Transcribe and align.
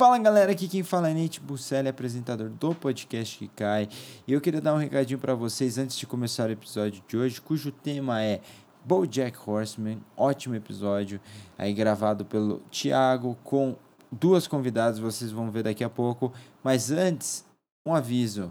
Fala 0.00 0.16
galera, 0.16 0.52
aqui 0.52 0.66
quem 0.66 0.82
fala 0.82 1.10
é 1.10 1.12
Nate 1.12 1.40
Busselli, 1.40 1.86
apresentador 1.86 2.48
do 2.48 2.74
podcast 2.74 3.36
que 3.36 3.48
cai. 3.48 3.86
E 4.26 4.32
eu 4.32 4.40
queria 4.40 4.58
dar 4.58 4.72
um 4.72 4.78
recadinho 4.78 5.18
para 5.18 5.34
vocês 5.34 5.76
antes 5.76 5.94
de 5.94 6.06
começar 6.06 6.48
o 6.48 6.52
episódio 6.52 7.02
de 7.06 7.18
hoje, 7.18 7.38
cujo 7.38 7.70
tema 7.70 8.22
é 8.22 8.40
BoJack 8.82 9.36
Horseman, 9.46 9.98
ótimo 10.16 10.54
episódio, 10.54 11.20
aí 11.58 11.74
gravado 11.74 12.24
pelo 12.24 12.60
Thiago 12.70 13.36
com 13.44 13.76
duas 14.10 14.46
convidadas, 14.46 14.98
vocês 14.98 15.30
vão 15.30 15.50
ver 15.50 15.64
daqui 15.64 15.84
a 15.84 15.90
pouco. 15.90 16.32
Mas 16.64 16.90
antes, 16.90 17.44
um 17.84 17.94
aviso. 17.94 18.50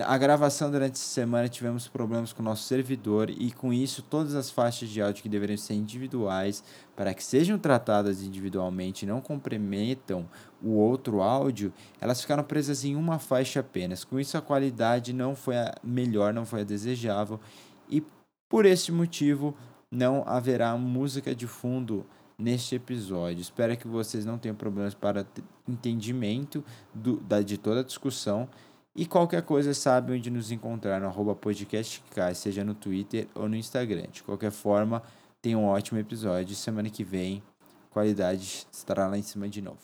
A 0.00 0.16
gravação 0.16 0.70
durante 0.70 0.94
essa 0.94 1.04
semana 1.04 1.50
tivemos 1.50 1.86
problemas 1.86 2.32
com 2.32 2.40
o 2.40 2.44
nosso 2.44 2.62
servidor 2.62 3.28
e 3.28 3.52
com 3.52 3.74
isso 3.74 4.00
todas 4.00 4.34
as 4.34 4.50
faixas 4.50 4.88
de 4.88 5.02
áudio 5.02 5.22
que 5.22 5.28
deveriam 5.28 5.58
ser 5.58 5.74
individuais 5.74 6.64
para 6.96 7.12
que 7.12 7.22
sejam 7.22 7.58
tratadas 7.58 8.22
individualmente 8.22 9.04
e 9.04 9.08
não 9.08 9.20
comprometam 9.20 10.26
o 10.62 10.70
outro 10.70 11.20
áudio, 11.20 11.74
elas 12.00 12.22
ficaram 12.22 12.42
presas 12.42 12.86
em 12.86 12.96
uma 12.96 13.18
faixa 13.18 13.60
apenas. 13.60 14.02
Com 14.02 14.18
isso 14.18 14.38
a 14.38 14.40
qualidade 14.40 15.12
não 15.12 15.36
foi 15.36 15.58
a 15.58 15.74
melhor, 15.84 16.32
não 16.32 16.46
foi 16.46 16.62
a 16.62 16.64
desejável 16.64 17.38
e 17.86 18.02
por 18.48 18.64
esse 18.64 18.90
motivo 18.90 19.54
não 19.90 20.24
haverá 20.26 20.74
música 20.74 21.34
de 21.34 21.46
fundo 21.46 22.06
neste 22.38 22.74
episódio. 22.74 23.42
Espero 23.42 23.76
que 23.76 23.86
vocês 23.86 24.24
não 24.24 24.38
tenham 24.38 24.56
problemas 24.56 24.94
para 24.94 25.26
entendimento 25.68 26.64
do, 26.94 27.18
da, 27.18 27.42
de 27.42 27.58
toda 27.58 27.80
a 27.80 27.84
discussão. 27.84 28.48
E 28.94 29.06
qualquer 29.06 29.40
coisa 29.40 29.72
sabe 29.72 30.12
onde 30.12 30.30
nos 30.30 30.50
encontrar 30.50 31.00
no 31.00 31.06
arroba 31.06 31.34
podcastcast, 31.34 32.42
seja 32.42 32.62
no 32.62 32.74
Twitter 32.74 33.26
ou 33.34 33.48
no 33.48 33.56
Instagram. 33.56 34.04
De 34.12 34.22
qualquer 34.22 34.50
forma, 34.50 35.02
tenha 35.40 35.56
um 35.56 35.64
ótimo 35.64 35.98
episódio. 35.98 36.54
Semana 36.54 36.90
que 36.90 37.02
vem, 37.02 37.42
qualidade 37.88 38.66
estará 38.70 39.06
lá 39.06 39.16
em 39.16 39.22
cima 39.22 39.48
de 39.48 39.62
novo. 39.62 39.78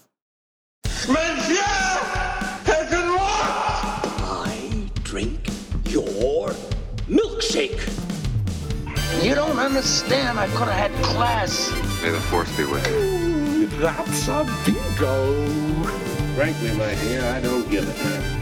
I 4.31 4.91
drink 5.05 5.51
your 5.89 6.53
milkshake. 7.09 7.81
You 9.23 9.35
don't 9.35 9.59
understand. 9.59 10.39
I 10.39 10.49
could 10.49 10.69
have 10.69 10.77
had 10.77 10.93
class. 11.03 11.71
May 12.03 12.11
the 12.11 12.21
force 12.29 12.55
be 12.59 12.65
with 12.65 12.87
you. 12.89 13.69
That's 13.81 14.29
a 14.29 14.45
bingo. 14.67 15.47
Frankly, 16.37 16.73
my 16.73 16.95
dear, 16.97 17.25
I 17.25 17.41
don't 17.41 17.69
give 17.71 17.89
a 17.89 17.93
damn. 18.05 18.38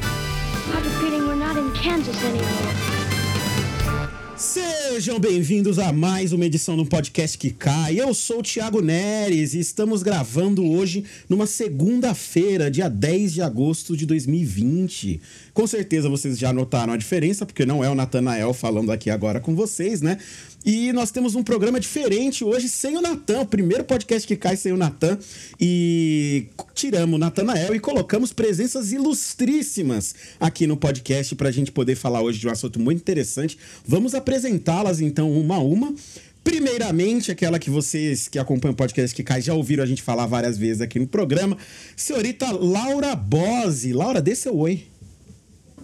Sejam 4.37 5.19
bem-vindos 5.19 5.79
a 5.79 5.93
mais 5.93 6.33
uma 6.33 6.45
edição 6.45 6.77
do 6.77 6.87
podcast 6.87 7.37
que 7.37 7.51
cai. 7.51 8.01
Eu 8.01 8.15
sou 8.15 8.41
o 8.41 8.43
Thiago 8.43 8.81
Neres 8.81 9.55
e 9.55 9.61
estamos 9.61 10.03
gravando 10.03 10.65
hoje 10.65 11.05
numa 11.29 11.47
segunda-feira, 11.47 12.71
dia 12.71 12.89
10 12.89 13.35
de 13.35 13.43
agosto 13.43 13.97
de 13.97 14.07
2020. 14.07 15.21
Com 15.53 15.67
certeza 15.67 16.09
vocês 16.09 16.39
já 16.39 16.53
notaram 16.53 16.93
a 16.93 16.97
diferença, 16.97 17.45
porque 17.45 17.67
não 17.67 17.85
é 17.85 17.91
o 17.91 17.95
Natanael 17.95 18.55
falando 18.55 18.93
aqui 18.93 19.11
agora 19.11 19.41
com 19.41 19.55
vocês, 19.55 20.01
né? 20.01 20.19
E 20.67 20.93
nós 20.93 21.13
temos 21.13 21.37
um 21.37 21.45
programa 21.45 21.79
diferente 21.79 22.43
hoje 22.43 22.69
sem 22.69 22.97
o 22.97 23.01
Natan, 23.01 23.43
o 23.43 23.47
primeiro 23.47 23.85
podcast 23.85 24.27
que 24.27 24.35
cai 24.35 24.57
sem 24.57 24.73
o 24.73 24.77
Natan. 24.77 25.17
E 25.61 26.49
tiramos 26.75 27.15
o 27.15 27.19
Natanael 27.19 27.73
e 27.73 27.79
colocamos 27.79 28.33
presenças 28.33 28.91
ilustríssimas 28.91 30.17
aqui 30.41 30.67
no 30.67 30.77
podcast 30.77 31.37
para 31.37 31.51
a 31.51 31.53
gente 31.53 31.71
poder 31.71 31.95
falar 31.95 32.21
hoje 32.21 32.41
de 32.41 32.49
um 32.49 32.51
assunto 32.51 32.81
muito 32.81 32.99
interessante. 32.99 33.57
Vamos 33.87 34.13
apresentá-las 34.13 35.01
então 35.01 35.31
uma 35.31 35.55
a 35.55 35.61
uma. 35.61 35.95
Primeiramente, 36.43 37.31
aquela 37.31 37.61
que 37.61 37.71
vocês 37.71 38.27
que 38.27 38.37
acompanham 38.37 38.73
o 38.73 38.77
podcast 38.77 39.15
que 39.15 39.23
cai 39.23 39.41
já 39.41 39.55
ouviram 39.55 39.85
a 39.85 39.87
gente 39.87 40.03
falar 40.03 40.27
várias 40.27 40.59
vezes 40.59 40.81
aqui 40.81 40.99
no 40.99 41.07
programa, 41.07 41.57
senhorita 41.95 42.51
Laura 42.51 43.15
Bose. 43.15 43.93
Laura, 43.93 44.21
dê 44.21 44.35
seu 44.35 44.57
oi. 44.57 44.96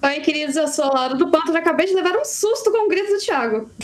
Oi, 0.05 0.21
queridos, 0.21 0.57
eu 0.57 0.67
sou 0.67 0.87
a 0.87 0.93
Laura 0.93 1.15
do 1.15 1.31
e 1.31 1.57
acabei 1.57 1.87
de 1.87 1.95
levar 1.95 2.17
um 2.17 2.25
susto 2.25 2.73
com 2.73 2.87
o 2.87 2.89
grito 2.89 3.13
do 3.13 3.19
Thiago. 3.19 3.71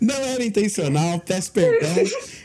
Não 0.00 0.14
era 0.14 0.44
intencional, 0.44 1.18
peço 1.20 1.50
perdão. 1.50 1.88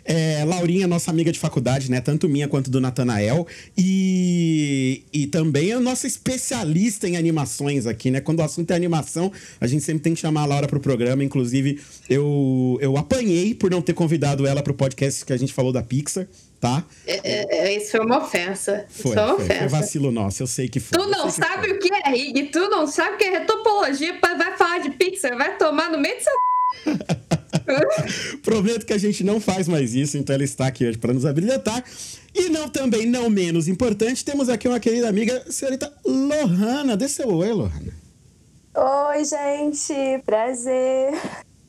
É, 0.03 0.43
Laurinha, 0.43 0.87
nossa 0.87 1.11
amiga 1.11 1.31
de 1.31 1.37
faculdade, 1.37 1.91
né? 1.91 2.01
Tanto 2.01 2.27
minha 2.27 2.47
quanto 2.47 2.71
do 2.71 2.81
Natanael. 2.81 3.45
E, 3.77 5.03
e 5.13 5.27
também 5.27 5.71
é 5.71 5.77
nossa 5.77 6.07
especialista 6.07 7.07
em 7.07 7.15
animações 7.15 7.85
aqui, 7.85 8.09
né? 8.09 8.21
Quando 8.21 8.39
o 8.39 8.43
assunto 8.43 8.71
é 8.71 8.75
animação, 8.75 9.31
a 9.59 9.67
gente 9.67 9.83
sempre 9.83 10.01
tem 10.01 10.13
que 10.13 10.19
chamar 10.19 10.41
a 10.41 10.45
Laura 10.45 10.67
pro 10.67 10.79
programa. 10.79 11.23
Inclusive, 11.23 11.79
eu, 12.09 12.77
eu 12.81 12.97
apanhei 12.97 13.53
por 13.53 13.69
não 13.69 13.81
ter 13.81 13.93
convidado 13.93 14.47
ela 14.47 14.63
pro 14.63 14.73
podcast 14.73 15.23
que 15.23 15.33
a 15.33 15.37
gente 15.37 15.53
falou 15.53 15.71
da 15.71 15.83
Pixar. 15.83 16.27
Tá? 16.65 16.83
É, 17.05 17.67
é, 17.67 17.77
isso 17.77 17.91
foi 17.91 17.99
uma 17.99 18.17
ofensa. 18.17 18.85
Foi, 18.89 19.13
foi 19.13 19.23
uma 19.23 19.35
ofensa. 19.35 19.59
foi 19.59 19.67
vacilo 19.67 20.11
nosso, 20.11 20.41
eu 20.41 20.47
sei 20.47 20.67
que 20.67 20.79
foi. 20.79 20.97
Tu 20.97 21.07
não 21.07 21.29
sabe 21.29 21.71
o 21.71 21.79
que 21.79 21.93
é 21.93 22.09
rig, 22.09 22.47
tu 22.47 22.69
não 22.69 22.87
sabe 22.87 23.15
o 23.15 23.17
que 23.17 23.23
é 23.25 23.39
retopologia, 23.39 24.17
mas 24.21 24.37
vai 24.37 24.57
falar 24.57 24.79
de 24.79 24.89
Pixar, 24.91 25.37
vai 25.37 25.57
tomar 25.57 25.91
no 25.91 25.99
meio 25.99 26.15
do 26.17 26.23
seu. 26.23 26.33
Prometo 28.43 28.85
que 28.85 28.93
a 28.93 28.97
gente 28.97 29.23
não 29.23 29.39
faz 29.39 29.67
mais 29.67 29.93
isso, 29.93 30.17
então 30.17 30.33
ela 30.33 30.43
está 30.43 30.67
aqui 30.67 30.85
hoje 30.87 30.97
para 30.97 31.13
nos 31.13 31.25
habilitar. 31.25 31.83
E 32.33 32.49
não 32.49 32.67
também, 32.67 33.05
não 33.05 33.29
menos 33.29 33.67
importante, 33.67 34.25
temos 34.25 34.49
aqui 34.49 34.67
uma 34.67 34.79
querida 34.79 35.07
amiga, 35.07 35.45
senhorita 35.49 35.91
Lohana. 36.05 36.97
Dê 36.97 37.07
seu 37.07 37.29
oi, 37.29 37.51
Lohana. 37.51 37.93
Oi, 38.75 39.23
gente, 39.23 40.21
prazer. 40.25 41.13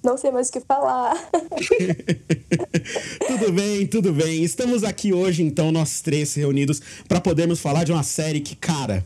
Não 0.07 0.17
sei 0.17 0.31
mais 0.31 0.51
o 0.51 0.53
que 0.53 0.61
falar. 0.61 1.17
tudo 3.27 3.53
bem, 3.53 3.85
tudo 3.89 4.13
bem. 4.13 4.45
Estamos 4.45 4.85
aqui 4.85 5.13
hoje, 5.13 5.43
então, 5.43 5.73
nós 5.73 6.01
três 6.01 6.33
reunidos, 6.33 6.81
para 7.09 7.21
podermos 7.21 7.59
falar 7.59 7.83
de 7.83 7.91
uma 7.91 8.05
série 8.05 8.41
que, 8.41 8.55
cara. 8.55 9.05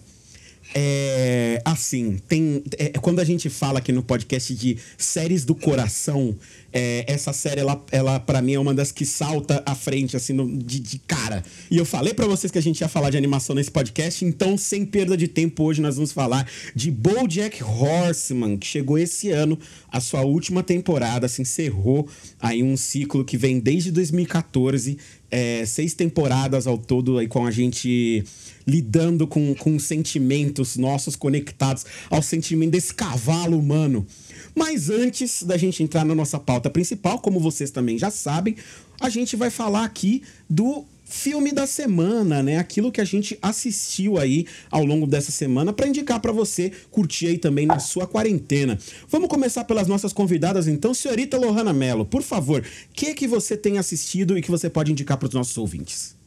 É 0.73 1.61
assim, 1.65 2.17
tem 2.29 2.63
é, 2.79 2.91
quando 2.91 3.19
a 3.21 3.25
gente 3.25 3.51
fala 3.51 3.81
aqui 3.81 3.91
no 3.93 4.03
podcast 4.03 4.55
de 4.55 4.77
séries 4.97 5.45
do 5.45 5.55
coração, 5.55 6.37
é, 6.73 7.05
essa 7.09 7.33
série 7.33 7.61
ela, 7.61 7.85
ela 7.91 8.21
para 8.21 8.41
mim 8.41 8.55
é 8.55 8.59
uma 8.59 8.73
das 8.73 8.93
que 8.93 9.05
salta 9.05 9.63
à 9.67 9.75
frente 9.75 10.17
assim 10.17 10.33
no- 10.33 10.57
de, 10.59 10.79
de 10.79 10.99
cara. 11.01 11.43
E 11.71 11.77
eu 11.77 11.85
falei 11.85 12.15
pra 12.15 12.27
vocês 12.27 12.53
que 12.53 12.59
a 12.59 12.63
gente 12.63 12.81
ia 12.81 12.89
falar 12.89 13.11
de 13.11 13.17
animação 13.17 13.55
nesse 13.57 13.71
podcast, 13.71 14.25
então 14.25 14.57
sem 14.57 14.85
perda 14.87 15.17
de 15.17 15.27
tempo 15.27 15.65
hoje 15.65 15.81
nós 15.83 15.97
vamos 15.97 16.13
falar 16.13 16.49
de 16.75 16.91
BoJack 16.91 17.63
Horseman, 17.65 18.57
que 18.57 18.67
chegou 18.67 18.97
esse 18.97 19.31
ano 19.31 19.59
a 19.91 20.01
sua 20.01 20.23
última 20.23 20.63
temporada, 20.63 21.27
se 21.27 21.43
encerrou 21.43 22.09
aí 22.41 22.63
um 22.63 22.77
ciclo 22.77 23.25
que 23.25 23.37
vem 23.37 23.59
desde 23.59 23.91
2014, 23.91 24.97
é, 25.31 25.65
seis 25.65 25.95
temporadas 25.95 26.67
ao 26.67 26.77
todo 26.77 27.19
aí 27.19 27.29
com 27.29 27.47
a 27.47 27.51
gente 27.51 28.25
lidando 28.67 29.27
com, 29.27 29.55
com 29.55 29.79
sentimentos 29.79 30.77
nossos 30.77 31.17
conectados 31.17 31.85
ao 32.11 32.23
sentimento 32.23 32.73
desse 32.73 32.95
cavalo 32.95 33.59
humano. 33.59 34.07
Mas 34.55 34.91
antes 34.91 35.43
da 35.43 35.57
gente 35.57 35.83
entrar 35.83 36.05
na 36.05 36.15
nossa 36.15 36.39
pauta 36.39 36.69
principal, 36.69 37.19
como 37.19 37.41
vocês 37.41 37.71
também 37.71 37.99
já 37.99 38.11
sabem, 38.11 38.57
a 39.01 39.09
gente 39.09 39.37
vai 39.37 39.51
falar 39.51 39.85
aqui 39.85 40.23
do 40.49 40.85
filme 41.11 41.53
da 41.53 41.67
semana, 41.67 42.43
né? 42.43 42.57
Aquilo 42.57 42.93
que 42.93 43.01
a 43.01 43.05
gente 43.05 43.37
assistiu 43.43 44.17
aí 44.17 44.47
ao 44.71 44.85
longo 44.85 45.07
dessa 45.07 45.33
semana 45.33 45.73
para 45.73 45.89
indicar 45.89 46.21
para 46.21 46.33
você 46.33 46.71
curtir 46.91 47.27
aí 47.27 47.37
também 47.37 47.67
na 47.67 47.81
sua 47.81 48.07
quarentena. 48.07 48.79
Vamos 49.09 49.29
começar 49.29 49.65
pelas 49.65 49.89
nossas 49.89 50.13
convidadas 50.13 50.69
então, 50.69 50.95
senhorita 50.95 51.37
Lohana 51.37 51.73
Mello, 51.73 52.07
por 52.07 52.23
favor, 52.23 52.61
o 52.61 52.95
que 52.95 53.13
que 53.13 53.27
você 53.27 53.57
tem 53.57 53.77
assistido 53.77 54.39
e 54.39 54.43
que 54.43 54.51
você 54.51 54.71
pode 54.71 54.93
indicar 54.93 55.19
para 55.19 55.27
os 55.27 55.35
nossos 55.35 55.59
ouvintes? 55.59 56.21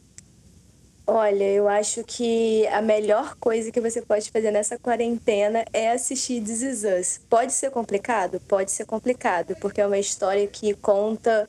Olha, 1.06 1.44
eu 1.44 1.68
acho 1.68 2.02
que 2.02 2.66
a 2.68 2.80
melhor 2.80 3.36
coisa 3.38 3.70
que 3.70 3.78
você 3.78 4.00
pode 4.00 4.30
fazer 4.30 4.50
nessa 4.50 4.78
quarentena 4.78 5.62
é 5.70 5.90
assistir 5.90 6.42
This 6.42 6.62
Is 6.62 6.82
Us. 6.82 7.20
Pode 7.28 7.52
ser 7.52 7.70
complicado? 7.70 8.40
Pode 8.48 8.70
ser 8.70 8.86
complicado, 8.86 9.54
porque 9.60 9.82
é 9.82 9.86
uma 9.86 9.98
história 9.98 10.46
que 10.46 10.72
conta 10.74 11.46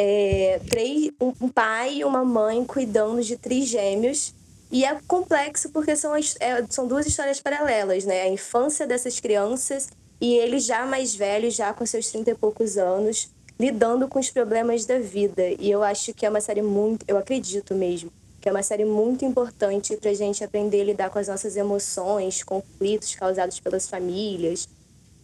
é, 0.00 0.60
três, 0.70 1.10
um 1.20 1.48
pai 1.48 1.96
e 1.96 2.04
uma 2.04 2.24
mãe 2.24 2.64
cuidando 2.64 3.20
de 3.20 3.36
trigêmeos. 3.36 4.32
E 4.70 4.84
é 4.84 4.96
complexo 5.08 5.70
porque 5.70 5.96
são, 5.96 6.14
é, 6.14 6.64
são 6.70 6.86
duas 6.86 7.04
histórias 7.04 7.40
paralelas, 7.40 8.04
né? 8.04 8.22
A 8.22 8.28
infância 8.28 8.86
dessas 8.86 9.18
crianças 9.18 9.88
e 10.20 10.34
eles 10.34 10.64
já 10.64 10.86
mais 10.86 11.16
velhos, 11.16 11.56
já 11.56 11.72
com 11.72 11.84
seus 11.84 12.08
30 12.12 12.30
e 12.30 12.34
poucos 12.36 12.78
anos, 12.78 13.28
lidando 13.58 14.06
com 14.06 14.20
os 14.20 14.30
problemas 14.30 14.84
da 14.84 15.00
vida. 15.00 15.42
E 15.58 15.68
eu 15.68 15.82
acho 15.82 16.14
que 16.14 16.24
é 16.24 16.30
uma 16.30 16.40
série 16.40 16.62
muito, 16.62 17.04
eu 17.08 17.16
acredito 17.16 17.74
mesmo, 17.74 18.12
que 18.40 18.48
é 18.48 18.52
uma 18.52 18.62
série 18.62 18.84
muito 18.84 19.24
importante 19.24 19.96
pra 19.96 20.14
gente 20.14 20.44
aprender 20.44 20.82
a 20.82 20.84
lidar 20.84 21.10
com 21.10 21.18
as 21.18 21.26
nossas 21.26 21.56
emoções, 21.56 22.44
conflitos 22.44 23.16
causados 23.16 23.58
pelas 23.58 23.88
famílias, 23.88 24.68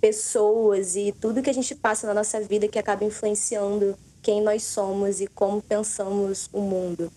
pessoas 0.00 0.96
e 0.96 1.12
tudo 1.20 1.42
que 1.42 1.50
a 1.50 1.54
gente 1.54 1.76
passa 1.76 2.08
na 2.08 2.14
nossa 2.14 2.40
vida 2.40 2.66
que 2.66 2.78
acaba 2.78 3.04
influenciando 3.04 3.96
quem 4.24 4.42
nós 4.42 4.62
somos 4.62 5.20
e 5.20 5.26
como 5.26 5.60
pensamos 5.60 6.48
o 6.50 6.62
mundo. 6.62 7.12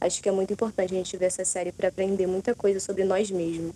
Acho 0.00 0.22
que 0.22 0.28
é 0.28 0.32
muito 0.32 0.52
importante 0.52 0.94
a 0.94 0.96
gente 0.96 1.16
ver 1.16 1.26
essa 1.26 1.44
série 1.44 1.72
para 1.72 1.88
aprender 1.88 2.28
muita 2.28 2.54
coisa 2.54 2.78
sobre 2.78 3.02
nós 3.04 3.32
mesmos. 3.32 3.72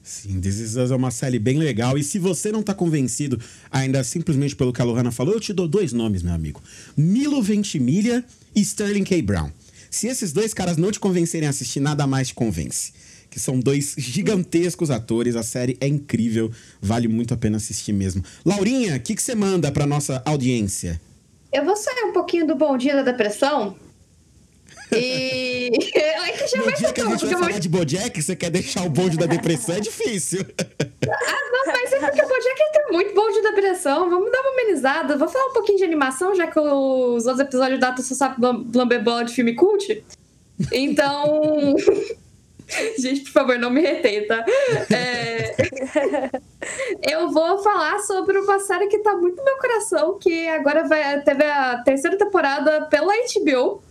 Sim, 0.00 0.40
This 0.40 0.58
Is 0.58 0.76
Us 0.76 0.92
é 0.92 0.94
uma 0.94 1.10
série 1.10 1.38
bem 1.38 1.58
legal. 1.58 1.98
E 1.98 2.04
se 2.04 2.18
você 2.18 2.52
não 2.52 2.62
tá 2.62 2.74
convencido 2.74 3.40
ainda 3.72 4.04
simplesmente 4.04 4.54
pelo 4.54 4.72
que 4.72 4.80
a 4.80 4.84
Lohana 4.84 5.10
falou, 5.10 5.34
eu 5.34 5.40
te 5.40 5.52
dou 5.52 5.66
dois 5.66 5.92
nomes, 5.92 6.22
meu 6.22 6.32
amigo. 6.32 6.62
Milo 6.96 7.42
Ventimiglia 7.42 8.24
e 8.54 8.60
Sterling 8.60 9.04
K. 9.04 9.20
Brown. 9.22 9.50
Se 9.90 10.06
esses 10.06 10.32
dois 10.32 10.54
caras 10.54 10.76
não 10.76 10.92
te 10.92 11.00
convencerem 11.00 11.48
a 11.48 11.50
assistir, 11.50 11.80
nada 11.80 12.06
mais 12.06 12.28
te 12.28 12.34
convence. 12.34 12.92
Que 13.30 13.40
são 13.40 13.58
dois 13.58 13.94
gigantescos 13.98 14.90
atores, 14.90 15.34
a 15.34 15.42
série 15.42 15.76
é 15.80 15.88
incrível, 15.88 16.52
vale 16.80 17.08
muito 17.08 17.34
a 17.34 17.36
pena 17.36 17.56
assistir 17.56 17.92
mesmo. 17.92 18.22
Laurinha, 18.44 18.96
o 18.96 19.00
que, 19.00 19.16
que 19.16 19.22
você 19.22 19.34
manda 19.34 19.72
pra 19.72 19.86
nossa 19.86 20.22
audiência? 20.24 21.00
Eu 21.54 21.64
vou 21.64 21.76
sair 21.76 22.04
um 22.04 22.12
pouquinho 22.12 22.46
do 22.46 22.54
Bom 22.54 22.76
Dia 22.76 22.96
da 22.96 23.02
Depressão. 23.02 23.76
E. 24.92 25.70
É 25.94 26.32
que 26.32 26.46
já 26.48 26.58
No 26.58 26.64
vai 26.64 26.74
dia 26.74 26.92
que 26.92 27.00
a 27.00 27.04
gente 27.06 27.26
vai 27.26 27.34
falar 27.38 27.58
de 27.60 27.68
Bojack, 27.68 28.20
você 28.22 28.34
quer 28.34 28.50
deixar 28.50 28.82
o 28.84 28.88
bonde 28.88 29.16
da 29.16 29.26
depressão, 29.26 29.76
é 29.76 29.80
difícil. 29.80 30.44
Ah, 30.60 31.50
não, 31.52 31.66
mas 31.66 31.92
é 31.92 31.98
porque 32.00 32.22
o 32.22 32.28
Bojack 32.28 32.72
tem 32.72 32.92
muito 32.92 33.14
bom 33.14 33.30
de 33.30 33.40
depressão. 33.42 34.10
Vamos 34.10 34.32
dar 34.32 34.40
uma 34.40 34.50
amenizada. 34.50 35.16
Vou 35.16 35.28
falar 35.28 35.46
um 35.46 35.52
pouquinho 35.52 35.78
de 35.78 35.84
animação, 35.84 36.34
já 36.34 36.46
que 36.48 36.58
os 36.58 37.24
outros 37.26 37.40
episódios 37.40 37.78
da 37.78 37.96
Só 37.96 38.14
Sabe 38.14 38.36
lam- 38.40 38.66
Lamber 38.74 39.02
Bola 39.02 39.24
de 39.24 39.32
filme 39.34 39.54
cult. 39.54 40.04
Então. 40.72 41.74
Gente, 42.98 43.22
por 43.22 43.32
favor, 43.32 43.58
não 43.58 43.70
me 43.70 43.80
retém, 43.80 44.26
tá? 44.26 44.44
É, 44.90 45.54
Eu 47.02 47.30
vou 47.30 47.58
falar 47.62 47.98
sobre 48.00 48.38
uma 48.38 48.58
série 48.60 48.86
que 48.86 48.98
tá 48.98 49.14
muito 49.16 49.36
no 49.36 49.44
meu 49.44 49.56
coração, 49.58 50.18
que 50.18 50.48
agora 50.48 50.86
vai... 50.86 51.20
teve 51.22 51.44
a 51.44 51.82
terceira 51.82 52.16
temporada 52.16 52.86
pela 52.86 53.12
HBO, 53.12 53.82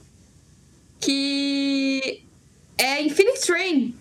que 1.00 2.24
é 2.78 3.02
Infinite 3.02 3.42
Train, 3.42 3.96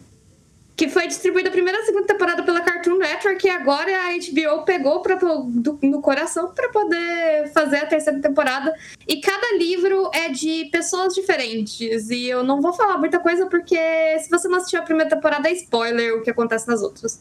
que 0.74 0.88
foi 0.88 1.06
distribuída 1.06 1.48
a 1.48 1.52
primeira 1.52 1.78
e 1.78 1.82
a 1.82 1.84
segunda 1.84 2.06
temporada 2.06 2.42
pela 2.42 2.60
Cartoon 2.60 2.96
Network 2.96 3.46
e 3.46 3.50
agora 3.50 3.90
a 3.90 4.12
HBO 4.16 4.64
pegou 4.64 5.00
pra, 5.02 5.16
do- 5.16 5.78
no 5.82 6.00
coração 6.00 6.52
para 6.54 6.68
poder 6.70 7.52
fazer 7.52 7.76
a 7.76 7.86
terceira 7.86 8.18
temporada. 8.20 8.74
E 9.06 9.20
cada 9.20 9.56
livro 9.58 10.10
é 10.14 10.28
de 10.30 10.66
pessoas 10.72 11.14
diferentes. 11.14 12.08
E 12.10 12.26
eu 12.26 12.42
não 12.42 12.60
vou 12.60 12.72
falar 12.72 12.96
muita 12.98 13.18
coisa 13.20 13.46
porque 13.46 13.76
se 14.20 14.30
você 14.30 14.48
não 14.48 14.56
assistiu 14.58 14.80
a 14.80 14.82
primeira 14.82 15.10
temporada 15.10 15.48
é 15.48 15.52
spoiler 15.52 16.14
o 16.16 16.22
que 16.22 16.30
acontece 16.30 16.66
nas 16.66 16.82
outras. 16.82 17.20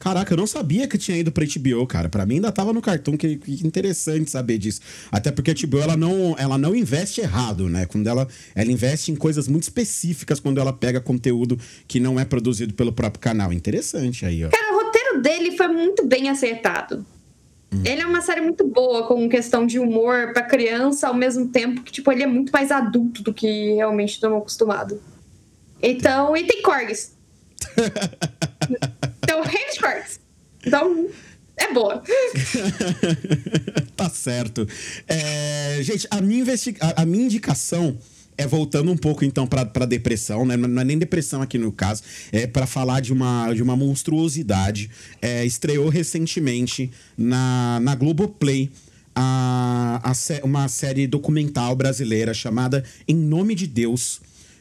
Caraca, 0.00 0.32
eu 0.32 0.38
não 0.38 0.46
sabia 0.46 0.88
que 0.88 0.96
tinha 0.96 1.18
ido 1.18 1.30
pra 1.30 1.44
HBO, 1.44 1.86
cara. 1.86 2.08
Pra 2.08 2.24
mim 2.24 2.36
ainda 2.36 2.50
tava 2.50 2.72
no 2.72 2.80
cartão, 2.80 3.18
que, 3.18 3.36
que 3.36 3.66
interessante 3.66 4.30
saber 4.30 4.56
disso. 4.56 4.80
Até 5.12 5.30
porque 5.30 5.50
a 5.50 5.54
HBO, 5.54 5.78
ela 5.78 5.94
não, 5.94 6.34
ela 6.38 6.56
não 6.56 6.74
investe 6.74 7.20
errado, 7.20 7.68
né? 7.68 7.84
Quando 7.84 8.06
ela, 8.06 8.26
ela 8.54 8.72
investe 8.72 9.12
em 9.12 9.14
coisas 9.14 9.46
muito 9.46 9.64
específicas 9.64 10.40
quando 10.40 10.58
ela 10.58 10.72
pega 10.72 11.02
conteúdo 11.02 11.58
que 11.86 12.00
não 12.00 12.18
é 12.18 12.24
produzido 12.24 12.72
pelo 12.72 12.94
próprio 12.94 13.20
canal. 13.20 13.52
Interessante 13.52 14.24
aí, 14.24 14.42
ó. 14.42 14.48
Cara, 14.48 14.72
o 14.72 14.84
roteiro 14.84 15.20
dele 15.20 15.54
foi 15.54 15.68
muito 15.68 16.06
bem 16.06 16.30
acertado. 16.30 17.04
Ele 17.84 18.00
é 18.00 18.06
uma 18.06 18.20
série 18.20 18.40
muito 18.40 18.66
boa 18.66 19.06
com 19.06 19.28
questão 19.28 19.64
de 19.64 19.78
humor 19.78 20.32
pra 20.32 20.42
criança, 20.42 21.06
ao 21.06 21.14
mesmo 21.14 21.48
tempo 21.48 21.82
que, 21.82 21.92
tipo, 21.92 22.10
ele 22.10 22.24
é 22.24 22.26
muito 22.26 22.50
mais 22.50 22.72
adulto 22.72 23.22
do 23.22 23.32
que 23.32 23.74
realmente 23.74 24.14
estamos 24.14 24.38
acostumados. 24.38 24.98
Então, 25.80 26.36
e 26.36 26.44
tem 26.44 26.62
corgis. 26.62 27.14
então, 29.22 29.42
de 29.42 29.78
corgis. 29.80 30.20
Então, 30.64 31.08
é 31.56 31.72
boa. 31.72 32.02
tá 33.96 34.08
certo. 34.08 34.66
É, 35.06 35.78
gente, 35.82 36.06
a 36.10 36.20
minha, 36.20 36.40
investi- 36.40 36.76
a, 36.80 37.02
a 37.02 37.06
minha 37.06 37.24
indicação 37.24 37.98
é 38.36 38.46
voltando 38.46 38.90
um 38.90 38.96
pouco 38.96 39.24
então 39.24 39.46
pra 39.46 39.84
depressão, 39.84 40.46
né? 40.46 40.56
Não 40.56 40.80
é 40.80 40.84
nem 40.84 40.98
depressão 40.98 41.42
aqui 41.42 41.58
no 41.58 41.70
caso, 41.70 42.02
é 42.32 42.46
pra 42.46 42.66
falar 42.66 43.00
de 43.00 43.12
uma, 43.12 43.52
de 43.52 43.62
uma 43.62 43.76
monstruosidade. 43.76 44.90
É, 45.20 45.44
estreou 45.44 45.88
recentemente 45.90 46.90
na, 47.16 47.78
na 47.82 47.94
Globoplay. 47.94 48.70
A, 49.14 50.00
a, 50.04 50.46
uma 50.46 50.68
série 50.68 51.06
documental 51.06 51.74
brasileira 51.74 52.32
chamada 52.32 52.84
Em 53.08 53.14
Nome 53.14 53.54
de 53.56 53.66
Deus, 53.66 54.20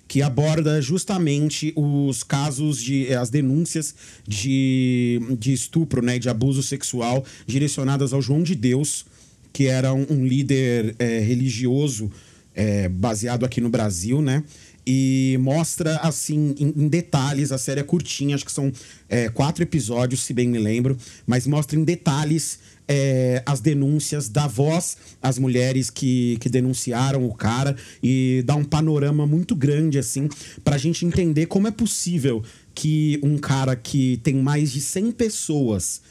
que 0.10 0.24
aborda 0.24 0.82
justamente 0.82 1.72
os 1.76 2.24
casos 2.24 2.82
de 2.82 3.08
eh, 3.08 3.16
as 3.16 3.30
denúncias 3.30 3.94
de, 4.28 5.22
de 5.38 5.54
estupro, 5.54 6.02
né, 6.02 6.18
de 6.18 6.28
abuso 6.28 6.64
sexual 6.64 7.24
direcionadas 7.46 8.12
ao 8.12 8.20
João 8.20 8.42
de 8.42 8.56
Deus, 8.56 9.06
que 9.54 9.68
era 9.68 9.94
um, 9.94 10.08
um 10.10 10.26
líder 10.26 10.96
eh, 10.98 11.20
religioso 11.20 12.12
eh, 12.56 12.90
baseado 12.90 13.46
aqui 13.46 13.62
no 13.62 13.70
Brasil, 13.70 14.20
né? 14.20 14.44
E 14.86 15.38
mostra, 15.40 15.98
assim, 15.98 16.56
em, 16.58 16.74
em 16.76 16.88
detalhes, 16.88 17.52
a 17.52 17.60
série 17.60 17.82
é 17.82 17.84
curtinha, 17.84 18.34
acho 18.34 18.46
que 18.46 18.52
são 18.52 18.72
eh, 19.08 19.30
quatro 19.30 19.62
episódios, 19.62 20.24
se 20.24 20.34
bem 20.34 20.50
me 20.50 20.58
lembro, 20.58 20.98
mas 21.28 21.46
mostra 21.46 21.78
em 21.78 21.84
detalhes 21.84 22.58
é, 22.92 23.44
as 23.46 23.60
denúncias, 23.60 24.28
dá 24.28 24.48
voz 24.48 24.98
às 25.22 25.38
mulheres 25.38 25.92
que, 25.92 26.38
que 26.42 26.50
denunciaram 26.50 27.24
o 27.26 27.34
cara 27.36 27.76
e 28.02 28.42
dá 28.48 28.56
um 28.56 28.64
panorama 28.66 29.28
muito 29.28 29.56
grande, 29.56 30.00
assim, 30.00 30.28
pra 30.64 30.76
gente 30.78 31.06
entender 31.06 31.46
como 31.46 31.68
é 31.68 31.72
possível 31.72 32.44
que 32.74 33.20
um 33.22 33.38
cara 33.38 33.76
que 33.76 34.20
tem 34.24 34.34
mais 34.36 34.72
de 34.72 34.82
100 34.82 35.12
pessoas 35.12 36.02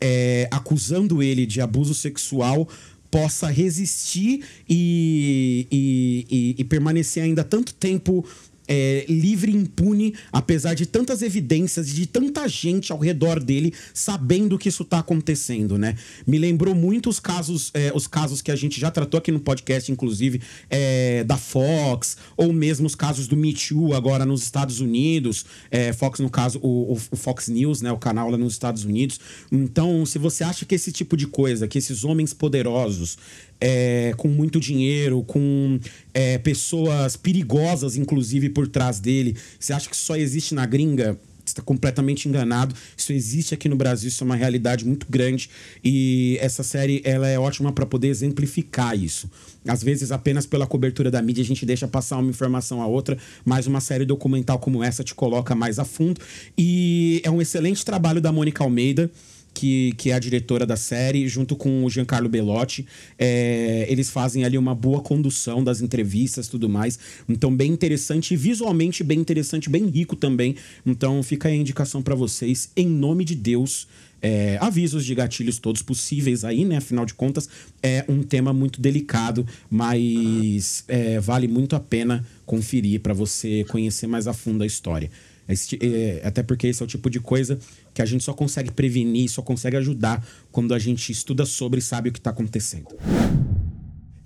é, 0.00 0.48
acusando 0.50 1.22
ele 1.22 1.46
de 1.46 1.60
abuso 1.60 1.94
sexual 1.94 2.68
possa 3.10 3.48
resistir 3.48 4.42
e, 4.68 5.66
e, 5.72 6.26
e- 6.30 6.54
e 6.58 6.64
permanecer 6.64 7.22
ainda 7.22 7.42
tanto 7.42 7.72
tempo 7.74 8.24
é, 8.68 9.04
livre 9.08 9.50
e 9.50 9.56
impune, 9.56 10.14
apesar 10.30 10.74
de 10.74 10.86
tantas 10.86 11.22
evidências 11.22 11.88
e 11.88 11.94
de 11.94 12.06
tanta 12.06 12.46
gente 12.46 12.92
ao 12.92 12.98
redor 12.98 13.42
dele 13.42 13.72
sabendo 13.94 14.58
que 14.58 14.68
isso 14.68 14.84
tá 14.84 14.98
acontecendo, 14.98 15.78
né? 15.78 15.96
Me 16.26 16.38
lembrou 16.38 16.74
muito 16.74 17.08
os 17.08 17.18
casos, 17.18 17.70
é, 17.74 17.90
os 17.94 18.06
casos 18.06 18.42
que 18.42 18.50
a 18.50 18.56
gente 18.56 18.78
já 18.80 18.90
tratou 18.90 19.18
aqui 19.18 19.32
no 19.32 19.40
podcast, 19.40 19.90
inclusive, 19.90 20.40
é, 20.68 21.24
da 21.24 21.36
Fox, 21.36 22.16
ou 22.36 22.52
mesmo 22.52 22.86
os 22.86 22.94
casos 22.94 23.26
do 23.26 23.36
Me 23.36 23.52
Too 23.54 23.94
agora 23.94 24.26
nos 24.26 24.42
Estados 24.42 24.80
Unidos. 24.80 25.46
É, 25.70 25.92
Fox, 25.92 26.20
no 26.20 26.30
caso, 26.30 26.58
o- 26.62 26.92
o 26.92 27.16
Fox 27.16 27.48
News, 27.48 27.80
né? 27.80 27.90
O 27.90 27.98
canal 27.98 28.30
lá 28.30 28.36
nos 28.36 28.52
Estados 28.52 28.84
Unidos. 28.84 29.18
Então, 29.50 30.04
se 30.04 30.18
você 30.18 30.44
acha 30.44 30.64
que 30.66 30.74
esse 30.74 30.92
tipo 30.92 31.16
de 31.16 31.26
coisa, 31.26 31.66
que 31.66 31.78
esses 31.78 32.04
homens 32.04 32.34
poderosos, 32.34 33.16
é, 33.60 34.14
com 34.16 34.28
muito 34.28 34.60
dinheiro, 34.60 35.22
com 35.22 35.78
é, 36.14 36.38
pessoas 36.38 37.16
perigosas, 37.16 37.96
inclusive, 37.96 38.48
por 38.50 38.68
trás 38.68 39.00
dele. 39.00 39.36
Você 39.58 39.72
acha 39.72 39.88
que 39.88 39.96
só 39.96 40.16
existe 40.16 40.54
na 40.54 40.66
gringa? 40.66 41.18
Está 41.44 41.62
completamente 41.62 42.28
enganado. 42.28 42.74
Isso 42.96 43.10
existe 43.10 43.54
aqui 43.54 43.68
no 43.68 43.76
Brasil, 43.76 44.08
isso 44.08 44.22
é 44.22 44.26
uma 44.26 44.36
realidade 44.36 44.84
muito 44.84 45.06
grande. 45.08 45.48
E 45.82 46.36
essa 46.40 46.62
série 46.62 47.00
ela 47.04 47.26
é 47.26 47.38
ótima 47.38 47.72
para 47.72 47.86
poder 47.86 48.08
exemplificar 48.08 48.96
isso. 48.96 49.30
Às 49.66 49.82
vezes, 49.82 50.12
apenas 50.12 50.44
pela 50.44 50.66
cobertura 50.66 51.10
da 51.10 51.22
mídia, 51.22 51.42
a 51.42 51.46
gente 51.46 51.64
deixa 51.64 51.88
passar 51.88 52.18
uma 52.18 52.28
informação 52.30 52.82
a 52.82 52.86
outra, 52.86 53.16
mas 53.44 53.66
uma 53.66 53.80
série 53.80 54.04
documental 54.04 54.58
como 54.58 54.84
essa 54.84 55.02
te 55.02 55.14
coloca 55.14 55.54
mais 55.54 55.78
a 55.78 55.84
fundo. 55.84 56.20
E 56.56 57.22
é 57.24 57.30
um 57.30 57.40
excelente 57.40 57.82
trabalho 57.82 58.20
da 58.20 58.30
Mônica 58.30 58.62
Almeida 58.62 59.10
que, 59.58 59.92
que 59.96 60.10
é 60.10 60.14
a 60.14 60.20
diretora 60.20 60.64
da 60.64 60.76
série, 60.76 61.26
junto 61.26 61.56
com 61.56 61.84
o 61.84 61.90
Giancarlo 61.90 62.28
Belotti. 62.28 62.86
É, 63.18 63.86
eles 63.88 64.08
fazem 64.08 64.44
ali 64.44 64.56
uma 64.56 64.72
boa 64.72 65.00
condução 65.00 65.64
das 65.64 65.80
entrevistas 65.80 66.46
tudo 66.46 66.68
mais. 66.68 66.96
Então, 67.28 67.54
bem 67.54 67.72
interessante 67.72 68.36
visualmente 68.36 69.02
bem 69.02 69.18
interessante, 69.18 69.68
bem 69.68 69.86
rico 69.86 70.14
também. 70.14 70.54
Então, 70.86 71.20
fica 71.24 71.48
a 71.48 71.54
indicação 71.54 72.00
para 72.00 72.14
vocês, 72.14 72.70
em 72.76 72.86
nome 72.86 73.24
de 73.24 73.34
Deus. 73.34 73.88
É, 74.20 74.58
avisos 74.60 75.04
de 75.04 75.14
gatilhos 75.14 75.58
todos 75.58 75.80
possíveis 75.80 76.44
aí, 76.44 76.64
né? 76.64 76.76
Afinal 76.76 77.06
de 77.06 77.14
contas, 77.14 77.48
é 77.82 78.04
um 78.08 78.22
tema 78.22 78.52
muito 78.52 78.80
delicado, 78.80 79.46
mas 79.70 80.84
é, 80.88 81.20
vale 81.20 81.46
muito 81.46 81.76
a 81.76 81.80
pena 81.80 82.24
conferir 82.44 83.00
para 83.00 83.14
você 83.14 83.64
conhecer 83.68 84.06
mais 84.08 84.26
a 84.26 84.32
fundo 84.32 84.62
a 84.62 84.66
história. 84.66 85.10
Esse 85.48 85.78
é, 85.80 86.20
até 86.24 86.42
porque 86.42 86.66
esse 86.66 86.82
é 86.82 86.84
o 86.84 86.88
tipo 86.88 87.08
de 87.08 87.20
coisa 87.20 87.58
que 87.94 88.02
a 88.02 88.04
gente 88.04 88.22
só 88.22 88.34
consegue 88.34 88.70
prevenir, 88.70 89.30
só 89.30 89.40
consegue 89.40 89.76
ajudar 89.76 90.24
quando 90.52 90.74
a 90.74 90.78
gente 90.78 91.10
estuda 91.10 91.46
sobre 91.46 91.78
e 91.78 91.82
sabe 91.82 92.10
o 92.10 92.12
que 92.12 92.18
está 92.18 92.30
acontecendo. 92.30 92.88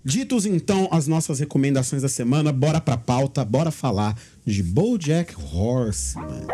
Ditos 0.05 0.47
então 0.47 0.89
as 0.91 1.07
nossas 1.07 1.39
recomendações 1.39 2.03
da 2.03 2.09
semana, 2.09 2.53
bora 2.53 2.81
pra 2.81 2.97
pauta, 2.97 3.45
bora 3.45 3.71
falar 3.71 4.19
de 4.45 4.63
BoJack 4.63 5.35
Horseman. 5.37 6.47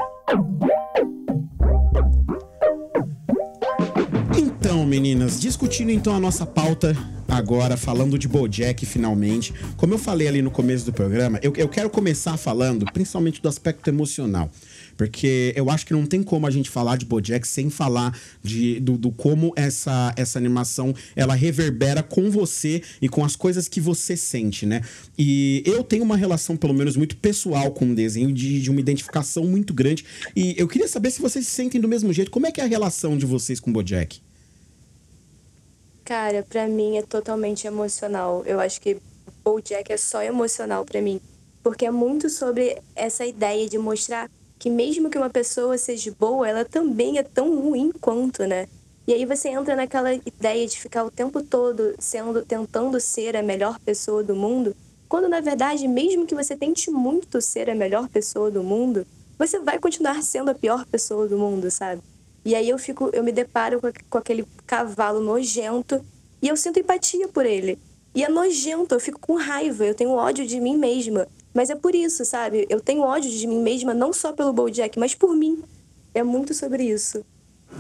Meninas, 4.89 5.39
discutindo 5.39 5.91
então 5.91 6.15
a 6.17 6.19
nossa 6.19 6.47
pauta 6.47 6.97
agora, 7.29 7.77
falando 7.77 8.19
de 8.19 8.27
BoJack 8.27 8.87
finalmente. 8.87 9.53
Como 9.77 9.93
eu 9.93 9.99
falei 9.99 10.27
ali 10.27 10.41
no 10.41 10.51
começo 10.51 10.87
do 10.87 10.93
programa, 10.93 11.39
eu, 11.43 11.53
eu 11.57 11.69
quero 11.69 11.91
começar 11.91 12.37
falando 12.39 12.87
principalmente 12.91 13.43
do 13.43 13.49
aspecto 13.49 13.89
emocional. 13.89 14.51
Porque 14.97 15.53
eu 15.55 15.71
acho 15.71 15.87
que 15.87 15.93
não 15.93 16.07
tem 16.07 16.23
como 16.23 16.47
a 16.47 16.51
gente 16.51 16.71
falar 16.71 16.97
de 16.97 17.05
BoJack 17.05 17.47
sem 17.47 17.71
falar 17.71 18.19
de, 18.43 18.81
do, 18.81 18.97
do 18.97 19.13
como 19.13 19.53
essa, 19.55 20.13
essa 20.17 20.39
animação 20.39 20.93
ela 21.15 21.35
reverbera 21.35 22.03
com 22.03 22.31
você 22.31 22.83
e 23.01 23.09
com 23.09 23.25
as 23.25 23.37
coisas 23.37 23.69
que 23.69 23.81
você 23.81 24.17
sente, 24.17 24.67
né? 24.67 24.81
E 25.17 25.63
eu 25.65 25.85
tenho 25.85 26.03
uma 26.03 26.17
relação, 26.17 26.57
pelo 26.57 26.75
menos, 26.75 26.97
muito 26.97 27.17
pessoal 27.17 27.71
com 27.71 27.93
o 27.93 27.95
desenho, 27.95 28.33
de, 28.33 28.61
de 28.61 28.71
uma 28.71 28.81
identificação 28.81 29.45
muito 29.45 29.73
grande. 29.73 30.05
E 30.35 30.55
eu 30.59 30.67
queria 30.67 30.89
saber 30.89 31.11
se 31.11 31.21
vocês 31.21 31.47
se 31.47 31.53
sentem 31.53 31.81
do 31.81 31.87
mesmo 31.87 32.13
jeito. 32.13 32.31
Como 32.31 32.47
é 32.47 32.51
que 32.51 32.61
é 32.61 32.65
a 32.65 32.69
relação 32.69 33.17
de 33.17 33.27
vocês 33.27 33.61
com 33.61 33.73
BoJack? 33.73 34.28
Cara, 36.09 36.43
pra 36.43 36.67
mim 36.67 36.97
é 36.97 37.03
totalmente 37.03 37.67
emocional. 37.67 38.43
Eu 38.47 38.59
acho 38.59 38.81
que 38.81 38.97
BoJack 39.45 39.93
é 39.93 39.99
só 39.99 40.23
emocional 40.23 40.83
pra 40.83 41.03
mim, 41.03 41.21
porque 41.63 41.85
é 41.85 41.91
muito 41.91 42.31
sobre 42.31 42.79
essa 42.97 43.27
ideia 43.27 43.69
de 43.69 43.77
mostrar 43.77 44.31
que 44.59 44.71
mesmo 44.71 45.11
que 45.11 45.19
uma 45.19 45.29
pessoa 45.29 45.77
seja 45.77 46.11
boa, 46.19 46.49
ela 46.49 46.65
também 46.65 47.19
é 47.19 47.23
tão 47.23 47.61
ruim 47.61 47.93
quanto, 48.01 48.47
né? 48.47 48.69
E 49.07 49.13
aí 49.13 49.27
você 49.27 49.51
entra 49.51 49.77
naquela 49.77 50.15
ideia 50.15 50.67
de 50.67 50.81
ficar 50.81 51.05
o 51.05 51.11
tempo 51.11 51.43
todo 51.43 51.95
sendo 51.99 52.43
tentando 52.43 52.99
ser 52.99 53.37
a 53.37 53.43
melhor 53.43 53.79
pessoa 53.79 54.25
do 54.25 54.35
mundo, 54.35 54.75
quando 55.11 55.29
na 55.29 55.43
verdade, 55.43 55.87
mesmo 55.87 56.27
que 56.27 56.35
você 56.35 56.57
tente 56.57 56.91
muito 56.91 57.39
ser 57.43 57.69
a 57.69 57.75
melhor 57.75 58.09
pessoa 58.09 58.51
do 58.51 58.63
mundo, 58.63 59.07
você 59.39 59.59
vai 59.59 59.79
continuar 59.79 60.23
sendo 60.23 60.51
a 60.51 60.55
pior 60.55 60.87
pessoa 60.87 61.29
do 61.29 61.37
mundo, 61.37 61.71
sabe? 61.71 62.01
E 62.45 62.55
aí 62.55 62.69
eu 62.69 62.79
fico, 62.79 63.11
eu 63.13 63.23
me 63.23 63.33
deparo 63.33 63.81
com, 63.81 63.91
com 64.09 64.19
aquele 64.19 64.47
cavalo 64.67 65.21
nojento 65.21 66.05
e 66.41 66.49
eu 66.49 66.57
sinto 66.57 66.79
empatia 66.79 67.29
por 67.29 67.45
ele. 67.45 67.79
E 68.15 68.25
é 68.25 68.29
nojento, 68.29 68.95
eu 68.95 69.01
fico 69.01 69.21
com 69.21 69.35
raiva, 69.35 69.85
eu 69.85 69.95
tenho 69.95 70.11
ódio 70.11 70.47
de 70.47 70.61
mim 70.61 70.77
mesma. 70.77 71.29
Mas 71.55 71.71
é 71.71 71.75
por 71.75 71.95
isso, 71.95 72.25
sabe? 72.25 72.67
Eu 72.69 72.81
tenho 72.81 73.03
ódio 73.03 73.31
de 73.31 73.47
mim 73.47 73.61
mesma, 73.63 73.93
não 73.95 74.13
só 74.13 74.33
pelo 74.33 74.53
BoJack, 74.53 74.99
mas 74.99 75.15
por 75.15 75.35
mim. 75.35 75.63
É 76.15 76.23
muito 76.23 76.55
sobre 76.55 76.85
isso. 76.85 77.25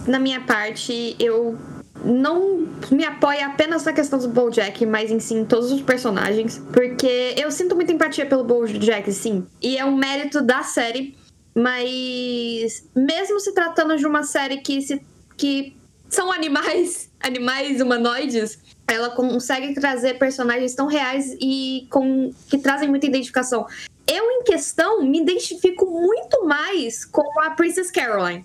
Na 0.06 0.18
minha 0.18 0.40
parte, 0.40 1.16
eu 1.18 1.56
não 2.04 2.68
me 2.90 3.04
apoio 3.04 3.44
apenas 3.44 3.84
na 3.84 3.92
questão 3.92 4.18
do 4.18 4.28
BoJack, 4.28 4.84
mas 4.86 5.10
em 5.10 5.18
sim 5.18 5.44
todos 5.44 5.72
os 5.72 5.82
personagens, 5.82 6.60
porque 6.72 7.34
eu 7.36 7.50
sinto 7.50 7.74
muita 7.74 7.92
empatia 7.92 8.26
pelo 8.26 8.44
BoJack, 8.44 9.12
sim. 9.12 9.46
E 9.60 9.76
é 9.76 9.84
um 9.84 9.96
mérito 9.96 10.40
da 10.40 10.62
série 10.62 11.16
mas 11.58 12.88
mesmo 12.94 13.40
se 13.40 13.52
tratando 13.52 13.96
de 13.96 14.06
uma 14.06 14.22
série 14.22 14.58
que, 14.58 14.80
se, 14.80 15.02
que 15.36 15.76
são 16.08 16.30
animais, 16.30 17.10
animais 17.20 17.80
humanoides, 17.80 18.58
ela 18.86 19.10
consegue 19.10 19.74
trazer 19.74 20.18
personagens 20.18 20.74
tão 20.74 20.86
reais 20.86 21.36
e 21.40 21.86
com 21.90 22.32
que 22.48 22.58
trazem 22.58 22.88
muita 22.88 23.06
identificação. 23.06 23.66
Eu, 24.06 24.30
em 24.30 24.44
questão, 24.44 25.04
me 25.04 25.20
identifico 25.20 25.84
muito 25.84 26.46
mais 26.46 27.04
com 27.04 27.40
a 27.42 27.50
Princess 27.50 27.90
Caroline. 27.90 28.44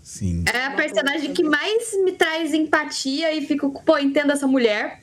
Sim. 0.00 0.44
É 0.52 0.66
a 0.66 0.70
personagem 0.76 1.34
que 1.34 1.42
mais 1.42 1.92
me 2.04 2.12
traz 2.12 2.54
empatia 2.54 3.32
e 3.32 3.44
fico, 3.44 3.82
pô, 3.84 3.98
entendo 3.98 4.30
essa 4.30 4.46
mulher. 4.46 5.02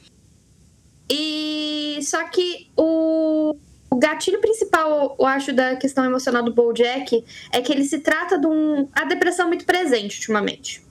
E 1.09 1.99
só 2.03 2.23
que 2.29 2.69
o 2.77 3.57
o 3.91 3.97
gatilho 3.97 4.39
principal, 4.39 5.17
eu 5.19 5.25
acho, 5.25 5.51
da 5.51 5.75
questão 5.75 6.05
emocional 6.05 6.41
do 6.41 6.53
BoJack 6.53 7.25
é 7.51 7.61
que 7.61 7.73
ele 7.73 7.83
se 7.83 7.99
trata 7.99 8.39
de 8.39 8.47
um... 8.47 8.87
A 8.93 9.03
depressão 9.03 9.45
é 9.45 9.49
muito 9.49 9.65
presente 9.65 10.15
ultimamente. 10.15 10.81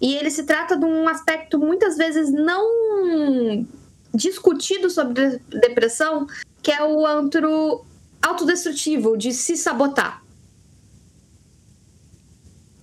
E 0.00 0.16
ele 0.16 0.28
se 0.28 0.42
trata 0.42 0.76
de 0.76 0.84
um 0.84 1.06
aspecto 1.08 1.56
muitas 1.56 1.96
vezes 1.96 2.32
não 2.32 3.64
discutido 4.12 4.90
sobre 4.90 5.38
depressão, 5.48 6.26
que 6.60 6.72
é 6.72 6.82
o 6.82 7.06
antro 7.06 7.86
autodestrutivo, 8.20 9.16
de 9.16 9.32
se 9.32 9.56
sabotar. 9.56 10.20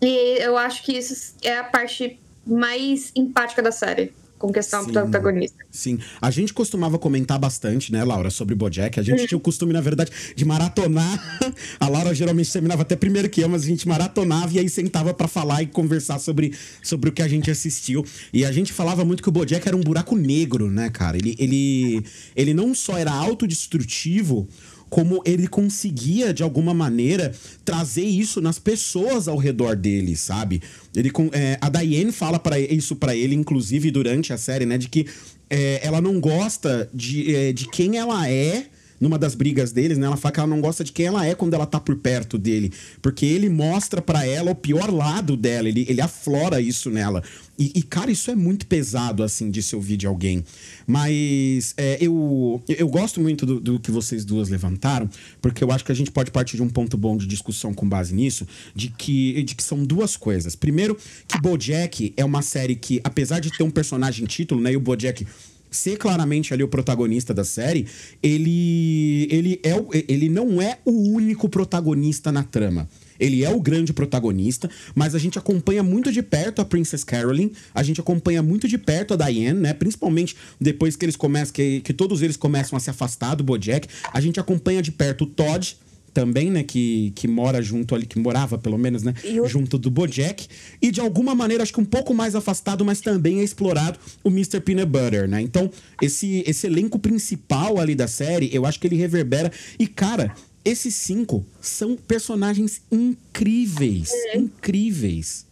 E 0.01 0.37
eu 0.41 0.57
acho 0.57 0.83
que 0.85 0.97
isso 0.97 1.35
é 1.43 1.57
a 1.57 1.65
parte 1.65 2.17
mais 2.47 3.11
empática 3.13 3.61
da 3.61 3.73
série 3.73 4.13
com 4.39 4.51
questão 4.53 4.85
sim, 4.85 4.93
protagonista. 4.93 5.57
Sim. 5.69 5.99
A 6.21 6.31
gente 6.31 6.53
costumava 6.53 6.97
comentar 6.97 7.37
bastante, 7.37 7.91
né, 7.91 8.03
Laura, 8.03 8.29
sobre 8.29 8.55
Bojack. 8.55 8.97
A 8.97 9.03
gente 9.03 9.21
uhum. 9.21 9.27
tinha 9.27 9.37
o 9.37 9.41
costume, 9.41 9.73
na 9.73 9.81
verdade, 9.81 10.11
de 10.33 10.45
maratonar. 10.45 11.19
A 11.79 11.89
Laura 11.89 12.15
geralmente 12.15 12.51
terminava 12.51 12.83
até 12.83 12.95
primeiro 12.95 13.29
que 13.29 13.41
eu, 13.41 13.49
mas 13.49 13.63
a 13.63 13.67
gente 13.67 13.87
maratonava 13.87 14.53
e 14.53 14.59
aí 14.59 14.69
sentava 14.69 15.13
para 15.13 15.27
falar 15.27 15.61
e 15.61 15.67
conversar 15.67 16.19
sobre, 16.19 16.53
sobre 16.81 17.09
o 17.09 17.11
que 17.11 17.21
a 17.21 17.27
gente 17.27 17.51
assistiu. 17.51 18.05
E 18.31 18.45
a 18.45 18.51
gente 18.51 18.71
falava 18.71 19.03
muito 19.03 19.21
que 19.21 19.29
o 19.29 19.31
Bojack 19.31 19.67
era 19.67 19.75
um 19.75 19.81
buraco 19.81 20.15
negro, 20.15 20.71
né, 20.71 20.89
cara? 20.89 21.17
Ele, 21.17 21.35
ele, 21.37 22.03
ele 22.35 22.53
não 22.53 22.73
só 22.73 22.97
era 22.97 23.11
autodestrutivo, 23.11 24.47
como 24.89 25.21
ele 25.25 25.47
conseguia, 25.47 26.33
de 26.33 26.41
alguma 26.41 26.73
maneira, 26.73 27.33
trazer 27.63 28.05
isso 28.05 28.41
nas 28.41 28.57
pessoas 28.57 29.27
ao 29.27 29.37
redor 29.37 29.75
dele, 29.75 30.15
sabe? 30.15 30.61
Ele, 30.95 31.11
é, 31.31 31.57
a 31.61 31.69
Diane 31.69 32.11
fala 32.11 32.39
para 32.39 32.59
isso 32.59 32.95
para 32.95 33.15
ele, 33.15 33.35
inclusive 33.35 33.91
durante 33.91 34.33
a 34.33 34.37
série, 34.37 34.65
né? 34.65 34.77
De 34.77 34.89
que 34.89 35.05
é, 35.49 35.79
ela 35.83 36.01
não 36.01 36.19
gosta 36.19 36.89
de, 36.93 37.35
é, 37.35 37.53
de 37.53 37.67
quem 37.69 37.97
ela 37.97 38.29
é 38.29 38.65
numa 38.99 39.17
das 39.17 39.35
brigas 39.35 39.71
deles, 39.71 39.97
né? 39.97 40.07
Ela 40.07 40.17
fala 40.17 40.33
que 40.33 40.39
ela 40.39 40.49
não 40.49 40.61
gosta 40.61 40.83
de 40.83 40.91
quem 40.91 41.05
ela 41.07 41.25
é 41.25 41.33
quando 41.33 41.53
ela 41.53 41.65
tá 41.65 41.79
por 41.79 41.95
perto 41.95 42.37
dele. 42.37 42.71
Porque 43.01 43.25
ele 43.25 43.49
mostra 43.49 44.01
para 44.01 44.25
ela 44.25 44.51
o 44.51 44.55
pior 44.55 44.91
lado 44.91 45.37
dela, 45.37 45.69
ele, 45.69 45.85
ele 45.87 46.01
aflora 46.01 46.59
isso 46.59 46.89
nela. 46.89 47.23
E, 47.57 47.73
e, 47.75 47.83
cara, 47.83 48.09
isso 48.09 48.31
é 48.31 48.35
muito 48.35 48.65
pesado, 48.65 49.21
assim, 49.21 49.51
de 49.51 49.61
se 49.61 49.75
ouvir 49.75 49.97
de 49.97 50.07
alguém. 50.07 50.45
Mas 50.87 51.73
é, 51.75 51.97
eu, 51.99 52.63
eu 52.69 52.87
gosto 52.87 53.19
muito 53.19 53.45
do, 53.45 53.59
do, 53.59 53.79
que 53.79 53.91
vocês 53.91 54.23
duas 54.23 54.47
levantaram, 54.47 55.09
porque 55.41 55.61
eu 55.61 55.69
acho 55.69 55.83
que 55.83 55.91
a 55.91 55.95
gente 55.95 56.09
pode 56.09 56.31
partir 56.31 56.55
de 56.55 56.63
um 56.63 56.69
ponto 56.69 56.97
bom 56.97 57.17
de 57.17 57.27
discussão 57.27 57.73
com 57.73 57.87
base 57.87 58.15
nisso, 58.15 58.47
de 58.73 58.87
que, 58.89 59.43
de 59.43 59.55
que 59.55 59.63
são 59.63 59.83
duas 59.83 60.15
coisas. 60.15 60.55
Primeiro, 60.55 60.97
que 61.27 61.39
Bojack 61.41 62.13
é 62.15 62.23
uma 62.23 62.41
série 62.41 62.77
que, 62.77 63.01
apesar 63.03 63.39
de 63.39 63.51
ter 63.51 63.63
um 63.63 63.71
personagem 63.71 64.25
título, 64.25 64.61
né? 64.61 64.71
E 64.71 64.77
o 64.77 64.79
Bojack 64.79 65.27
ser 65.69 65.97
claramente 65.97 66.53
ali 66.53 66.63
o 66.63 66.67
protagonista 66.67 67.33
da 67.33 67.43
série, 67.43 67.85
ele, 68.21 69.27
ele, 69.29 69.61
é, 69.63 69.73
ele 70.07 70.29
não 70.29 70.61
é 70.61 70.79
o 70.85 70.91
único 70.91 71.47
protagonista 71.47 72.31
na 72.31 72.43
trama. 72.43 72.87
Ele 73.19 73.43
é 73.43 73.49
o 73.49 73.59
grande 73.59 73.91
protagonista, 73.91 74.69
mas 74.95 75.13
a 75.13 75.19
gente 75.19 75.37
acompanha 75.37 75.83
muito 75.83 76.11
de 76.11 76.23
perto 76.23 76.61
a 76.61 76.65
Princess 76.65 77.03
Caroline, 77.03 77.51
a 77.75 77.83
gente 77.83 77.99
acompanha 77.99 78.41
muito 78.41 78.67
de 78.67 78.77
perto 78.77 79.13
a 79.13 79.17
Diane, 79.17 79.59
né? 79.59 79.73
Principalmente 79.73 80.35
depois 80.59 80.95
que 80.95 81.03
eles 81.03 81.17
começam, 81.17 81.53
que, 81.53 81.81
que 81.81 81.93
todos 81.93 82.21
eles 82.21 82.37
começam 82.37 82.77
a 82.77 82.79
se 82.79 82.89
afastar 82.89 83.35
do 83.35 83.43
Bojack. 83.43 83.87
A 84.13 84.21
gente 84.21 84.39
acompanha 84.39 84.81
de 84.81 84.91
perto 84.91 85.25
o 85.25 85.27
Todd, 85.27 85.77
também, 86.09 86.49
né, 86.49 86.63
que, 86.63 87.11
que 87.15 87.27
mora 87.27 87.61
junto 87.61 87.95
ali, 87.95 88.05
que 88.05 88.19
morava 88.19 88.57
pelo 88.57 88.77
menos, 88.77 89.03
né, 89.03 89.13
junto 89.45 89.77
do 89.77 89.89
Bojack. 89.89 90.47
E 90.81 90.91
de 90.91 90.99
alguma 90.99 91.33
maneira, 91.33 91.63
acho 91.63 91.73
que 91.73 91.81
um 91.81 91.85
pouco 91.85 92.13
mais 92.13 92.35
afastado, 92.35 92.83
mas 92.83 93.01
também 93.01 93.39
é 93.39 93.43
explorado 93.43 93.99
o 94.23 94.29
Mr. 94.29 94.59
Peanut 94.59 94.87
Butter, 94.87 95.27
né? 95.27 95.41
Então, 95.41 95.69
esse, 96.01 96.43
esse 96.45 96.67
elenco 96.67 96.99
principal 96.99 97.79
ali 97.79 97.95
da 97.95 98.07
série, 98.07 98.49
eu 98.53 98.65
acho 98.65 98.79
que 98.79 98.87
ele 98.87 98.95
reverbera. 98.95 99.51
E, 99.77 99.87
cara, 99.87 100.33
esses 100.63 100.93
cinco 100.95 101.45
são 101.61 101.95
personagens 101.95 102.81
incríveis. 102.91 104.11
Uhum. 104.11 104.41
Incríveis. 104.41 105.45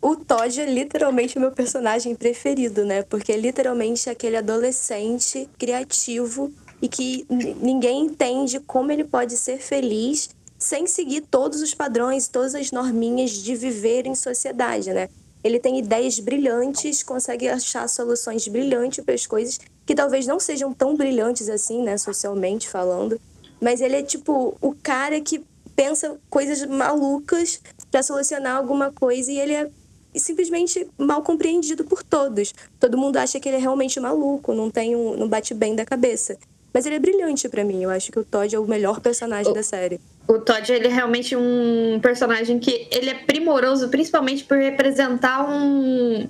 O 0.00 0.14
Todd 0.14 0.60
é 0.60 0.66
literalmente 0.66 1.36
o 1.36 1.40
meu 1.40 1.50
personagem 1.50 2.14
preferido, 2.14 2.84
né? 2.84 3.02
Porque 3.02 3.32
é 3.32 3.36
literalmente 3.36 4.08
aquele 4.08 4.36
adolescente 4.36 5.48
criativo 5.58 6.52
e 6.80 6.88
que 6.88 7.26
ninguém 7.60 8.06
entende 8.06 8.60
como 8.60 8.92
ele 8.92 9.04
pode 9.04 9.36
ser 9.36 9.58
feliz 9.58 10.30
sem 10.58 10.86
seguir 10.86 11.22
todos 11.22 11.60
os 11.60 11.74
padrões, 11.74 12.28
todas 12.28 12.54
as 12.54 12.72
norminhas 12.72 13.30
de 13.30 13.54
viver 13.54 14.06
em 14.06 14.14
sociedade, 14.14 14.92
né? 14.92 15.08
Ele 15.44 15.58
tem 15.58 15.78
ideias 15.78 16.18
brilhantes, 16.18 17.02
consegue 17.02 17.48
achar 17.48 17.88
soluções 17.88 18.48
brilhantes 18.48 19.04
para 19.04 19.14
as 19.14 19.26
coisas 19.26 19.60
que 19.84 19.94
talvez 19.94 20.26
não 20.26 20.40
sejam 20.40 20.72
tão 20.72 20.96
brilhantes 20.96 21.48
assim, 21.48 21.82
né, 21.82 21.96
socialmente 21.96 22.68
falando 22.68 23.20
mas 23.60 23.80
ele 23.80 23.96
é 23.96 24.02
tipo 24.02 24.56
o 24.60 24.74
cara 24.74 25.20
que 25.20 25.44
pensa 25.74 26.18
coisas 26.30 26.64
malucas 26.66 27.60
para 27.90 28.02
solucionar 28.02 28.56
alguma 28.56 28.92
coisa 28.92 29.30
e 29.30 29.38
ele 29.38 29.52
é 29.52 29.70
simplesmente 30.14 30.88
mal 30.96 31.22
compreendido 31.22 31.84
por 31.84 32.02
todos. 32.02 32.54
Todo 32.80 32.96
mundo 32.96 33.18
acha 33.18 33.38
que 33.38 33.48
ele 33.48 33.58
é 33.58 33.60
realmente 33.60 34.00
maluco, 34.00 34.54
não 34.54 34.70
tem 34.70 34.96
um, 34.96 35.16
não 35.16 35.28
bate 35.28 35.52
bem 35.52 35.74
da 35.74 35.84
cabeça. 35.84 36.38
Mas 36.72 36.84
ele 36.86 36.96
é 36.96 36.98
brilhante 36.98 37.48
para 37.48 37.64
mim. 37.64 37.82
Eu 37.82 37.90
acho 37.90 38.12
que 38.12 38.18
o 38.18 38.24
Todd 38.24 38.54
é 38.54 38.58
o 38.58 38.66
melhor 38.66 39.00
personagem 39.00 39.50
o, 39.50 39.54
da 39.54 39.62
série. 39.62 40.00
O 40.28 40.38
Todd 40.38 40.72
ele 40.72 40.88
é 40.88 40.92
realmente 40.92 41.34
um 41.34 41.98
personagem 42.02 42.58
que 42.58 42.88
ele 42.90 43.10
é 43.10 43.14
primoroso, 43.14 43.88
principalmente 43.88 44.44
por 44.44 44.58
representar 44.58 45.48
um 45.48 46.28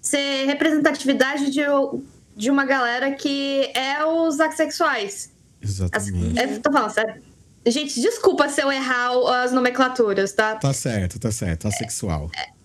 ser 0.00 0.46
representatividade 0.46 1.50
de, 1.50 1.60
de 2.36 2.50
uma 2.50 2.64
galera 2.64 3.12
que 3.12 3.70
é 3.74 4.04
os 4.04 4.40
assexuais. 4.40 5.30
Exatamente. 5.62 6.38
É, 6.38 6.58
tô 6.58 6.72
falando 6.72 6.90
sério. 6.90 7.22
Gente, 7.66 8.00
desculpa 8.00 8.48
se 8.48 8.62
eu 8.62 8.72
errar 8.72 9.10
as 9.42 9.52
nomenclaturas, 9.52 10.32
tá? 10.32 10.56
Tá 10.56 10.72
certo, 10.72 11.18
tá 11.18 11.30
certo. 11.30 11.68
Assexual. 11.68 12.30
É, 12.34 12.60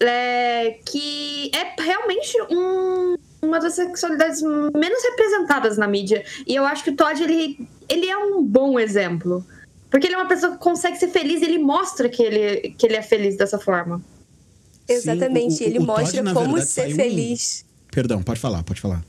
é, 0.00 0.70
que 0.84 1.50
é 1.54 1.82
realmente 1.82 2.40
um, 2.50 3.16
uma 3.46 3.58
das 3.60 3.74
sexualidades 3.74 4.42
menos 4.42 5.02
representadas 5.02 5.76
na 5.78 5.86
mídia. 5.86 6.24
E 6.46 6.54
eu 6.54 6.64
acho 6.64 6.84
que 6.84 6.90
o 6.90 6.96
Todd, 6.96 7.22
ele, 7.22 7.68
ele 7.88 8.06
é 8.06 8.16
um 8.16 8.42
bom 8.42 8.78
exemplo. 8.78 9.44
Porque 9.90 10.06
ele 10.06 10.14
é 10.14 10.18
uma 10.18 10.28
pessoa 10.28 10.52
que 10.52 10.58
consegue 10.58 10.98
ser 10.98 11.08
feliz 11.08 11.40
e 11.40 11.44
ele 11.44 11.58
mostra 11.58 12.08
que 12.08 12.22
ele, 12.22 12.74
que 12.76 12.86
ele 12.86 12.96
é 12.96 13.02
feliz 13.02 13.36
dessa 13.36 13.58
forma. 13.58 14.02
Exatamente, 14.88 15.54
Sim, 15.54 15.64
o, 15.64 15.66
o, 15.66 15.70
ele 15.70 15.78
o 15.78 15.86
mostra 15.86 16.22
Todd, 16.22 16.34
como 16.34 16.54
verdade, 16.54 16.70
ser 16.70 16.94
feliz. 16.94 17.64
Um... 17.64 17.90
Perdão, 17.92 18.22
pode 18.22 18.40
falar, 18.40 18.62
pode 18.62 18.80
falar. 18.80 19.02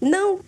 Não, 0.00 0.40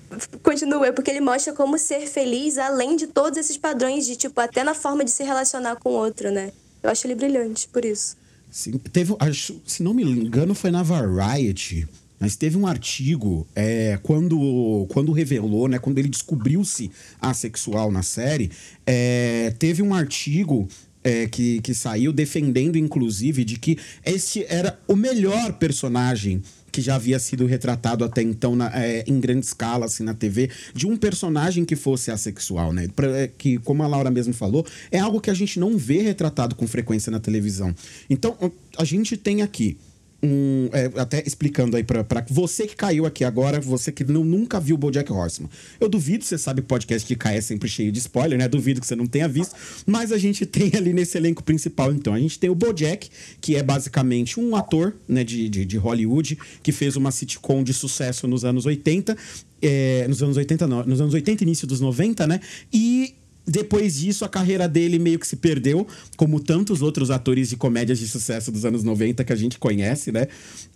continua, 0.42 0.86
é 0.86 0.92
porque 0.92 1.10
ele 1.10 1.20
mostra 1.20 1.52
como 1.52 1.78
ser 1.78 2.06
feliz 2.06 2.56
além 2.56 2.96
de 2.96 3.06
todos 3.06 3.38
esses 3.38 3.56
padrões 3.56 4.06
de, 4.06 4.16
tipo, 4.16 4.40
até 4.40 4.64
na 4.64 4.74
forma 4.74 5.04
de 5.04 5.10
se 5.10 5.22
relacionar 5.22 5.76
com 5.76 5.90
o 5.90 5.92
outro, 5.92 6.30
né? 6.30 6.52
Eu 6.82 6.90
acho 6.90 7.06
ele 7.06 7.14
brilhante, 7.14 7.68
por 7.68 7.84
isso. 7.84 8.16
Sim, 8.50 8.78
teve, 8.78 9.14
acho, 9.18 9.60
se 9.66 9.82
não 9.82 9.94
me 9.94 10.02
engano, 10.02 10.54
foi 10.54 10.70
na 10.70 10.82
Variety. 10.82 11.86
Mas 12.22 12.36
teve 12.36 12.56
um 12.56 12.68
artigo 12.68 13.44
é, 13.52 13.98
quando, 14.00 14.86
quando 14.90 15.10
revelou, 15.10 15.66
né, 15.66 15.80
quando 15.80 15.98
ele 15.98 16.06
descobriu-se 16.06 16.88
assexual 17.20 17.90
na 17.90 18.04
série, 18.04 18.48
é, 18.86 19.52
teve 19.58 19.82
um 19.82 19.92
artigo 19.92 20.68
é, 21.02 21.26
que, 21.26 21.60
que 21.62 21.74
saiu 21.74 22.12
defendendo, 22.12 22.78
inclusive, 22.78 23.44
de 23.44 23.58
que 23.58 23.76
esse 24.06 24.46
era 24.48 24.78
o 24.86 24.94
melhor 24.94 25.54
personagem 25.54 26.40
que 26.70 26.80
já 26.80 26.94
havia 26.94 27.18
sido 27.18 27.44
retratado 27.44 28.04
até 28.04 28.22
então 28.22 28.54
na, 28.54 28.70
é, 28.72 29.02
em 29.04 29.18
grande 29.18 29.44
escala 29.44 29.86
assim 29.86 30.04
na 30.04 30.14
TV 30.14 30.48
de 30.72 30.86
um 30.86 30.96
personagem 30.96 31.64
que 31.64 31.74
fosse 31.74 32.12
assexual, 32.12 32.72
né? 32.72 32.86
Pra, 32.94 33.08
é, 33.08 33.26
que 33.26 33.58
como 33.58 33.82
a 33.82 33.86
Laura 33.88 34.12
mesmo 34.12 34.32
falou, 34.32 34.64
é 34.92 35.00
algo 35.00 35.20
que 35.20 35.28
a 35.28 35.34
gente 35.34 35.58
não 35.58 35.76
vê 35.76 36.02
retratado 36.02 36.54
com 36.54 36.68
frequência 36.68 37.10
na 37.10 37.18
televisão. 37.18 37.74
Então 38.08 38.38
a 38.78 38.84
gente 38.84 39.16
tem 39.16 39.42
aqui 39.42 39.76
um, 40.22 40.68
é, 40.72 40.90
até 41.00 41.22
explicando 41.26 41.76
aí 41.76 41.82
para 41.82 42.24
você 42.30 42.66
que 42.66 42.76
caiu 42.76 43.04
aqui 43.04 43.24
agora, 43.24 43.60
você 43.60 43.90
que 43.90 44.04
não, 44.04 44.24
nunca 44.24 44.60
viu 44.60 44.76
o 44.76 44.78
BoJack 44.78 45.12
Horseman. 45.12 45.50
Eu 45.80 45.88
duvido, 45.88 46.24
você 46.24 46.38
sabe, 46.38 46.62
podcast 46.62 47.06
que 47.06 47.16
cai 47.16 47.38
é 47.38 47.40
sempre 47.40 47.68
cheio 47.68 47.90
de 47.90 47.98
spoiler, 47.98 48.38
né? 48.38 48.46
Duvido 48.46 48.80
que 48.80 48.86
você 48.86 48.94
não 48.94 49.06
tenha 49.06 49.26
visto, 49.26 49.54
mas 49.84 50.12
a 50.12 50.18
gente 50.18 50.46
tem 50.46 50.72
ali 50.76 50.92
nesse 50.92 51.18
elenco 51.18 51.42
principal, 51.42 51.92
então. 51.92 52.14
A 52.14 52.20
gente 52.20 52.38
tem 52.38 52.48
o 52.48 52.54
BoJack, 52.54 53.10
que 53.40 53.56
é 53.56 53.62
basicamente 53.62 54.38
um 54.38 54.54
ator, 54.54 54.94
né, 55.08 55.24
de, 55.24 55.48
de, 55.48 55.64
de 55.64 55.76
Hollywood, 55.76 56.38
que 56.62 56.70
fez 56.70 56.96
uma 56.96 57.10
sitcom 57.10 57.64
de 57.64 57.74
sucesso 57.74 58.28
nos 58.28 58.44
anos 58.44 58.64
80, 58.64 59.16
é, 59.60 60.06
nos 60.08 60.22
anos 60.22 60.36
80 60.36 60.66
não, 60.66 60.84
nos 60.84 61.00
anos 61.00 61.14
80 61.14 61.42
início 61.42 61.66
dos 61.66 61.80
90, 61.80 62.26
né? 62.26 62.40
E 62.72 63.14
depois 63.46 63.98
disso, 63.98 64.24
a 64.24 64.28
carreira 64.28 64.68
dele 64.68 64.98
meio 64.98 65.18
que 65.18 65.26
se 65.26 65.36
perdeu, 65.36 65.86
como 66.16 66.38
tantos 66.38 66.80
outros 66.80 67.10
atores 67.10 67.48
de 67.48 67.56
comédias 67.56 67.98
de 67.98 68.06
sucesso 68.06 68.52
dos 68.52 68.64
anos 68.64 68.84
90 68.84 69.24
que 69.24 69.32
a 69.32 69.36
gente 69.36 69.58
conhece, 69.58 70.12
né? 70.12 70.28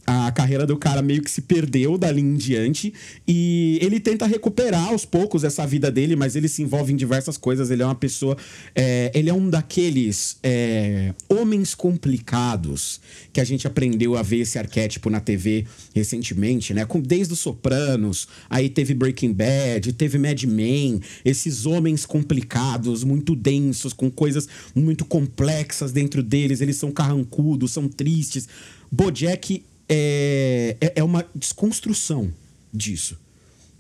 A 0.05 0.31
carreira 0.31 0.65
do 0.65 0.77
cara 0.77 1.03
meio 1.03 1.21
que 1.21 1.31
se 1.31 1.43
perdeu 1.43 1.99
dali 1.99 2.21
em 2.21 2.35
diante 2.35 2.95
e 3.27 3.79
ele 3.83 3.99
tenta 3.99 4.25
recuperar 4.25 4.89
aos 4.89 5.05
poucos 5.05 5.43
essa 5.43 5.67
vida 5.67 5.91
dele, 5.91 6.15
mas 6.15 6.37
ele 6.37 6.49
se 6.49 6.63
envolve 6.63 6.93
em 6.93 6.97
diversas 6.97 7.37
coisas. 7.37 7.71
Ele 7.71 7.83
é 7.83 7.85
uma 7.85 7.95
pessoa. 7.95 8.37
É, 8.75 9.11
ele 9.15 9.29
é 9.29 9.35
um 9.35 9.51
daqueles 9.51 10.37
é, 10.45 11.13
homens 11.29 11.75
complicados 11.75 13.01
que 13.33 13.41
a 13.41 13.45
gente 13.45 13.67
aprendeu 13.67 14.17
a 14.17 14.23
ver 14.23 14.39
esse 14.39 14.59
arquétipo 14.59 15.11
na 15.11 15.19
TV 15.19 15.67
recentemente, 15.95 16.73
né? 16.73 16.85
Com, 16.85 17.01
desde 17.01 17.33
os 17.33 17.41
Sopranos, 17.41 18.29
aí 18.49 18.69
teve 18.69 18.95
Breaking 18.95 19.33
Bad, 19.33 19.93
teve 19.93 20.19
Mad 20.19 20.43
Men, 20.45 21.01
esses 21.25 21.67
homens 21.67 22.07
complicados, 22.07 22.57
muito 23.05 23.37
densos, 23.37 23.93
com 23.93 24.11
coisas 24.11 24.49
muito 24.75 25.05
complexas 25.05 25.93
dentro 25.93 26.23
deles. 26.23 26.61
Eles 26.61 26.77
são 26.77 26.91
carrancudos, 26.91 27.73
são 27.73 27.89
tristes. 27.89 28.49
Bojack 28.91 29.63
é, 29.89 30.77
é, 30.81 30.93
é 30.97 31.05
uma 31.05 31.25
desconstrução 31.35 32.33
disso. 32.73 33.19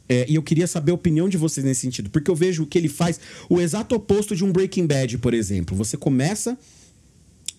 É, 0.09 0.25
e 0.28 0.37
eu 0.37 0.43
queria 0.43 0.66
saber 0.66 0.93
a 0.93 0.95
opinião 0.95 1.28
de 1.28 1.37
vocês 1.37 1.64
nesse 1.64 1.81
sentido, 1.81 2.11
porque 2.11 2.31
eu 2.31 2.37
vejo 2.37 2.64
que 2.66 2.78
ele 2.78 2.88
faz 2.88 3.19
o 3.49 3.61
exato 3.61 3.95
oposto 3.95 4.37
de 4.37 4.45
um 4.45 4.52
Breaking 4.52 4.87
Bad, 4.87 5.19
por 5.19 5.35
exemplo. 5.35 5.76
Você 5.76 5.97
começa 5.97 6.57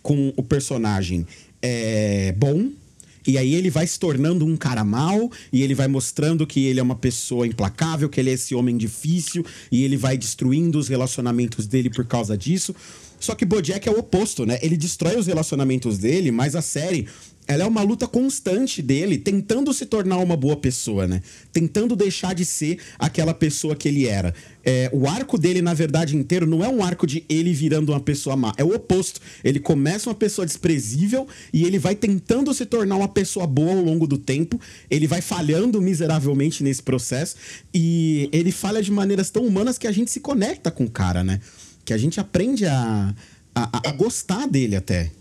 com 0.01 0.33
o 0.37 0.43
personagem 0.43 1.27
é, 1.61 2.31
bom, 2.37 2.69
e 3.27 3.37
aí 3.37 3.53
ele 3.53 3.69
vai 3.69 3.85
se 3.85 3.99
tornando 3.99 4.45
um 4.45 4.55
cara 4.55 4.83
mau, 4.83 5.29
e 5.51 5.61
ele 5.61 5.75
vai 5.75 5.87
mostrando 5.87 6.47
que 6.47 6.65
ele 6.65 6.79
é 6.79 6.83
uma 6.83 6.95
pessoa 6.95 7.45
implacável, 7.45 8.09
que 8.09 8.19
ele 8.19 8.29
é 8.29 8.33
esse 8.33 8.55
homem 8.55 8.77
difícil, 8.77 9.45
e 9.71 9.83
ele 9.83 9.97
vai 9.97 10.17
destruindo 10.17 10.79
os 10.79 10.87
relacionamentos 10.87 11.67
dele 11.67 11.89
por 11.89 12.05
causa 12.05 12.37
disso. 12.37 12.73
Só 13.19 13.35
que 13.35 13.45
Bojack 13.45 13.87
é 13.87 13.91
o 13.91 13.99
oposto, 13.99 14.45
né? 14.45 14.59
Ele 14.61 14.77
destrói 14.77 15.17
os 15.17 15.27
relacionamentos 15.27 15.97
dele, 15.97 16.31
mas 16.31 16.55
a 16.55 16.61
série 16.61 17.07
ela 17.47 17.63
é 17.63 17.65
uma 17.65 17.81
luta 17.81 18.05
constante 18.07 18.81
dele, 18.81 19.17
tentando 19.17 19.73
se 19.73 19.85
tornar 19.85 20.17
uma 20.17 20.35
boa 20.35 20.57
pessoa, 20.57 21.07
né? 21.07 21.21
Tentando 21.53 21.95
deixar 21.95 22.35
de 22.35 22.43
ser 22.43 22.79
aquela 22.99 23.33
pessoa 23.33 23.75
que 23.75 23.87
ele 23.87 24.05
era. 24.05 24.33
É, 24.65 24.89
o 24.91 25.07
arco 25.07 25.37
dele, 25.37 25.61
na 25.61 25.73
verdade, 25.73 26.13
inteiro, 26.13 26.45
não 26.45 26.61
é 26.61 26.67
um 26.67 26.83
arco 26.83 27.07
de 27.07 27.23
ele 27.29 27.53
virando 27.53 27.93
uma 27.93 28.01
pessoa 28.01 28.35
má. 28.35 28.53
É 28.57 28.65
o 28.65 28.75
oposto. 28.75 29.21
Ele 29.41 29.61
começa 29.61 30.09
uma 30.09 30.15
pessoa 30.15 30.45
desprezível 30.45 31.25
e 31.53 31.63
ele 31.63 31.79
vai 31.79 31.95
tentando 31.95 32.53
se 32.53 32.65
tornar 32.65 32.97
uma 32.97 33.07
pessoa 33.07 33.47
boa 33.47 33.71
ao 33.71 33.81
longo 33.81 34.05
do 34.05 34.17
tempo. 34.17 34.59
Ele 34.91 35.07
vai 35.07 35.21
falhando 35.21 35.81
miseravelmente 35.81 36.63
nesse 36.63 36.83
processo. 36.83 37.37
E 37.73 38.29
ele 38.33 38.51
falha 38.51 38.81
de 38.81 38.91
maneiras 38.91 39.29
tão 39.29 39.45
humanas 39.45 39.77
que 39.77 39.87
a 39.87 39.91
gente 39.93 40.11
se 40.11 40.19
conecta 40.19 40.69
com 40.69 40.83
o 40.83 40.91
cara, 40.91 41.23
né? 41.23 41.39
Que 41.85 41.93
a 41.93 41.97
gente 41.97 42.19
aprende 42.19 42.65
a, 42.65 43.15
a, 43.55 43.89
a 43.89 43.91
gostar 43.93 44.47
dele 44.47 44.75
até. 44.75 45.11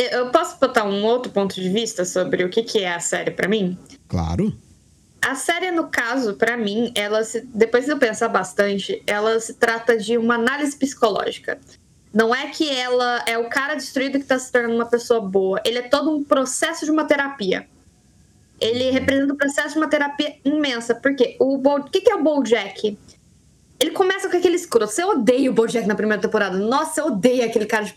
Eu 0.00 0.30
posso 0.30 0.58
botar 0.58 0.84
um 0.84 1.04
outro 1.04 1.30
ponto 1.30 1.54
de 1.54 1.68
vista 1.68 2.06
sobre 2.06 2.42
o 2.42 2.48
que, 2.48 2.62
que 2.62 2.78
é 2.78 2.94
a 2.94 3.00
série 3.00 3.30
para 3.30 3.46
mim? 3.46 3.78
Claro. 4.08 4.56
A 5.20 5.34
série, 5.34 5.70
no 5.70 5.88
caso, 5.88 6.34
para 6.34 6.56
mim, 6.56 6.90
ela 6.94 7.22
se, 7.22 7.42
depois 7.52 7.84
de 7.84 7.90
eu 7.90 7.98
pensar 7.98 8.28
bastante, 8.28 9.02
ela 9.06 9.38
se 9.38 9.52
trata 9.52 9.98
de 9.98 10.16
uma 10.16 10.36
análise 10.36 10.74
psicológica. 10.74 11.60
Não 12.14 12.34
é 12.34 12.48
que 12.48 12.70
ela 12.70 13.22
é 13.26 13.36
o 13.36 13.50
cara 13.50 13.74
destruído 13.74 14.18
que 14.18 14.24
tá 14.24 14.38
se 14.38 14.50
tornando 14.50 14.76
uma 14.76 14.86
pessoa 14.86 15.20
boa. 15.20 15.60
Ele 15.66 15.78
é 15.78 15.82
todo 15.82 16.10
um 16.10 16.24
processo 16.24 16.86
de 16.86 16.90
uma 16.90 17.04
terapia. 17.04 17.68
Ele 18.58 18.90
representa 18.90 19.34
um 19.34 19.36
processo 19.36 19.74
de 19.74 19.78
uma 19.78 19.88
terapia 19.88 20.34
imensa. 20.42 20.94
Porque 20.94 21.36
o, 21.38 21.58
Bo... 21.58 21.76
o 21.76 21.84
que, 21.84 22.00
que 22.00 22.10
é 22.10 22.14
o 22.14 22.22
Bojack? 22.22 22.98
Ele 23.78 23.90
começa 23.90 24.30
com 24.30 24.36
aquele 24.38 24.56
escroto. 24.56 24.90
Você 24.90 25.04
odeia 25.04 25.50
o 25.50 25.54
Bojack 25.54 25.86
na 25.86 25.94
primeira 25.94 26.22
temporada. 26.22 26.56
Nossa, 26.56 27.02
eu 27.02 27.08
odeio 27.08 27.44
aquele 27.44 27.66
cara 27.66 27.84
de 27.84 27.94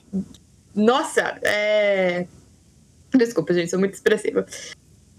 nossa, 0.76 1.40
é. 1.44 2.26
Desculpa, 3.14 3.54
gente, 3.54 3.70
sou 3.70 3.80
muito 3.80 3.94
expressiva. 3.94 4.46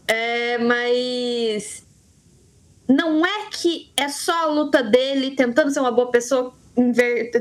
É, 0.07 0.59
mas. 0.59 1.85
Não 2.89 3.25
é 3.25 3.47
que 3.51 3.93
é 3.97 4.09
só 4.09 4.33
a 4.33 4.47
luta 4.47 4.83
dele 4.83 5.35
tentando 5.35 5.71
ser 5.71 5.81
uma 5.81 5.91
boa 5.91 6.11
pessoa, 6.11 6.53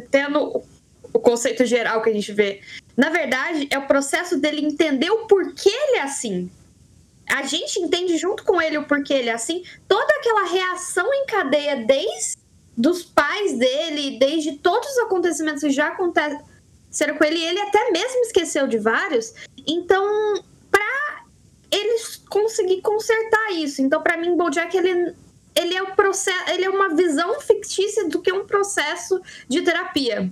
tendo 0.10 0.64
o 1.12 1.20
conceito 1.20 1.66
geral 1.66 2.02
que 2.02 2.10
a 2.10 2.14
gente 2.14 2.32
vê. 2.32 2.62
Na 2.96 3.10
verdade, 3.10 3.68
é 3.70 3.78
o 3.78 3.86
processo 3.86 4.40
dele 4.40 4.66
entender 4.66 5.10
o 5.10 5.28
porquê 5.28 5.70
ele 5.70 5.98
é 5.98 6.04
assim. 6.04 6.50
A 7.30 7.44
gente 7.44 7.78
entende 7.80 8.18
junto 8.18 8.44
com 8.44 8.62
ele 8.62 8.78
o 8.78 8.86
porquê 8.86 9.16
ele 9.16 9.30
é 9.30 9.34
assim. 9.34 9.64
Toda 9.86 10.14
aquela 10.14 10.48
reação 10.48 11.14
em 11.14 11.26
cadeia 11.26 11.76
desde 11.86 12.38
dos 12.76 13.04
pais 13.04 13.58
dele, 13.58 14.18
desde 14.18 14.54
todos 14.54 14.90
os 14.92 14.98
acontecimentos 15.00 15.62
que 15.62 15.70
já 15.72 15.88
acontecem 15.88 16.40
ser 16.94 17.18
com 17.18 17.24
ele. 17.26 17.44
Ele 17.44 17.60
até 17.60 17.92
mesmo 17.92 18.22
esqueceu 18.22 18.68
de 18.68 18.78
vários. 18.78 19.34
Então, 19.68 20.42
pra 20.72 21.26
eles 21.72 22.22
conseguir 22.30 22.82
consertar 22.82 23.52
isso. 23.52 23.82
Então, 23.82 24.02
para 24.02 24.16
mim, 24.16 24.38
BoJack 24.38 24.78
ele 24.78 25.14
ele 25.56 25.76
é 25.76 25.84
o 25.84 25.96
processo, 25.96 26.50
ele 26.50 26.66
é 26.66 26.70
uma 26.70 26.96
visão 26.96 27.40
fictícia 27.40 28.10
do 28.10 28.22
que 28.22 28.32
um 28.32 28.46
processo 28.46 29.22
de 29.48 29.62
terapia. 29.62 30.32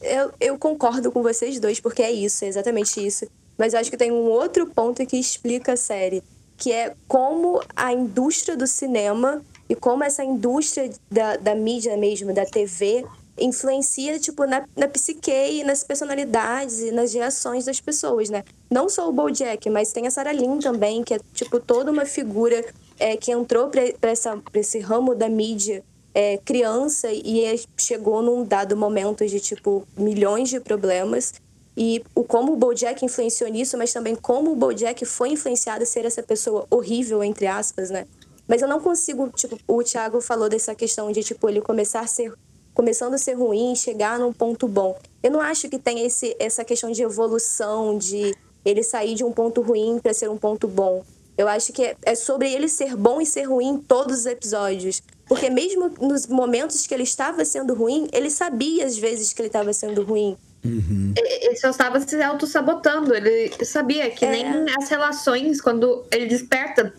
Eu, 0.00 0.32
eu 0.40 0.58
concordo 0.58 1.10
com 1.10 1.22
vocês 1.22 1.58
dois, 1.58 1.80
porque 1.80 2.02
é 2.02 2.10
isso, 2.10 2.44
é 2.44 2.48
exatamente 2.48 3.04
isso. 3.04 3.26
Mas 3.58 3.74
eu 3.74 3.80
acho 3.80 3.90
que 3.90 3.96
tem 3.96 4.12
um 4.12 4.30
outro 4.30 4.66
ponto 4.66 5.04
que 5.04 5.16
explica 5.18 5.72
a 5.72 5.76
série, 5.76 6.22
que 6.56 6.72
é 6.72 6.94
como 7.06 7.62
a 7.74 7.92
indústria 7.92 8.56
do 8.56 8.66
cinema 8.66 9.44
e 9.68 9.74
como 9.74 10.02
essa 10.02 10.24
indústria 10.24 10.90
da, 11.10 11.36
da 11.36 11.54
mídia 11.54 11.96
mesmo, 11.96 12.32
da 12.32 12.46
TV, 12.46 13.04
influencia, 13.40 14.18
tipo, 14.18 14.44
na, 14.44 14.64
na 14.76 14.88
psique 14.88 15.30
e 15.30 15.64
nas 15.64 15.82
personalidades 15.82 16.80
e 16.80 16.90
nas 16.90 17.12
reações 17.12 17.64
das 17.64 17.80
pessoas, 17.80 18.28
né? 18.28 18.44
Não 18.70 18.88
só 18.88 19.08
o 19.08 19.12
BoJack, 19.12 19.68
mas 19.70 19.92
tem 19.92 20.06
a 20.06 20.10
Sarah 20.10 20.32
Lynn 20.32 20.58
também, 20.58 21.02
que 21.02 21.14
é, 21.14 21.20
tipo, 21.34 21.58
toda 21.58 21.90
uma 21.90 22.04
figura 22.04 22.64
é, 22.98 23.16
que 23.16 23.32
entrou 23.32 23.68
para 23.68 24.12
esse 24.60 24.78
ramo 24.78 25.14
da 25.14 25.28
mídia 25.28 25.82
é, 26.14 26.38
criança 26.38 27.08
e 27.10 27.44
é, 27.44 27.56
chegou 27.76 28.22
num 28.22 28.44
dado 28.44 28.76
momento 28.76 29.26
de, 29.26 29.40
tipo, 29.40 29.86
milhões 29.96 30.48
de 30.48 30.60
problemas. 30.60 31.34
E 31.76 32.02
o 32.14 32.24
como 32.24 32.52
o 32.52 32.56
BoJack 32.56 33.04
influenciou 33.04 33.48
nisso, 33.48 33.78
mas 33.78 33.92
também 33.92 34.14
como 34.14 34.52
o 34.52 34.56
BoJack 34.56 35.04
foi 35.06 35.30
influenciado 35.30 35.82
a 35.82 35.86
ser 35.86 36.04
essa 36.04 36.22
pessoa 36.22 36.66
horrível, 36.70 37.22
entre 37.24 37.46
aspas, 37.46 37.90
né? 37.90 38.06
Mas 38.46 38.62
eu 38.62 38.68
não 38.68 38.80
consigo, 38.80 39.28
tipo, 39.28 39.56
o 39.68 39.82
Thiago 39.82 40.20
falou 40.20 40.48
dessa 40.48 40.74
questão 40.74 41.12
de, 41.12 41.22
tipo, 41.22 41.48
ele 41.48 41.60
começar 41.60 42.00
a 42.00 42.06
ser 42.06 42.34
começando 42.80 43.12
a 43.12 43.18
ser 43.18 43.34
ruim, 43.34 43.76
chegar 43.76 44.18
num 44.18 44.32
ponto 44.32 44.66
bom. 44.66 44.98
Eu 45.22 45.30
não 45.30 45.40
acho 45.42 45.68
que 45.68 45.78
tem 45.78 46.06
esse, 46.06 46.34
essa 46.40 46.64
questão 46.64 46.90
de 46.90 47.02
evolução, 47.02 47.98
de 47.98 48.34
ele 48.64 48.82
sair 48.82 49.14
de 49.14 49.22
um 49.22 49.30
ponto 49.30 49.60
ruim 49.60 49.98
para 50.02 50.14
ser 50.14 50.30
um 50.30 50.38
ponto 50.38 50.66
bom. 50.66 51.04
Eu 51.36 51.46
acho 51.46 51.74
que 51.74 51.84
é, 51.84 51.96
é 52.06 52.14
sobre 52.14 52.50
ele 52.50 52.68
ser 52.68 52.96
bom 52.96 53.20
e 53.20 53.26
ser 53.26 53.42
ruim 53.42 53.68
em 53.68 53.76
todos 53.76 54.20
os 54.20 54.26
episódios. 54.26 55.02
Porque 55.28 55.50
mesmo 55.50 55.90
nos 56.00 56.26
momentos 56.26 56.86
que 56.86 56.94
ele 56.94 57.02
estava 57.02 57.44
sendo 57.44 57.74
ruim, 57.74 58.08
ele 58.14 58.30
sabia 58.30 58.86
às 58.86 58.96
vezes 58.96 59.34
que 59.34 59.42
ele 59.42 59.48
estava 59.50 59.74
sendo 59.74 60.02
ruim. 60.02 60.38
Uhum. 60.64 61.12
Ele 61.18 61.56
só 61.56 61.68
estava 61.68 62.00
se 62.00 62.22
auto-sabotando. 62.22 63.14
Ele 63.14 63.52
sabia 63.62 64.10
que 64.10 64.24
é. 64.24 64.30
nem 64.30 64.64
as 64.80 64.88
relações, 64.88 65.60
quando 65.60 66.02
ele 66.10 66.24
desperta. 66.24 66.94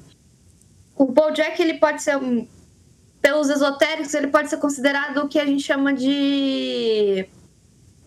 O 0.96 1.06
Bojack, 1.06 1.60
ele 1.60 1.80
pode 1.80 2.04
ser 2.04 2.17
um 2.17 2.48
pelos 3.22 3.50
esotéricos, 3.50 4.14
ele 4.14 4.28
pode 4.28 4.50
ser 4.50 4.58
considerado 4.58 5.20
o 5.20 5.30
que 5.30 5.40
a 5.40 5.46
gente 5.46 5.64
chama 5.64 5.94
de 5.94 7.28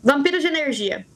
vampiro 0.03 0.41
de 0.41 0.47
energia. 0.47 1.07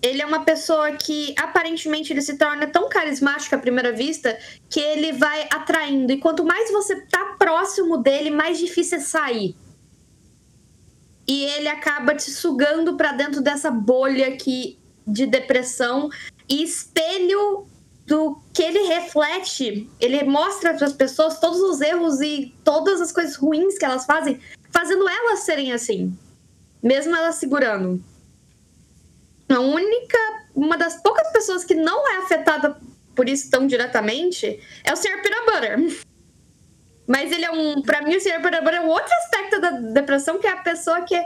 ele 0.00 0.22
é 0.22 0.26
uma 0.26 0.44
pessoa 0.44 0.92
que 0.92 1.34
aparentemente 1.38 2.12
ele 2.12 2.22
se 2.22 2.38
torna 2.38 2.66
tão 2.66 2.88
carismático 2.88 3.54
à 3.54 3.58
primeira 3.58 3.92
vista 3.92 4.38
que 4.70 4.80
ele 4.80 5.12
vai 5.12 5.48
atraindo. 5.52 6.12
E 6.12 6.18
quanto 6.18 6.44
mais 6.44 6.70
você 6.70 7.00
tá 7.02 7.36
próximo 7.38 7.98
dele, 7.98 8.30
mais 8.30 8.58
difícil 8.58 8.98
é 8.98 9.00
sair. 9.00 9.56
E 11.26 11.44
ele 11.44 11.68
acaba 11.68 12.14
te 12.14 12.30
sugando 12.30 12.96
para 12.96 13.12
dentro 13.12 13.42
dessa 13.42 13.70
bolha 13.70 14.34
que, 14.36 14.78
de 15.06 15.26
depressão 15.26 16.08
e 16.48 16.62
espelho 16.62 17.67
do 18.08 18.40
que 18.54 18.62
ele 18.62 18.88
reflete. 18.88 19.88
Ele 20.00 20.24
mostra 20.24 20.72
para 20.72 20.86
as 20.86 20.94
pessoas 20.94 21.38
todos 21.38 21.60
os 21.60 21.80
erros 21.82 22.22
e 22.22 22.54
todas 22.64 23.02
as 23.02 23.12
coisas 23.12 23.36
ruins 23.36 23.76
que 23.76 23.84
elas 23.84 24.06
fazem, 24.06 24.40
fazendo 24.70 25.06
elas 25.06 25.40
serem 25.40 25.72
assim, 25.72 26.18
mesmo 26.82 27.14
elas 27.14 27.34
segurando. 27.34 28.02
A 29.50 29.60
única, 29.60 30.18
uma 30.54 30.78
das 30.78 30.96
poucas 31.02 31.30
pessoas 31.32 31.64
que 31.64 31.74
não 31.74 32.08
é 32.14 32.16
afetada 32.16 32.80
por 33.14 33.28
isso 33.28 33.50
tão 33.50 33.66
diretamente 33.66 34.58
é 34.84 34.92
o 34.92 34.96
Sr. 34.96 35.20
Peanut 35.22 35.44
Butter. 35.44 36.06
Mas 37.06 37.30
ele 37.30 37.44
é 37.44 37.50
um, 37.50 37.82
para 37.82 38.00
mim 38.02 38.16
o 38.16 38.20
Sr. 38.20 38.40
Peanut 38.40 38.64
Butter 38.64 38.74
é 38.76 38.80
um 38.80 38.88
outro 38.88 39.12
aspecto 39.12 39.60
da 39.60 39.70
depressão 39.70 40.38
que 40.38 40.46
é 40.46 40.52
a 40.52 40.56
pessoa 40.56 41.02
que 41.02 41.22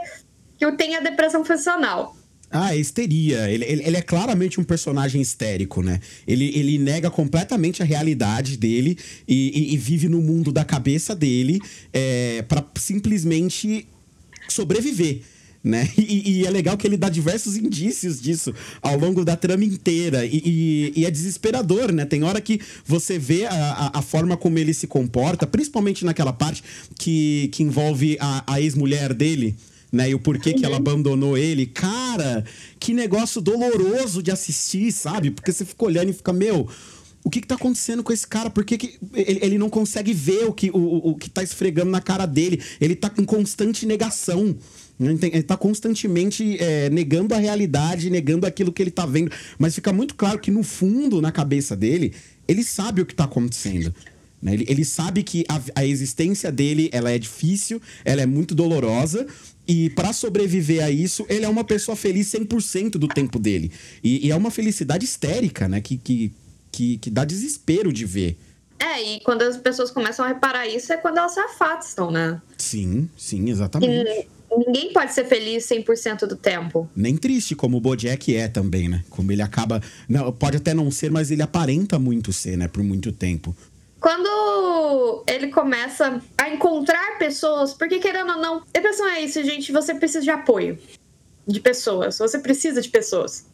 que 0.57 0.71
tem 0.73 0.95
a 0.95 0.99
depressão 0.99 1.43
funcional. 1.43 2.15
Ah, 2.53 2.75
é 2.75 2.79
histeria. 2.79 3.49
Ele, 3.49 3.65
ele, 3.65 3.83
ele, 3.83 3.97
é 3.97 4.01
claramente 4.01 4.61
um 4.61 4.63
personagem 4.63 5.19
histérico, 5.19 5.81
né? 5.81 5.99
Ele, 6.27 6.51
ele 6.55 6.77
nega 6.77 7.09
completamente 7.09 7.81
a 7.81 7.85
realidade 7.85 8.57
dele 8.57 8.95
e, 9.27 9.71
e, 9.71 9.73
e 9.73 9.77
vive 9.77 10.07
no 10.07 10.21
mundo 10.21 10.51
da 10.51 10.63
cabeça 10.63 11.15
dele 11.15 11.59
é, 11.91 12.43
para 12.43 12.63
simplesmente 12.75 13.87
sobreviver. 14.47 15.21
Né? 15.63 15.89
E, 15.97 16.41
e, 16.41 16.45
é 16.45 16.49
legal 16.51 16.77
que 16.77 16.85
ele 16.85 16.97
dá 16.97 17.09
diversos 17.09 17.55
indícios 17.55 18.21
disso 18.21 18.53
ao 18.81 18.99
longo 18.99 19.25
da 19.25 19.35
trama 19.35 19.63
inteira. 19.63 20.23
E, 20.25 20.93
e 20.95 21.05
é 21.05 21.09
desesperador, 21.09 21.91
né? 21.91 22.05
Tem 22.05 22.23
hora 22.23 22.39
que 22.39 22.59
você 22.85 23.17
vê 23.17 23.45
a, 23.45 23.51
a, 23.53 23.99
a, 23.99 24.01
forma 24.01 24.37
como 24.37 24.59
ele 24.59 24.73
se 24.73 24.85
comporta, 24.85 25.47
principalmente 25.47 26.05
naquela 26.05 26.33
parte 26.33 26.63
que, 26.99 27.49
que 27.51 27.63
envolve 27.63 28.17
a, 28.19 28.43
a 28.45 28.61
ex-mulher 28.61 29.13
dele 29.13 29.55
né? 29.93 30.09
E 30.09 30.15
o 30.15 30.19
porquê 30.19 30.53
que 30.53 30.65
ela 30.65 30.77
abandonou 30.77 31.37
ele. 31.37 31.67
Cara, 31.67 32.43
que 32.79 32.95
negócio 32.95 33.39
doloroso 33.39 34.23
de 34.23 34.31
assistir, 34.31 34.91
sabe? 34.91 35.29
Porque 35.29 35.53
você 35.53 35.63
fica 35.63 35.85
olhando 35.85 36.09
e 36.09 36.13
fica, 36.13 36.33
meu, 36.33 36.67
o 37.23 37.29
que, 37.29 37.39
que 37.39 37.47
tá 37.47 37.53
acontecendo 37.53 38.03
com 38.03 38.11
esse 38.11 38.27
cara? 38.27 38.49
Por 38.49 38.65
que, 38.65 38.75
que 38.75 38.97
ele, 39.13 39.39
ele, 39.43 39.57
não 39.59 39.69
consegue 39.69 40.11
ver 40.11 40.45
o 40.45 40.51
que, 40.51 40.71
o, 40.71 41.11
o 41.11 41.15
que 41.15 41.29
tá 41.29 41.43
esfregando 41.43 41.91
na 41.91 42.01
cara 42.01 42.25
dele? 42.25 42.59
Ele 42.81 42.95
tá 42.95 43.11
em 43.17 43.23
constante 43.23 43.85
negação. 43.85 44.57
Né? 44.97 45.15
Ele 45.21 45.43
tá 45.43 45.55
constantemente 45.55 46.57
é, 46.59 46.89
negando 46.89 47.35
a 47.35 47.37
realidade, 47.37 48.09
negando 48.09 48.47
aquilo 48.47 48.73
que 48.73 48.81
ele 48.81 48.91
tá 48.91 49.05
vendo. 49.05 49.31
Mas 49.59 49.75
fica 49.75 49.93
muito 49.93 50.15
claro 50.15 50.39
que, 50.39 50.49
no 50.49 50.63
fundo, 50.63 51.21
na 51.21 51.31
cabeça 51.31 51.75
dele, 51.75 52.13
ele 52.47 52.63
sabe 52.63 52.99
o 53.01 53.05
que 53.05 53.13
tá 53.13 53.25
acontecendo. 53.25 53.93
Né? 54.43 54.53
Ele, 54.53 54.65
ele 54.67 54.85
sabe 54.85 55.23
que 55.23 55.45
a, 55.47 55.61
a 55.81 55.85
existência 55.85 56.51
dele 56.51 56.89
ela 56.91 57.09
é 57.09 57.17
difícil, 57.17 57.81
ela 58.03 58.21
é 58.21 58.25
muito 58.25 58.53
dolorosa, 58.53 59.25
e 59.65 59.89
para 59.91 60.11
sobreviver 60.11 60.83
a 60.83 60.91
isso, 60.91 61.25
ele 61.29 61.45
é 61.45 61.49
uma 61.49 61.63
pessoa 61.63 61.95
feliz 61.95 62.27
100% 62.27 62.91
do 62.91 63.07
tempo 63.07 63.39
dele. 63.39 63.71
E, 64.03 64.27
e, 64.27 64.31
é 64.31 64.35
uma 64.35 64.51
felicidade 64.51 65.05
histérica, 65.05 65.69
né? 65.69 65.79
Que, 65.79 65.95
que, 65.97 66.33
que, 66.69 66.97
que, 66.97 67.09
dá 67.09 67.23
desespero 67.23 67.93
de 67.93 68.05
ver. 68.05 68.37
É, 68.77 69.01
e 69.01 69.19
quando 69.21 69.43
as 69.43 69.55
pessoas 69.55 69.89
começam 69.89 70.25
a 70.25 70.27
reparar 70.27 70.67
isso 70.67 70.91
é 70.91 70.97
quando 70.97 71.17
elas 71.17 71.33
se 71.33 71.39
afastam, 71.39 72.11
né? 72.11 72.41
Sim, 72.57 73.09
sim, 73.15 73.49
exatamente. 73.49 74.27
E 74.51 74.57
ninguém 74.57 74.91
pode 74.91 75.13
ser 75.13 75.23
feliz 75.23 75.65
100% 75.65 76.27
do 76.27 76.35
tempo. 76.35 76.89
Nem 76.93 77.15
triste, 77.15 77.55
como 77.55 77.77
o 77.77 77.81
Bojack 77.81 78.35
é 78.35 78.49
também, 78.49 78.89
né? 78.89 79.05
Como 79.09 79.31
ele 79.31 79.41
acaba... 79.41 79.81
Não, 80.09 80.29
pode 80.33 80.57
até 80.57 80.73
não 80.73 80.91
ser, 80.91 81.09
mas 81.09 81.31
ele 81.31 81.41
aparenta 81.41 81.97
muito 81.97 82.33
ser, 82.33 82.57
né? 82.57 82.67
Por 82.67 82.83
muito 82.83 83.13
tempo. 83.13 83.55
Quando 84.03 85.23
ele 85.25 85.47
começa 85.47 86.21
a 86.37 86.49
encontrar 86.49 87.17
pessoas, 87.17 87.73
porque 87.73 87.99
querendo 87.99 88.33
ou 88.33 88.37
não, 88.37 88.61
depressão 88.73 89.07
é 89.07 89.21
isso, 89.21 89.41
gente, 89.45 89.71
você 89.71 89.95
precisa 89.95 90.19
de 90.19 90.29
apoio 90.29 90.77
de 91.47 91.61
pessoas, 91.61 92.17
você 92.17 92.37
precisa 92.37 92.81
de 92.81 92.89
pessoas. 92.89 93.45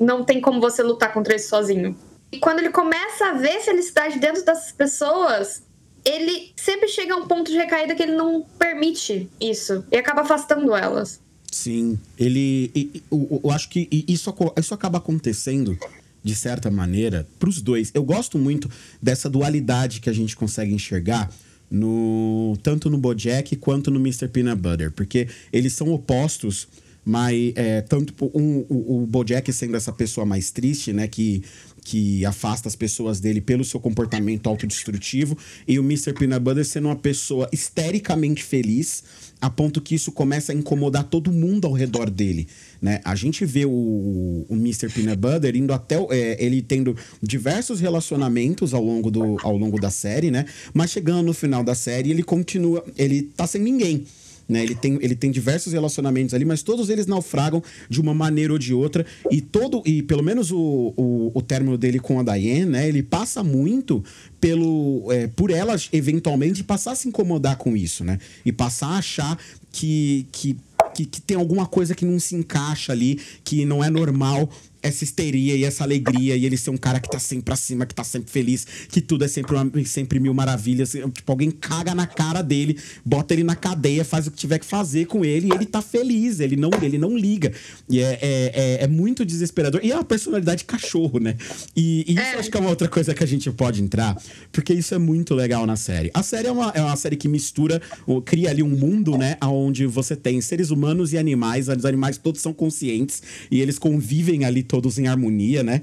Não 0.00 0.24
tem 0.24 0.40
como 0.40 0.62
você 0.62 0.82
lutar 0.82 1.12
contra 1.12 1.36
isso 1.36 1.50
sozinho. 1.50 1.94
E 2.32 2.38
quando 2.38 2.60
ele 2.60 2.70
começa 2.70 3.26
a 3.26 3.32
ver 3.34 3.60
felicidade 3.60 4.18
dentro 4.18 4.42
dessas 4.42 4.72
pessoas, 4.72 5.62
ele 6.02 6.54
sempre 6.56 6.88
chega 6.88 7.12
a 7.12 7.18
um 7.18 7.28
ponto 7.28 7.50
de 7.50 7.58
recaída 7.58 7.94
que 7.94 8.02
ele 8.02 8.16
não 8.16 8.46
permite 8.58 9.30
isso 9.38 9.84
e 9.92 9.98
acaba 9.98 10.22
afastando 10.22 10.74
elas. 10.74 11.20
Sim, 11.52 12.00
ele. 12.18 13.02
Eu, 13.12 13.42
eu 13.44 13.50
acho 13.50 13.68
que 13.68 13.86
isso, 14.08 14.34
isso 14.58 14.72
acaba 14.72 14.96
acontecendo 14.96 15.78
de 16.26 16.34
certa 16.34 16.68
maneira, 16.72 17.24
para 17.38 17.48
os 17.48 17.62
dois. 17.62 17.92
Eu 17.94 18.02
gosto 18.02 18.36
muito 18.36 18.68
dessa 19.00 19.30
dualidade 19.30 20.00
que 20.00 20.10
a 20.10 20.12
gente 20.12 20.34
consegue 20.34 20.74
enxergar 20.74 21.30
no 21.70 22.58
tanto 22.64 22.90
no 22.90 22.98
Bojack 22.98 23.54
quanto 23.54 23.92
no 23.92 24.00
Mr. 24.00 24.26
Peanut 24.26 24.60
Butter, 24.60 24.90
porque 24.90 25.28
eles 25.52 25.72
são 25.72 25.88
opostos 25.92 26.66
mas 27.08 27.52
é, 27.54 27.82
tanto 27.82 28.12
um, 28.34 28.66
o, 28.68 29.02
o 29.02 29.06
Bojack 29.06 29.52
sendo 29.52 29.76
essa 29.76 29.92
pessoa 29.92 30.26
mais 30.26 30.50
triste, 30.50 30.92
né, 30.92 31.06
que 31.06 31.40
que 31.86 32.26
afasta 32.26 32.66
as 32.66 32.74
pessoas 32.74 33.20
dele 33.20 33.40
pelo 33.40 33.64
seu 33.64 33.78
comportamento 33.78 34.48
autodestrutivo, 34.48 35.38
e 35.68 35.78
o 35.78 35.84
Mr. 35.84 36.12
Peanut 36.14 36.40
Butter 36.40 36.64
sendo 36.64 36.88
uma 36.88 36.96
pessoa 36.96 37.48
histericamente 37.52 38.42
feliz, 38.42 39.04
a 39.40 39.48
ponto 39.48 39.80
que 39.80 39.94
isso 39.94 40.10
começa 40.10 40.50
a 40.50 40.54
incomodar 40.54 41.04
todo 41.04 41.30
mundo 41.30 41.64
ao 41.64 41.72
redor 41.72 42.10
dele. 42.10 42.48
Né? 42.82 43.00
A 43.04 43.14
gente 43.14 43.46
vê 43.46 43.64
o, 43.64 43.70
o 43.70 44.54
Mr. 44.54 44.88
Peanut 44.88 45.16
Butter 45.16 45.54
indo 45.54 45.72
até 45.72 45.94
é, 46.10 46.44
ele 46.44 46.60
tendo 46.60 46.96
diversos 47.22 47.78
relacionamentos 47.78 48.74
ao 48.74 48.82
longo, 48.82 49.08
do, 49.08 49.36
ao 49.44 49.56
longo 49.56 49.80
da 49.80 49.90
série, 49.90 50.28
né? 50.28 50.44
Mas 50.74 50.90
chegando 50.90 51.22
no 51.24 51.32
final 51.32 51.62
da 51.62 51.76
série, 51.76 52.10
ele 52.10 52.24
continua. 52.24 52.84
Ele 52.98 53.22
tá 53.22 53.46
sem 53.46 53.62
ninguém. 53.62 54.04
Né? 54.48 54.62
Ele, 54.62 54.74
tem, 54.74 54.98
ele 55.00 55.14
tem 55.14 55.30
diversos 55.30 55.72
relacionamentos 55.72 56.34
ali, 56.34 56.44
mas 56.44 56.62
todos 56.62 56.88
eles 56.88 57.06
naufragam 57.06 57.62
de 57.88 58.00
uma 58.00 58.14
maneira 58.14 58.52
ou 58.52 58.58
de 58.58 58.72
outra. 58.72 59.04
E 59.30 59.40
todo 59.40 59.82
e 59.84 60.02
pelo 60.02 60.22
menos 60.22 60.50
o, 60.52 60.94
o, 60.96 61.32
o 61.34 61.42
término 61.42 61.76
dele 61.76 61.98
com 61.98 62.20
a 62.20 62.22
Diane, 62.22 62.66
né? 62.66 62.88
Ele 62.88 63.02
passa 63.02 63.42
muito 63.42 64.04
pelo 64.40 65.10
é, 65.10 65.26
por 65.26 65.50
ela 65.50 65.74
eventualmente 65.92 66.62
passar 66.62 66.92
a 66.92 66.94
se 66.94 67.08
incomodar 67.08 67.56
com 67.56 67.76
isso, 67.76 68.04
né? 68.04 68.18
E 68.44 68.52
passar 68.52 68.88
a 68.88 68.98
achar 68.98 69.38
que, 69.72 70.26
que 70.30 70.56
que, 70.94 71.04
que, 71.04 71.20
tem 71.20 71.36
alguma 71.36 71.66
coisa 71.66 71.94
que 71.94 72.06
não 72.06 72.18
se 72.18 72.34
encaixa 72.34 72.90
ali, 72.90 73.20
que 73.44 73.66
não 73.66 73.84
é 73.84 73.90
normal 73.90 74.48
essa 74.86 75.04
histeria 75.04 75.56
e 75.56 75.64
essa 75.64 75.84
alegria, 75.84 76.36
e 76.36 76.44
ele 76.44 76.56
ser 76.56 76.70
um 76.70 76.76
cara 76.76 77.00
que 77.00 77.08
tá 77.08 77.18
sempre 77.18 77.44
pra 77.44 77.56
cima, 77.56 77.86
que 77.86 77.94
tá 77.94 78.04
sempre 78.04 78.30
feliz, 78.30 78.66
que 78.88 79.00
tudo 79.00 79.24
é 79.24 79.28
sempre, 79.28 79.54
uma, 79.54 79.70
sempre 79.84 80.20
mil 80.20 80.32
maravilhas. 80.32 80.92
Tipo, 80.92 81.32
alguém 81.32 81.50
caga 81.50 81.94
na 81.94 82.06
cara 82.06 82.42
dele, 82.42 82.78
bota 83.04 83.34
ele 83.34 83.42
na 83.42 83.56
cadeia, 83.56 84.04
faz 84.04 84.26
o 84.26 84.30
que 84.30 84.36
tiver 84.36 84.58
que 84.58 84.66
fazer 84.66 85.06
com 85.06 85.24
ele, 85.24 85.48
e 85.48 85.52
ele 85.52 85.66
tá 85.66 85.82
feliz, 85.82 86.40
ele 86.40 86.56
não, 86.56 86.70
ele 86.82 86.98
não 86.98 87.16
liga. 87.16 87.52
E 87.88 88.00
é, 88.00 88.18
é, 88.20 88.52
é, 88.54 88.84
é 88.84 88.86
muito 88.86 89.24
desesperador. 89.24 89.80
E 89.82 89.90
é 89.90 89.94
uma 89.94 90.04
personalidade 90.04 90.64
cachorro, 90.64 91.18
né? 91.18 91.36
E, 91.74 92.04
e 92.06 92.14
isso 92.14 92.38
acho 92.38 92.50
que 92.50 92.56
é 92.56 92.60
uma 92.60 92.70
outra 92.70 92.88
coisa 92.88 93.14
que 93.14 93.22
a 93.22 93.26
gente 93.26 93.50
pode 93.50 93.82
entrar, 93.82 94.16
porque 94.52 94.72
isso 94.72 94.94
é 94.94 94.98
muito 94.98 95.34
legal 95.34 95.66
na 95.66 95.76
série. 95.76 96.10
A 96.14 96.22
série 96.22 96.48
é 96.48 96.52
uma, 96.52 96.70
é 96.70 96.80
uma 96.80 96.96
série 96.96 97.16
que 97.16 97.28
mistura, 97.28 97.80
cria 98.24 98.50
ali 98.50 98.62
um 98.62 98.68
mundo, 98.68 99.16
né? 99.16 99.36
Onde 99.42 99.86
você 99.86 100.14
tem 100.14 100.40
seres 100.40 100.70
humanos 100.70 101.12
e 101.12 101.18
animais, 101.18 101.68
os 101.68 101.84
animais 101.84 102.18
todos 102.18 102.40
são 102.40 102.52
conscientes, 102.52 103.22
e 103.50 103.60
eles 103.60 103.78
convivem 103.78 104.44
ali 104.44 104.62
todos 104.62 104.75
todos 104.76 104.98
em 104.98 105.06
harmonia, 105.06 105.62
né? 105.62 105.80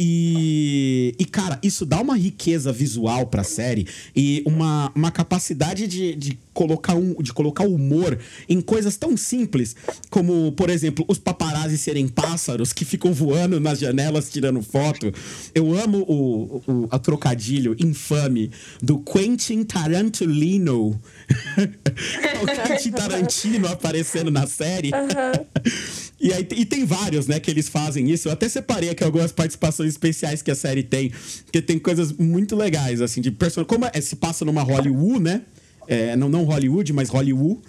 E, 0.00 1.12
e, 1.18 1.24
cara, 1.24 1.58
isso 1.60 1.84
dá 1.84 2.00
uma 2.00 2.16
riqueza 2.16 2.72
visual 2.72 3.26
pra 3.26 3.42
série 3.42 3.84
e 4.14 4.44
uma, 4.46 4.92
uma 4.94 5.10
capacidade 5.10 5.88
de, 5.88 6.14
de, 6.14 6.38
colocar 6.54 6.94
um, 6.94 7.20
de 7.20 7.32
colocar 7.32 7.64
humor 7.64 8.16
em 8.48 8.60
coisas 8.60 8.96
tão 8.96 9.16
simples 9.16 9.74
como, 10.08 10.52
por 10.52 10.70
exemplo, 10.70 11.04
os 11.08 11.18
paparazzi 11.18 11.76
serem 11.76 12.06
pássaros 12.06 12.72
que 12.72 12.84
ficam 12.84 13.12
voando 13.12 13.58
nas 13.58 13.80
janelas 13.80 14.30
tirando 14.30 14.62
foto. 14.62 15.12
Eu 15.52 15.76
amo 15.76 16.04
o, 16.06 16.62
o 16.64 16.88
a 16.92 16.98
trocadilho 17.00 17.74
infame 17.80 18.52
do 18.80 19.00
Quentin 19.00 19.64
Tarantino. 19.64 20.90
o 22.40 22.68
Quentin 22.68 22.92
Tarantino 22.92 23.66
aparecendo 23.66 24.30
na 24.30 24.46
série. 24.46 24.92
Uhum. 24.92 26.07
E, 26.20 26.32
aí, 26.32 26.46
e 26.56 26.64
tem 26.64 26.84
vários, 26.84 27.28
né, 27.28 27.38
que 27.38 27.50
eles 27.50 27.68
fazem 27.68 28.10
isso. 28.10 28.28
Eu 28.28 28.32
até 28.32 28.48
separei 28.48 28.90
aqui 28.90 29.04
algumas 29.04 29.30
participações 29.30 29.90
especiais 29.90 30.42
que 30.42 30.50
a 30.50 30.54
série 30.54 30.82
tem, 30.82 31.12
que 31.52 31.62
tem 31.62 31.78
coisas 31.78 32.12
muito 32.12 32.56
legais, 32.56 33.00
assim, 33.00 33.20
de 33.20 33.30
personagem. 33.30 33.68
Como 33.68 33.84
é, 33.92 34.00
se 34.00 34.16
passa 34.16 34.44
numa 34.44 34.62
Hollywood, 34.62 35.20
né? 35.20 35.42
É, 35.86 36.16
não, 36.16 36.28
não 36.28 36.44
Hollywood, 36.44 36.92
mas 36.92 37.08
Hollywood, 37.08 37.60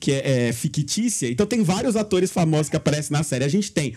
que 0.00 0.12
é, 0.12 0.48
é, 0.48 0.52
fictícia. 0.52 1.30
Então 1.30 1.46
tem 1.46 1.62
vários 1.62 1.96
atores 1.96 2.30
famosos 2.30 2.68
que 2.68 2.76
aparecem 2.76 3.12
na 3.12 3.22
série. 3.22 3.44
A 3.44 3.48
gente 3.48 3.70
tem 3.70 3.94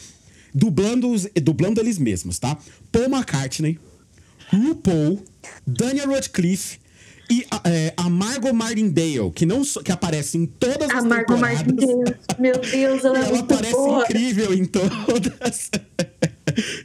dublando, 0.53 1.13
dublando 1.41 1.79
eles 1.79 1.97
mesmos, 1.97 2.37
tá? 2.37 2.57
Paul 2.91 3.05
McCartney, 3.05 3.79
RuPaul, 4.51 5.23
Daniel 5.65 6.09
Radcliffe 6.09 6.80
E 7.31 7.45
a, 7.49 7.61
é, 7.69 7.93
a 7.95 8.09
Margot 8.09 8.51
Martindale, 8.53 9.31
que, 9.33 9.45
não, 9.45 9.63
so- 9.63 9.81
que 9.81 9.91
aparece 9.91 10.37
em 10.37 10.45
todas 10.45 10.89
A 10.89 10.97
as 10.97 11.05
Margot 11.05 11.33
temporadas. 11.35 11.65
Martindale. 11.65 12.15
Meu 12.37 12.57
Deus, 12.59 13.05
ela 13.05 13.17
é 13.17 13.21
Ela 13.23 13.29
muito 13.37 13.45
parece 13.55 13.71
boa. 13.73 14.03
incrível 14.03 14.53
em 14.53 14.65
todas. 14.65 15.69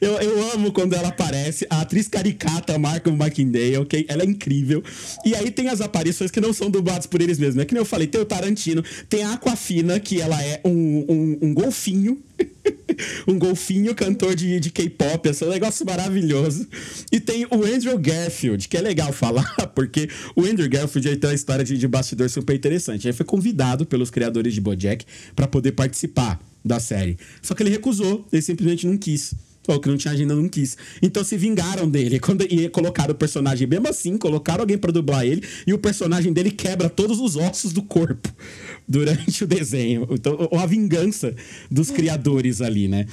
Eu, 0.00 0.12
eu 0.20 0.52
amo 0.52 0.70
quando 0.70 0.94
ela 0.94 1.08
aparece. 1.08 1.66
A 1.68 1.80
atriz 1.80 2.06
caricata, 2.06 2.78
Marco 2.78 3.08
McIndale, 3.10 3.78
ok? 3.78 4.06
Ela 4.08 4.22
é 4.22 4.26
incrível. 4.26 4.80
E 5.24 5.34
aí 5.34 5.50
tem 5.50 5.68
as 5.68 5.80
aparições 5.80 6.30
que 6.30 6.40
não 6.40 6.52
são 6.52 6.70
dubladas 6.70 7.06
por 7.06 7.20
eles 7.20 7.36
mesmos. 7.36 7.60
É 7.62 7.64
que 7.64 7.74
nem 7.74 7.80
eu 7.80 7.84
falei, 7.84 8.06
tem 8.06 8.20
o 8.20 8.24
Tarantino, 8.24 8.84
tem 9.08 9.24
a 9.24 9.32
Aquafina, 9.32 9.98
que 9.98 10.20
ela 10.20 10.40
é 10.40 10.60
um, 10.64 10.70
um, 11.08 11.38
um 11.48 11.54
golfinho. 11.54 12.22
um 13.26 13.38
golfinho 13.38 13.94
cantor 13.94 14.34
de, 14.34 14.58
de 14.60 14.70
K-pop. 14.70 15.28
É 15.28 15.44
um 15.44 15.50
negócio 15.50 15.84
maravilhoso. 15.86 16.66
E 17.10 17.20
tem 17.20 17.46
o 17.46 17.64
Andrew 17.64 17.98
Garfield, 17.98 18.68
que 18.68 18.76
é 18.76 18.80
legal 18.80 19.12
falar, 19.12 19.54
porque 19.74 20.08
o 20.34 20.44
Andrew 20.44 20.68
Garfield 20.68 21.08
ele 21.08 21.16
tem 21.16 21.30
uma 21.30 21.34
história 21.34 21.64
de, 21.64 21.76
de 21.76 21.88
bastidor 21.88 22.28
super 22.30 22.54
interessante. 22.54 23.06
Ele 23.06 23.16
foi 23.16 23.26
convidado 23.26 23.86
pelos 23.86 24.10
criadores 24.10 24.54
de 24.54 24.60
Bojack 24.60 25.04
para 25.34 25.46
poder 25.46 25.72
participar 25.72 26.40
da 26.64 26.80
série. 26.80 27.16
Só 27.40 27.54
que 27.54 27.62
ele 27.62 27.70
recusou, 27.70 28.26
ele 28.32 28.42
simplesmente 28.42 28.86
não 28.86 28.96
quis. 28.96 29.34
Falou 29.66 29.80
que 29.80 29.88
não 29.88 29.96
tinha 29.96 30.14
agenda, 30.14 30.34
não 30.34 30.48
quis. 30.48 30.76
Então 31.02 31.24
se 31.24 31.36
vingaram 31.36 31.88
dele. 31.88 32.18
Quando, 32.20 32.42
e 32.42 32.68
colocaram 32.68 33.12
o 33.12 33.16
personagem, 33.16 33.66
mesmo 33.66 33.88
assim, 33.88 34.16
colocaram 34.16 34.60
alguém 34.60 34.78
pra 34.78 34.92
dublar 34.92 35.26
ele, 35.26 35.42
e 35.66 35.74
o 35.74 35.78
personagem 35.78 36.32
dele 36.32 36.50
quebra 36.50 36.88
todos 36.88 37.18
os 37.18 37.34
ossos 37.34 37.72
do 37.72 37.82
corpo 37.82 38.32
durante 38.86 39.42
o 39.42 39.46
desenho. 39.46 40.06
Então, 40.10 40.48
uma 40.52 40.66
vingança 40.66 41.34
dos 41.70 41.90
criadores 41.90 42.60
ali, 42.60 42.86
né? 42.86 43.06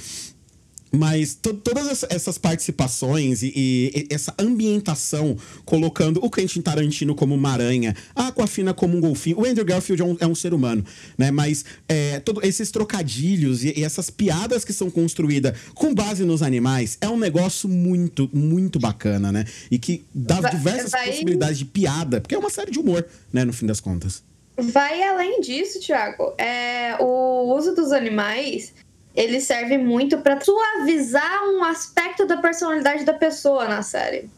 Mas 0.96 1.34
to- 1.34 1.54
todas 1.54 1.88
essa- 1.88 2.06
essas 2.10 2.38
participações 2.38 3.42
e, 3.42 3.52
e 3.54 4.06
essa 4.10 4.34
ambientação, 4.38 5.36
colocando 5.64 6.24
o 6.24 6.30
Quentin 6.30 6.60
Tarantino 6.60 7.14
como 7.14 7.34
uma 7.34 7.50
aranha, 7.50 7.94
a 8.14 8.28
Aquafina 8.28 8.72
como 8.72 8.96
um 8.96 9.00
golfinho, 9.00 9.38
o 9.40 9.44
Andrew 9.46 9.64
Garfield 9.64 10.02
é 10.02 10.04
um, 10.04 10.16
é 10.20 10.26
um 10.26 10.34
ser 10.34 10.54
humano, 10.54 10.84
né? 11.18 11.30
Mas 11.30 11.64
é, 11.88 12.20
todo, 12.20 12.44
esses 12.46 12.70
trocadilhos 12.70 13.64
e, 13.64 13.72
e 13.78 13.84
essas 13.84 14.10
piadas 14.10 14.64
que 14.64 14.72
são 14.72 14.90
construídas 14.90 15.56
com 15.74 15.94
base 15.94 16.24
nos 16.24 16.42
animais 16.42 16.96
é 17.00 17.08
um 17.08 17.18
negócio 17.18 17.68
muito, 17.68 18.28
muito 18.32 18.78
bacana, 18.78 19.30
né? 19.32 19.44
E 19.70 19.78
que 19.78 20.04
dá 20.14 20.40
Vai- 20.40 20.50
diversas 20.52 20.90
vai- 20.90 21.06
possibilidades 21.10 21.58
de 21.58 21.64
piada, 21.64 22.20
porque 22.20 22.34
é 22.34 22.38
uma 22.38 22.50
série 22.50 22.70
de 22.70 22.78
humor, 22.78 23.04
né? 23.32 23.44
No 23.44 23.52
fim 23.52 23.66
das 23.66 23.80
contas. 23.80 24.22
Vai 24.56 25.02
além 25.02 25.40
disso, 25.40 25.80
Thiago. 25.80 26.32
É, 26.38 26.96
o 27.00 27.56
uso 27.56 27.74
dos 27.74 27.90
animais, 27.90 28.72
ele 29.14 29.40
serve 29.40 29.78
muito 29.78 30.18
pra 30.18 30.40
suavizar 30.40 31.44
um 31.44 31.62
aspecto 31.62 32.26
da 32.26 32.36
personalidade 32.38 33.04
da 33.04 33.12
pessoa 33.12 33.66
na 33.66 33.82
série. 33.82 34.28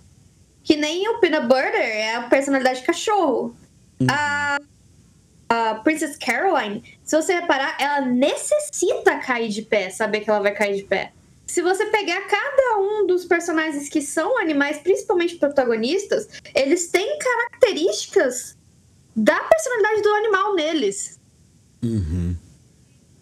Que 0.63 0.77
nem 0.77 1.09
o 1.09 1.19
Peanut 1.19 1.47
Butter 1.47 1.75
é 1.75 2.17
a 2.17 2.23
personalidade 2.23 2.83
cachorro. 2.83 3.57
A, 4.11 4.59
a 5.49 5.75
Princess 5.77 6.17
Caroline, 6.19 6.85
se 7.03 7.17
você 7.17 7.35
reparar, 7.35 7.77
ela 7.81 8.03
necessita 8.03 9.19
cair 9.19 9.49
de 9.49 9.63
pé, 9.63 9.89
saber 9.89 10.21
que 10.21 10.29
ela 10.29 10.41
vai 10.41 10.53
cair 10.53 10.77
de 10.77 10.83
pé. 10.83 11.13
Se 11.47 11.63
você 11.63 11.87
pegar 11.87 12.21
cada 12.23 12.79
um 12.79 13.07
dos 13.07 13.25
personagens 13.25 13.89
que 13.89 14.03
são 14.03 14.39
animais, 14.39 14.79
principalmente 14.79 15.37
protagonistas, 15.37 16.29
eles 16.55 16.89
têm 16.89 17.19
características 17.19 18.57
da 19.15 19.39
personalidade 19.41 20.03
do 20.03 20.15
animal 20.15 20.55
neles. 20.55 21.19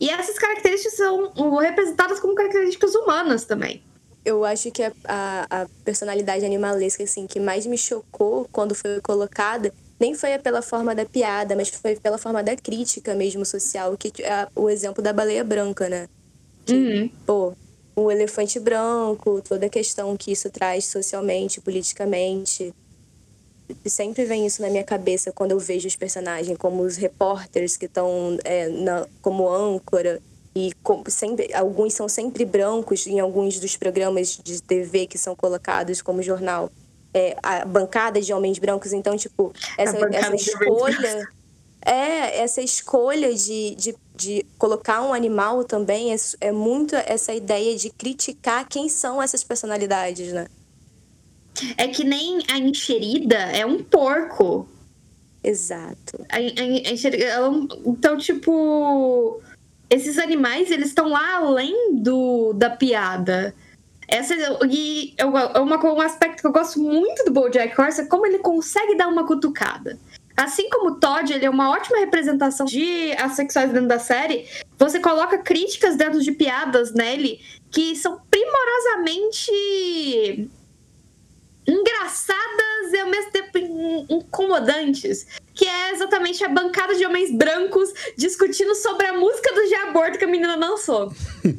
E 0.05 0.11
essas 0.11 0.38
características 0.38 0.99
são 0.99 1.33
representadas 1.57 2.21
como 2.21 2.35
características 2.35 2.95
humanas 2.95 3.47
também. 3.47 3.83
Eu 4.23 4.45
acho 4.45 4.71
que 4.71 4.83
a, 4.83 4.93
a, 5.09 5.62
a 5.62 5.67
personalidade 5.83 6.45
animalesca 6.45 7.03
assim, 7.03 7.27
que 7.27 7.40
mais 7.40 7.64
me 7.64 7.79
chocou 7.79 8.47
quando 8.53 8.75
foi 8.75 9.01
colocada 9.01 9.73
nem 9.99 10.14
foi 10.14 10.37
pela 10.38 10.61
forma 10.61 10.95
da 10.95 11.07
piada, 11.07 11.57
mas 11.57 11.71
foi 11.71 11.97
pela 11.97 12.19
forma 12.19 12.43
da 12.43 12.55
crítica 12.55 13.14
mesmo 13.14 13.47
social, 13.47 13.97
que 13.97 14.23
é 14.23 14.47
o 14.55 14.69
exemplo 14.69 15.03
da 15.03 15.11
baleia 15.11 15.43
branca, 15.43 15.88
né? 15.88 16.07
Uhum. 16.69 17.09
Pô, 17.25 17.55
o 17.97 18.11
elefante 18.11 18.61
branco, 18.61 19.40
toda 19.40 19.64
a 19.64 19.71
questão 19.71 20.14
que 20.19 20.33
isso 20.33 20.51
traz 20.51 20.85
socialmente, 20.85 21.62
politicamente. 21.62 22.75
Sempre 23.87 24.24
vem 24.24 24.46
isso 24.46 24.61
na 24.61 24.68
minha 24.68 24.85
cabeça 24.85 25.33
quando 25.33 25.53
eu 25.53 25.59
vejo 25.59 25.88
os 25.88 25.96
personagens, 25.96 26.57
como 26.59 26.83
os 26.83 26.96
repórteres 26.96 27.77
que 27.77 27.87
estão 27.87 28.37
é, 28.44 28.68
como 29.22 29.48
âncora. 29.48 30.20
E 30.57 30.72
com- 30.83 31.03
sempre, 31.09 31.53
alguns 31.53 31.94
são 31.94 32.09
sempre 32.09 32.44
brancos 32.44 33.07
em 33.07 33.18
alguns 33.18 33.59
dos 33.59 33.77
programas 33.77 34.38
de 34.42 34.62
TV 34.62 35.07
que 35.07 35.18
são 35.18 35.35
colocados 35.35 36.00
como 36.00 36.22
jornal. 36.22 36.70
É, 37.12 37.37
a 37.42 37.64
bancada 37.64 38.20
de 38.20 38.33
homens 38.33 38.59
brancos, 38.59 38.92
então, 38.92 39.16
tipo, 39.16 39.53
essa, 39.79 39.96
essa 40.12 40.35
escolha. 40.35 41.29
É, 41.87 42.40
essa 42.40 42.62
escolha 42.62 43.35
de, 43.35 43.74
de, 43.74 43.94
de 44.16 44.46
colocar 44.57 45.03
um 45.03 45.12
animal 45.12 45.64
também 45.64 46.14
é, 46.14 46.16
é 46.40 46.50
muito 46.50 46.96
essa 46.96 47.35
ideia 47.35 47.77
de 47.77 47.90
criticar 47.90 48.66
quem 48.66 48.88
são 48.88 49.22
essas 49.22 49.44
personalidades, 49.44 50.33
né? 50.33 50.46
É 51.77 51.88
que 51.88 52.05
nem 52.05 52.40
a 52.51 52.59
enxerida 52.59 53.37
é 53.37 53.64
um 53.64 53.83
porco. 53.83 54.69
Exato. 55.43 56.25
A, 56.31 56.37
a- 56.37 56.38
a 56.38 56.93
enxerida, 56.93 57.25
ela 57.25 57.49
é 57.49 57.51
então, 57.87 58.17
tipo, 58.17 59.40
esses 59.90 60.19
animais, 60.19 60.71
eles 60.71 60.88
estão 60.88 61.09
lá 61.09 61.37
além 61.37 61.97
do 61.97 62.53
da 62.55 62.71
piada. 62.71 63.55
Essa, 64.09 64.35
e 64.69 65.14
é 65.17 65.25
uma, 65.25 65.59
um 65.95 66.01
aspecto 66.01 66.40
que 66.43 66.47
eu 66.47 66.53
gosto 66.53 66.79
muito 66.79 67.25
do 67.25 67.33
BoJack 67.33 67.81
Horseman 67.81 68.07
é 68.07 68.11
como 68.11 68.27
ele 68.27 68.38
consegue 68.38 68.97
dar 68.97 69.09
uma 69.09 69.27
cutucada. 69.27 69.99
Assim 70.37 70.69
como 70.69 70.90
o 70.90 70.95
Todd, 70.97 71.33
ele 71.33 71.47
é 71.47 71.51
uma 71.51 71.71
ótima 71.71 71.99
representação 71.99 72.67
de 72.67 73.12
assexuais 73.12 73.71
dentro 73.73 73.88
da 73.88 73.99
série, 74.01 74.47
você 74.79 74.99
coloca 74.99 75.38
críticas 75.38 75.97
dentro 75.97 76.21
de 76.21 76.33
piadas 76.33 76.93
nele 76.93 77.40
que 77.71 77.95
são 77.97 78.21
primorosamente 78.31 80.51
engraçadas 81.66 82.92
e 82.92 82.98
ao 82.98 83.09
mesmo 83.09 83.31
tempo 83.31 83.59
in- 83.59 84.07
incomodantes. 84.11 85.27
Que 85.55 85.66
é 85.66 85.92
exatamente 85.92 86.42
a 86.42 86.48
bancada 86.48 86.96
de 86.96 87.07
homens 87.07 87.31
brancos 87.33 87.88
discutindo 88.16 88.74
sobre 88.74 89.07
a 89.07 89.12
música 89.12 89.53
do 89.55 89.74
aborto 89.88 90.18
que 90.18 90.24
a 90.24 90.29
menina 90.29 90.57
lançou. 90.57 91.12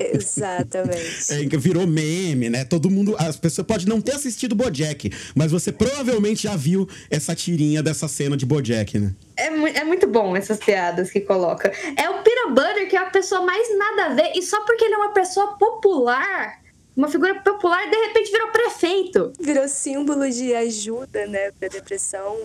Exatamente. 0.00 1.30
É, 1.32 1.46
que 1.46 1.56
virou 1.58 1.86
meme, 1.86 2.48
né? 2.48 2.64
Todo 2.64 2.90
mundo. 2.90 3.14
As 3.18 3.36
pessoas 3.36 3.66
podem 3.66 3.86
não 3.86 4.00
ter 4.00 4.14
assistido 4.14 4.54
Bojack, 4.54 5.10
mas 5.34 5.52
você 5.52 5.70
provavelmente 5.72 6.44
já 6.44 6.56
viu 6.56 6.88
essa 7.10 7.34
tirinha 7.34 7.82
dessa 7.82 8.08
cena 8.08 8.36
de 8.36 8.46
Bojack, 8.46 8.98
né? 8.98 9.12
É, 9.36 9.50
mu- 9.50 9.66
é 9.66 9.84
muito 9.84 10.06
bom 10.06 10.34
essas 10.36 10.58
piadas 10.58 11.10
que 11.10 11.20
coloca. 11.20 11.70
É 11.98 12.08
o 12.08 12.22
Peanut 12.22 12.54
Butter, 12.54 12.88
que 12.88 12.96
é 12.96 13.00
a 13.00 13.06
pessoa 13.10 13.42
mais 13.42 13.76
nada 13.76 14.06
a 14.06 14.14
ver, 14.14 14.32
e 14.34 14.42
só 14.42 14.64
porque 14.64 14.84
ele 14.84 14.94
é 14.94 14.98
uma 14.98 15.12
pessoa 15.12 15.48
popular, 15.58 16.60
uma 16.96 17.08
figura 17.08 17.34
popular, 17.40 17.88
de 17.90 17.96
repente 17.96 18.30
virou 18.30 18.48
prefeito. 18.48 19.32
Virou 19.40 19.68
símbolo 19.68 20.28
de 20.30 20.54
ajuda, 20.54 21.26
né, 21.26 21.50
pra 21.52 21.68
depressão, 21.68 22.38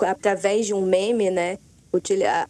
através 0.00 0.66
de 0.66 0.74
um 0.74 0.82
meme, 0.82 1.30
né? 1.30 1.58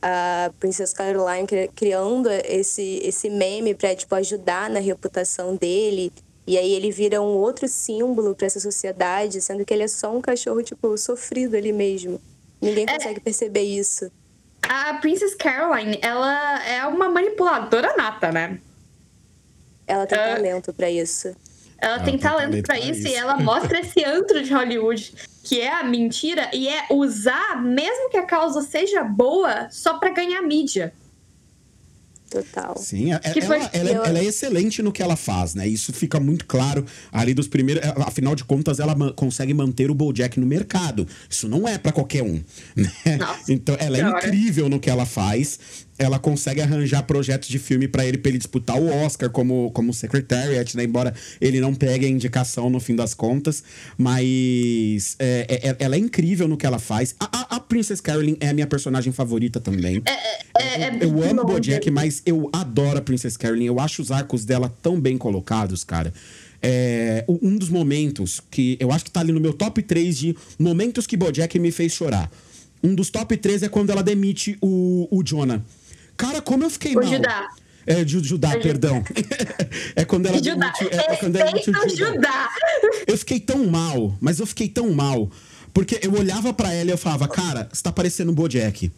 A, 0.02 0.46
a 0.46 0.50
Princess 0.58 0.92
Caroline 0.92 1.46
cri- 1.46 1.70
criando 1.76 2.28
esse, 2.30 3.00
esse 3.04 3.30
meme 3.30 3.74
pra, 3.74 3.94
tipo, 3.94 4.12
ajudar 4.16 4.68
na 4.68 4.80
reputação 4.80 5.54
dele. 5.54 6.12
E 6.48 6.58
aí 6.58 6.72
ele 6.72 6.90
vira 6.90 7.20
um 7.22 7.36
outro 7.36 7.68
símbolo 7.68 8.34
pra 8.34 8.46
essa 8.46 8.58
sociedade, 8.58 9.40
sendo 9.40 9.64
que 9.64 9.72
ele 9.72 9.84
é 9.84 9.88
só 9.88 10.10
um 10.16 10.20
cachorro, 10.20 10.62
tipo, 10.62 10.96
sofrido 10.98 11.56
ali 11.56 11.72
mesmo. 11.72 12.20
Ninguém 12.60 12.86
consegue 12.86 13.20
perceber 13.20 13.62
isso. 13.62 14.10
A 14.68 14.94
Princess 14.94 15.34
Caroline, 15.36 15.98
ela 16.02 16.66
é 16.66 16.84
uma 16.86 17.08
manipuladora 17.08 17.94
nata, 17.96 18.32
né? 18.32 18.58
Ela 19.86 20.06
tem 20.06 20.18
É. 20.18 20.34
talento 20.34 20.72
pra 20.72 20.90
isso. 20.90 21.28
Ela 21.78 21.94
Ela 21.96 21.98
tem 22.04 22.12
tem 22.14 22.18
talento 22.20 22.62
pra 22.62 22.78
isso, 22.78 23.00
isso. 23.00 23.08
e 23.08 23.14
ela 23.14 23.36
mostra 23.38 23.80
esse 23.80 24.02
antro 24.04 24.42
de 24.42 24.52
Hollywood, 24.52 25.12
que 25.44 25.60
é 25.60 25.72
a 25.72 25.84
mentira, 25.84 26.48
e 26.52 26.68
é 26.68 26.86
usar, 26.90 27.62
mesmo 27.62 28.08
que 28.10 28.16
a 28.16 28.24
causa 28.24 28.62
seja 28.62 29.04
boa, 29.04 29.68
só 29.70 29.98
pra 29.98 30.10
ganhar 30.10 30.40
mídia. 30.42 30.92
Total. 32.28 32.76
Sim, 32.76 33.12
ela, 33.12 33.20
Que 33.20 33.40
foi- 33.40 33.56
ela, 33.58 33.70
ela 33.72 33.88
é, 33.90 33.92
ela 34.08 34.18
é 34.18 34.24
excelente 34.24 34.82
no 34.82 34.90
que 34.90 35.00
ela 35.00 35.14
faz, 35.14 35.54
né? 35.54 35.66
Isso 35.68 35.92
fica 35.92 36.18
muito 36.18 36.44
claro 36.44 36.84
ali 37.12 37.32
dos 37.32 37.46
primeiros. 37.46 37.84
Afinal 38.04 38.34
de 38.34 38.42
contas, 38.44 38.80
ela 38.80 38.96
ma- 38.96 39.12
consegue 39.12 39.54
manter 39.54 39.90
o 39.90 39.94
Bojack 39.94 40.40
no 40.40 40.46
mercado. 40.46 41.06
Isso 41.30 41.48
não 41.48 41.68
é 41.68 41.78
pra 41.78 41.92
qualquer 41.92 42.22
um. 42.24 42.42
Né? 42.74 43.16
Nossa, 43.16 43.52
então, 43.52 43.76
ela 43.78 43.96
é 43.96 44.00
incrível 44.00 44.68
no 44.68 44.80
que 44.80 44.90
ela 44.90 45.06
faz. 45.06 45.85
Ela 45.98 46.18
consegue 46.18 46.60
arranjar 46.60 47.02
projetos 47.04 47.48
de 47.48 47.58
filme 47.58 47.88
pra 47.88 48.04
ele, 48.04 48.18
pra 48.18 48.28
ele 48.28 48.38
disputar 48.38 48.76
o 48.80 48.86
Oscar 49.04 49.30
como, 49.30 49.70
como 49.72 49.94
Secretariat, 49.94 50.76
né? 50.76 50.84
Embora 50.84 51.14
ele 51.40 51.60
não 51.60 51.74
pegue 51.74 52.04
a 52.04 52.08
indicação 52.08 52.68
no 52.68 52.78
fim 52.80 52.94
das 52.94 53.14
contas. 53.14 53.62
Mas 53.96 55.16
é, 55.18 55.46
é- 55.48 55.68
é- 55.70 55.76
ela 55.78 55.96
é 55.96 55.98
incrível 55.98 56.46
no 56.48 56.56
que 56.56 56.66
ela 56.66 56.78
faz. 56.78 57.14
A, 57.18 57.24
a- 57.24 57.56
a 57.56 57.60
Princess 57.60 58.00
Caroline 58.00 58.36
é 58.40 58.48
a 58.48 58.52
minha 58.54 58.66
personagem 58.66 59.12
favorita 59.12 59.60
também. 59.60 60.02
É, 60.04 60.82
é 60.82 60.98
Eu 61.00 61.10
amo 61.22 61.42
longe. 61.42 61.54
Bojack, 61.54 61.90
mas 61.90 62.22
eu 62.26 62.48
adoro 62.52 62.98
a 62.98 63.02
Princess 63.02 63.36
Caroline. 63.36 63.66
Eu 63.66 63.80
acho 63.80 64.02
os 64.02 64.10
arcos 64.10 64.44
dela 64.44 64.72
tão 64.82 65.00
bem 65.00 65.16
colocados, 65.18 65.84
cara. 65.84 66.12
é, 66.62 67.24
um 67.28 67.56
dos 67.56 67.68
momentos 67.68 68.40
que 68.50 68.76
eu 68.80 68.90
acho 68.90 69.04
que 69.04 69.10
tá 69.10 69.20
ali 69.20 69.30
no 69.30 69.38
meu 69.40 69.52
top 69.52 69.82
3 69.82 70.16
de 70.18 70.36
momentos 70.58 71.06
que 71.06 71.16
Bojack 71.16 71.56
me 71.58 71.70
fez 71.70 71.92
chorar. 71.92 72.30
Um 72.82 72.94
dos 72.94 73.08
top 73.10 73.36
3 73.36 73.62
é 73.62 73.68
quando 73.68 73.90
ela 73.90 74.02
demite 74.02 74.56
o, 74.60 75.06
o 75.10 75.22
Jonah. 75.22 75.62
Cara, 76.16 76.40
como 76.40 76.64
eu 76.64 76.70
fiquei 76.70 76.94
mal. 76.94 77.04
Judá. 77.04 77.48
É, 77.86 78.04
Ju- 78.06 78.22
Judá, 78.24 78.50
Ju- 78.52 78.60
perdão. 78.60 79.04
é 79.94 80.04
quando 80.04 80.26
ela 80.26 80.38
Judá. 80.42 80.72
demite, 80.72 80.94
é, 80.94 81.12
é 81.12 81.16
quando 81.16 81.36
ela 81.36 81.50
Efeito 81.50 81.96
Judá. 81.96 82.12
Judá. 82.14 82.48
Eu 83.06 83.16
fiquei 83.18 83.38
tão 83.38 83.66
mal, 83.66 84.16
mas 84.20 84.40
eu 84.40 84.46
fiquei 84.46 84.68
tão 84.68 84.92
mal. 84.92 85.30
Porque 85.72 86.00
eu 86.02 86.12
olhava 86.14 86.52
pra 86.54 86.72
ela 86.72 86.88
e 86.90 86.92
eu 86.92 86.98
falava, 86.98 87.28
cara, 87.28 87.68
você 87.72 87.82
tá 87.82 87.92
parecendo 87.92 88.32
o 88.32 88.34
Bojack. 88.34 88.90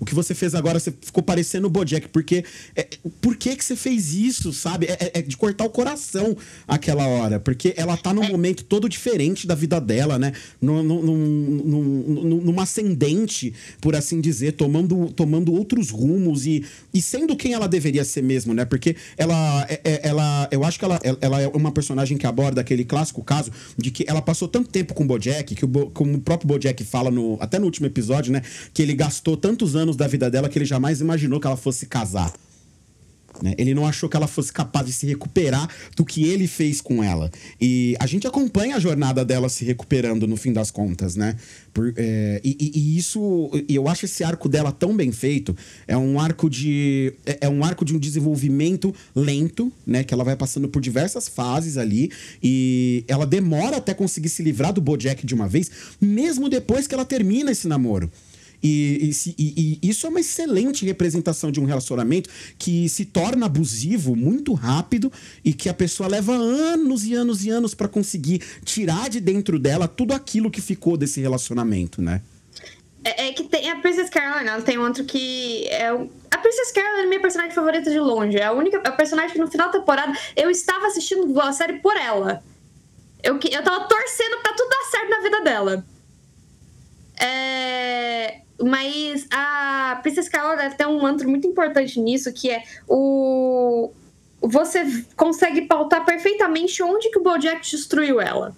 O 0.00 0.04
que 0.04 0.14
você 0.14 0.34
fez 0.34 0.54
agora, 0.54 0.78
você 0.78 0.92
ficou 1.02 1.22
parecendo 1.22 1.66
o 1.66 1.70
Bojack. 1.70 2.08
Porque. 2.08 2.44
É, 2.76 2.86
por 3.20 3.36
que, 3.36 3.56
que 3.56 3.64
você 3.64 3.74
fez 3.76 4.14
isso, 4.14 4.52
sabe? 4.52 4.86
É, 4.86 4.92
é- 5.00 5.10
é 5.18 5.22
de 5.22 5.36
cortar 5.36 5.64
o 5.64 5.70
coração 5.70 6.36
aquela 6.66 7.06
hora. 7.06 7.40
Porque 7.40 7.74
ela 7.76 7.96
tá 7.96 8.12
num 8.14 8.26
momento 8.28 8.62
todo 8.64 8.88
diferente 8.88 9.46
da 9.46 9.54
vida 9.54 9.80
dela, 9.80 10.18
né? 10.18 10.32
Num- 10.60 10.82
num- 10.82 11.02
num- 11.02 11.16
num- 11.64 12.22
num- 12.24 12.40
numa 12.42 12.62
ascendente, 12.62 13.52
por 13.80 13.96
assim 13.96 14.20
dizer, 14.20 14.52
tomando, 14.52 15.10
tomando 15.12 15.52
outros 15.52 15.90
rumos 15.90 16.46
e, 16.46 16.64
e 16.94 17.02
sendo 17.02 17.36
quem 17.36 17.52
ela 17.52 17.66
deveria 17.68 18.04
ser 18.04 18.22
mesmo, 18.22 18.54
né? 18.54 18.64
Porque 18.64 18.94
ela. 19.16 19.66
é- 19.68 19.80
é- 19.84 20.00
ela 20.08 20.48
eu 20.50 20.64
acho 20.64 20.78
que 20.78 20.84
ela, 20.84 20.98
ela 21.20 21.40
é 21.42 21.48
uma 21.48 21.72
personagem 21.72 22.16
que 22.16 22.26
aborda 22.26 22.60
aquele 22.60 22.84
clássico 22.84 23.22
caso 23.22 23.50
de 23.76 23.90
que 23.90 24.04
ela 24.08 24.22
passou 24.22 24.46
tanto 24.48 24.70
tempo 24.70 24.94
com 24.94 25.02
o 25.04 25.06
Bojack, 25.06 25.54
que 25.54 25.64
o 25.64 25.68
como 25.90 26.14
o 26.16 26.20
próprio 26.20 26.48
Bojack 26.48 26.82
fala 26.84 27.10
no, 27.10 27.36
até 27.40 27.58
no 27.58 27.64
último 27.66 27.86
episódio, 27.86 28.32
né? 28.32 28.42
Que 28.72 28.82
ele 28.82 28.94
gastou 28.94 29.36
tantos 29.36 29.74
anos 29.76 29.87
da 29.96 30.06
vida 30.06 30.30
dela 30.30 30.48
que 30.48 30.58
ele 30.58 30.64
jamais 30.66 31.00
imaginou 31.00 31.40
que 31.40 31.46
ela 31.46 31.56
fosse 31.56 31.86
casar. 31.86 32.32
né? 33.42 33.54
Ele 33.56 33.72
não 33.72 33.86
achou 33.86 34.08
que 34.08 34.16
ela 34.16 34.26
fosse 34.26 34.52
capaz 34.52 34.84
de 34.86 34.92
se 34.92 35.06
recuperar 35.06 35.68
do 35.96 36.04
que 36.04 36.24
ele 36.24 36.48
fez 36.48 36.80
com 36.80 37.04
ela. 37.04 37.30
E 37.60 37.94
a 38.00 38.06
gente 38.06 38.26
acompanha 38.26 38.74
a 38.74 38.80
jornada 38.80 39.24
dela 39.24 39.48
se 39.48 39.64
recuperando 39.64 40.26
no 40.26 40.36
fim 40.36 40.52
das 40.52 40.72
contas, 40.72 41.14
né? 41.14 41.36
Por- 41.72 41.92
é, 41.96 42.40
e, 42.42 42.56
e- 42.74 42.98
isso, 42.98 43.48
eu 43.68 43.86
acho 43.86 44.06
esse 44.06 44.24
arco 44.24 44.48
dela 44.48 44.72
tão 44.72 44.96
bem 44.96 45.12
feito. 45.12 45.56
É 45.86 45.96
um 45.96 46.18
arco 46.18 46.50
de, 46.50 47.12
é, 47.24 47.38
é 47.42 47.48
um 47.48 47.62
arco 47.62 47.84
de 47.84 47.94
um 47.94 47.98
desenvolvimento 48.00 48.92
lento, 49.14 49.72
né? 49.86 50.02
Que 50.02 50.12
ela 50.12 50.24
vai 50.24 50.34
passando 50.34 50.68
por 50.68 50.82
diversas 50.82 51.28
fases 51.28 51.76
ali 51.76 52.10
e 52.42 53.04
ela 53.06 53.24
demora 53.26 53.76
até 53.76 53.94
conseguir 53.94 54.30
se 54.30 54.42
livrar 54.42 54.72
do 54.72 54.80
BoJack 54.80 55.24
de 55.24 55.34
uma 55.34 55.46
vez, 55.46 55.70
mesmo 56.00 56.48
depois 56.48 56.88
que 56.88 56.94
ela 56.94 57.04
termina 57.04 57.52
esse 57.52 57.68
namoro. 57.68 58.10
E, 58.62 59.12
e 59.38 59.78
e- 59.82 59.88
isso 59.88 60.06
é 60.06 60.10
uma 60.10 60.20
excelente 60.20 60.84
representação 60.84 61.52
de 61.52 61.60
um 61.60 61.64
relacionamento 61.64 62.28
que 62.58 62.88
se 62.88 63.04
torna 63.04 63.46
abusivo 63.46 64.16
muito 64.16 64.52
rápido 64.52 65.12
e 65.44 65.52
que 65.52 65.68
a 65.68 65.74
pessoa 65.74 66.08
leva 66.08 66.32
anos 66.34 67.04
e 67.04 67.14
anos 67.14 67.44
e 67.44 67.50
anos 67.50 67.74
pra 67.74 67.86
conseguir 67.86 68.42
tirar 68.64 69.08
de 69.08 69.20
dentro 69.20 69.58
dela 69.58 69.86
tudo 69.86 70.12
aquilo 70.12 70.50
que 70.50 70.60
ficou 70.60 70.96
desse 70.96 71.20
relacionamento, 71.20 72.02
né? 72.02 72.20
É, 73.04 73.28
é 73.28 73.32
que 73.32 73.44
tem 73.44 73.70
a 73.70 73.76
Princess 73.76 74.10
Caroline, 74.10 74.48
ela 74.48 74.60
tem 74.62 74.76
outro 74.76 75.04
que 75.04 75.66
é 75.68 75.92
o- 75.92 76.10
a 76.30 76.38
Princess 76.38 76.72
Caroline 76.72 77.04
é 77.04 77.06
minha 77.08 77.20
personagem 77.20 77.54
favorita 77.54 77.88
de 77.90 77.98
longe. 78.00 78.36
É 78.36 78.44
a 78.46 78.52
única 78.52 78.78
a 78.78 78.90
personagem 78.92 79.32
que 79.32 79.38
no 79.38 79.48
final 79.48 79.70
da 79.70 79.78
temporada 79.78 80.12
eu 80.36 80.50
estava 80.50 80.88
assistindo 80.88 81.40
a 81.40 81.52
série 81.52 81.74
por 81.74 81.96
ela. 81.96 82.42
Eu, 83.22 83.34
eu 83.34 83.62
tava 83.62 83.84
torcendo 83.86 84.42
pra 84.42 84.52
tudo 84.52 84.68
dar 84.68 84.90
certo 84.90 85.10
na 85.10 85.20
vida 85.20 85.40
dela. 85.42 85.86
É, 87.20 88.40
mas 88.62 89.26
a 89.30 89.98
Princess 90.02 90.28
Caroline 90.28 90.74
tem 90.74 90.86
um 90.86 91.00
mantra 91.00 91.26
muito 91.26 91.46
importante 91.46 92.00
nisso, 92.00 92.32
que 92.32 92.50
é 92.50 92.64
o 92.88 93.92
você 94.40 95.04
consegue 95.16 95.62
pautar 95.62 96.04
perfeitamente 96.04 96.82
onde 96.82 97.10
que 97.10 97.18
o 97.18 97.22
BoJack 97.22 97.68
destruiu 97.68 98.20
ela. 98.20 98.54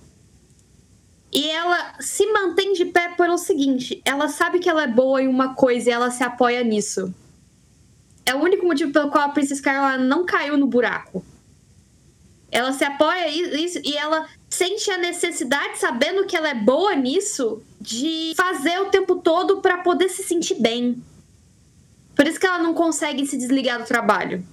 E 1.32 1.48
ela 1.48 1.94
se 2.00 2.26
mantém 2.26 2.72
de 2.72 2.86
pé 2.86 3.14
pelo 3.16 3.38
seguinte: 3.38 4.02
ela 4.04 4.28
sabe 4.28 4.58
que 4.58 4.68
ela 4.68 4.82
é 4.82 4.88
boa 4.88 5.22
em 5.22 5.28
uma 5.28 5.54
coisa 5.54 5.88
e 5.88 5.92
ela 5.92 6.10
se 6.10 6.22
apoia 6.22 6.62
nisso. 6.64 7.14
É 8.26 8.34
o 8.34 8.42
único 8.42 8.66
motivo 8.66 8.92
pelo 8.92 9.10
qual 9.10 9.24
a 9.24 9.28
Princess 9.30 9.60
Caroline 9.60 10.06
não 10.06 10.26
caiu 10.26 10.56
no 10.56 10.66
buraco. 10.66 11.24
Ela 12.50 12.72
se 12.72 12.84
apoia 12.84 13.30
nisso 13.30 13.80
e 13.84 13.96
ela 13.96 14.26
sente 14.60 14.90
a 14.90 14.98
necessidade, 14.98 15.78
sabendo 15.78 16.26
que 16.26 16.36
ela 16.36 16.50
é 16.50 16.54
boa 16.54 16.94
nisso, 16.94 17.62
de 17.80 18.34
fazer 18.36 18.78
o 18.78 18.90
tempo 18.90 19.16
todo 19.16 19.62
pra 19.62 19.78
poder 19.78 20.10
se 20.10 20.22
sentir 20.22 20.56
bem. 20.56 21.02
Por 22.14 22.26
isso 22.26 22.38
que 22.38 22.44
ela 22.44 22.58
não 22.58 22.74
consegue 22.74 23.26
se 23.26 23.38
desligar 23.38 23.78
do 23.78 23.86
trabalho. 23.86 24.44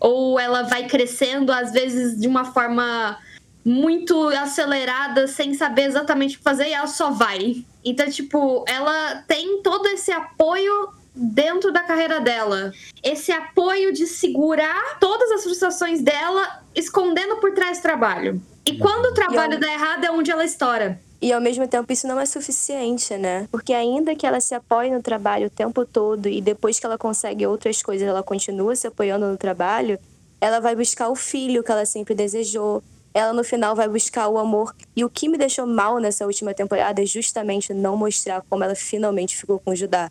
Ou 0.00 0.40
ela 0.40 0.62
vai 0.62 0.88
crescendo, 0.88 1.52
às 1.52 1.70
vezes, 1.70 2.18
de 2.20 2.26
uma 2.26 2.46
forma 2.46 3.16
muito 3.64 4.26
acelerada, 4.30 5.28
sem 5.28 5.54
saber 5.54 5.82
exatamente 5.82 6.34
o 6.34 6.38
que 6.38 6.44
fazer, 6.44 6.66
e 6.66 6.72
ela 6.72 6.88
só 6.88 7.12
vai. 7.12 7.64
Então, 7.84 8.10
tipo, 8.10 8.64
ela 8.66 9.22
tem 9.28 9.62
todo 9.62 9.86
esse 9.86 10.10
apoio 10.10 10.88
dentro 11.14 11.70
da 11.72 11.80
carreira 11.80 12.20
dela. 12.20 12.72
Esse 13.02 13.30
apoio 13.30 13.92
de 13.92 14.06
segurar 14.06 14.98
todas 14.98 15.30
as 15.30 15.42
frustrações 15.44 16.00
dela, 16.02 16.60
escondendo 16.74 17.36
por 17.36 17.52
trás 17.54 17.78
do 17.78 17.82
trabalho. 17.82 18.40
E 18.66 18.78
quando 18.78 19.06
o 19.06 19.14
trabalho 19.14 19.54
eu- 19.54 19.60
dá 19.60 19.72
errado, 19.72 20.04
é 20.04 20.10
onde 20.10 20.30
ela 20.30 20.44
estoura. 20.44 21.00
E 21.20 21.32
ao 21.32 21.40
mesmo 21.40 21.66
tempo 21.66 21.90
isso 21.92 22.06
não 22.06 22.20
é 22.20 22.26
suficiente, 22.26 23.16
né? 23.16 23.48
Porque 23.50 23.72
ainda 23.72 24.14
que 24.14 24.26
ela 24.26 24.40
se 24.40 24.54
apoie 24.54 24.90
no 24.90 25.00
trabalho 25.02 25.46
o 25.46 25.50
tempo 25.50 25.84
todo 25.86 26.28
e 26.28 26.40
depois 26.40 26.78
que 26.78 26.84
ela 26.84 26.98
consegue 26.98 27.46
outras 27.46 27.82
coisas, 27.82 28.06
ela 28.06 28.22
continua 28.22 28.74
se 28.76 28.86
apoiando 28.86 29.26
no 29.26 29.36
trabalho, 29.36 29.98
ela 30.40 30.60
vai 30.60 30.76
buscar 30.76 31.08
o 31.08 31.14
filho 31.14 31.62
que 31.62 31.70
ela 31.72 31.86
sempre 31.86 32.14
desejou. 32.14 32.82
Ela 33.14 33.32
no 33.32 33.44
final 33.44 33.74
vai 33.76 33.88
buscar 33.88 34.28
o 34.28 34.36
amor. 34.38 34.74
E 34.94 35.04
o 35.04 35.08
que 35.08 35.28
me 35.28 35.38
deixou 35.38 35.66
mal 35.66 35.98
nessa 35.98 36.26
última 36.26 36.52
temporada 36.52 37.00
é 37.02 37.06
justamente 37.06 37.72
não 37.72 37.96
mostrar 37.96 38.42
como 38.50 38.64
ela 38.64 38.74
finalmente 38.74 39.36
ficou 39.36 39.58
com 39.60 39.70
o 39.70 39.76
Judá. 39.76 40.10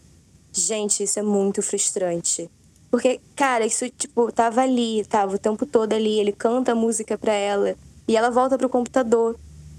Gente, 0.54 1.04
isso 1.04 1.20
é 1.20 1.24
muito 1.24 1.62
frustrante. 1.62 2.50
Porque, 2.92 3.20
cara, 3.36 3.66
isso, 3.66 3.90
tipo, 3.90 4.32
tava 4.32 4.62
ali, 4.62 5.04
tava 5.06 5.36
o 5.36 5.40
tempo 5.40 5.66
todo 5.66 5.94
ali. 5.94 6.20
Ele 6.20 6.32
canta 6.32 6.74
a 6.74 6.76
música 6.76 7.18
pra 7.18 7.34
ela. 7.34 7.76
E 8.08 8.16
ela 8.16 8.30
volta 8.30 8.56
pro 8.58 8.70
computador. 8.70 9.36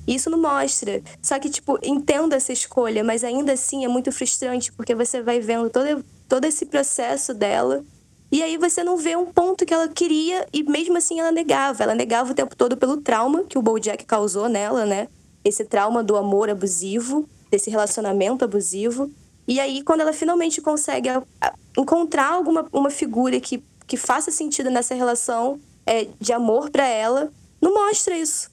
E 0.06 0.14
Isso 0.14 0.28
não 0.28 0.40
mostra. 0.40 1.00
Só 1.22 1.38
que, 1.38 1.48
tipo, 1.48 1.78
entendo 1.82 2.34
essa 2.34 2.52
escolha, 2.52 3.02
mas 3.04 3.24
ainda 3.24 3.52
assim 3.52 3.84
é 3.84 3.88
muito 3.88 4.12
frustrante, 4.12 4.72
porque 4.72 4.94
você 4.94 5.22
vai 5.22 5.40
vendo 5.40 5.70
todo, 5.70 6.04
todo 6.28 6.44
esse 6.44 6.66
processo 6.66 7.32
dela. 7.32 7.84
E 8.30 8.42
aí 8.42 8.58
você 8.58 8.82
não 8.82 8.96
vê 8.96 9.16
um 9.16 9.26
ponto 9.26 9.64
que 9.64 9.72
ela 9.72 9.88
queria, 9.88 10.46
e 10.52 10.62
mesmo 10.64 10.96
assim 10.96 11.20
ela 11.20 11.30
negava. 11.30 11.84
Ela 11.84 11.94
negava 11.94 12.32
o 12.32 12.34
tempo 12.34 12.56
todo 12.56 12.76
pelo 12.76 12.96
trauma 12.98 13.44
que 13.44 13.56
o 13.56 13.62
Bojack 13.62 14.04
causou 14.04 14.48
nela, 14.48 14.84
né? 14.84 15.08
Esse 15.44 15.64
trauma 15.64 16.02
do 16.02 16.16
amor 16.16 16.50
abusivo, 16.50 17.28
desse 17.50 17.70
relacionamento 17.70 18.44
abusivo. 18.44 19.10
E 19.46 19.60
aí, 19.60 19.82
quando 19.82 20.00
ela 20.00 20.12
finalmente 20.12 20.60
consegue 20.60 21.08
a- 21.08 21.22
a- 21.40 21.52
encontrar 21.76 22.32
alguma 22.32 22.66
uma 22.72 22.90
figura 22.90 23.38
que, 23.40 23.62
que 23.86 23.96
faça 23.96 24.30
sentido 24.30 24.70
nessa 24.70 24.94
relação 24.94 25.60
é, 25.86 26.06
de 26.20 26.32
amor 26.32 26.70
pra 26.70 26.86
ela, 26.86 27.30
não 27.60 27.74
mostra 27.74 28.16
isso. 28.16 28.50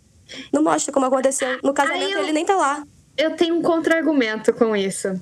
Não 0.51 0.61
mostra 0.63 0.91
como 0.93 1.05
aconteceu. 1.05 1.59
No 1.63 1.73
casamento 1.73 2.11
eu- 2.11 2.19
ele 2.23 2.33
nem 2.33 2.45
tá 2.45 2.55
lá. 2.55 2.83
Eu 3.17 3.35
tenho 3.35 3.55
um 3.55 3.61
contra-argumento 3.61 4.51
com 4.53 4.75
isso. 4.75 5.19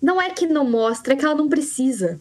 Não 0.00 0.20
é 0.20 0.30
que 0.30 0.46
não 0.46 0.64
mostra, 0.64 1.12
é 1.12 1.16
que 1.16 1.24
ela 1.24 1.34
não 1.34 1.48
precisa. 1.48 2.18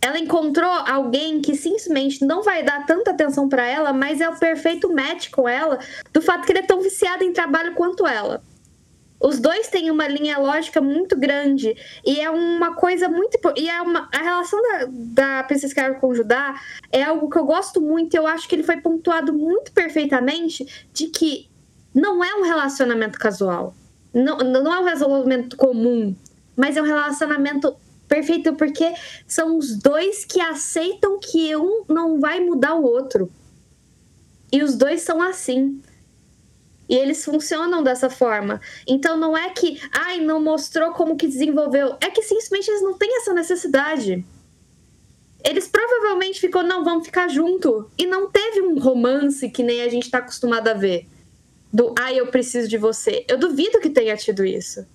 Ela 0.00 0.18
encontrou 0.18 0.68
alguém 0.68 1.40
que 1.40 1.54
simplesmente 1.54 2.24
não 2.24 2.42
vai 2.42 2.64
dar 2.64 2.84
tanta 2.84 3.12
atenção 3.12 3.48
pra 3.48 3.64
ela, 3.64 3.92
mas 3.92 4.20
é 4.20 4.28
o 4.28 4.36
perfeito 4.36 4.92
match 4.92 5.30
com 5.30 5.48
ela, 5.48 5.78
do 6.12 6.20
fato 6.20 6.44
que 6.44 6.50
ele 6.50 6.58
é 6.58 6.62
tão 6.66 6.80
viciado 6.80 7.22
em 7.22 7.32
trabalho 7.32 7.74
quanto 7.74 8.04
ela. 8.04 8.42
Os 9.22 9.38
dois 9.38 9.68
têm 9.68 9.90
uma 9.90 10.08
linha 10.08 10.36
lógica 10.38 10.80
muito 10.80 11.16
grande 11.16 11.76
e 12.04 12.20
é 12.20 12.28
uma 12.28 12.74
coisa 12.74 13.08
muito 13.08 13.38
e 13.56 13.68
é 13.68 13.80
uma 13.80 14.08
a 14.12 14.18
relação 14.18 14.60
da, 14.60 14.88
da 14.90 15.44
Princess 15.44 15.72
Carol 15.72 16.00
com 16.00 16.12
Judá 16.12 16.60
é 16.90 17.04
algo 17.04 17.30
que 17.30 17.38
eu 17.38 17.44
gosto 17.44 17.80
muito. 17.80 18.14
Eu 18.14 18.26
acho 18.26 18.48
que 18.48 18.56
ele 18.56 18.64
foi 18.64 18.80
pontuado 18.80 19.32
muito 19.32 19.70
perfeitamente 19.72 20.66
de 20.92 21.06
que 21.06 21.48
não 21.94 22.24
é 22.24 22.34
um 22.34 22.42
relacionamento 22.42 23.18
casual, 23.18 23.74
não, 24.12 24.38
não 24.38 24.72
é 24.72 24.80
um 24.80 24.84
relacionamento 24.84 25.56
comum, 25.56 26.16
mas 26.56 26.76
é 26.76 26.82
um 26.82 26.86
relacionamento 26.86 27.76
perfeito 28.08 28.54
porque 28.54 28.92
são 29.26 29.56
os 29.56 29.76
dois 29.78 30.24
que 30.24 30.40
aceitam 30.40 31.20
que 31.20 31.54
um 31.54 31.84
não 31.88 32.18
vai 32.18 32.40
mudar 32.40 32.74
o 32.74 32.82
outro 32.82 33.30
e 34.52 34.62
os 34.62 34.76
dois 34.76 35.02
são 35.02 35.22
assim. 35.22 35.80
E 36.92 36.94
eles 36.94 37.24
funcionam 37.24 37.82
dessa 37.82 38.10
forma. 38.10 38.60
Então 38.86 39.16
não 39.16 39.34
é 39.34 39.48
que, 39.48 39.80
ai, 39.90 40.20
não 40.20 40.38
mostrou 40.38 40.92
como 40.92 41.16
que 41.16 41.26
desenvolveu. 41.26 41.96
É 42.02 42.10
que 42.10 42.20
simplesmente 42.20 42.68
eles 42.70 42.82
não 42.82 42.98
têm 42.98 43.16
essa 43.16 43.32
necessidade. 43.32 44.22
Eles 45.42 45.66
provavelmente 45.66 46.38
ficou, 46.38 46.62
não, 46.62 46.84
vamos 46.84 47.06
ficar 47.06 47.28
junto. 47.28 47.90
E 47.96 48.04
não 48.04 48.30
teve 48.30 48.60
um 48.60 48.78
romance 48.78 49.48
que 49.48 49.62
nem 49.62 49.80
a 49.80 49.88
gente 49.88 50.10
tá 50.10 50.18
acostumado 50.18 50.68
a 50.68 50.74
ver. 50.74 51.08
Do, 51.72 51.94
ai, 51.98 52.20
eu 52.20 52.26
preciso 52.26 52.68
de 52.68 52.76
você. 52.76 53.24
Eu 53.26 53.38
duvido 53.38 53.80
que 53.80 53.88
tenha 53.88 54.14
tido 54.14 54.44
isso. 54.44 54.86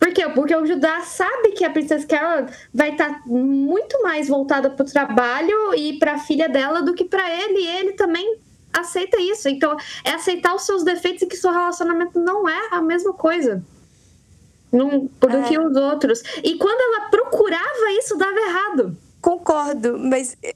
Por 0.00 0.14
quê? 0.14 0.26
Porque 0.30 0.56
o 0.56 0.64
Judá 0.64 1.02
sabe 1.02 1.50
que 1.50 1.62
a 1.62 1.68
Princess 1.68 2.06
Carol 2.06 2.46
vai 2.72 2.92
estar 2.92 3.20
muito 3.26 4.02
mais 4.02 4.28
voltada 4.28 4.70
pro 4.70 4.86
trabalho 4.86 5.74
e 5.74 5.98
pra 5.98 6.18
filha 6.18 6.48
dela 6.48 6.80
do 6.80 6.94
que 6.94 7.04
pra 7.04 7.30
ele. 7.30 7.60
E 7.60 7.66
ele 7.66 7.92
também 7.92 8.40
aceita 8.72 9.20
isso. 9.20 9.48
Então, 9.48 9.76
é 10.04 10.10
aceitar 10.12 10.54
os 10.54 10.62
seus 10.62 10.82
defeitos 10.82 11.22
e 11.22 11.26
que 11.26 11.36
seu 11.36 11.50
relacionamento 11.50 12.18
não 12.18 12.48
é 12.48 12.68
a 12.70 12.80
mesma 12.80 13.12
coisa. 13.12 13.62
Não, 14.72 15.10
do 15.20 15.28
É. 15.28 15.42
que 15.42 15.58
os 15.58 15.76
outros. 15.76 16.22
E 16.42 16.56
quando 16.56 16.80
ela 16.80 17.10
procurava 17.10 17.92
isso, 17.98 18.16
dava 18.16 18.38
errado. 18.38 18.96
Concordo, 19.20 19.98
mas 19.98 20.36
é, 20.42 20.54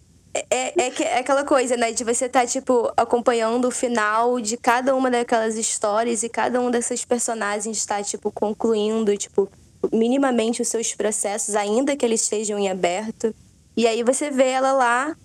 é, 0.51 0.83
é 0.89 1.03
é 1.03 1.19
aquela 1.19 1.45
coisa, 1.45 1.77
né? 1.77 1.93
De 1.93 2.03
você 2.03 2.25
estar, 2.25 2.47
tipo, 2.47 2.91
acompanhando 2.97 3.69
o 3.69 3.71
final 3.71 4.41
de 4.41 4.57
cada 4.57 4.95
uma 4.95 5.11
daquelas 5.11 5.57
histórias 5.57 6.23
e 6.23 6.29
cada 6.29 6.61
um 6.61 6.71
desses 6.71 7.05
personagens 7.05 7.77
está, 7.77 8.03
tipo, 8.03 8.33
concluindo, 8.33 9.15
tipo, 9.17 9.51
minimamente 9.93 10.63
os 10.63 10.69
seus 10.69 10.95
processos, 10.95 11.55
ainda 11.55 11.95
que 11.95 12.05
eles 12.05 12.23
estejam 12.23 12.59
em 12.59 12.71
aberto. 12.71 13.35
E 13.77 13.87
aí 13.87 14.03
você 14.03 14.31
vê 14.31 14.49
ela 14.49 14.73
lá 14.73 15.17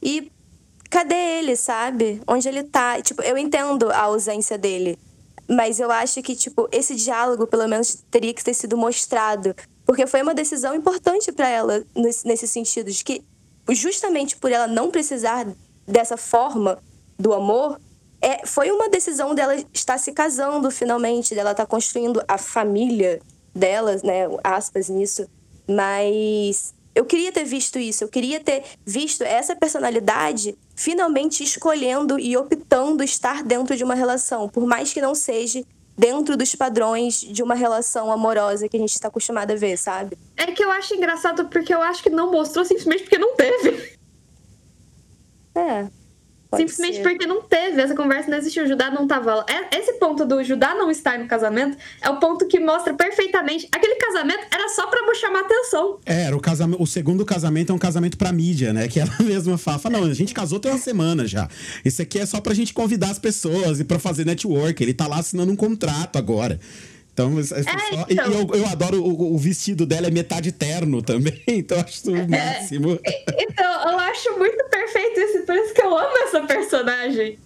e 0.00 0.30
cadê 0.88 1.14
ele, 1.14 1.56
sabe? 1.56 2.20
Onde 2.26 2.48
ele 2.48 2.62
tá? 2.64 3.00
Tipo, 3.00 3.22
eu 3.22 3.36
entendo 3.36 3.90
a 3.90 4.02
ausência 4.02 4.56
dele. 4.58 4.98
Mas 5.48 5.78
eu 5.78 5.90
acho 5.90 6.20
que, 6.22 6.34
tipo, 6.34 6.68
esse 6.72 6.94
diálogo, 6.94 7.46
pelo 7.46 7.68
menos, 7.68 8.02
teria 8.10 8.34
que 8.34 8.42
ter 8.42 8.54
sido 8.54 8.76
mostrado. 8.76 9.54
Porque 9.84 10.06
foi 10.06 10.22
uma 10.22 10.34
decisão 10.34 10.74
importante 10.74 11.30
pra 11.30 11.48
ela 11.48 11.84
nesse, 11.94 12.48
sentido, 12.48 12.90
de 12.90 13.04
que, 13.04 13.24
justamente 13.70 14.36
por 14.36 14.50
ela 14.50 14.66
não 14.66 14.90
precisar 14.90 15.46
dessa 15.86 16.16
forma 16.16 16.78
do 17.16 17.32
amor, 17.32 17.80
é, 18.20 18.44
foi 18.44 18.70
uma 18.72 18.88
decisão 18.88 19.34
dela 19.34 19.54
estar 19.72 19.98
se 19.98 20.12
casando 20.12 20.70
finalmente, 20.70 21.34
dela 21.34 21.52
estar 21.52 21.66
construindo 21.66 22.20
a 22.26 22.36
família 22.36 23.20
dela, 23.54 23.92
né? 24.02 24.26
Aspas 24.42 24.88
nisso. 24.88 25.28
Mas 25.68 26.74
eu 26.96 27.04
queria 27.04 27.30
ter 27.30 27.44
visto 27.44 27.78
isso, 27.78 28.02
eu 28.02 28.08
queria 28.08 28.40
ter 28.40 28.64
visto 28.84 29.22
essa 29.22 29.54
personalidade 29.54 30.56
finalmente 30.74 31.44
escolhendo 31.44 32.18
e 32.18 32.34
optando 32.38 33.04
estar 33.04 33.42
dentro 33.42 33.76
de 33.76 33.84
uma 33.84 33.94
relação, 33.94 34.48
por 34.48 34.66
mais 34.66 34.94
que 34.94 35.00
não 35.02 35.14
seja 35.14 35.62
dentro 35.94 36.38
dos 36.38 36.54
padrões 36.54 37.20
de 37.20 37.42
uma 37.42 37.54
relação 37.54 38.10
amorosa 38.10 38.66
que 38.66 38.78
a 38.78 38.80
gente 38.80 38.94
está 38.94 39.08
acostumado 39.08 39.50
a 39.50 39.54
ver, 39.54 39.76
sabe? 39.76 40.16
É 40.38 40.46
que 40.46 40.64
eu 40.64 40.70
acho 40.70 40.94
engraçado 40.94 41.48
porque 41.48 41.74
eu 41.74 41.82
acho 41.82 42.02
que 42.02 42.08
não 42.08 42.32
mostrou 42.32 42.64
simplesmente 42.64 43.02
porque 43.02 43.18
não 43.18 43.36
teve. 43.36 43.94
É. 45.54 45.88
pode 46.50 46.62
simplesmente 46.62 46.96
ser. 46.96 47.02
porque 47.02 47.26
não 47.26 47.42
teve. 47.42 47.80
Essa 47.80 47.94
conversa 47.94 48.30
não 48.30 48.38
existiu. 48.38 48.64
O 48.64 48.66
Judá 48.66 48.90
não 48.90 49.06
tava 49.06 49.34
lá. 49.36 49.46
É- 49.48 49.78
Esse 49.78 49.94
ponto 49.94 50.24
do 50.24 50.42
Judá 50.44 50.74
não 50.74 50.90
estar 50.90 51.18
no 51.18 51.26
casamento 51.26 51.76
é 52.00 52.08
o 52.10 52.18
ponto 52.18 52.46
que 52.46 52.58
mostra 52.60 52.94
perfeitamente. 52.94 53.68
Aquele 53.72 53.96
casamento 53.96 54.46
era 54.52 54.68
só 54.70 54.86
pra 54.86 55.00
chamar 55.14 55.40
atenção. 55.40 55.98
É, 56.04 56.24
era 56.24 56.36
o 56.36 56.40
casamento, 56.40 56.82
o 56.82 56.86
segundo 56.86 57.24
casamento 57.24 57.72
é 57.72 57.74
um 57.74 57.78
casamento 57.78 58.16
pra 58.18 58.30
mídia, 58.32 58.72
né? 58.72 58.86
Que 58.88 58.98
ela 59.00 59.10
mesma 59.20 59.56
fala, 59.56 59.78
fala, 59.78 59.98
não, 60.00 60.06
a 60.08 60.14
gente 60.14 60.34
casou 60.34 60.60
tem 60.60 60.70
uma 60.70 60.78
semana 60.78 61.26
já. 61.26 61.48
Isso 61.84 62.02
aqui 62.02 62.18
é 62.18 62.26
só 62.26 62.40
pra 62.40 62.52
gente 62.54 62.74
convidar 62.74 63.10
as 63.10 63.18
pessoas 63.18 63.80
e 63.80 63.84
pra 63.84 63.98
fazer 63.98 64.24
network. 64.26 64.82
Ele 64.82 64.92
tá 64.94 65.06
lá 65.06 65.18
assinando 65.18 65.50
um 65.52 65.56
contrato 65.56 66.16
agora. 66.16 66.58
Então, 67.16 67.38
é 67.38 67.40
e- 67.40 68.12
então. 68.12 68.30
e 68.30 68.34
eu, 68.34 68.60
eu 68.60 68.66
adoro 68.68 69.02
o, 69.02 69.34
o 69.34 69.38
vestido 69.38 69.86
dela, 69.86 70.06
é 70.08 70.10
metade 70.10 70.52
terno 70.52 71.00
também. 71.02 71.40
Então, 71.48 71.80
acho 71.80 72.10
o 72.12 72.28
máximo. 72.28 72.98
Então, 73.38 73.90
eu 73.90 73.98
acho 73.98 74.38
muito 74.38 74.62
perfeito 74.68 75.20
isso. 75.20 75.42
Por 75.46 75.54
isso 75.56 75.72
que 75.74 75.80
eu 75.82 75.96
amo 75.96 76.18
essa 76.24 76.40
personagem. 76.42 77.38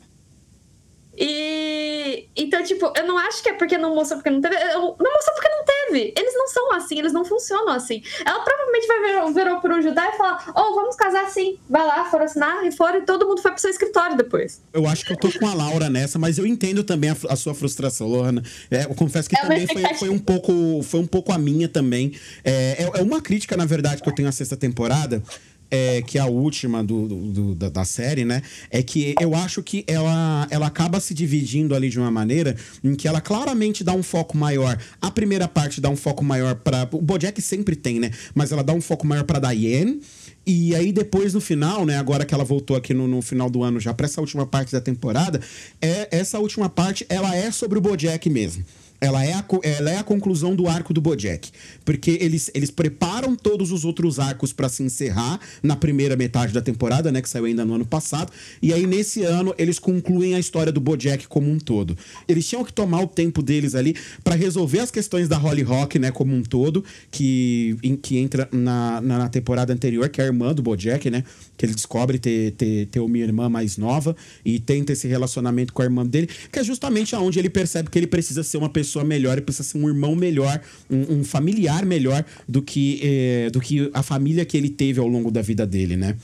E. 1.21 2.29
Então, 2.35 2.63
tipo, 2.65 2.91
eu 2.97 3.07
não 3.07 3.19
acho 3.19 3.43
que 3.43 3.49
é 3.51 3.53
porque 3.53 3.77
não 3.77 3.95
mostrou 3.95 4.19
porque 4.19 4.31
não 4.31 4.41
teve. 4.41 4.57
eu- 4.57 4.97
Não 4.99 5.13
mostrou 5.13 5.35
porque 5.35 5.49
não 5.49 5.65
teve. 5.65 6.15
Eles 6.17 6.35
não 6.35 6.49
são 6.49 6.73
assim, 6.73 6.99
eles 6.99 7.13
não 7.13 7.25
funcionam 7.25 7.69
assim. 7.75 8.03
Ela 8.25 8.41
provavelmente 8.43 8.87
vai 8.87 9.01
ver, 9.01 9.33
virou 9.35 9.61
pro 9.61 9.83
Judá 9.83 10.09
e 10.09 10.17
falar: 10.17 10.51
Oh, 10.57 10.75
vamos 10.75 10.97
casar 10.97 11.25
assim. 11.25 11.59
Vai 11.69 11.87
lá, 11.87 12.05
foram 12.11 12.25
assinar 12.25 12.65
e 12.67 12.73
foram, 12.73 12.99
e 13.01 13.03
todo 13.03 13.27
mundo 13.27 13.43
foi 13.43 13.51
pro 13.51 13.61
seu 13.61 13.71
escritório 13.71 14.17
depois. 14.17 14.63
Eu 14.73 14.87
acho 14.87 15.05
que 15.05 15.13
eu 15.13 15.17
tô 15.17 15.31
com 15.39 15.47
a 15.47 15.55
Laura 15.55 15.91
nessa, 15.91 16.19
mas 16.19 16.39
eu 16.39 16.47
entendo 16.47 16.83
também 16.83 17.11
a, 17.11 17.17
a 17.29 17.37
sua 17.37 17.55
frustração, 17.55 18.07
Lohana. 18.09 18.43
É, 18.71 18.85
eu 18.85 18.95
confesso 18.95 19.29
que 19.29 19.37
É 19.37 19.43
também 19.43 19.67
foi, 19.67 19.95
foi 19.95 20.09
um 20.09 20.19
pouco, 20.19 20.83
foi 20.83 21.01
um 21.01 21.07
pouco 21.07 21.33
a 21.33 21.39
minha 21.39 21.69
também. 21.69 22.13
É, 22.43 22.85
é, 22.85 23.01
é 23.01 23.03
uma 23.03 23.21
crítica, 23.21 23.57
na 23.57 23.67
verdade, 23.67 24.03
que 24.03 24.09
eu 24.09 24.15
tenho 24.15 24.29
à 24.29 24.33
sexta 24.33 24.57
temporada. 24.57 25.23
É, 25.71 26.03
que 26.03 26.19
é 26.19 26.21
a 26.21 26.27
última 26.27 26.83
do, 26.83 27.07
do- 27.09 27.55
do- 27.55 27.71
da, 27.71 27.85
série, 27.85 28.25
né? 28.25 28.43
É 28.71 28.83
que 28.83 29.15
eu 29.21 29.35
acho 29.35 29.63
que 29.63 29.85
ela, 29.87 30.47
ela 30.51 30.67
acaba 30.67 30.99
se 31.01 31.15
dividindo 31.15 31.75
ali 31.75 31.89
de 31.89 31.99
uma 31.99 32.11
maneira 32.11 32.57
em 32.83 32.95
que 32.95 33.07
ela 33.07 33.21
claramente 33.21 33.85
dá 33.85 33.93
um 33.93 34.03
foco 34.03 34.37
maior. 34.37 34.79
A 35.01 35.11
primeira 35.11 35.47
parte 35.47 35.81
dá 35.81 35.89
um 35.89 35.97
foco 35.97 36.25
maior 36.25 36.55
para 36.57 36.89
O 36.93 37.01
Bojack 37.01 37.41
sempre 37.41 37.77
tem, 37.77 38.01
né? 38.01 38.11
Mas 38.35 38.53
ela 38.53 38.63
dá 38.65 38.73
um 38.73 38.81
foco 38.81 39.07
maior 39.07 39.25
pra 39.25 39.39
Diane. 39.39 40.01
E 40.47 40.75
aí, 40.75 40.91
depois, 40.91 41.35
no 41.35 41.41
final, 41.41 41.85
né? 41.85 41.99
Agora 41.99 42.25
que 42.25 42.35
ela 42.35 42.45
voltou 42.45 42.77
aqui 42.77 42.95
no, 42.95 43.07
no 43.07 43.21
final 43.23 43.51
do 43.51 43.63
ano, 43.63 43.79
já 43.79 43.93
pra 43.93 44.07
essa 44.07 44.21
última 44.21 44.47
parte 44.47 44.73
da 44.73 44.81
temporada, 44.81 45.41
é, 45.81 46.09
essa 46.11 46.39
última 46.39 46.69
parte, 46.69 47.05
ela 47.09 47.37
é 47.37 47.51
sobre 47.51 47.79
o 47.79 47.81
Bojack 47.81 48.29
mesmo. 48.31 48.65
Ela 49.01 49.25
é, 49.25 49.33
a, 49.33 49.45
ela 49.63 49.91
é 49.91 49.99
a 49.99 50.03
conclusão 50.03 50.55
do 50.55 50.69
arco 50.69 50.93
do 50.93 51.01
Bojack. 51.01 51.51
Porque 51.85 52.19
eles, 52.21 52.51
eles 52.55 52.71
preparam 52.71 53.35
todos 53.35 53.73
os 53.73 53.85
outros 53.85 54.19
arcos 54.19 54.53
pra 54.53 54.69
se 54.69 54.83
encerrar 54.83 55.41
na 55.63 55.75
primeira 55.75 56.17
metade 56.17 56.53
da 56.53 56.61
temporada, 56.61 57.11
né? 57.11 57.23
Que 57.23 57.29
saiu 57.29 57.47
ainda 57.47 57.65
no 57.65 57.75
ano 57.75 57.87
passado. 57.87 58.31
E 58.61 58.73
aí, 58.73 58.87
nesse 58.87 59.23
ano, 59.23 59.55
eles 59.57 59.79
concluem 59.79 60.35
a 60.35 60.39
história 60.39 60.71
do 60.71 60.81
Bojack 60.81 61.27
como 61.29 61.51
um 61.51 61.59
todo. 61.59 61.97
Eles 62.29 62.47
tinham 62.47 62.63
que 62.63 62.73
tomar 62.73 63.03
o 63.03 63.07
tempo 63.07 63.43
deles 63.43 63.75
ali 63.75 63.97
pra 64.23 64.35
resolver 64.35 64.81
as 64.81 64.91
questões 64.91 65.29
da 65.29 65.39
Holly 65.39 65.63
Rock, 65.63 65.99
né? 65.99 66.11
Como 66.11 66.35
um 66.35 66.43
todo, 66.43 66.85
que, 67.11 67.77
em, 67.83 67.97
que 67.97 68.19
entra 68.19 68.49
na, 68.53 69.01
na, 69.01 69.19
na 69.19 69.29
temporada 69.29 69.73
anterior, 69.73 70.09
que 70.11 70.21
é 70.21 70.25
a 70.25 70.27
irmã 70.27 70.53
do 70.55 70.63
Bojack, 70.63 71.09
né? 71.11 71.25
Que 71.57 71.65
ele 71.65 71.75
descobre 71.75 72.19
ter, 72.19 72.53
ter, 72.53 72.87
ter 72.87 73.01
uma 73.01 73.19
irmã 73.19 73.49
mais 73.49 73.79
nova 73.79 74.15
e 74.45 74.61
tenta 74.61 74.93
esse 74.93 75.09
relacionamento 75.09 75.73
com 75.73 75.81
a 75.81 75.85
irmã 75.85 76.05
dele, 76.05 76.29
que 76.53 76.59
é 76.59 76.65
justamente 76.65 77.15
aonde 77.15 77.39
ele 77.39 77.49
percebe 77.49 77.89
que 77.89 77.99
ele 77.99 78.07
precisa 78.07 78.43
ser 78.43 78.59
uma 78.59 78.69
pessoa 78.69 78.90
melhor, 79.05 79.33
ele 79.33 79.43
precisa 79.43 79.69
ser 79.69 79.79
um 79.79 79.89
irmão 79.89 80.15
melhor, 80.15 80.61
um, 80.91 81.19
um 81.19 81.25
familiar 81.25 81.85
melhor 81.87 82.25
do 82.49 82.61
que, 82.63 83.01
eh, 83.03 83.51
do 83.51 83.61
que 83.61 83.91
a 83.95 84.03
família 84.03 84.45
que 84.45 84.57
ele 84.57 84.69
teve 84.71 84.99
ao 85.01 85.07
longo 85.09 85.31
da 85.31 85.43
vida 85.43 85.67
dele, 85.67 85.97
né? 85.97 86.17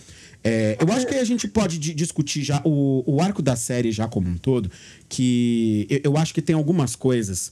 É, 0.42 0.76
eu 0.80 0.92
acho 0.92 1.06
que 1.06 1.14
a 1.14 1.24
gente 1.24 1.48
pode 1.48 1.76
di- 1.76 1.92
discutir 1.92 2.42
já 2.42 2.62
o, 2.64 3.02
o 3.04 3.20
arco 3.20 3.42
da 3.42 3.56
série 3.56 3.90
já 3.90 4.06
como 4.06 4.28
um 4.28 4.36
todo, 4.36 4.70
que 5.08 5.86
eu, 5.90 6.00
eu 6.04 6.16
acho 6.16 6.32
que 6.32 6.40
tem 6.40 6.54
algumas 6.54 6.94
coisas 6.94 7.50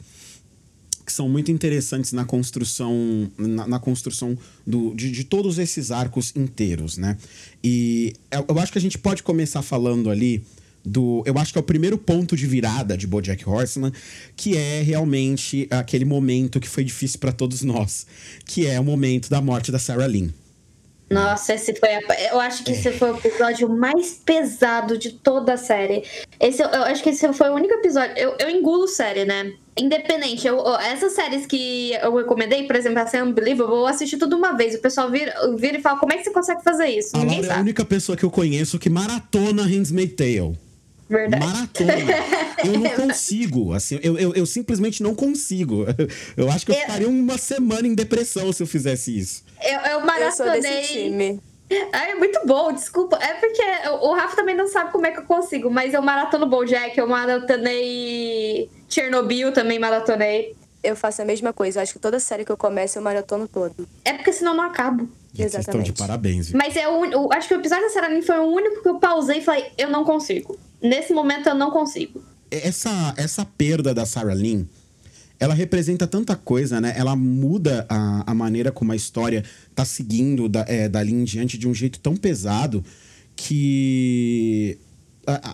que 1.05 1.13
são 1.13 1.29
muito 1.29 1.51
interessantes 1.51 2.13
na 2.13 2.25
construção 2.25 3.31
na, 3.37 3.67
na 3.67 3.79
construção 3.79 4.39
do, 4.67 4.95
de, 4.95 5.11
de 5.11 5.25
todos 5.25 5.59
esses 5.59 5.91
arcos 5.91 6.33
inteiros, 6.37 6.97
né? 6.97 7.17
E 7.63 8.15
eu, 8.31 8.45
eu 8.49 8.59
acho 8.59 8.71
que 8.73 8.79
a 8.79 8.81
gente 8.81 8.97
pode 8.97 9.23
começar 9.23 9.61
falando 9.63 10.09
ali 10.09 10.45
do, 10.85 11.23
eu 11.27 11.39
acho 11.39 11.53
que 11.53 11.59
é 11.59 11.61
o 11.61 11.65
primeiro 11.65 11.97
ponto 11.97 12.37
de 12.37 12.47
virada 12.47 12.97
de 12.97 13.07
BoJack 13.07 13.49
Horseman, 13.49 13.93
que 14.37 14.57
é 14.57 14.83
realmente 14.83 15.67
aquele 15.71 16.05
momento 16.05 16.61
que 16.61 16.69
foi 16.69 16.85
difícil 16.85 17.19
para 17.19 17.33
todos 17.33 17.63
nós, 17.63 18.07
que 18.45 18.67
é 18.67 18.79
o 18.79 18.85
momento 18.85 19.31
da 19.31 19.41
morte 19.41 19.73
da 19.73 19.79
Sarah 19.79 20.07
Lynn. 20.07 20.29
Nossa, 21.11 21.55
esse 21.55 21.75
foi. 21.75 21.91
a- 21.91 22.01
Eu 22.33 22.41
acho 22.41 22.65
que 22.65 22.73
esse 22.73 22.91
foi 22.93 23.13
o 23.13 23.17
episódio 23.19 23.69
mais 23.69 24.13
pesado 24.25 24.97
de 24.99 25.11
toda 25.13 25.53
a 25.53 25.57
série. 25.57 26.03
Esse, 26.41 26.63
eu 26.63 26.69
acho 26.85 27.03
que 27.03 27.11
esse 27.11 27.31
foi 27.35 27.51
o 27.51 27.55
único 27.55 27.75
episódio. 27.75 28.17
Eu, 28.17 28.35
eu 28.41 28.49
engulo 28.51 28.89
série, 28.89 29.25
né? 29.25 29.53
Independente. 29.79 30.47
Eu, 30.47 30.65
essas 30.79 31.13
séries 31.13 31.45
que 31.47 31.93
eu 32.03 32.17
recomendei, 32.17 32.67
por 32.67 32.75
exemplo, 32.75 32.99
essa 33.01 33.23
Unbelievable, 33.23 33.75
eu 33.75 33.87
assisti 33.87 34.17
tudo 34.17 34.35
uma 34.37 34.53
vez. 34.57 34.75
O 34.75 34.81
pessoal 34.81 35.11
vira, 35.11 35.33
vira 35.57 35.77
e 35.79 35.83
fala: 35.83 35.99
como 36.01 36.13
é 36.13 36.17
que 36.17 36.25
você 36.25 36.31
consegue 36.33 36.65
fazer 36.65 36.87
isso? 36.89 37.15
A 37.15 37.19
Ninguém 37.21 37.41
Laura 37.43 37.55
é 37.55 37.59
a 37.59 37.61
única 37.61 37.85
pessoa 37.85 38.17
que 38.17 38.25
eu 38.25 38.31
conheço 38.31 38.79
que 38.79 38.89
maratona 38.89 39.63
Handmaid's 39.63 40.17
Tale. 40.17 40.59
Verdade. 41.09 41.45
Maratona. 41.45 41.95
Eu 42.65 42.79
não 42.81 42.91
consigo, 43.09 43.73
assim, 43.75 43.99
eu, 44.03 44.19
eu, 44.19 44.35
eu 44.35 44.47
simplesmente 44.47 45.03
não 45.03 45.15
consigo. 45.15 45.85
Eu 46.37 46.51
acho 46.51 46.65
que 46.65 46.73
eu 46.73 46.77
Eu- 46.77 46.81
ficaria 46.83 47.09
uma 47.09 47.37
semana 47.39 47.87
em 47.87 47.95
depressão 47.95 48.53
se 48.53 48.63
eu 48.63 48.67
fizesse 48.67 49.17
isso. 49.19 49.45
Eu, 49.63 49.81
eu 49.93 50.01
maratonei. 50.07 51.41
Ah, 51.93 52.09
é 52.11 52.15
muito 52.15 52.41
bom, 52.47 52.73
desculpa. 52.73 53.17
É 53.21 53.35
porque 53.35 53.63
o 54.03 54.13
Rafa 54.15 54.37
também 54.37 54.55
não 54.55 54.67
sabe 54.69 54.93
como 54.93 55.07
é 55.07 55.11
que 55.11 55.19
eu 55.21 55.25
consigo, 55.25 55.71
mas 55.71 55.93
eu 55.95 56.03
maratono 56.03 56.47
Bojack, 56.47 56.97
eu 56.99 57.07
maratonei 57.09 58.69
Chernobyl, 58.89 59.53
também 59.53 59.79
maratonei. 59.79 60.55
Eu 60.83 60.95
faço 60.95 61.23
a 61.23 61.25
mesma 61.25 61.53
coisa. 61.53 61.79
Eu 61.79 61.83
acho 61.83 61.95
que 61.95 61.99
toda 61.99 62.19
série 62.21 62.45
que 62.45 62.53
eu 62.53 62.57
começo, 62.57 62.99
eu 62.99 63.03
maratono 63.03 63.49
todo. 63.49 63.89
É 64.05 64.13
porque 64.13 64.33
senão 64.33 64.53
eu 64.53 64.57
não 64.59 64.65
acabo. 64.65 65.09
Gente, 65.33 65.51
Vocês 65.51 65.61
estão 65.67 65.81
de 65.81 65.89
Exatamente. 65.89 65.93
parabéns, 65.99 66.49
viu? 66.49 66.59
Mas 66.59 66.77
é 66.77 66.87
o, 66.87 67.33
acho 67.33 67.49
que 67.49 67.55
o 67.55 67.59
episódio 67.59 67.85
da 67.87 67.91
Sarah 67.91 68.23
foi 68.23 68.39
o 68.39 68.45
único 68.45 68.83
que 68.83 68.89
eu 68.89 68.99
pausei 69.01 69.39
e 69.39 69.43
falei, 69.43 69.65
eu 69.79 69.89
não 69.89 70.05
consigo. 70.05 70.57
Nesse 70.85 71.15
momento 71.15 71.49
eu 71.49 71.55
não 71.55 71.71
consigo. 71.71 72.23
Essa, 72.51 73.15
essa 73.17 73.43
perda 73.43 73.95
da 73.95 74.05
Sarah 74.05 74.35
Lynn, 74.35 74.65
ela 75.41 75.55
representa 75.55 76.07
tanta 76.07 76.37
coisa, 76.37 76.79
né? 76.79 76.93
Ela 76.95 77.17
muda 77.17 77.87
a, 77.89 78.31
a 78.31 78.35
maneira 78.35 78.71
como 78.71 78.93
a 78.93 78.97
história 78.97 79.43
tá 79.75 79.85
seguindo 79.85 80.47
da, 80.47 80.65
é, 80.69 80.87
dali 80.87 81.13
em 81.13 81.25
diante 81.25 81.57
de 81.57 81.67
um 81.67 81.73
jeito 81.73 81.99
tão 81.99 82.15
pesado 82.15 82.85
que 83.35 84.79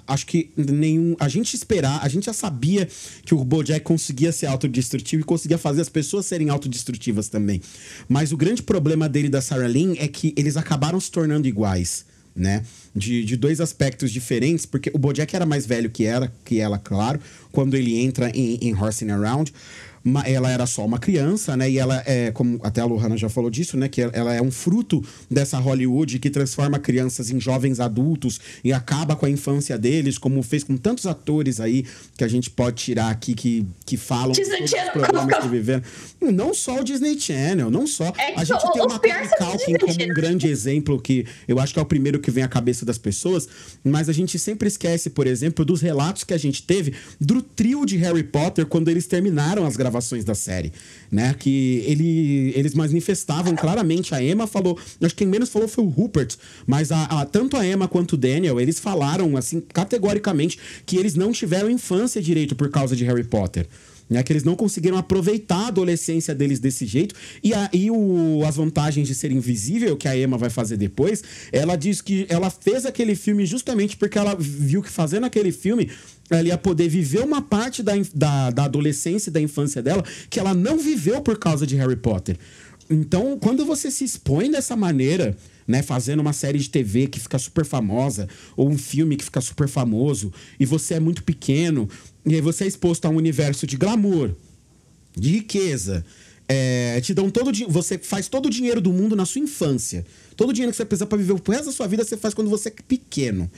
acho 0.07 0.27
que 0.27 0.51
nenhum. 0.57 1.15
A 1.21 1.29
gente 1.29 1.55
esperar, 1.55 2.01
a 2.03 2.09
gente 2.09 2.27
já 2.27 2.33
sabia 2.33 2.89
que 3.25 3.33
o 3.33 3.45
Bojack 3.45 3.85
conseguia 3.85 4.33
ser 4.33 4.47
autodestrutivo 4.47 5.23
e 5.23 5.25
conseguia 5.25 5.59
fazer 5.59 5.81
as 5.81 5.89
pessoas 5.89 6.27
serem 6.27 6.51
autodestrutivas 6.51 7.29
também. 7.29 7.63
Mas 8.09 8.33
o 8.33 8.37
grande 8.37 8.65
problema 8.65 9.09
dele 9.09 9.29
da 9.29 9.41
Sarah 9.41 9.69
Lynn 9.69 9.95
é 9.97 10.09
que 10.09 10.35
eles 10.37 10.57
acabaram 10.57 10.99
se 10.99 11.11
tornando 11.11 11.47
iguais. 11.47 12.05
né? 12.35 12.65
De, 12.93 13.25
de 13.25 13.37
dois 13.37 13.61
aspectos 13.61 14.11
diferentes, 14.11 14.67
porque 14.67 14.91
o 14.93 14.99
Bojack 14.99 15.33
era 15.33 15.47
mais 15.47 15.65
velho 15.65 15.89
que 15.89 16.05
ela, 16.05 16.33
que 16.45 16.59
ela, 16.59 16.77
claro, 16.77 17.21
quando 17.53 17.77
ele 17.77 17.97
entra 17.97 18.31
em, 18.31 18.59
em 18.61 18.75
Horsing 18.75 19.11
Around 19.11 19.53
ma- 20.03 20.23
ela 20.27 20.51
era 20.51 20.67
só 20.67 20.85
uma 20.85 20.99
criança, 20.99 21.57
né? 21.57 21.71
E 21.71 21.79
ela 21.79 22.03
é, 22.07 22.31
como 22.33 22.59
até 22.63 22.81
a 22.81 22.85
Lohana 22.85 23.17
já 23.17 23.29
falou 23.29 23.51
disso, 23.51 23.77
né? 23.77 23.89
Que 23.89 24.03
ela 24.03 24.35
é 24.35 24.41
um 24.43 24.51
fruto 24.51 25.05
dessa 25.31 25.59
Hollywood 25.59 26.19
que 26.19 26.31
transforma 26.31 26.79
crianças 26.79 27.31
em 27.31 27.41
jovens 27.41 27.81
adultos 27.81 28.41
e 28.65 28.73
acaba 28.73 29.15
com 29.17 29.27
a 29.27 29.31
infância 29.31 29.79
deles, 29.79 30.19
como 30.19 30.43
fez 30.43 30.65
com 30.65 30.77
tantos 30.77 31.07
atores 31.07 31.61
aí 31.61 31.85
que 32.17 32.25
a 32.25 32.29
gente 32.29 32.51
pode 32.51 32.77
tirar 32.83 33.11
aqui 33.11 33.35
que, 33.35 33.67
que 33.85 33.97
falam 33.97 34.33
Disney 34.33 34.57
todos 34.59 34.65
os 34.65 34.79
Channel. 34.79 34.93
problemas 34.93 35.39
que 35.39 35.49
viveram. 35.49 35.83
Não 36.33 36.55
só 36.55 36.81
o 36.81 36.85
Disney 36.85 37.19
Channel, 37.19 37.71
não 37.71 37.87
só. 37.87 38.13
É 38.19 38.35
a 38.37 38.45
gente 38.45 38.65
o- 38.65 38.73
tem 38.73 38.83
o 38.83 38.87
uma 38.87 38.95
os 38.95 39.01
Culkin 39.01 39.75
como 39.79 39.93
um 40.11 40.15
grande 40.15 40.49
exemplo 40.49 41.01
que 41.01 41.27
eu 41.47 41.59
acho 41.59 41.73
que 41.73 41.79
é 41.79 41.83
o 41.83 41.87
primeiro 41.87 42.19
que 42.21 42.31
vem 42.31 42.43
à 42.45 42.49
cabeça 42.49 42.85
das 42.87 42.99
pessoas, 42.99 43.49
mas 43.85 44.09
a 44.09 44.13
gente 44.13 44.39
sempre 44.39 44.69
esquece, 44.69 45.11
por 45.11 45.27
exemplo, 45.27 45.65
dos 45.65 45.81
relatos 45.81 46.25
que 46.25 46.33
a 46.35 46.39
gente 46.39 46.63
teve 46.63 46.95
do 47.21 47.43
trio 47.43 47.85
de 47.85 47.97
Harry 47.97 48.23
Potter 48.23 48.65
quando 48.67 48.89
eles 48.89 49.07
terminaram 49.07 49.67
as 49.67 49.77
gravações 49.77 49.90
da 50.25 50.35
série, 50.35 50.73
né? 51.11 51.35
Que 51.39 51.83
ele, 51.87 52.53
eles 52.57 52.75
manifestavam 52.75 53.55
claramente, 53.57 54.15
a 54.15 54.23
Emma 54.23 54.47
falou, 54.47 54.79
acho 55.03 55.15
que 55.15 55.25
quem 55.25 55.27
menos 55.29 55.49
falou 55.49 55.67
foi 55.69 55.85
o 55.85 55.89
Rupert, 55.89 56.37
mas 56.67 56.91
a, 56.93 57.05
a- 57.05 57.27
tanto 57.27 57.57
a 57.57 57.67
Emma 57.67 57.89
quanto 57.89 58.13
o 58.13 58.17
Daniel, 58.17 58.61
eles 58.61 58.79
falaram 58.79 59.37
assim 59.37 59.61
categoricamente 59.61 60.59
que 60.87 60.97
eles 60.97 61.15
não 61.15 61.33
tiveram 61.33 61.71
infância 61.71 62.21
direito 62.23 62.55
por 62.55 62.71
causa 62.71 62.95
de 62.95 63.05
Harry 63.05 63.25
Potter 63.25 63.67
né, 64.11 64.23
que 64.25 64.33
eles 64.33 64.43
não 64.43 64.57
conseguiram 64.57 64.99
aproveitar 64.99 65.57
a 65.57 65.69
adolescência 65.69 66.35
deles 66.35 66.59
desse 66.59 66.85
jeito. 66.85 67.15
E 67.43 67.55
aí 67.55 67.89
as 68.47 68.57
vantagens 68.57 69.07
de 69.07 69.15
ser 69.15 69.31
invisível, 69.31 69.97
que 69.97 70.09
a 70.09 70.19
Emma 70.19 70.37
vai 70.37 70.51
fazer 70.51 70.77
depois, 70.77 71.23
ela 71.53 71.77
diz 71.77 72.03
que 72.03 72.27
ela 72.29 72.51
fez 72.51 72.85
aquele 72.85 73.15
filme 73.15 73.47
justamente 73.47 73.97
porque 73.97 74.19
ela 74.19 74.35
viu 74.37 74.83
que 74.83 74.91
fazendo 74.91 75.25
aquele 75.25 75.53
filme 75.53 75.89
ela 76.29 76.43
ia 76.43 76.59
poder 76.59 76.89
viver 76.89 77.21
uma 77.21 77.41
parte 77.41 77.83
da, 77.83 77.93
da, 78.15 78.51
da 78.51 78.65
adolescência 78.65 79.31
e 79.31 79.33
da 79.33 79.41
infância 79.41 79.83
dela 79.83 80.05
que 80.29 80.41
ela 80.41 80.55
não 80.55 80.79
viveu 80.79 81.21
por 81.21 81.39
causa 81.39 81.67
de 81.67 81.77
Harry 81.77 81.97
Potter. 81.97 82.37
Então, 82.89 83.39
quando 83.39 83.65
você 83.65 83.89
se 83.89 84.05
expõe 84.05 84.51
dessa 84.51 84.75
maneira, 84.75 85.37
né, 85.71 85.83
fazendo 85.83 86.21
uma 86.21 86.33
série 86.33 86.59
de 86.59 86.69
TV 86.69 87.07
que 87.07 87.21
fica 87.21 87.39
super 87.39 87.65
famosa, 87.65 88.29
ou 88.57 88.69
um 88.69 88.77
filme 88.77 89.17
que 89.17 89.25
fica 89.25 89.41
super 89.41 89.69
famoso, 89.69 90.33
e 90.59 90.67
você 90.67 90.95
é 90.95 91.01
muito 91.01 91.23
pequeno, 91.23 91.89
e 92.27 92.35
aí 92.35 92.41
você 92.41 92.65
é 92.65 92.67
exposto 92.67 93.07
a 93.07 93.09
um 93.09 93.17
universo 93.17 93.67
de 93.67 93.77
glamour, 93.77 94.33
de 95.17 95.31
riqueza, 95.31 96.05
é, 96.49 97.01
te 97.01 97.15
dão 97.15 97.31
todo 97.31 97.53
você 97.69 97.97
faz 97.97 98.27
todo 98.27 98.47
o 98.47 98.51
dinheiro 98.51 98.81
do 98.81 98.93
mundo 98.93 99.15
na 99.15 99.25
sua 99.25 99.41
infância. 99.41 100.05
Todo 100.37 100.51
o 100.51 100.53
dinheiro 100.53 100.73
que 100.73 100.77
você 100.77 100.85
precisa 100.85 101.07
para 101.07 101.17
viver 101.17 101.33
o 101.33 101.41
resto 101.49 101.67
da 101.67 101.73
sua 101.73 101.87
vida 101.87 102.03
você 102.03 102.17
faz 102.17 102.35
quando 102.35 102.51
você 102.51 102.71
é 102.71 102.75
pequeno. 102.89 103.49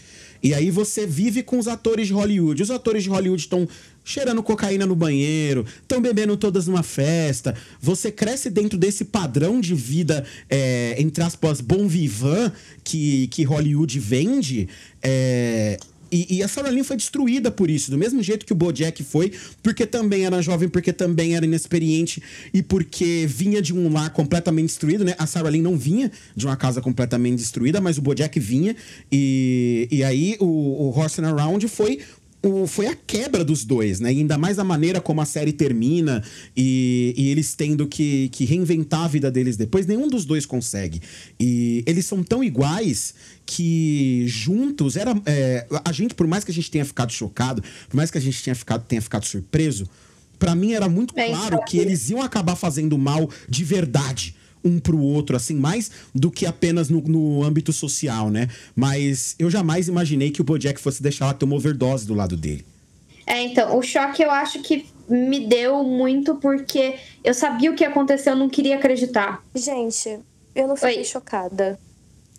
E 0.42 0.52
aí 0.54 0.70
você 0.70 1.06
vive 1.06 1.42
com 1.42 1.58
os 1.58 1.68
atores 1.68 2.08
de 2.08 2.12
Hollywood. 2.12 2.62
Os 2.62 2.70
atores 2.70 3.04
de 3.04 3.08
Hollywood 3.08 3.40
estão 3.40 3.68
cheirando 4.04 4.42
cocaína 4.42 4.84
no 4.84 4.96
banheiro, 4.96 5.64
estão 5.80 6.00
bebendo 6.00 6.36
todas 6.36 6.66
numa 6.66 6.82
festa. 6.82 7.54
Você 7.80 8.10
cresce 8.10 8.50
dentro 8.50 8.76
desse 8.76 9.04
padrão 9.04 9.60
de 9.60 9.74
vida, 9.74 10.24
é, 10.50 10.96
entre 10.98 11.22
aspas, 11.22 11.60
bom 11.60 11.86
vivant 11.86 12.52
que, 12.82 13.28
que 13.28 13.44
Hollywood 13.44 13.98
vende. 14.00 14.68
É, 15.00 15.78
e, 16.12 16.36
e 16.36 16.42
a 16.42 16.48
Sarah 16.48 16.70
Lynn 16.70 16.84
foi 16.84 16.96
destruída 16.96 17.50
por 17.50 17.70
isso, 17.70 17.90
do 17.90 17.96
mesmo 17.96 18.22
jeito 18.22 18.44
que 18.44 18.52
o 18.52 18.56
Bojack 18.56 19.02
foi, 19.02 19.32
porque 19.62 19.86
também 19.86 20.26
era 20.26 20.42
jovem, 20.42 20.68
porque 20.68 20.92
também 20.92 21.34
era 21.34 21.46
inexperiente 21.46 22.22
e 22.52 22.62
porque 22.62 23.26
vinha 23.26 23.62
de 23.62 23.74
um 23.74 23.90
lar 23.90 24.10
completamente 24.10 24.66
destruído, 24.66 25.04
né? 25.04 25.14
A 25.18 25.26
Sarah 25.26 25.48
Lynn 25.50 25.62
não 25.62 25.76
vinha 25.76 26.12
de 26.36 26.46
uma 26.46 26.56
casa 26.56 26.80
completamente 26.82 27.38
destruída, 27.38 27.80
mas 27.80 27.96
o 27.96 28.02
Bojack 28.02 28.38
vinha. 28.38 28.76
E, 29.10 29.88
e 29.90 30.04
aí 30.04 30.36
o, 30.38 30.44
o 30.46 30.98
Horsing 30.98 31.24
Around 31.24 31.66
foi 31.68 32.00
o- 32.42 32.66
foi 32.66 32.86
a 32.88 32.94
quebra 32.96 33.44
dos 33.44 33.64
dois, 33.64 34.00
né? 34.00 34.12
E 34.12 34.18
ainda 34.18 34.36
mais 34.36 34.58
a 34.58 34.64
maneira 34.64 35.00
como 35.00 35.20
a 35.20 35.24
série 35.24 35.52
termina 35.52 36.22
e, 36.56 37.14
e 37.16 37.28
eles 37.28 37.54
tendo 37.54 37.86
que, 37.86 38.28
que 38.30 38.44
reinventar 38.44 39.04
a 39.04 39.08
vida 39.08 39.30
deles 39.30 39.56
depois, 39.56 39.86
nenhum 39.86 40.08
dos 40.08 40.24
dois 40.24 40.44
consegue. 40.44 41.00
E 41.38 41.82
eles 41.86 42.04
são 42.06 42.22
tão 42.22 42.42
iguais 42.42 43.14
que 43.46 44.24
juntos 44.26 44.96
era. 44.96 45.14
é, 45.26 45.66
a 45.84 45.92
gente, 45.92 46.14
por 46.14 46.26
mais 46.26 46.42
que 46.44 46.50
a 46.50 46.54
gente 46.54 46.70
tenha 46.70 46.84
ficado 46.84 47.12
chocado, 47.12 47.62
por 47.88 47.96
mais 47.96 48.10
que 48.10 48.18
a 48.18 48.20
gente 48.20 48.42
tenha 48.42 48.54
ficado, 48.54 48.84
tenha 48.86 49.00
ficado 49.02 49.24
surpreso, 49.24 49.88
pra 50.38 50.54
mim 50.54 50.72
era 50.72 50.88
muito 50.88 51.14
É, 51.16 51.28
claro 51.28 51.56
isso 51.56 51.64
que 51.66 51.78
eles 51.78 52.10
iam 52.10 52.20
acabar 52.22 52.56
fazendo 52.56 52.98
mal 52.98 53.28
de 53.48 53.62
verdade 53.64 54.34
um 54.64 54.78
pro 54.78 54.98
outro, 55.00 55.36
assim, 55.36 55.54
mais 55.54 55.90
do 56.14 56.30
que 56.30 56.46
apenas 56.46 56.88
no, 56.88 57.00
no 57.02 57.42
âmbito 57.42 57.72
social, 57.72 58.30
né? 58.30 58.48
Mas 58.74 59.34
eu 59.38 59.50
jamais 59.50 59.88
imaginei 59.88 60.30
que 60.30 60.40
o 60.40 60.44
Bojack 60.44 60.80
fosse 60.80 61.02
deixar 61.02 61.26
ela 61.26 61.34
ter 61.34 61.44
uma 61.44 61.56
overdose 61.56 62.06
do 62.06 62.14
lado 62.14 62.36
dele. 62.36 62.64
É, 63.26 63.42
então, 63.42 63.76
o 63.78 63.82
choque 63.82 64.22
eu 64.22 64.30
acho 64.30 64.62
que 64.62 64.86
me 65.08 65.46
deu 65.46 65.82
muito 65.84 66.34
porque 66.36 66.96
eu 67.22 67.34
sabia 67.34 67.70
o 67.70 67.74
que 67.74 67.84
aconteceu, 67.84 68.32
eu 68.32 68.38
não 68.38 68.48
queria 68.48 68.76
acreditar. 68.76 69.44
Gente, 69.54 70.18
eu 70.54 70.66
não 70.68 70.76
fiquei 70.76 70.98
Oi. 70.98 71.04
chocada. 71.04 71.78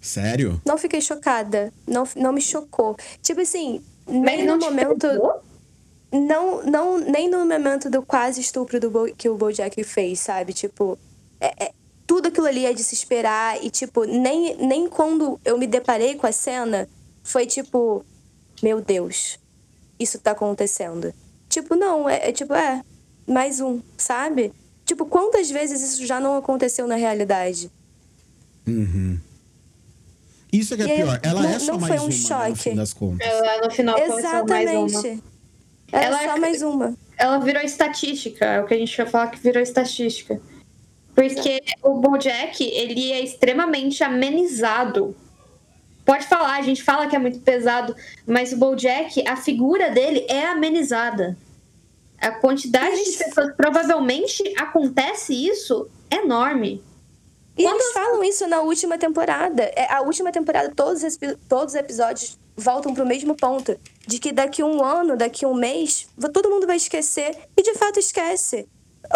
Sério? 0.02 0.62
Não 0.66 0.78
fiquei 0.78 1.00
chocada. 1.00 1.72
Não, 1.88 2.04
não 2.16 2.34
me 2.34 2.42
chocou. 2.42 2.98
Tipo 3.22 3.42
assim, 3.42 3.82
nem 4.08 4.22
Mas 4.22 4.46
não 4.46 4.58
no 4.58 4.66
momento. 4.66 5.08
pegou? 5.08 5.42
Não, 6.12 6.64
não, 6.64 7.00
nem 7.00 7.30
no 7.30 7.40
momento 7.46 7.90
do 7.90 8.02
quase 8.04 8.40
estupro 8.42 8.80
do 8.80 8.90
Bo- 8.92 9.14
que 9.18 9.28
o 9.30 9.36
Bojack 9.38 9.82
fez, 9.84 10.20
sabe? 10.20 10.54
Tipo, 10.54 10.98
é, 11.40 11.66
é- 11.66 11.72
tudo 12.08 12.28
aquilo 12.28 12.48
ali 12.48 12.66
é 12.66 12.74
de 12.74 12.84
se 12.84 12.94
esperar. 12.96 13.64
E, 13.64 13.70
tipo, 13.70 14.04
nem, 14.06 14.56
nem 14.58 14.88
quando 14.90 15.40
eu 15.46 15.58
me 15.58 15.68
deparei 15.68 16.16
com 16.16 16.28
a 16.28 16.32
cena, 16.32 16.88
foi 17.24 17.46
tipo, 17.46 18.06
meu 18.62 18.82
Deus, 18.82 19.40
isso 20.00 20.20
tá 20.20 20.32
acontecendo. 20.32 21.14
Tipo, 21.50 21.76
não, 21.76 22.10
é, 22.10 22.30
é 22.30 22.32
tipo, 22.32 22.54
é, 22.54 22.82
mais 23.28 23.60
um, 23.62 23.80
sabe? 23.98 24.52
Tipo, 24.86 25.06
quantas 25.06 25.50
vezes 25.50 25.82
isso 25.82 26.06
já 26.06 26.20
não 26.20 26.36
aconteceu 26.38 26.86
na 26.88 26.96
realidade? 26.96 27.72
Isso 30.52 30.74
é 30.74 30.78
que 30.78 30.84
é 30.84 30.86
E 30.86 30.96
pior. 31.04 31.20
Ela 31.24 31.42
não- 31.42 31.50
é 31.50 31.60
só 31.60 31.74
não 31.74 31.80
mais 31.80 31.96
foi 31.96 32.00
um 32.00 32.04
uma, 32.04 32.10
né, 32.10 32.50
no 32.50 32.56
choque. 32.56 32.62
fim 32.70 32.76
das 32.76 32.94
contas. 32.94 33.28
Ela 33.28 33.62
no 33.66 33.72
final 33.72 33.96
começou 33.96 34.22
mais 34.48 34.70
uma. 34.70 34.86
Exatamente. 34.86 35.24
Era 35.92 36.06
Ela- 36.06 36.24
só 36.24 36.38
mais 36.40 36.62
uma. 36.62 36.96
Ela 37.18 37.38
virou 37.40 37.62
estatística, 37.64 38.46
é 38.46 38.62
o 38.62 38.66
que 38.66 38.74
a 38.74 38.78
gente 38.78 38.96
vai 38.98 39.06
falar 39.06 39.28
que 39.28 39.40
virou 39.40 39.62
estatística. 39.62 40.42
Porque 41.16 41.62
o 41.84 41.96
Bojack, 41.96 42.64
ele 42.64 43.12
é 43.12 43.22
extremamente 43.22 44.04
amenizado. 44.04 45.16
Pode 46.06 46.28
falar, 46.28 46.58
a 46.58 46.62
gente 46.62 46.84
fala 46.84 47.08
que 47.08 47.16
é 47.16 47.20
muito 47.20 47.40
pesado, 47.40 47.96
mas 48.28 48.52
o 48.52 48.58
Bojack, 48.58 49.24
a 49.28 49.38
figura 49.38 49.90
dele 49.92 50.26
é 50.28 50.46
amenizada. 50.48 51.38
A 52.20 52.32
quantidade 52.32 53.04
de 53.04 53.18
pessoas, 53.18 53.56
provavelmente 53.56 54.42
acontece 54.58 55.34
isso 55.34 55.88
enorme. 56.12 56.84
E 57.58 57.64
Quando- 57.64 57.76
eles 57.76 57.92
falam 57.94 58.24
isso 58.24 58.48
na 58.48 58.62
última 58.62 58.98
temporada. 58.98 59.64
É, 59.76 59.92
a 59.94 60.02
última 60.02 60.32
temporada, 60.32 60.74
todos 60.76 61.04
os, 61.04 61.18
todos 61.48 61.74
os 61.74 61.80
episódios 61.80 62.38
voltam 62.56 62.94
pro 62.94 63.06
mesmo 63.06 63.36
ponto. 63.36 63.78
De 64.08 64.20
que 64.20 64.32
daqui 64.32 64.64
um 64.64 64.84
ano, 64.84 65.16
daqui 65.16 65.46
um 65.46 65.54
mês, 65.54 66.08
todo 66.34 66.50
mundo 66.50 66.66
vai 66.66 66.78
esquecer. 66.78 67.38
E 67.56 67.62
de 67.62 67.74
fato 67.76 68.00
esquece. 68.00 68.68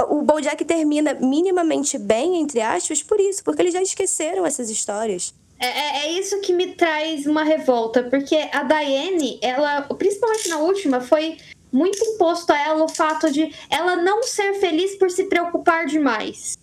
O 0.10 0.22
Bojack 0.22 0.64
termina 0.66 1.14
minimamente 1.14 1.98
bem, 1.98 2.40
entre 2.42 2.62
aspas, 2.62 3.02
por 3.02 3.20
isso. 3.20 3.44
Porque 3.44 3.62
eles 3.62 3.74
já 3.74 3.82
esqueceram 3.82 4.46
essas 4.46 4.70
histórias. 4.70 5.34
É, 5.60 5.68
é- 5.68 5.98
é 6.08 6.12
isso 6.12 6.40
que 6.42 6.54
me 6.54 6.74
traz 6.76 7.26
uma 7.26 7.44
revolta, 7.44 8.04
porque 8.04 8.36
a 8.52 8.64
Diane, 8.64 9.40
ela, 9.42 9.82
principalmente 9.98 10.50
na 10.50 10.58
última, 10.60 11.02
foi 11.02 11.38
muito 11.72 11.98
imposto 12.04 12.52
a 12.54 12.62
ela 12.62 12.84
o 12.84 12.90
fato 12.90 13.32
de 13.32 13.52
ela 13.70 13.96
não 13.96 14.22
ser 14.24 14.54
feliz 14.60 14.96
por 14.98 15.10
se 15.10 15.24
preocupar 15.26 15.86
demais 15.86 16.58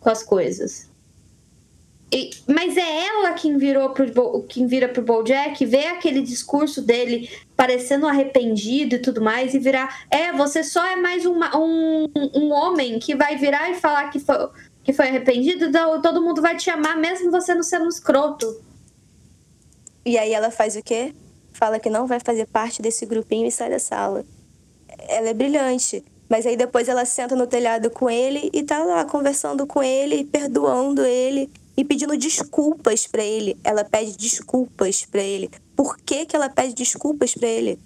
com 0.00 0.10
as 0.10 0.22
coisas. 0.22 0.90
E- 2.14 2.30
mas 2.46 2.76
é 2.76 3.06
ela 3.06 3.32
quem 3.32 3.58
virou 3.58 3.90
pro, 3.90 4.44
quem 4.48 4.68
vira 4.68 4.88
pro 4.88 5.02
Bojack, 5.02 5.66
vê 5.66 5.86
aquele 5.88 6.22
discurso 6.22 6.80
dele 6.80 7.28
parecendo 7.56 8.06
arrependido 8.06 8.94
e 8.94 8.98
tudo 9.00 9.20
mais, 9.20 9.52
e 9.52 9.58
virar, 9.58 10.06
é, 10.08 10.32
você 10.32 10.62
só 10.62 10.86
é 10.86 10.94
mais 10.94 11.26
uma- 11.26 11.56
um, 11.58 12.08
um 12.32 12.52
homem 12.52 13.00
que 13.00 13.16
vai 13.16 13.36
virar 13.36 13.68
e 13.68 13.74
falar 13.74 14.10
que 14.10 14.20
foi, 14.20 14.36
que 14.84 14.92
foi 14.92 15.08
arrependido, 15.08 15.64
então 15.64 16.00
todo 16.00 16.22
mundo 16.22 16.40
vai 16.40 16.56
te 16.56 16.70
amar, 16.70 16.96
mesmo 16.96 17.32
você 17.32 17.52
não 17.52 17.64
sendo 17.64 17.86
um 17.86 17.88
escroto. 17.88 18.62
E 20.06 20.16
aí 20.16 20.32
ela 20.32 20.52
faz 20.52 20.76
o 20.76 20.82
quê? 20.84 21.12
Fala 21.52 21.80
que 21.80 21.90
não 21.90 22.06
vai 22.06 22.20
fazer 22.20 22.46
parte 22.46 22.80
desse 22.80 23.04
grupinho 23.06 23.46
e 23.48 23.50
sai 23.50 23.70
da 23.70 23.80
sala. 23.80 24.24
Ela 25.08 25.30
é 25.30 25.34
brilhante. 25.34 26.04
Mas 26.28 26.46
aí 26.46 26.56
depois 26.56 26.88
ela 26.88 27.04
senta 27.04 27.34
no 27.34 27.46
telhado 27.46 27.90
com 27.90 28.08
ele 28.08 28.50
e 28.52 28.62
tá 28.62 28.82
lá 28.84 29.04
conversando 29.04 29.66
com 29.66 29.82
ele, 29.82 30.24
perdoando 30.24 31.04
ele 31.04 31.50
e 31.76 31.84
pedindo 31.84 32.16
desculpas 32.16 33.06
pra 33.06 33.22
ele. 33.22 33.56
Ela 33.64 33.84
pede 33.84 34.16
desculpas 34.16 35.04
pra 35.04 35.22
ele. 35.22 35.50
Por 35.74 35.96
que, 35.98 36.26
que 36.26 36.36
ela 36.36 36.48
pede 36.48 36.74
desculpas 36.74 37.34
pra 37.34 37.48
ele? 37.48 37.78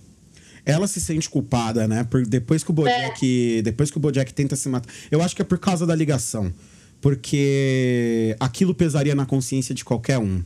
Ela 0.64 0.86
se 0.86 1.01
sente 1.01 1.30
culpada, 1.30 1.89
né? 1.89 2.05
Por, 2.05 2.26
depois 2.26 2.62
que 2.62 2.70
o 2.70 2.74
Bojack. 2.74 3.62
Depois 3.62 3.91
que 3.91 3.97
o 3.97 4.01
Bojack 4.01 4.32
tenta 4.34 4.55
se 4.55 4.68
matar. 4.68 4.93
Eu 5.11 5.22
acho 5.22 5.34
que 5.34 5.43
é 5.43 5.45
por 5.45 5.59
causa 5.59 5.86
da 5.86 5.95
ligação. 5.95 6.53
Porque 7.01 8.36
aquilo 8.39 8.74
pesaria 8.74 9.14
na 9.14 9.24
consciência 9.24 9.74
de 9.74 9.84
qualquer 9.84 10.18
um. 10.18 10.43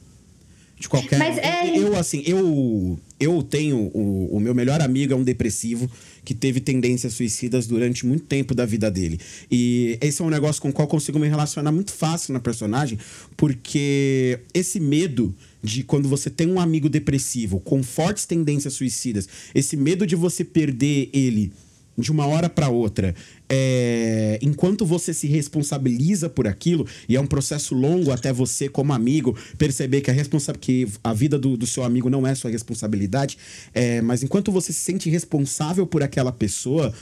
De 0.82 0.88
qualquer. 0.88 1.16
Mas 1.16 1.38
é- 1.38 1.78
Eu, 1.78 1.96
assim, 1.96 2.24
eu, 2.26 2.98
eu 3.20 3.40
tenho. 3.40 3.88
O, 3.94 4.36
o 4.36 4.40
meu 4.40 4.52
melhor 4.52 4.80
amigo 4.80 5.12
é 5.12 5.16
um 5.16 5.22
depressivo 5.22 5.88
que 6.24 6.34
teve 6.34 6.58
tendências 6.60 7.14
suicidas 7.14 7.68
durante 7.68 8.04
muito 8.04 8.24
tempo 8.24 8.52
da 8.52 8.66
vida 8.66 8.90
dele. 8.90 9.20
E 9.50 9.96
esse 10.00 10.20
é 10.20 10.24
um 10.24 10.28
negócio 10.30 10.60
com 10.60 10.70
o 10.70 10.72
qual 10.72 10.86
eu 10.86 10.90
consigo 10.90 11.20
me 11.20 11.28
relacionar 11.28 11.70
muito 11.70 11.92
fácil 11.92 12.32
na 12.32 12.40
personagem, 12.40 12.98
porque 13.36 14.40
esse 14.52 14.80
medo 14.80 15.32
de 15.62 15.84
quando 15.84 16.08
você 16.08 16.28
tem 16.28 16.48
um 16.48 16.58
amigo 16.58 16.88
depressivo 16.88 17.60
com 17.60 17.80
fortes 17.82 18.26
tendências 18.26 18.74
suicidas, 18.74 19.28
esse 19.54 19.76
medo 19.76 20.04
de 20.04 20.16
você 20.16 20.44
perder 20.44 21.08
ele 21.12 21.52
de 21.96 22.10
uma 22.10 22.26
hora 22.26 22.48
para 22.48 22.68
outra, 22.68 23.14
é, 23.48 24.38
enquanto 24.40 24.86
você 24.86 25.12
se 25.12 25.26
responsabiliza 25.26 26.28
por 26.28 26.46
aquilo, 26.46 26.86
e 27.08 27.16
é 27.16 27.20
um 27.20 27.26
processo 27.26 27.74
longo 27.74 28.10
até 28.10 28.32
você, 28.32 28.68
como 28.68 28.92
amigo, 28.92 29.36
perceber 29.58 30.00
que 30.00 30.10
a, 30.10 30.14
responsa 30.14 30.52
que 30.54 30.88
a 31.04 31.12
vida 31.12 31.38
do, 31.38 31.56
do 31.56 31.66
seu 31.66 31.84
amigo 31.84 32.08
não 32.08 32.26
é 32.26 32.34
sua 32.34 32.50
responsabilidade, 32.50 33.36
é, 33.74 34.00
mas 34.00 34.22
enquanto 34.22 34.50
você 34.50 34.72
se 34.72 34.80
sente 34.80 35.10
responsável 35.10 35.86
por 35.86 36.02
aquela 36.02 36.32
pessoa, 36.32 36.92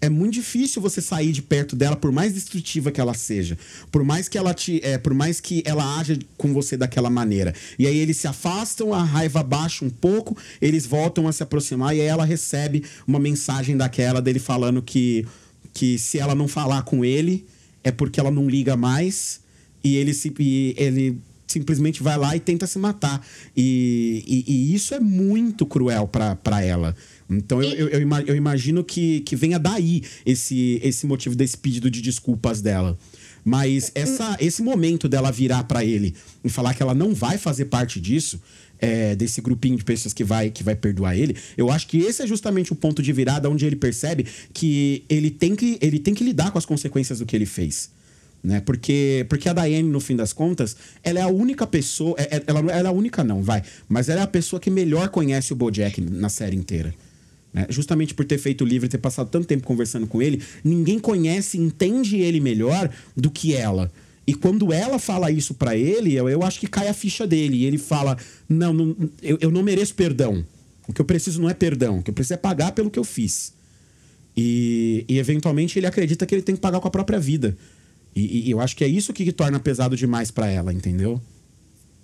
é 0.00 0.08
muito 0.08 0.34
difícil 0.34 0.80
você 0.80 1.00
sair 1.00 1.32
de 1.32 1.42
perto 1.42 1.74
dela, 1.74 1.96
por 1.96 2.12
mais 2.12 2.32
destrutiva 2.32 2.92
que 2.92 3.00
ela 3.00 3.14
seja. 3.14 3.58
Por 3.90 4.04
mais 4.04 4.28
que 4.28 4.38
ela 4.38 4.54
te. 4.54 4.80
É, 4.84 4.96
por 4.96 5.12
mais 5.12 5.40
que 5.40 5.62
ela 5.66 5.98
haja 5.98 6.18
com 6.36 6.52
você 6.52 6.76
daquela 6.76 7.10
maneira. 7.10 7.54
E 7.78 7.86
aí 7.86 7.98
eles 7.98 8.16
se 8.16 8.28
afastam, 8.28 8.94
a 8.94 9.02
raiva 9.02 9.42
baixa 9.42 9.84
um 9.84 9.90
pouco, 9.90 10.36
eles 10.60 10.86
voltam 10.86 11.26
a 11.26 11.32
se 11.32 11.42
aproximar 11.42 11.96
e 11.96 12.00
aí 12.00 12.06
ela 12.06 12.24
recebe 12.24 12.84
uma 13.06 13.18
mensagem 13.18 13.76
daquela 13.76 14.22
dele 14.22 14.38
falando 14.38 14.80
que, 14.80 15.26
que 15.74 15.98
se 15.98 16.18
ela 16.18 16.34
não 16.34 16.46
falar 16.46 16.82
com 16.82 17.04
ele, 17.04 17.44
é 17.82 17.90
porque 17.90 18.20
ela 18.20 18.30
não 18.30 18.48
liga 18.48 18.76
mais. 18.76 19.40
E 19.82 19.96
ele 19.96 20.14
se. 20.14 20.32
E 20.38 20.74
ele 20.76 21.18
simplesmente 21.48 22.02
vai 22.02 22.16
lá 22.16 22.36
e 22.36 22.40
tenta 22.40 22.66
se 22.66 22.78
matar. 22.78 23.26
E, 23.56 24.22
e, 24.46 24.52
e 24.52 24.74
isso 24.74 24.94
é 24.94 25.00
muito 25.00 25.66
cruel 25.66 26.06
para 26.06 26.62
ela. 26.64 26.94
Então 27.28 27.62
eu, 27.62 27.70
eu, 27.72 27.88
eu, 27.88 28.00
ima- 28.02 28.22
eu 28.22 28.36
imagino 28.36 28.84
que, 28.84 29.20
que 29.20 29.34
venha 29.34 29.58
daí 29.58 30.02
esse, 30.24 30.78
esse 30.82 31.06
motivo 31.06 31.34
desse 31.34 31.56
pedido 31.56 31.90
de 31.90 32.00
desculpas 32.00 32.60
dela. 32.60 32.96
Mas 33.44 33.90
essa, 33.94 34.36
esse 34.40 34.62
momento 34.62 35.08
dela 35.08 35.32
virar 35.32 35.64
pra 35.64 35.82
ele 35.84 36.14
e 36.44 36.50
falar 36.50 36.74
que 36.74 36.82
ela 36.82 36.94
não 36.94 37.14
vai 37.14 37.38
fazer 37.38 37.66
parte 37.66 37.98
disso, 37.98 38.40
é, 38.78 39.16
desse 39.16 39.40
grupinho 39.40 39.76
de 39.76 39.84
pessoas 39.84 40.12
que 40.12 40.22
vai, 40.22 40.50
que 40.50 40.62
vai 40.62 40.76
perdoar 40.76 41.16
ele, 41.16 41.34
eu 41.56 41.70
acho 41.70 41.86
que 41.88 41.98
esse 41.98 42.22
é 42.22 42.26
justamente 42.26 42.72
o 42.72 42.76
ponto 42.76 43.02
de 43.02 43.12
virada 43.12 43.48
onde 43.48 43.64
ele 43.64 43.76
percebe 43.76 44.26
que 44.52 45.02
ele 45.08 45.30
tem 45.30 45.56
que, 45.56 45.78
ele 45.80 45.98
tem 45.98 46.12
que 46.14 46.22
lidar 46.22 46.50
com 46.50 46.58
as 46.58 46.66
consequências 46.66 47.20
do 47.20 47.26
que 47.26 47.34
ele 47.34 47.46
fez 47.46 47.90
né? 48.42 48.60
Porque, 48.60 49.26
porque 49.28 49.48
a 49.48 49.52
Diane, 49.52 49.82
no 49.88 50.00
fim 50.00 50.14
das 50.16 50.32
contas, 50.32 50.76
ela 51.02 51.18
é 51.18 51.22
a 51.22 51.28
única 51.28 51.66
pessoa. 51.66 52.14
é- 52.18 52.36
é- 52.36 52.42
Ela, 52.46 52.60
ela 52.72 52.88
é 52.88 52.90
a 52.90 52.92
única, 52.92 53.22
não, 53.24 53.42
vai. 53.42 53.62
Mas 53.88 54.08
ela 54.08 54.20
é 54.20 54.24
a 54.24 54.28
pessoa 54.28 54.58
que 54.60 54.70
melhor 54.70 55.08
conhece 55.08 55.52
o 55.52 55.56
Bojack 55.56 56.00
na 56.00 56.28
série 56.28 56.56
inteira. 56.56 56.94
né? 57.52 57.66
Justamente 57.70 58.12
por 58.14 58.26
ter 58.26 58.36
feito 58.36 58.62
o 58.62 58.66
livro 58.66 58.84
e 58.86 58.88
ter 58.90 58.98
passado 58.98 59.30
tanto 59.30 59.46
tempo 59.46 59.66
conversando 59.66 60.06
com 60.06 60.20
ele, 60.20 60.42
ninguém 60.62 60.98
conhece, 60.98 61.56
entende 61.58 62.18
ele 62.18 62.40
melhor 62.40 62.90
do 63.16 63.30
que 63.30 63.54
ela. 63.54 63.90
E 64.26 64.34
quando 64.34 64.70
ela 64.70 64.98
fala 64.98 65.30
isso 65.30 65.54
pra 65.54 65.74
ele, 65.74 66.14
eu, 66.14 66.28
eu 66.28 66.42
acho 66.42 66.60
que 66.60 66.66
cai 66.66 66.88
a 66.88 66.92
ficha 66.92 67.26
dele. 67.26 67.56
E 67.56 67.64
ele 67.64 67.78
fala: 67.78 68.18
Não, 68.46 68.74
não 68.74 68.94
eu, 69.22 69.38
eu 69.40 69.50
não 69.50 69.62
mereço 69.62 69.94
perdão. 69.94 70.44
O 70.86 70.92
que 70.92 71.00
eu 71.00 71.04
preciso 71.06 71.40
não 71.40 71.48
é 71.48 71.54
perdão. 71.54 71.98
O 71.98 72.02
que 72.02 72.10
eu 72.10 72.14
preciso 72.14 72.34
é 72.34 72.36
pagar 72.36 72.72
pelo 72.72 72.90
que 72.90 72.98
eu 72.98 73.04
fiz. 73.04 73.54
E, 74.36 75.04
e 75.08 75.18
eventualmente 75.18 75.78
ele 75.78 75.86
acredita 75.86 76.24
que 76.26 76.34
ele 76.34 76.42
tem 76.42 76.54
que 76.54 76.60
pagar 76.60 76.80
com 76.80 76.88
a 76.88 76.90
própria 76.90 77.18
vida. 77.18 77.56
E, 78.14 78.48
e 78.48 78.50
eu 78.50 78.60
acho 78.60 78.76
que 78.76 78.84
é 78.84 78.88
isso 78.88 79.12
que 79.12 79.30
torna 79.32 79.60
pesado 79.60 79.96
demais 79.96 80.30
pra 80.30 80.48
ela, 80.48 80.72
entendeu? 80.72 81.20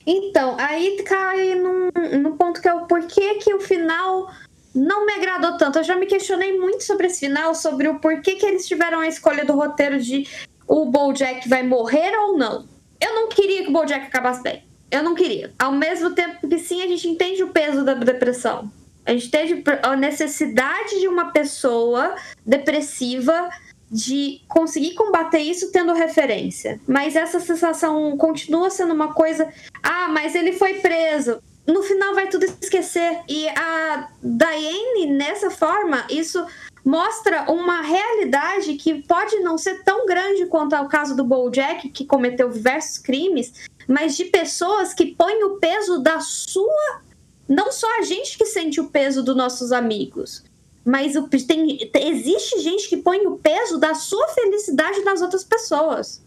Então, 0.06 0.56
aí 0.58 1.02
cai 1.04 1.54
num 1.54 2.36
ponto 2.36 2.60
que 2.60 2.68
é 2.68 2.74
o 2.74 2.86
porquê 2.86 3.34
que 3.36 3.54
o 3.54 3.60
final 3.60 4.30
não 4.74 5.06
me 5.06 5.12
agradou 5.12 5.56
tanto. 5.56 5.78
Eu 5.78 5.84
já 5.84 5.96
me 5.96 6.06
questionei 6.06 6.58
muito 6.58 6.84
sobre 6.84 7.06
esse 7.06 7.20
final, 7.20 7.54
sobre 7.54 7.88
o 7.88 7.98
porquê 7.98 8.34
que 8.34 8.44
eles 8.44 8.66
tiveram 8.66 9.00
a 9.00 9.08
escolha 9.08 9.44
do 9.44 9.54
roteiro 9.54 10.00
de 10.00 10.26
o 10.66 10.86
Bojack 10.86 11.48
vai 11.48 11.62
morrer 11.62 12.16
ou 12.18 12.36
não. 12.36 12.66
Eu 13.00 13.14
não 13.14 13.28
queria 13.28 13.62
que 13.62 13.68
o 13.68 13.72
Bojack 13.72 14.06
acabasse 14.06 14.42
bem. 14.42 14.64
Eu 14.90 15.02
não 15.02 15.14
queria. 15.14 15.52
Ao 15.58 15.72
mesmo 15.72 16.10
tempo 16.10 16.46
que 16.46 16.58
sim, 16.58 16.82
a 16.82 16.86
gente 16.86 17.08
entende 17.08 17.42
o 17.42 17.48
peso 17.48 17.84
da 17.84 17.94
depressão. 17.94 18.70
A 19.06 19.12
gente 19.12 19.26
entende 19.26 19.62
a 19.82 19.96
necessidade 19.96 21.00
de 21.00 21.08
uma 21.08 21.30
pessoa 21.30 22.14
depressiva 22.44 23.50
de 23.90 24.40
conseguir 24.48 24.94
combater 24.94 25.38
isso 25.38 25.70
tendo 25.70 25.92
referência. 25.92 26.80
Mas 26.86 27.16
essa 27.16 27.40
sensação 27.40 28.16
continua 28.16 28.70
sendo 28.70 28.94
uma 28.94 29.12
coisa. 29.12 29.52
Ah, 29.82 30.08
mas 30.08 30.34
ele 30.34 30.52
foi 30.52 30.74
preso. 30.74 31.40
No 31.66 31.82
final 31.82 32.14
vai 32.14 32.28
tudo 32.28 32.44
esquecer. 32.44 33.20
E 33.28 33.48
a 33.48 34.10
Diane, 34.22 35.06
nessa 35.06 35.50
forma, 35.50 36.06
isso 36.10 36.44
mostra 36.84 37.50
uma 37.50 37.80
realidade 37.80 38.74
que 38.74 39.02
pode 39.02 39.40
não 39.40 39.56
ser 39.56 39.82
tão 39.82 40.04
grande 40.04 40.46
quanto 40.46 40.74
ao 40.74 40.88
caso 40.88 41.16
do 41.16 41.24
Bojack, 41.24 41.88
que 41.88 42.04
cometeu 42.04 42.50
diversos 42.50 42.98
crimes, 42.98 43.52
mas 43.88 44.16
de 44.16 44.26
pessoas 44.26 44.92
que 44.92 45.14
põem 45.14 45.42
o 45.44 45.56
peso 45.58 46.00
da 46.00 46.20
sua. 46.20 47.00
Não 47.48 47.72
só 47.72 47.98
a 47.98 48.02
gente 48.02 48.36
que 48.36 48.46
sente 48.46 48.80
o 48.80 48.88
peso 48.88 49.22
dos 49.22 49.36
nossos 49.36 49.72
amigos, 49.72 50.44
mas 50.84 51.16
o, 51.16 51.28
tem, 51.28 51.90
existe 51.94 52.60
gente 52.60 52.88
que 52.88 52.98
põe 52.98 53.26
o 53.26 53.38
peso 53.38 53.78
da 53.78 53.94
sua 53.94 54.28
felicidade 54.28 55.00
nas 55.02 55.22
outras 55.22 55.42
pessoas. 55.42 56.22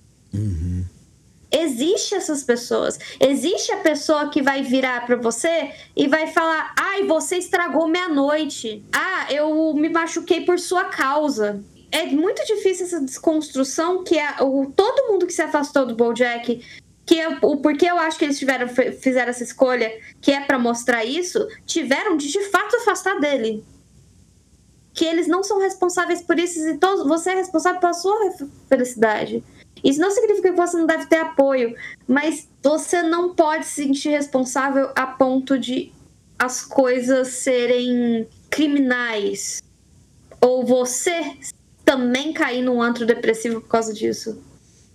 Existe 1.51 2.15
essas 2.15 2.43
pessoas. 2.43 2.99
Existe 3.19 3.71
a 3.71 3.77
pessoa 3.77 4.29
que 4.29 4.41
vai 4.41 4.63
virar 4.63 5.05
pra 5.05 5.15
você 5.15 5.71
e 5.95 6.07
vai 6.07 6.27
falar: 6.27 6.73
"Ai, 6.77 7.03
você 7.03 7.37
estragou 7.37 7.87
minha 7.87 8.09
noite. 8.09 8.83
Ah, 8.91 9.31
eu 9.31 9.73
me 9.73 9.89
machuquei 9.89 10.41
por 10.41 10.59
sua 10.59 10.85
causa." 10.85 11.63
É 11.89 12.05
muito 12.07 12.45
difícil 12.45 12.85
essa 12.85 12.99
desconstrução 12.99 14.03
que 14.03 14.17
é 14.17 14.41
o 14.41 14.65
todo 14.75 15.07
mundo 15.09 15.25
que 15.25 15.31
se 15.31 15.41
afastou 15.41 15.85
do 15.85 15.95
BoJack 15.95 16.61
que 17.05 17.17
é 17.17 17.29
o 17.41 17.55
porquê 17.55 17.85
eu 17.85 17.97
acho 17.97 18.19
que 18.19 18.25
eles 18.25 18.37
tiveram 18.37 18.67
fizeram 18.67 19.29
essa 19.29 19.41
escolha, 19.41 19.89
que 20.19 20.29
é 20.29 20.41
pra 20.41 20.59
mostrar 20.59 21.05
isso, 21.05 21.47
tiveram 21.65 22.17
de 22.17 22.29
de 22.29 22.41
fato 22.49 22.75
afastar 22.75 23.17
dele 23.21 23.63
que 24.97 25.05
eles 25.05 25.27
não 25.27 25.43
são 25.43 25.59
responsáveis 25.59 26.23
por 26.23 26.39
isso 26.39 26.59
e 26.67 26.75
todos, 26.75 27.05
você 27.05 27.29
é 27.29 27.35
responsável 27.35 27.79
pela 27.79 27.93
sua 27.93 28.33
felicidade. 28.67 29.43
Isso 29.83 30.01
não 30.01 30.09
significa 30.09 30.49
que 30.49 30.55
você 30.55 30.75
não 30.75 30.87
deve 30.87 31.05
ter 31.05 31.17
apoio, 31.17 31.75
mas 32.07 32.47
você 32.63 33.03
não 33.03 33.35
pode 33.35 33.67
se 33.67 33.83
sentir 33.83 34.09
responsável 34.09 34.89
a 34.95 35.05
ponto 35.05 35.59
de 35.59 35.91
as 36.39 36.65
coisas 36.65 37.27
serem 37.27 38.27
criminais 38.49 39.61
ou 40.41 40.65
você 40.65 41.37
também 41.85 42.33
cair 42.33 42.63
num 42.63 42.81
antro 42.81 43.05
depressivo 43.05 43.61
por 43.61 43.69
causa 43.69 43.93
disso. 43.93 44.41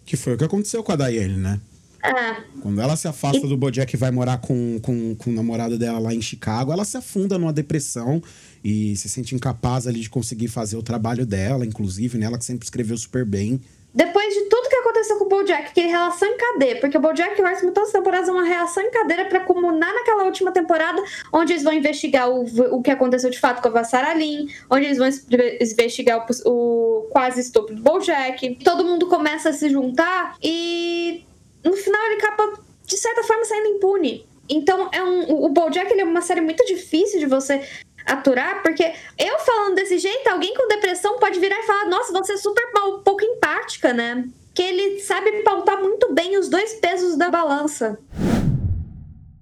Que 0.05 0.17
foi 0.17 0.35
o 0.35 0.37
que 0.37 0.45
aconteceu 0.45 0.83
com 0.83 0.91
a 0.91 0.97
Diane, 0.97 1.37
né? 1.37 1.61
É, 2.03 2.37
Quando 2.61 2.81
ela 2.81 2.97
se 2.97 3.07
afasta 3.07 3.47
do 3.47 3.57
Bojack 3.57 3.95
e 3.95 3.97
vai 3.97 4.11
morar 4.11 4.39
com, 4.39 4.81
com, 4.81 5.15
com 5.15 5.31
o 5.31 5.33
namorado 5.33 5.79
dela 5.79 5.99
lá 6.01 6.13
em 6.13 6.21
Chicago, 6.21 6.73
ela 6.73 6.85
se 6.85 6.97
afunda 6.97 7.39
numa 7.39 7.53
depressão 7.53 8.21
e 8.65 8.97
se 8.97 9.09
sente 9.09 9.35
incapaz 9.35 9.87
ali 9.87 10.01
de 10.01 10.11
conseguir 10.11 10.49
fazer 10.49 10.77
o 10.77 10.83
trabalho 10.83 11.25
dela, 11.25 11.65
inclusive, 11.65 12.19
né? 12.19 12.27
Ela 12.27 12.39
que 12.39 12.45
sempre 12.45 12.65
escreveu 12.65 12.97
super 12.97 13.25
bem. 13.25 13.61
depois 13.95 14.35
de 14.35 14.41
tudo 14.49 14.69
que 14.69 14.77
aconteceu 14.77 15.17
com 15.19 15.27
o 15.27 15.29
BoJack, 15.29 15.69
aquele 15.69 15.89
relação 15.89 16.27
em 16.27 16.37
cadeia, 16.39 16.81
porque 16.81 16.97
o 16.97 17.01
BoJack 17.01 17.41
Horseman 17.41 17.73
todas 17.73 17.91
as 17.91 17.93
temporadas 17.93 18.29
é 18.29 18.33
uma 18.33 18.45
reação 18.45 18.83
em 18.83 18.91
cadeia 18.91 19.27
pra 19.29 19.41
culminar 19.41 19.93
naquela 19.95 20.25
última 20.25 20.51
temporada, 20.51 21.01
onde 21.33 21.53
eles 21.53 21.63
vão 21.63 21.73
investigar 21.75 22.29
o, 22.31 22.45
o 22.77 22.83
que 22.83 22.91
aconteceu 22.91 23.29
de 23.31 23.39
fato 23.39 23.61
com 23.63 23.69
a 23.77 24.15
Lynn, 24.15 24.47
onde 24.71 24.87
eles 24.87 24.99
vão 24.99 25.07
es- 25.07 25.27
investigar 25.61 26.27
o, 26.47 26.51
o 26.51 27.03
quase 27.11 27.41
estupro 27.41 27.75
do 27.77 27.83
BoJack. 27.83 28.57
Todo 28.65 28.85
mundo 28.85 29.07
começa 29.09 29.51
a 29.51 29.53
se 29.53 29.69
juntar 29.69 30.37
e 30.43 31.25
no 31.65 31.73
final 31.75 32.05
ele 32.07 32.15
acaba 32.23 32.61
de 32.85 32.97
certa 32.97 33.23
forma 33.23 33.45
saindo 33.45 33.69
impune. 33.69 34.27
Então 34.49 34.91
é 34.93 35.03
um, 35.03 35.45
o 35.45 35.49
BoJack 35.49 35.91
ele 35.93 36.03
é 36.03 36.05
uma 36.05 36.21
série 36.23 36.41
muito 36.41 36.65
difícil 36.67 37.19
de 37.21 37.27
você 37.27 37.67
aturar, 38.05 38.63
porque 38.63 38.93
eu 39.19 39.39
falando 39.39 39.77
desse 39.77 39.99
jeito, 39.99 40.29
alguém 40.29 40.53
com 40.55 40.67
depressão 40.69 41.19
pode 41.19 41.39
virar 41.39 41.59
e 41.61 41.63
falar: 41.63 41.89
"Nossa, 41.89 42.13
você 42.13 42.33
é 42.33 42.37
super 42.37 42.65
mal- 42.75 42.99
pouco 43.01 43.25
empática, 43.25 43.93
né?" 43.93 44.29
Que 44.53 44.63
ele 44.63 45.01
sabe 45.01 45.43
pautar 45.43 45.81
muito 45.81 46.13
bem 46.13 46.37
os 46.37 46.49
dois 46.49 46.75
pesos 46.75 47.17
da 47.17 47.31
balança. 47.31 47.99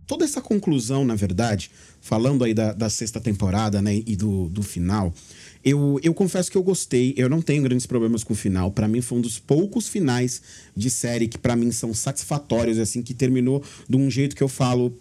Toda 0.07 0.25
essa 0.25 0.41
conclusão, 0.41 1.05
na 1.05 1.15
verdade, 1.15 1.71
falando 2.01 2.45
aí 2.45 2.53
da, 2.53 2.73
da 2.73 2.91
sexta 2.91 3.21
temporada, 3.21 3.81
né, 3.81 4.03
e 4.07 4.17
do, 4.17 4.49
do 4.49 4.63
final, 4.63 5.13
eu, 5.65 6.01
eu 6.03 6.15
confesso 6.15 6.51
que 6.51 6.57
eu 6.57 6.63
gostei. 6.63 7.15
Eu 7.17 7.29
não 7.29 7.43
tenho 7.43 7.63
grandes 7.63 7.87
problemas 7.87 8.25
com 8.25 8.33
o 8.33 8.37
final. 8.37 8.71
Pra 8.71 8.89
mim, 8.89 9.01
foi 9.01 9.19
um 9.19 9.21
dos 9.21 9.39
poucos 9.39 9.89
finais 9.89 10.41
de 10.77 10.91
série 10.91 11.29
que, 11.29 11.39
pra 11.39 11.57
mim, 11.57 11.71
são 11.71 11.93
satisfatórios, 11.93 12.79
assim, 12.79 13.03
que 13.03 13.15
terminou 13.15 13.63
de 13.89 13.97
um 13.97 14.11
jeito 14.11 14.35
que 14.35 14.43
eu 14.43 14.49
falo, 14.49 14.97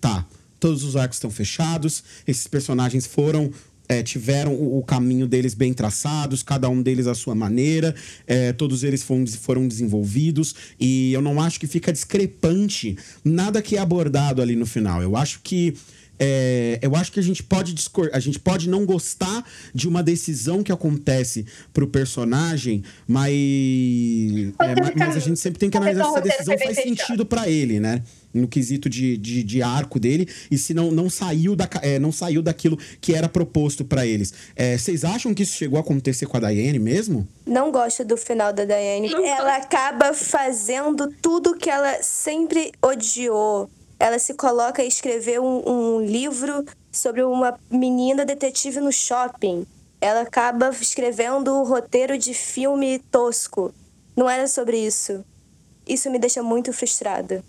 tá, 0.00 0.26
todos 0.58 0.82
os 0.84 0.96
arcos 0.96 1.16
estão 1.16 1.30
fechados, 1.30 2.02
esses 2.26 2.46
personagens 2.46 3.06
foram 3.06 3.50
é, 3.88 4.02
tiveram 4.02 4.54
o, 4.54 4.78
o 4.78 4.82
caminho 4.82 5.26
deles 5.26 5.54
bem 5.54 5.74
traçados, 5.74 6.42
cada 6.42 6.68
um 6.68 6.80
deles 6.80 7.06
à 7.06 7.14
sua 7.14 7.34
maneira, 7.34 7.94
é, 8.26 8.52
todos 8.52 8.84
eles 8.84 9.02
foram, 9.02 9.26
foram 9.26 9.68
desenvolvidos, 9.68 10.54
e 10.80 11.12
eu 11.12 11.20
não 11.20 11.40
acho 11.40 11.60
que 11.60 11.66
fica 11.66 11.92
discrepante 11.92 12.96
nada 13.24 13.60
que 13.60 13.76
é 13.76 13.80
abordado 13.80 14.40
ali 14.40 14.56
no 14.56 14.66
final. 14.66 15.02
Eu 15.02 15.16
acho 15.16 15.40
que 15.42 15.74
é, 16.18 16.78
eu 16.82 16.94
acho 16.94 17.10
que 17.10 17.18
a 17.18 17.22
gente 17.22 17.42
pode 17.42 17.72
discor 17.72 18.10
a 18.12 18.20
gente 18.20 18.38
pode 18.38 18.68
não 18.68 18.84
gostar 18.84 19.44
de 19.74 19.88
uma 19.88 20.02
decisão 20.02 20.62
que 20.62 20.70
acontece 20.70 21.46
pro 21.72 21.86
personagem, 21.86 22.84
mas, 23.06 23.32
é, 23.32 24.74
mas, 24.80 24.94
mas 24.94 25.16
a 25.16 25.18
gente 25.18 25.40
sempre 25.40 25.58
tem 25.58 25.70
que 25.70 25.76
analisar 25.76 26.04
se 26.04 26.10
essa 26.10 26.20
decisão 26.20 26.58
faz 26.58 26.76
sentido 26.76 27.26
para 27.26 27.48
ele, 27.48 27.80
né? 27.80 28.02
No 28.32 28.48
quesito 28.48 28.88
de, 28.88 29.16
de, 29.18 29.42
de, 29.42 29.62
arco 29.62 30.00
dele, 30.00 30.26
e 30.50 30.56
se 30.56 30.72
não, 30.72 30.90
não, 30.90 31.10
saiu, 31.10 31.54
da, 31.54 31.68
é, 31.82 31.98
não 31.98 32.10
saiu 32.10 32.40
daquilo 32.40 32.78
que 32.98 33.14
era 33.14 33.28
proposto 33.28 33.84
para 33.84 34.06
eles. 34.06 34.32
É, 34.56 34.78
vocês 34.78 35.04
acham 35.04 35.34
que 35.34 35.42
isso 35.42 35.54
chegou 35.54 35.76
a 35.76 35.82
acontecer 35.82 36.24
com 36.24 36.38
a 36.38 36.40
Diane 36.40 36.78
mesmo? 36.78 37.28
Não 37.44 37.70
gosto 37.70 38.04
do 38.04 38.16
final 38.16 38.50
da 38.52 38.64
Diane. 38.64 39.12
Ela 39.12 39.56
acaba 39.56 40.14
fazendo 40.14 41.12
tudo 41.20 41.56
que 41.56 41.68
ela 41.68 42.02
sempre 42.02 42.72
odiou 42.80 43.68
ela 44.02 44.18
se 44.18 44.34
coloca 44.34 44.82
a 44.82 44.84
escrever 44.84 45.40
um, 45.40 45.62
um 45.64 46.00
livro 46.00 46.64
sobre 46.90 47.22
uma 47.22 47.56
menina 47.70 48.24
detetive 48.24 48.80
no 48.80 48.90
shopping. 48.90 49.64
Ela 50.00 50.22
acaba 50.22 50.70
escrevendo 50.70 51.54
o 51.54 51.62
roteiro 51.62 52.18
de 52.18 52.34
filme 52.34 52.98
tosco. 52.98 53.72
Não 54.16 54.28
era 54.28 54.48
sobre 54.48 54.76
isso. 54.76 55.24
Isso 55.86 56.10
me 56.10 56.18
deixa 56.18 56.42
muito 56.42 56.72
frustrada. 56.72 57.44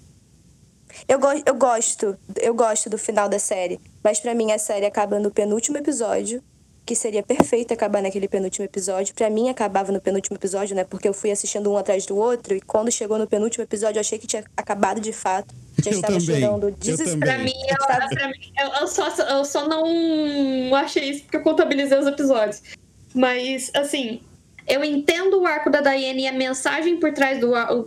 Eu, 1.07 1.17
go 1.17 1.29
eu 1.43 1.55
gosto, 1.55 2.15
eu 2.39 2.53
gosto 2.53 2.87
do 2.87 2.99
final 2.99 3.27
da 3.27 3.39
série, 3.39 3.79
mas 4.03 4.19
para 4.19 4.35
mim 4.35 4.51
a 4.51 4.59
série 4.59 4.85
acaba 4.85 5.19
no 5.19 5.31
penúltimo 5.31 5.79
episódio 5.79 6.39
que 6.85 6.95
seria 6.95 7.23
perfeito 7.23 7.73
acabar 7.73 8.03
naquele 8.03 8.27
penúltimo 8.27 8.65
episódio. 8.65 9.15
Para 9.15 9.29
mim, 9.29 9.49
acabava 9.49 9.91
no 9.91 10.01
penúltimo 10.01 10.37
episódio, 10.37 10.75
né? 10.75 10.83
Porque 10.83 11.07
eu 11.07 11.13
fui 11.13 11.31
assistindo 11.31 11.71
um 11.71 11.77
atrás 11.77 12.05
do 12.05 12.17
outro 12.17 12.53
e 12.53 12.61
quando 12.61 12.91
chegou 12.91 13.17
no 13.17 13.25
penúltimo 13.25 13.63
episódio, 13.63 13.97
eu 13.97 14.01
achei 14.01 14.19
que 14.19 14.27
tinha 14.27 14.43
acabado 14.55 14.99
de 14.99 15.13
fato. 15.13 15.62
Eu 15.85 15.91
estava 15.91 16.19
também. 16.19 16.41
chorando 16.41 16.71
desespero. 16.71 17.19
Pra 17.19 17.37
mim, 17.39 17.53
eu, 17.69 18.09
pra 18.09 18.27
mim 18.27 18.51
eu, 18.59 18.67
eu, 18.81 18.87
só, 18.87 19.07
eu 19.09 19.45
só 19.45 19.67
não 19.67 20.75
achei 20.75 21.09
isso 21.09 21.23
porque 21.23 21.37
eu 21.37 21.41
contabilizei 21.41 21.97
os 21.97 22.07
episódios. 22.07 22.61
Mas, 23.13 23.71
assim, 23.75 24.21
eu 24.67 24.83
entendo 24.83 25.41
o 25.41 25.45
arco 25.45 25.69
da 25.69 25.81
Diane 25.81 26.23
e 26.23 26.27
a 26.27 26.33
mensagem 26.33 26.97
por 26.97 27.13
trás 27.13 27.39
do 27.39 27.53
arco 27.55 27.85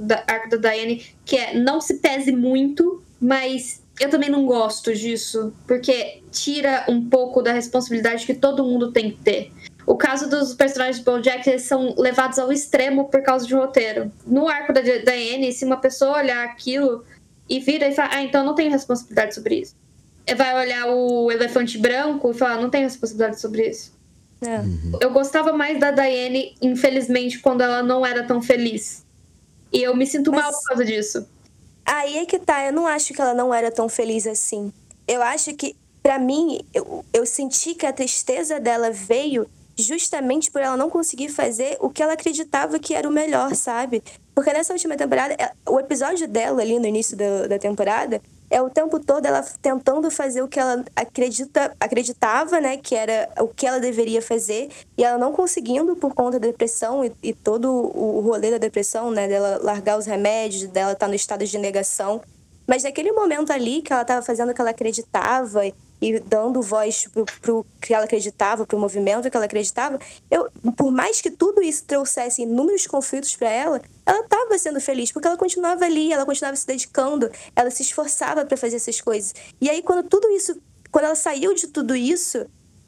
da 0.51 0.57
Diane, 0.57 1.05
que 1.25 1.37
é 1.37 1.55
não 1.55 1.81
se 1.81 1.95
pese 1.95 2.33
muito, 2.33 3.03
mas 3.21 3.83
eu 3.99 4.11
também 4.11 4.29
não 4.29 4.45
gosto 4.45 4.95
disso, 4.95 5.53
porque 5.67 6.23
tira 6.31 6.85
um 6.89 7.09
pouco 7.09 7.41
da 7.41 7.53
responsabilidade 7.53 8.27
que 8.27 8.35
todo 8.35 8.65
mundo 8.65 8.93
tem 8.93 9.11
que 9.11 9.23
ter. 9.23 9.53
O 9.87 9.97
caso 9.97 10.29
dos 10.29 10.53
personagens 10.53 10.99
de 10.99 11.05
BoJack, 11.05 11.49
eles 11.49 11.63
são 11.63 11.95
levados 11.97 12.39
ao 12.39 12.53
extremo 12.53 13.05
por 13.09 13.23
causa 13.23 13.47
de 13.47 13.55
roteiro. 13.55 14.11
No 14.27 14.49
arco 14.49 14.73
da 14.73 14.81
Diane, 14.81 15.53
se 15.53 15.65
uma 15.65 15.77
pessoa 15.77 16.19
olhar 16.19 16.45
aquilo 16.45 17.05
e 17.49 17.61
vira 17.61 17.89
e 17.89 17.95
fala, 17.95 18.11
ah, 18.13 18.23
então 18.23 18.41
eu 18.41 18.47
não 18.47 18.55
tenho 18.55 18.71
responsabilidade 18.71 19.35
sobre 19.35 19.61
isso. 19.61 19.75
Vai 20.37 20.55
olhar 20.57 20.87
o 20.89 21.31
elefante 21.31 21.79
branco 21.79 22.31
e 22.31 22.35
falar, 22.35 22.61
não 22.61 22.69
tenho 22.71 22.85
responsabilidade 22.85 23.41
sobre 23.41 23.69
isso. 23.69 23.93
É. 24.43 24.61
Eu 25.01 25.11
gostava 25.11 25.53
mais 25.53 25.79
da 25.79 25.91
Diane, 25.91 26.57
infelizmente, 26.61 27.39
quando 27.39 27.63
ela 27.63 27.83
não 27.83 28.05
era 28.05 28.23
tão 28.25 28.43
feliz. 28.43 29.05
E 29.73 29.83
eu 29.83 29.97
me 29.97 30.07
sinto 30.07 30.31
Mas- 30.31 30.43
mal 30.43 30.53
por 30.53 30.63
causa 30.65 30.85
disso. 30.85 31.27
Aí 31.85 32.19
é 32.19 32.27
que 32.27 32.39
tá, 32.39 32.67
eu 32.67 32.73
não 32.73 32.87
acho 32.87 33.15
que 33.15 33.21
ela 33.21 33.33
não 33.33 33.55
era 33.55 33.71
tão 33.71 33.89
feliz 33.89 34.27
assim. 34.27 34.73
Eu 35.07 35.23
acho 35.23 35.55
que, 35.55 35.77
pra 36.03 36.19
mim, 36.19 36.61
eu, 36.75 37.05
eu 37.13 37.25
senti 37.25 37.75
que 37.75 37.87
a 37.87 37.93
tristeza 37.93 38.59
dela 38.59 38.91
veio 38.91 39.49
justamente 39.77 40.51
por 40.51 40.61
ela 40.61 40.77
não 40.77 40.89
conseguir 40.89 41.29
fazer 41.29 41.77
o 41.81 41.91
que 41.91 42.03
ela 42.03 42.15
acreditava 42.15 42.79
que 42.79 42.95
era 42.95 43.09
o 43.09 43.13
melhor, 43.13 43.55
sabe? 43.55 44.03
Porque 44.35 44.53
nessa 44.53 44.73
última 44.73 44.97
temporada, 44.97 45.35
é- 45.35 45.53
o 45.69 45.79
episódio 45.79 46.27
dela 46.27 46.63
ali 46.63 46.79
no 46.79 46.87
início 46.87 47.17
da, 47.17 47.47
da 47.47 47.59
temporada 47.59 48.21
é 48.49 48.63
o 48.63 48.71
tempo 48.71 49.01
todo 49.01 49.27
ela 49.27 49.45
tentando 49.61 50.11
fazer 50.11 50.43
o 50.43 50.49
que 50.49 50.59
ela 50.59 50.85
acredita, 50.95 51.75
acreditava, 51.81 52.61
né, 52.61 52.77
que 52.77 52.95
era 52.95 53.29
o 53.41 53.49
que 53.49 53.67
ela 53.67 53.81
deveria 53.81 54.23
fazer, 54.23 54.71
e 54.97 55.05
ela 55.05 55.19
não 55.19 55.33
conseguindo 55.33 55.97
por 55.97 56.15
conta 56.15 56.39
da 56.39 56.47
depressão 56.47 57.05
e, 57.05 57.13
e 57.23 57.33
todo 57.33 57.71
o 57.73 58.21
rolê 58.21 58.51
da 58.53 58.59
depressão, 58.59 59.11
né, 59.11 59.27
dela 59.27 59.59
largar 59.63 59.99
os 59.99 60.07
remédios, 60.07 60.71
dela 60.71 60.93
estar 60.93 61.09
no 61.09 61.15
estado 61.15 61.45
de 61.45 61.59
negação. 61.59 62.23
Mas 62.67 62.83
naquele 62.83 63.13
momento 63.13 63.53
ali 63.53 63.83
que 63.83 63.93
ela 63.93 64.03
estava 64.03 64.23
fazendo 64.23 64.51
o 64.51 64.55
que 64.55 64.61
ela 64.61 64.71
acreditava 64.71 65.63
e 66.01 66.19
dando 66.21 66.63
voz 66.63 67.09
pro, 67.13 67.25
pro 67.41 67.67
que 67.81 67.95
ela 67.95 68.05
acreditava, 68.05 68.67
pro 68.67 68.79
movimento 68.79 69.31
que 69.31 69.37
ela 69.37 69.47
acreditava, 69.47 69.99
eu, 70.31 70.49
por 70.77 70.91
mais 70.91 71.21
que 71.21 71.31
tudo 71.31 71.63
isso 71.63 71.85
trouxesse 71.85 72.43
inúmeros 72.43 72.87
conflitos 72.87 73.35
para 73.37 73.51
ela, 73.51 73.81
ela 74.05 74.21
estava 74.21 74.59
sendo 74.59 74.81
feliz, 74.81 75.11
porque 75.11 75.27
ela 75.27 75.37
continuava 75.37 75.85
ali, 75.85 76.13
ela 76.13 76.27
continuava 76.27 76.57
se 76.57 76.67
dedicando, 76.67 77.31
ela 77.55 77.71
se 77.71 77.83
esforçava 77.83 78.45
para 78.45 78.57
fazer 78.57 78.77
essas 78.77 79.01
coisas. 79.01 79.35
E 79.61 79.71
aí 79.71 79.83
quando 79.83 80.09
tudo 80.09 80.29
isso, 80.31 80.61
quando 80.91 81.07
ela 81.07 81.15
saiu 81.15 81.55
de 81.55 81.69
tudo 81.69 81.95
isso, 81.95 82.47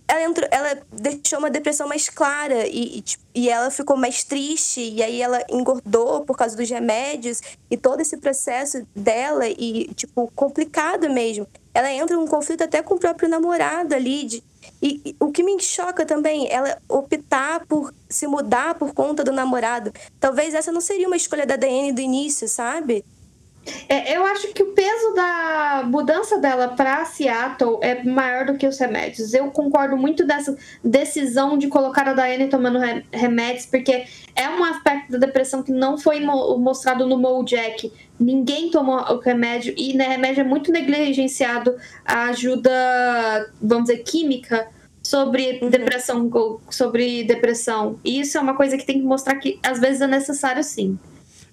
ela, 0.08 0.22
entrou, 0.22 0.48
ela 0.50 0.78
deixou 0.90 1.38
uma 1.38 1.50
depressão 1.50 1.86
mais 1.86 2.08
clara 2.08 2.66
e, 2.66 2.98
e, 2.98 3.02
tipo, 3.02 3.22
e 3.34 3.50
ela 3.50 3.70
ficou 3.70 3.94
mais 3.94 4.24
triste 4.24 4.80
e 4.80 5.02
aí 5.02 5.20
ela 5.20 5.44
engordou 5.50 6.24
por 6.24 6.34
causa 6.34 6.56
dos 6.56 6.68
remédios 6.68 7.42
e 7.70 7.76
todo 7.76 8.00
esse 8.00 8.16
processo 8.16 8.86
dela 8.96 9.46
e 9.46 9.92
tipo 9.94 10.32
complicado 10.34 11.10
mesmo. 11.10 11.46
Ela 11.74 11.92
entra 11.92 12.16
num 12.16 12.26
conflito 12.26 12.64
até 12.64 12.82
com 12.82 12.94
o 12.94 12.98
próprio 12.98 13.28
namorado 13.28 13.94
ali 13.94 14.24
de, 14.24 14.42
e, 14.80 15.00
e 15.04 15.16
o 15.20 15.30
que 15.30 15.42
me 15.42 15.60
choca 15.60 16.06
também 16.06 16.50
ela 16.50 16.78
optar 16.88 17.66
por 17.66 17.92
se 18.08 18.26
mudar 18.26 18.76
por 18.76 18.94
conta 18.94 19.22
do 19.22 19.30
namorado. 19.30 19.92
Talvez 20.18 20.54
essa 20.54 20.72
não 20.72 20.80
seria 20.80 21.06
uma 21.06 21.16
escolha 21.16 21.46
da 21.46 21.56
Diane 21.56 21.92
do 21.92 22.00
início 22.00 22.48
sabe 22.48 23.04
É, 23.88 24.16
eu 24.16 24.24
acho 24.26 24.48
que 24.52 24.62
o 24.62 24.72
peso 24.72 25.14
da 25.14 25.82
mudança 25.86 26.38
dela 26.38 26.68
para 26.68 27.04
Seattle 27.04 27.78
é 27.80 28.02
maior 28.04 28.46
do 28.46 28.54
que 28.54 28.66
os 28.66 28.78
remédios. 28.78 29.32
Eu 29.34 29.50
concordo 29.50 29.96
muito 29.96 30.26
dessa 30.26 30.56
decisão 30.82 31.56
de 31.58 31.68
colocar 31.68 32.08
a 32.08 32.12
Diane 32.12 32.48
tomando 32.48 32.78
re- 32.78 33.04
remédios, 33.12 33.66
porque 33.66 34.04
é 34.36 34.48
um 34.48 34.64
aspecto 34.64 35.12
da 35.12 35.18
depressão 35.18 35.62
que 35.62 35.72
não 35.72 35.96
foi 35.98 36.20
mo- 36.20 36.58
mostrado 36.58 37.06
no 37.06 37.16
Mojack. 37.18 37.92
Ninguém 38.18 38.70
tomou 38.70 38.96
o 38.96 39.18
remédio 39.20 39.74
e 39.76 39.94
né, 39.94 40.08
remédio 40.08 40.40
é 40.40 40.44
muito 40.44 40.72
negligenciado 40.72 41.76
a 42.04 42.24
ajuda, 42.24 42.70
vamos 43.60 43.84
dizer, 43.88 44.02
química 44.02 44.68
sobre 45.02 45.60
depressão, 45.70 46.28
sobre 46.70 47.24
depressão. 47.24 47.98
E 48.04 48.20
isso 48.20 48.36
é 48.36 48.40
uma 48.40 48.54
coisa 48.56 48.76
que 48.76 48.84
tem 48.84 48.98
que 49.00 49.06
mostrar 49.06 49.36
que 49.36 49.58
às 49.62 49.78
vezes 49.78 50.00
é 50.00 50.06
necessário 50.06 50.62
sim. 50.62 50.98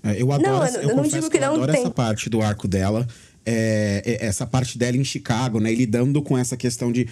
É, 0.05 0.21
Eu 0.21 0.31
adoro, 0.31 0.49
Não, 0.49 0.63
essa- 0.63 0.77
eu 0.81 0.89
eu, 0.91 0.95
não 0.95 1.03
digo 1.03 1.23
que 1.29 1.37
que 1.37 1.43
eu 1.43 1.47
não 1.47 1.55
adoro 1.55 1.71
tem. 1.71 1.81
essa 1.81 1.89
parte 1.91 2.29
do 2.29 2.41
arco 2.41 2.67
dela. 2.67 3.07
é, 3.47 4.01
é, 4.21 4.25
essa 4.25 4.45
parte 4.47 4.75
dela 4.77 4.97
em 4.97 5.03
Chicago, 5.03 5.59
né? 5.59 5.71
E 5.71 5.75
lidando 5.75 6.19
com 6.21 6.35
essa 6.37 6.57
questão 6.57 6.91
de 6.91 7.07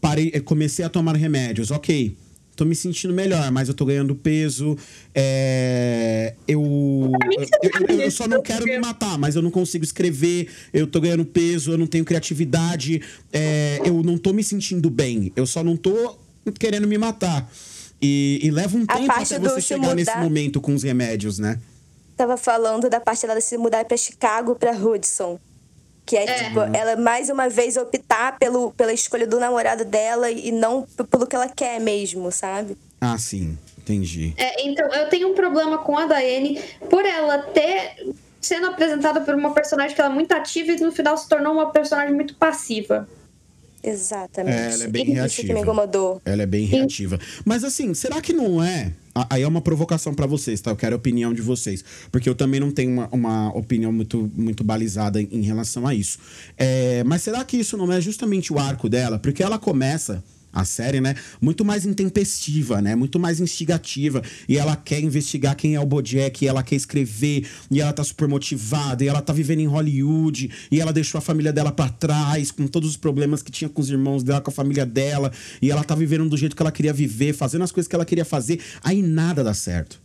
parei, 0.00 0.30
eu 0.34 0.42
comecei 0.42 0.84
a 0.84 0.88
tomar 0.88 1.14
remédios, 1.16 1.70
ok. 1.70 2.16
Tô 2.56 2.64
me 2.64 2.74
sentindo 2.74 3.12
melhor, 3.14 3.52
mas 3.52 3.68
eu 3.68 3.74
tô 3.74 3.84
ganhando 3.84 4.14
peso. 4.14 4.76
é, 5.14 6.34
eu, 6.48 6.62
eu, 7.62 7.86
eu- 7.88 8.00
eu 8.00 8.10
só 8.10 8.26
não 8.26 8.40
quero 8.42 8.64
me 8.64 8.78
matar, 8.78 9.18
mas 9.18 9.36
eu 9.36 9.42
não 9.42 9.50
consigo 9.50 9.84
escrever. 9.84 10.48
Eu 10.72 10.86
tô 10.86 11.00
ganhando 11.00 11.24
peso, 11.24 11.72
eu 11.72 11.78
não 11.78 11.86
tenho 11.86 12.04
criatividade. 12.04 13.00
é, 13.32 13.80
eu 13.84 14.02
não 14.02 14.16
tô 14.18 14.32
me 14.32 14.42
sentindo 14.42 14.88
bem. 14.90 15.32
Eu 15.36 15.46
só 15.46 15.62
não 15.62 15.76
tô 15.76 16.18
querendo 16.58 16.86
me 16.88 16.96
matar. 16.98 17.50
E, 18.00 18.40
e 18.42 18.50
leva 18.50 18.76
um 18.76 18.84
tempo 18.86 19.10
até 19.12 19.38
você 19.38 19.60
chegar 19.60 19.94
nesse 19.94 20.10
mudar- 20.10 20.22
momento 20.22 20.60
com 20.60 20.74
os 20.74 20.82
remédios, 20.82 21.38
né? 21.38 21.58
Tava 22.16 22.36
falando 22.36 22.88
da 22.88 23.00
parte 23.00 23.26
dela 23.26 23.40
se 23.40 23.56
mudar 23.58 23.84
para 23.84 23.96
Chicago 23.96 24.54
para 24.54 24.72
Hudson. 24.72 25.38
Que 26.04 26.16
é, 26.16 26.44
tipo, 26.44 26.60
ela 26.60 26.96
mais 26.96 27.28
uma 27.28 27.48
vez 27.48 27.76
optar 27.76 28.38
pelo, 28.38 28.70
pela 28.72 28.92
escolha 28.92 29.26
do 29.26 29.40
namorado 29.40 29.84
dela 29.84 30.30
e 30.30 30.52
não 30.52 30.86
pelo 31.10 31.26
que 31.26 31.34
ela 31.34 31.48
quer 31.48 31.80
mesmo, 31.80 32.30
sabe? 32.30 32.76
Ah, 33.00 33.18
sim. 33.18 33.58
Entendi. 33.78 34.32
É, 34.36 34.66
então, 34.68 34.86
eu 34.92 35.08
tenho 35.08 35.30
um 35.30 35.34
problema 35.34 35.78
com 35.78 35.96
a 35.96 36.06
Diane 36.06 36.60
por 36.90 37.04
ela 37.04 37.38
ter 37.38 38.12
sendo 38.40 38.66
apresentada 38.66 39.20
por 39.20 39.34
uma 39.34 39.52
personagem 39.52 39.94
que 39.94 40.00
ela 40.00 40.10
é 40.10 40.14
muito 40.14 40.32
ativa 40.32 40.72
e 40.72 40.80
no 40.80 40.92
final 40.92 41.16
se 41.16 41.28
tornou 41.28 41.52
uma 41.52 41.70
personagem 41.70 42.14
muito 42.14 42.34
passiva. 42.36 43.08
Exatamente. 43.82 44.56
É, 44.56 44.72
ela 44.72 44.84
é 44.84 44.88
bem 44.88 45.02
Isso 45.02 45.12
que 45.12 45.18
reativa. 45.18 45.54
me 45.54 45.60
incomodou. 45.60 46.20
Ela 46.24 46.42
é 46.42 46.46
bem 46.46 46.64
reativa. 46.64 47.18
Mas 47.44 47.62
assim, 47.62 47.94
será 47.94 48.20
que 48.20 48.32
não 48.32 48.62
é? 48.62 48.92
Aí 49.30 49.42
é 49.42 49.48
uma 49.48 49.60
provocação 49.60 50.14
pra 50.14 50.26
vocês, 50.26 50.60
tá? 50.60 50.70
Eu 50.70 50.76
quero 50.76 50.94
a 50.94 50.98
opinião 50.98 51.32
de 51.32 51.42
vocês. 51.42 51.84
Porque 52.10 52.28
eu 52.28 52.34
também 52.34 52.60
não 52.60 52.70
tenho 52.70 52.92
uma, 52.92 53.08
uma 53.10 53.48
opinião 53.56 53.92
muito, 53.92 54.30
muito 54.34 54.62
balizada 54.62 55.20
em, 55.20 55.28
em 55.30 55.42
relação 55.42 55.86
a 55.86 55.94
isso. 55.94 56.18
É, 56.56 57.02
mas 57.04 57.22
será 57.22 57.44
que 57.44 57.56
isso 57.56 57.76
não 57.76 57.90
é 57.92 58.00
justamente 58.00 58.52
o 58.52 58.58
arco 58.58 58.88
dela? 58.88 59.18
Porque 59.18 59.42
ela 59.42 59.58
começa 59.58 60.22
a 60.56 60.64
série, 60.64 61.02
né? 61.02 61.14
Muito 61.38 61.66
mais 61.66 61.84
intempestiva, 61.84 62.80
né? 62.80 62.96
Muito 62.96 63.18
mais 63.18 63.40
instigativa. 63.40 64.22
E 64.48 64.56
ela 64.56 64.74
quer 64.74 65.00
investigar 65.00 65.54
quem 65.54 65.74
é 65.74 65.80
o 65.80 65.84
Bojack, 65.84 66.42
e 66.42 66.48
ela 66.48 66.62
quer 66.62 66.76
escrever, 66.76 67.46
e 67.70 67.78
ela 67.78 67.92
tá 67.92 68.02
super 68.02 68.26
motivada, 68.26 69.04
e 69.04 69.08
ela 69.08 69.20
tá 69.20 69.34
vivendo 69.34 69.60
em 69.60 69.66
Hollywood, 69.66 70.50
e 70.70 70.80
ela 70.80 70.94
deixou 70.94 71.18
a 71.18 71.20
família 71.20 71.52
dela 71.52 71.70
para 71.70 71.90
trás, 71.90 72.50
com 72.50 72.66
todos 72.66 72.88
os 72.88 72.96
problemas 72.96 73.42
que 73.42 73.52
tinha 73.52 73.68
com 73.68 73.82
os 73.82 73.90
irmãos 73.90 74.22
dela, 74.22 74.40
com 74.40 74.50
a 74.50 74.54
família 74.54 74.86
dela, 74.86 75.30
e 75.60 75.70
ela 75.70 75.84
tá 75.84 75.94
vivendo 75.94 76.26
do 76.26 76.36
jeito 76.38 76.56
que 76.56 76.62
ela 76.62 76.72
queria 76.72 76.92
viver, 76.92 77.34
fazendo 77.34 77.62
as 77.62 77.70
coisas 77.70 77.86
que 77.86 77.94
ela 77.94 78.06
queria 78.06 78.24
fazer, 78.24 78.58
aí 78.82 79.02
nada 79.02 79.44
dá 79.44 79.52
certo. 79.52 80.00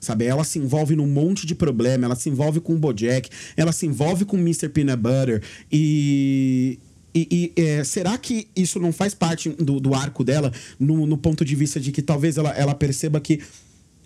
Sabe, 0.00 0.26
ela 0.26 0.44
se 0.44 0.58
envolve 0.58 0.94
num 0.94 1.06
monte 1.06 1.46
de 1.46 1.54
problema, 1.54 2.04
ela 2.04 2.16
se 2.16 2.28
envolve 2.28 2.60
com 2.60 2.74
o 2.74 2.78
Bojack, 2.78 3.30
ela 3.56 3.72
se 3.72 3.86
envolve 3.86 4.26
com 4.26 4.36
o 4.36 4.40
Mr. 4.40 4.68
Peanut 4.68 4.98
Butter 4.98 5.40
e 5.72 6.78
e, 7.14 7.52
e 7.56 7.62
é, 7.62 7.84
será 7.84 8.18
que 8.18 8.48
isso 8.56 8.80
não 8.80 8.92
faz 8.92 9.14
parte 9.14 9.48
do, 9.50 9.78
do 9.78 9.94
arco 9.94 10.24
dela 10.24 10.52
no, 10.78 11.06
no, 11.06 11.16
ponto 11.16 11.44
de 11.44 11.54
vista 11.54 11.78
de 11.78 11.92
que 11.92 12.02
talvez 12.02 12.36
ela, 12.36 12.50
ela 12.50 12.74
perceba 12.74 13.20
que 13.20 13.40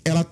ela 0.05 0.25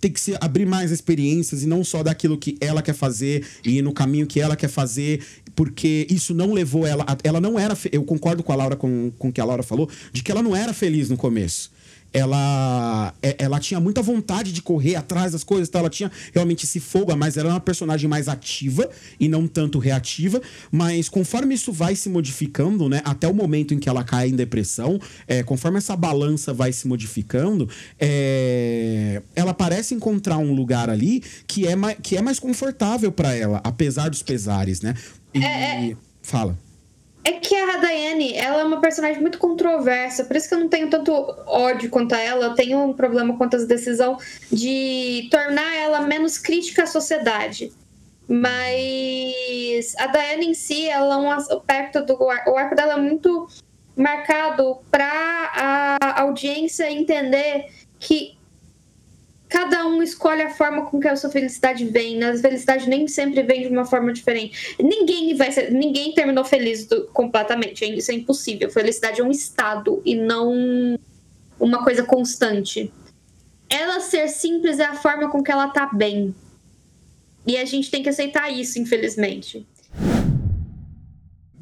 tem 0.00 0.10
que 0.10 0.20
se 0.20 0.36
abrir 0.40 0.66
mais 0.66 0.90
experiências 0.90 1.62
e 1.62 1.66
não 1.66 1.84
só 1.84 2.02
daquilo 2.02 2.36
que 2.36 2.56
ela 2.60 2.82
quer 2.82 2.94
fazer 2.94 3.46
e 3.64 3.80
no 3.82 3.92
caminho 3.92 4.26
que 4.26 4.40
ela 4.40 4.56
quer 4.56 4.68
fazer, 4.68 5.22
porque 5.54 6.06
isso 6.10 6.34
não 6.34 6.52
levou 6.52 6.84
ela. 6.86 7.04
A, 7.06 7.16
ela 7.22 7.40
não 7.40 7.56
era. 7.56 7.78
Eu 7.92 8.02
concordo 8.02 8.42
com 8.42 8.52
a 8.52 8.56
Laura, 8.56 8.74
com, 8.74 9.12
com 9.16 9.28
o 9.28 9.32
que 9.32 9.40
a 9.40 9.44
Laura 9.44 9.62
falou, 9.62 9.88
de 10.12 10.22
que 10.22 10.32
ela 10.32 10.42
não 10.42 10.56
era 10.56 10.72
feliz 10.72 11.08
no 11.08 11.16
começo 11.16 11.70
ela, 12.12 13.14
é, 13.22 13.36
ela 13.38 13.58
tinha 13.58 13.80
muita 13.80 14.02
vontade 14.02 14.52
de 14.52 14.60
correr 14.60 14.96
atrás 14.96 15.32
das 15.32 15.42
coisas, 15.42 15.68
tá? 15.68 15.78
ela 15.78 15.90
tinha 15.90 16.10
realmente 16.32 16.64
esse 16.64 16.78
fogo, 16.80 17.14
mas 17.16 17.36
ela 17.36 17.48
era 17.48 17.54
uma 17.54 17.60
personagem 17.60 18.08
mais 18.08 18.28
ativa 18.28 18.88
e 19.18 19.28
não 19.28 19.46
tanto 19.46 19.78
reativa. 19.78 20.40
Mas 20.70 21.08
conforme 21.08 21.54
isso 21.54 21.72
vai 21.72 21.96
se 21.96 22.08
modificando, 22.08 22.88
né, 22.88 23.00
até 23.04 23.26
o 23.26 23.34
momento 23.34 23.74
em 23.74 23.78
que 23.78 23.88
ela 23.88 24.04
cai 24.04 24.28
em 24.28 24.36
depressão, 24.36 25.00
é, 25.26 25.42
conforme 25.42 25.78
essa 25.78 25.96
balança 25.96 26.52
vai 26.52 26.72
se 26.72 26.86
modificando, 26.86 27.68
é, 27.98 29.22
ela 29.34 29.54
parece 29.54 29.94
encontrar 29.94 30.38
um 30.38 30.52
lugar 30.52 30.90
ali 30.90 31.22
que 31.46 31.66
é 31.66 31.74
mais, 31.74 31.96
que 32.02 32.16
é 32.16 32.22
mais 32.22 32.38
confortável 32.38 33.10
para 33.10 33.34
ela, 33.34 33.60
apesar 33.64 34.08
dos 34.08 34.22
pesares, 34.22 34.80
né? 34.80 34.94
E, 35.34 35.42
é, 35.42 35.90
é. 35.90 35.96
Fala. 36.22 36.58
É 37.24 37.32
que 37.32 37.54
a 37.54 37.76
Daiane, 37.76 38.34
ela 38.34 38.62
é 38.62 38.64
uma 38.64 38.80
personagem 38.80 39.20
muito 39.20 39.38
controversa, 39.38 40.24
por 40.24 40.34
isso 40.34 40.48
que 40.48 40.54
eu 40.54 40.60
não 40.60 40.68
tenho 40.68 40.90
tanto 40.90 41.12
ódio 41.46 41.88
quanto 41.88 42.14
a 42.14 42.18
ela, 42.18 42.46
eu 42.46 42.54
tenho 42.54 42.82
um 42.82 42.92
problema 42.92 43.36
quanto 43.36 43.56
a 43.56 43.64
decisão 43.64 44.18
de 44.50 45.28
tornar 45.30 45.72
ela 45.76 46.00
menos 46.00 46.36
crítica 46.36 46.82
à 46.82 46.86
sociedade. 46.86 47.72
Mas 48.28 49.94
a 49.98 50.06
Daiane 50.08 50.46
em 50.46 50.54
si, 50.54 50.88
ela 50.88 51.14
é 51.14 51.18
um 51.18 51.30
aspecto 51.30 52.04
do 52.04 52.14
o 52.20 52.56
arco 52.56 52.74
dela 52.74 52.94
é 52.94 52.96
muito 52.96 53.46
marcado 53.96 54.78
para 54.90 55.98
a 56.00 56.22
audiência 56.22 56.90
entender 56.90 57.66
que 58.00 58.36
cada 59.52 59.86
um 59.86 60.02
escolhe 60.02 60.40
a 60.40 60.48
forma 60.48 60.86
com 60.86 60.98
que 60.98 61.06
a 61.06 61.14
sua 61.14 61.28
felicidade 61.28 61.84
vem. 61.84 62.16
Né? 62.16 62.30
A 62.30 62.38
felicidade 62.38 62.88
nem 62.88 63.06
sempre 63.06 63.42
vem 63.42 63.60
de 63.60 63.68
uma 63.68 63.84
forma 63.84 64.10
diferente. 64.10 64.74
Ninguém 64.82 65.36
vai 65.36 65.52
ser, 65.52 65.70
ninguém 65.70 66.14
terminou 66.14 66.42
feliz 66.42 66.86
do, 66.86 67.06
completamente. 67.08 67.84
Isso 67.84 68.10
é 68.10 68.14
impossível. 68.14 68.70
Felicidade 68.70 69.20
é 69.20 69.24
um 69.24 69.30
estado 69.30 70.00
e 70.06 70.14
não 70.14 70.98
uma 71.60 71.84
coisa 71.84 72.02
constante. 72.02 72.90
Ela 73.68 74.00
ser 74.00 74.26
simples 74.28 74.78
é 74.78 74.86
a 74.86 74.94
forma 74.94 75.30
com 75.30 75.42
que 75.42 75.52
ela 75.52 75.68
tá 75.68 75.90
bem. 75.92 76.34
E 77.46 77.58
a 77.58 77.66
gente 77.66 77.90
tem 77.90 78.02
que 78.02 78.08
aceitar 78.08 78.50
isso, 78.50 78.78
infelizmente. 78.78 79.66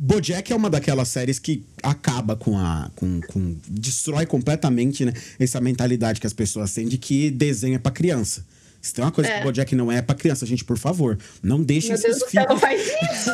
Bojack 0.03 0.51
é 0.51 0.57
uma 0.57 0.71
daquelas 0.71 1.09
séries 1.09 1.39
que 1.39 1.63
acaba 1.83 2.35
com 2.35 2.57
a. 2.57 2.91
Com, 2.97 3.21
com, 3.21 3.55
destrói 3.69 4.25
completamente 4.25 5.05
né, 5.05 5.13
essa 5.39 5.61
mentalidade 5.61 6.19
que 6.19 6.27
as 6.27 6.33
pessoas 6.33 6.73
têm 6.73 6.89
de 6.89 6.97
que 6.97 7.31
desenho 7.31 7.75
é 7.75 7.79
pra 7.79 7.93
criança. 7.93 8.43
Se 8.81 8.95
tem 8.95 9.05
uma 9.05 9.13
coisa 9.13 9.29
é. 9.29 9.35
que 9.35 9.41
o 9.41 9.45
Bojack 9.45 9.75
não 9.75 9.93
é, 9.93 9.99
é 9.99 10.03
pra 10.03 10.15
criança, 10.15 10.47
gente, 10.47 10.65
por 10.65 10.79
favor, 10.79 11.19
não 11.43 11.63
deixe 11.63 11.89
Meu 11.89 12.01
Deus 12.01 12.19
do 12.19 12.31
céu, 12.31 12.47
não 12.49 12.59
faz 12.59 12.81
isso! 12.81 13.31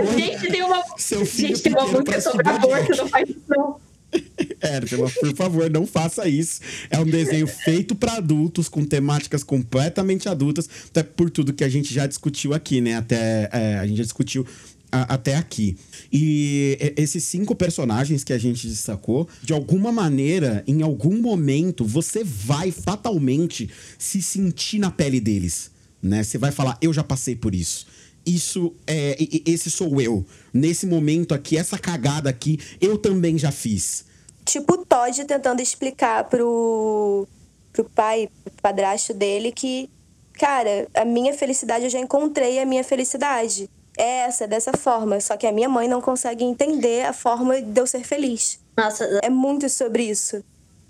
não 0.00 0.18
gente, 0.18 0.48
tem 0.48 0.62
uma. 0.62 0.82
Seu 0.96 1.26
filho 1.26 1.48
gente, 1.48 1.60
tem 1.60 1.72
uma 1.74 1.86
música 1.86 2.22
sobre 2.22 2.48
aborto, 2.48 2.96
não 2.96 3.08
faz 3.08 3.28
isso, 3.28 3.42
não. 3.46 3.76
É, 4.60 4.80
por 4.80 5.36
favor, 5.36 5.68
não 5.68 5.86
faça 5.86 6.26
isso. 6.26 6.60
É 6.90 6.98
um 6.98 7.04
desenho 7.04 7.46
feito 7.46 7.94
para 7.94 8.14
adultos, 8.14 8.68
com 8.68 8.84
temáticas 8.84 9.44
completamente 9.44 10.28
adultas, 10.28 10.68
até 10.88 11.02
por 11.02 11.28
tudo 11.28 11.52
que 11.52 11.62
a 11.62 11.68
gente 11.68 11.92
já 11.92 12.06
discutiu 12.06 12.54
aqui, 12.54 12.80
né? 12.80 12.96
Até 12.96 13.50
é, 13.52 13.78
a 13.78 13.86
gente 13.86 13.98
já 13.98 14.04
discutiu 14.04 14.46
a, 14.90 15.14
até 15.14 15.36
aqui. 15.36 15.76
E 16.12 16.94
esses 16.96 17.24
cinco 17.24 17.54
personagens 17.54 18.24
que 18.24 18.32
a 18.32 18.38
gente 18.38 18.66
destacou, 18.66 19.28
de 19.42 19.52
alguma 19.52 19.92
maneira, 19.92 20.62
em 20.66 20.82
algum 20.82 21.20
momento, 21.20 21.84
você 21.84 22.22
vai 22.24 22.70
fatalmente 22.70 23.70
se 23.98 24.22
sentir 24.22 24.78
na 24.78 24.90
pele 24.90 25.20
deles. 25.20 25.70
Né? 26.02 26.22
Você 26.22 26.38
vai 26.38 26.52
falar, 26.52 26.78
eu 26.80 26.92
já 26.92 27.02
passei 27.02 27.34
por 27.34 27.54
isso. 27.54 27.86
Isso 28.24 28.74
é. 28.86 29.16
Esse 29.46 29.70
sou 29.70 30.00
eu. 30.00 30.26
Nesse 30.52 30.84
momento 30.84 31.32
aqui, 31.32 31.56
essa 31.56 31.78
cagada 31.78 32.28
aqui, 32.28 32.58
eu 32.80 32.98
também 32.98 33.38
já 33.38 33.52
fiz. 33.52 34.04
Tipo 34.44 34.74
o 34.74 34.84
Todd 34.84 35.24
tentando 35.24 35.60
explicar 35.60 36.24
pro, 36.24 37.26
pro 37.72 37.84
pai, 37.84 38.28
pro 38.44 38.54
padrasto 38.60 39.14
dele, 39.14 39.52
que, 39.52 39.88
cara, 40.34 40.88
a 40.94 41.04
minha 41.04 41.34
felicidade, 41.34 41.84
eu 41.84 41.90
já 41.90 42.00
encontrei 42.00 42.58
a 42.58 42.66
minha 42.66 42.82
felicidade 42.82 43.70
é 43.96 44.26
essa, 44.26 44.44
é 44.44 44.46
dessa 44.46 44.72
forma. 44.72 45.20
Só 45.20 45.36
que 45.36 45.46
a 45.46 45.52
minha 45.52 45.68
mãe 45.68 45.88
não 45.88 46.00
consegue 46.00 46.44
entender 46.44 47.06
a 47.06 47.12
forma 47.12 47.60
de 47.60 47.80
eu 47.80 47.86
ser 47.86 48.04
feliz. 48.04 48.60
Nossa. 48.76 49.04
É 49.22 49.30
muito 49.30 49.68
sobre 49.68 50.04
isso. 50.04 50.44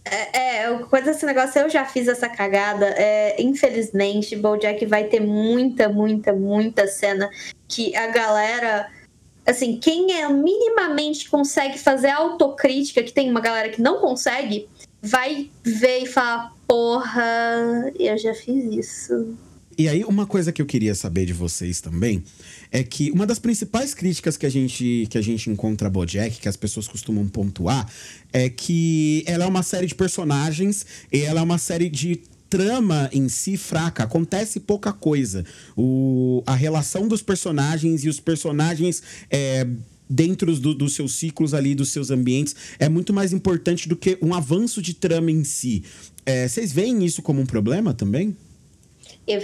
É, 0.04 0.62
é 0.62 0.78
coisa 0.84 1.12
desse 1.12 1.26
negócio, 1.26 1.60
eu 1.60 1.68
já 1.68 1.84
fiz 1.84 2.06
essa 2.06 2.28
cagada. 2.28 2.86
É, 2.86 3.40
infelizmente, 3.40 4.36
Bojack 4.36 4.84
vai 4.86 5.04
ter 5.04 5.20
muita, 5.20 5.88
muita, 5.88 6.32
muita 6.32 6.86
cena 6.86 7.28
que 7.68 7.94
a 7.96 8.06
galera. 8.08 8.90
Assim, 9.44 9.78
quem 9.78 10.12
é 10.12 10.28
minimamente 10.28 11.30
consegue 11.30 11.78
fazer 11.78 12.10
autocrítica, 12.10 13.02
que 13.02 13.12
tem 13.12 13.30
uma 13.30 13.40
galera 13.40 13.68
que 13.68 13.80
não 13.80 14.00
consegue, 14.00 14.68
vai 15.00 15.50
ver 15.62 16.00
e 16.00 16.06
falar: 16.06 16.52
porra, 16.66 17.92
eu 17.98 18.18
já 18.18 18.34
fiz 18.34 18.86
isso. 18.86 19.36
E 19.78 19.88
aí, 19.88 20.04
uma 20.04 20.26
coisa 20.26 20.52
que 20.52 20.62
eu 20.62 20.66
queria 20.66 20.94
saber 20.94 21.26
de 21.26 21.32
vocês 21.32 21.80
também 21.80 22.24
é 22.70 22.82
que 22.82 23.10
uma 23.10 23.26
das 23.26 23.38
principais 23.38 23.94
críticas 23.94 24.36
que 24.36 24.46
a 24.46 24.50
gente, 24.50 25.06
que 25.10 25.18
a 25.18 25.22
gente 25.22 25.50
encontra 25.50 25.88
a 25.88 25.90
Bojack, 25.90 26.40
que 26.40 26.48
as 26.48 26.56
pessoas 26.56 26.88
costumam 26.88 27.26
pontuar, 27.28 27.90
é 28.32 28.48
que 28.48 29.24
ela 29.26 29.44
é 29.44 29.46
uma 29.46 29.62
série 29.62 29.86
de 29.86 29.94
personagens 29.94 30.86
e 31.12 31.20
ela 31.20 31.40
é 31.40 31.42
uma 31.42 31.58
série 31.58 31.88
de 31.88 32.20
trama 32.48 33.10
em 33.12 33.28
si 33.28 33.56
fraca, 33.56 34.04
acontece 34.04 34.60
pouca 34.60 34.92
coisa. 34.92 35.44
O, 35.76 36.42
a 36.46 36.54
relação 36.54 37.08
dos 37.08 37.22
personagens 37.22 38.04
e 38.04 38.08
os 38.08 38.20
personagens. 38.20 39.02
É, 39.30 39.66
dentro 40.08 40.54
do, 40.60 40.72
dos 40.72 40.94
seus 40.94 41.14
ciclos 41.14 41.52
ali, 41.52 41.74
dos 41.74 41.88
seus 41.88 42.12
ambientes, 42.12 42.54
é 42.78 42.88
muito 42.88 43.12
mais 43.12 43.32
importante 43.32 43.88
do 43.88 43.96
que 43.96 44.16
um 44.22 44.34
avanço 44.34 44.80
de 44.80 44.94
trama 44.94 45.32
em 45.32 45.42
si. 45.42 45.82
É, 46.24 46.46
vocês 46.46 46.72
veem 46.72 47.04
isso 47.04 47.22
como 47.22 47.40
um 47.40 47.46
problema 47.46 47.92
também? 47.92 48.36
Eu, 49.26 49.40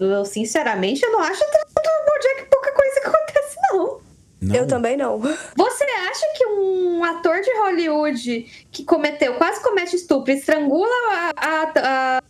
eu, 0.00 0.24
sinceramente, 0.24 1.04
eu 1.04 1.12
não 1.12 1.20
acho 1.20 1.40
tanto 1.40 1.70
Bojack 2.06 2.50
pouca 2.50 2.72
coisa 2.72 3.00
que 3.00 3.06
acontece, 3.06 3.56
não. 3.70 4.00
não. 4.42 4.56
Eu 4.56 4.66
também 4.66 4.96
não. 4.96 5.18
Você 5.18 5.84
acha 5.84 6.26
que 6.36 6.46
um 6.46 7.04
ator 7.04 7.40
de 7.40 7.50
Hollywood 7.58 8.66
que 8.72 8.84
cometeu, 8.84 9.34
quase 9.34 9.62
comete 9.62 9.94
estupro, 9.96 10.32
estrangula 10.32 10.94
a, 11.06 11.32
a, 11.36 11.72
a 12.18 12.22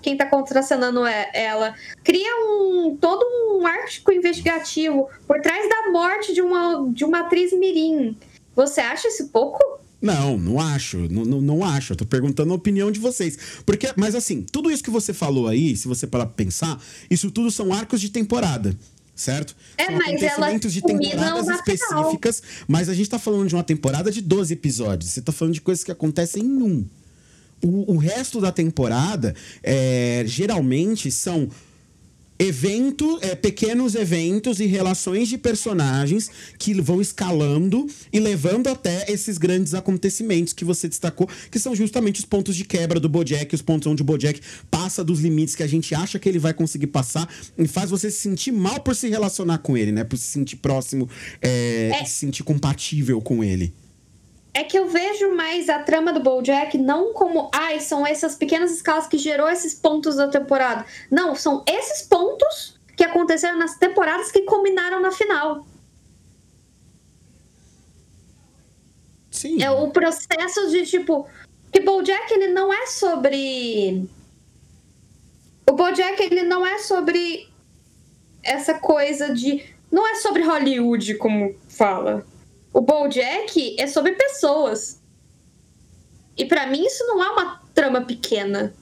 quem 0.00 0.16
tá 0.16 0.26
contracenando 0.26 1.04
é 1.04 1.30
ela, 1.34 1.74
cria 2.02 2.30
um 2.46 2.96
todo 3.00 3.24
um 3.58 3.66
artigo 3.66 4.12
investigativo 4.12 5.08
por 5.26 5.40
trás 5.40 5.68
da 5.68 5.90
morte 5.90 6.32
de 6.32 6.40
uma, 6.40 6.88
de 6.90 7.04
uma 7.04 7.20
atriz 7.20 7.52
mirim. 7.52 8.16
Você 8.54 8.80
acha 8.80 9.08
isso 9.08 9.28
pouco? 9.28 9.79
Não, 10.00 10.38
não 10.38 10.58
acho. 10.58 10.98
Não, 11.10 11.24
não, 11.24 11.40
não, 11.40 11.64
acho. 11.64 11.92
Eu 11.92 11.96
tô 11.96 12.06
perguntando 12.06 12.52
a 12.52 12.56
opinião 12.56 12.90
de 12.90 12.98
vocês. 12.98 13.38
Porque, 13.66 13.92
mas 13.96 14.14
assim, 14.14 14.42
tudo 14.42 14.70
isso 14.70 14.82
que 14.82 14.90
você 14.90 15.12
falou 15.12 15.46
aí, 15.46 15.76
se 15.76 15.86
você 15.86 16.06
parar 16.06 16.26
pra 16.26 16.34
pensar, 16.34 16.82
isso 17.10 17.30
tudo 17.30 17.50
são 17.50 17.72
arcos 17.72 18.00
de 18.00 18.08
temporada. 18.08 18.76
Certo? 19.14 19.54
É, 19.76 19.86
são 19.86 19.96
mas 19.96 20.08
acontecimentos 20.08 20.72
de 20.72 20.80
temporadas 20.80 21.48
específicas, 21.48 22.42
mas 22.66 22.88
a 22.88 22.94
gente 22.94 23.10
tá 23.10 23.18
falando 23.18 23.46
de 23.48 23.54
uma 23.54 23.62
temporada 23.62 24.10
de 24.10 24.22
12 24.22 24.54
episódios. 24.54 25.10
Você 25.10 25.20
tá 25.20 25.30
falando 25.30 25.52
de 25.52 25.60
coisas 25.60 25.84
que 25.84 25.92
acontecem 25.92 26.42
em 26.42 26.62
um. 26.62 26.86
O, 27.62 27.94
o 27.94 27.96
resto 27.98 28.40
da 28.40 28.50
temporada, 28.50 29.34
é, 29.62 30.22
geralmente, 30.26 31.10
são 31.10 31.50
evento, 32.40 33.18
é, 33.20 33.34
pequenos 33.34 33.94
eventos 33.94 34.60
e 34.60 34.66
relações 34.66 35.28
de 35.28 35.36
personagens 35.36 36.30
que 36.58 36.80
vão 36.80 37.00
escalando 37.00 37.86
e 38.10 38.18
levando 38.18 38.68
até 38.68 39.04
esses 39.12 39.36
grandes 39.36 39.74
acontecimentos 39.74 40.54
que 40.54 40.64
você 40.64 40.88
destacou, 40.88 41.28
que 41.50 41.58
são 41.58 41.76
justamente 41.76 42.18
os 42.18 42.24
pontos 42.24 42.56
de 42.56 42.64
quebra 42.64 42.98
do 42.98 43.10
Bojack, 43.10 43.54
os 43.54 43.60
pontos 43.60 43.86
onde 43.86 44.00
o 44.00 44.04
Bojack 44.04 44.40
passa 44.70 45.04
dos 45.04 45.20
limites 45.20 45.54
que 45.54 45.62
a 45.62 45.66
gente 45.66 45.94
acha 45.94 46.18
que 46.18 46.28
ele 46.28 46.38
vai 46.38 46.54
conseguir 46.54 46.86
passar 46.86 47.28
e 47.58 47.68
faz 47.68 47.90
você 47.90 48.10
se 48.10 48.18
sentir 48.18 48.52
mal 48.52 48.80
por 48.80 48.96
se 48.96 49.08
relacionar 49.08 49.58
com 49.58 49.76
ele, 49.76 49.92
né? 49.92 50.02
Por 50.02 50.16
se 50.16 50.26
sentir 50.26 50.56
próximo 50.56 51.08
é, 51.42 51.90
é. 52.00 52.04
se 52.06 52.14
sentir 52.14 52.42
compatível 52.42 53.20
com 53.20 53.44
ele. 53.44 53.74
É, 54.52 54.64
que 54.64 54.76
eu 54.76 54.88
vejo 54.88 55.32
mais 55.34 55.68
a 55.68 55.78
trama 55.78 56.12
do 56.12 56.20
BoJack 56.20 56.76
não 56.76 57.12
como, 57.12 57.50
ai, 57.54 57.78
são 57.78 58.04
essas 58.04 58.34
pequenas 58.34 58.72
escalas 58.72 59.06
que 59.06 59.16
gerou 59.16 59.48
esses 59.48 59.74
pontos 59.74 60.16
da 60.16 60.28
temporada. 60.28 60.84
Não, 61.10 61.36
são 61.36 61.62
esses 61.68 62.02
pontos 62.02 62.78
que 62.96 63.04
aconteceram 63.04 63.58
nas 63.58 63.76
temporadas 63.76 64.30
que 64.32 64.42
combinaram 64.42 65.00
na 65.00 65.12
final. 65.12 65.64
Sim. 69.30 69.62
É 69.62 69.70
o 69.70 69.88
processo 69.90 70.68
de 70.70 70.84
tipo. 70.84 71.26
Que 71.72 71.80
BoJack 71.80 72.34
ele 72.34 72.48
não 72.48 72.72
é 72.72 72.86
sobre. 72.86 74.06
O 75.66 75.72
BoJack 75.72 76.22
ele 76.22 76.42
não 76.42 76.66
é 76.66 76.78
sobre 76.78 77.48
essa 78.42 78.74
coisa 78.74 79.32
de. 79.32 79.64
Não 79.90 80.06
é 80.06 80.16
sobre 80.16 80.42
Hollywood, 80.42 81.14
como 81.14 81.54
fala. 81.68 82.26
O 82.72 82.80
BoJack 82.80 83.76
é 83.78 83.86
sobre 83.86 84.12
pessoas. 84.12 85.00
E 86.36 86.44
pra 86.44 86.66
mim 86.66 86.84
isso 86.84 87.04
não 87.06 87.22
é 87.22 87.28
uma 87.30 87.60
trama 87.74 88.00
pequena. 88.00 88.72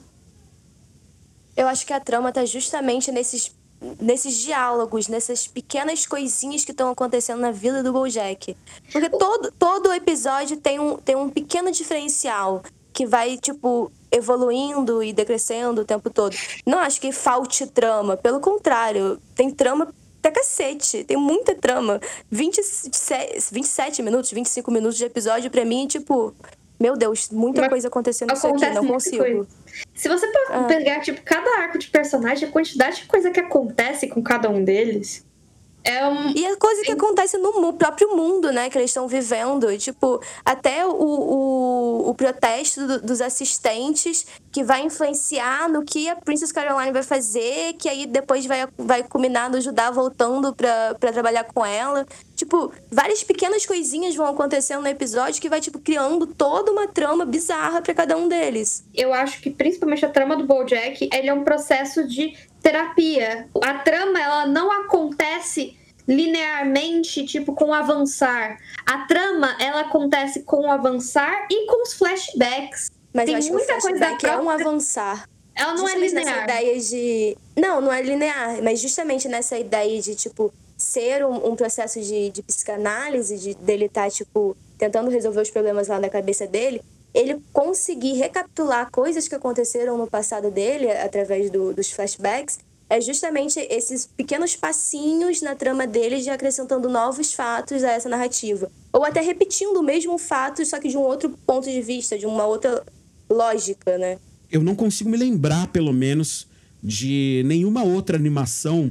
Eu 1.57 1.66
acho 1.66 1.86
que 1.86 1.93
a 1.93 1.99
trama 1.99 2.30
tá 2.30 2.45
justamente 2.45 3.11
nesses, 3.11 3.55
nesses 4.01 4.36
diálogos, 4.36 5.09
nessas 5.09 5.47
pequenas 5.49 6.07
coisinhas 6.07 6.64
que 6.64 6.70
estão 6.70 6.91
acontecendo 6.91 7.41
na 7.41 7.51
vida 7.51 7.82
do 7.82 7.93
Bojack. 7.93 8.57
Porque 8.93 9.09
todo, 9.11 9.53
todo 9.59 9.93
episódio 9.93 10.57
tem 10.57 10.78
um, 10.78 10.97
tem 10.97 11.16
um 11.16 11.28
pequeno 11.28 11.72
diferencial 11.72 12.62
que 12.93 13.07
vai, 13.07 13.36
tipo, 13.36 13.91
evoluindo 14.11 15.03
e 15.03 15.12
decrescendo 15.12 15.80
o 15.80 15.84
tempo 15.84 16.11
todo. 16.11 16.36
Não 16.66 16.78
acho 16.78 17.01
que 17.01 17.12
falte 17.12 17.66
trama, 17.66 18.16
pelo 18.16 18.41
contrário, 18.41 19.20
tem 19.34 19.51
trama 19.51 19.93
pra 20.20 20.30
cacete, 20.30 21.04
tem 21.04 21.16
muita 21.16 21.54
trama. 21.54 22.00
27, 22.30 23.52
27 23.52 24.02
minutos, 24.02 24.30
25 24.30 24.70
minutos 24.70 24.96
de 24.98 25.04
episódio, 25.04 25.50
pra 25.50 25.64
mim, 25.64 25.86
tipo, 25.86 26.34
meu 26.80 26.96
Deus, 26.96 27.28
muita 27.30 27.60
Mas 27.62 27.70
coisa 27.70 27.88
acontecendo 27.88 28.30
nisso 28.30 28.46
aqui, 28.46 28.56
Acontece 28.56 28.74
não 28.74 28.86
consigo. 28.86 29.18
coisa. 29.24 29.46
Se 29.94 30.08
você 30.08 30.26
Ah. 30.50 30.64
pegar, 30.64 31.00
tipo, 31.00 31.20
cada 31.22 31.60
arco 31.62 31.78
de 31.78 31.88
personagem, 31.88 32.48
a 32.48 32.52
quantidade 32.52 33.02
de 33.02 33.06
coisa 33.06 33.30
que 33.30 33.40
acontece 33.40 34.08
com 34.08 34.22
cada 34.22 34.48
um 34.48 34.62
deles 34.64 35.24
é 35.85 36.07
um. 36.07 36.31
E 36.35 36.45
a 36.47 36.57
coisa 36.57 36.83
que 36.83 36.93
acontece 36.93 37.39
no 37.39 37.72
próprio 37.72 38.14
mundo, 38.16 38.53
né? 38.53 38.68
Que 38.68 38.76
eles 38.79 38.91
estão 38.91 39.07
vivendo. 39.09 39.76
Tipo, 39.79 40.20
até 40.45 40.87
o, 40.87 40.91
o, 40.93 42.11
o 42.11 42.14
protesto 42.14 42.87
do- 42.87 43.01
dos 43.03 43.20
assistentes 43.20 44.26
que 44.53 44.62
vai 44.64 44.83
influenciar 44.83 45.68
no 45.68 45.85
que 45.85 46.09
a 46.09 46.16
Princess 46.16 46.51
Caroline 46.53 46.93
vai 46.93 47.03
fazer, 47.03 47.74
que 47.74 47.89
aí 47.89 48.07
depois 48.07 48.45
vai, 48.47 48.66
vai 48.76 49.03
culminar 49.03 49.51
no 49.51 49.61
Judá 49.61 49.91
voltando 49.91 50.55
pra, 50.55 50.95
pra 50.99 51.12
trabalhar 51.12 51.45
com 51.45 51.64
ela. 51.64 52.07
Tipo, 52.35 52.72
várias 52.91 53.22
pequenas 53.22 53.64
coisinhas 53.66 54.14
vão 54.14 54.26
acontecendo 54.26 54.83
no 54.83 54.89
episódio 54.89 55.41
que 55.41 55.49
vai, 55.49 55.61
tipo, 55.61 55.79
criando 55.79 56.26
toda 56.26 56.70
uma 56.72 56.87
trama 56.89 57.24
bizarra 57.24 57.81
pra 57.83 57.95
cada 57.95 58.16
um 58.16 58.29
deles. 58.29 58.85
Eu 58.95 59.12
acho 59.12 59.41
que 59.41 59.51
principalmente 59.51 60.05
a 60.05 60.09
trama 60.09 60.37
do 60.37 60.47
BoJack, 60.47 61.09
ele 61.12 61.29
é 61.29 61.35
um 61.35 61.45
processo 61.45 62.07
de 62.07 62.37
terapia. 62.70 63.48
A 63.62 63.74
trama, 63.74 64.20
ela 64.20 64.46
não 64.46 64.70
acontece 64.70 65.76
linearmente, 66.06 67.24
tipo, 67.24 67.54
com 67.54 67.66
o 67.66 67.74
avançar. 67.74 68.58
A 68.86 69.06
trama, 69.06 69.56
ela 69.60 69.80
acontece 69.82 70.42
com 70.42 70.66
o 70.66 70.70
avançar 70.70 71.46
e 71.50 71.66
com 71.66 71.82
os 71.82 71.94
flashbacks. 71.94 72.90
Mas 73.12 73.24
Tem 73.26 73.34
eu 73.34 73.38
acho 73.38 73.52
muita 73.52 73.66
que 73.66 73.78
o 73.78 73.80
coisa 73.80 73.98
flashback 73.98 74.26
é 74.26 74.36
um 74.36 74.50
avançar. 74.50 75.28
Ela 75.54 75.74
não 75.74 75.88
é 75.88 75.92
justamente 75.92 76.14
nessa 76.14 76.30
linear. 76.30 76.44
ideia 76.44 76.80
de. 76.80 77.36
Não, 77.56 77.80
não 77.80 77.92
é 77.92 78.00
linear, 78.00 78.62
mas 78.62 78.80
justamente 78.80 79.28
nessa 79.28 79.58
ideia 79.58 80.00
de, 80.00 80.14
tipo, 80.14 80.52
ser 80.76 81.24
um, 81.26 81.50
um 81.50 81.56
processo 81.56 82.00
de, 82.00 82.30
de 82.30 82.42
psicanálise, 82.42 83.36
de 83.36 83.54
dele 83.54 83.86
estar, 83.86 84.08
tipo, 84.10 84.56
tentando 84.78 85.10
resolver 85.10 85.40
os 85.40 85.50
problemas 85.50 85.88
lá 85.88 85.98
na 85.98 86.08
cabeça 86.08 86.46
dele, 86.46 86.80
ele 87.14 87.40
conseguir 87.52 88.12
recapitular 88.14 88.90
coisas 88.90 89.26
que 89.28 89.34
aconteceram 89.34 89.96
no 89.98 90.06
passado 90.06 90.50
dele, 90.50 90.90
através 90.90 91.50
do- 91.50 91.72
dos 91.72 91.90
flashbacks, 91.90 92.59
é 92.90 93.00
justamente 93.00 93.59
esses 93.70 94.06
pequenos 94.06 94.56
passinhos 94.56 95.42
na 95.42 95.54
trama 95.54 95.86
dele 95.86 96.20
de 96.20 96.30
acrescentando 96.30 96.88
novos 96.88 97.34
fatos 97.34 97.84
a 97.84 97.90
essa 97.92 98.09
narrativa. 98.09 98.70
Ou 98.92 99.04
até 99.04 99.20
repetindo 99.20 99.76
o 99.78 99.82
mesmo 99.82 100.16
fato, 100.16 100.64
só 100.64 100.78
que 100.80 100.88
de 100.88 100.96
um 100.96 101.02
outro 101.02 101.30
ponto 101.46 101.70
de 101.70 101.82
vista, 101.82 102.16
de 102.18 102.24
uma 102.26 102.46
outra 102.46 102.82
lógica, 103.28 103.98
né? 103.98 104.18
eu 104.50 104.62
não 104.62 104.74
consigo 104.74 105.11
me 105.11 105.16
lembrar, 105.18 105.66
pelo 105.68 105.92
menos, 105.92 106.46
de 106.82 107.42
nenhuma 107.44 107.82
outra 107.84 108.16
animação 108.16 108.90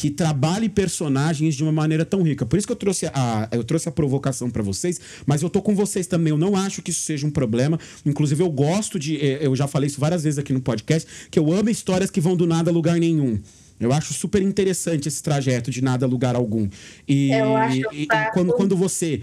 que 0.00 0.10
trabalhe 0.10 0.66
personagens 0.70 1.54
de 1.54 1.62
uma 1.62 1.70
maneira 1.72 2.06
tão 2.06 2.22
rica. 2.22 2.46
Por 2.46 2.56
isso 2.58 2.66
que 2.66 2.72
eu 2.72 2.76
trouxe 2.76 3.04
a, 3.12 3.48
eu 3.52 3.62
trouxe 3.62 3.86
a 3.86 3.92
provocação 3.92 4.48
pra 4.48 4.62
vocês, 4.62 4.98
mas 5.26 5.42
eu 5.42 5.50
tô 5.50 5.60
com 5.60 5.74
vocês 5.74 6.06
também. 6.06 6.30
Eu 6.30 6.38
não 6.38 6.56
acho 6.56 6.80
que 6.80 6.90
isso 6.90 7.02
seja 7.02 7.26
um 7.26 7.30
problema. 7.30 7.78
Inclusive, 8.06 8.42
eu 8.42 8.50
gosto 8.50 8.98
de. 8.98 9.16
eh, 9.18 9.40
Eu 9.42 9.54
já 9.54 9.66
falei 9.66 9.88
isso 9.88 10.00
várias 10.00 10.22
vezes 10.24 10.38
aqui 10.38 10.54
no 10.54 10.60
podcast, 10.62 11.06
que 11.30 11.38
eu 11.38 11.52
amo 11.52 11.68
histórias 11.68 12.10
que 12.10 12.18
vão 12.18 12.34
do 12.34 12.46
nada 12.46 12.70
a 12.70 12.72
lugar 12.72 12.98
nenhum. 12.98 13.38
Eu 13.78 13.92
acho 13.92 14.14
super 14.14 14.40
interessante 14.40 15.06
esse 15.06 15.22
trajeto 15.22 15.70
de 15.70 15.82
nada 15.82 16.06
a 16.06 16.08
lugar 16.08 16.34
algum. 16.34 16.66
E, 17.06 17.30
Eu 17.32 17.54
acho 17.56 17.76
e- 17.92 18.02
e 18.04 18.06
quando, 18.32 18.52
quando 18.54 18.74
você 18.76 19.20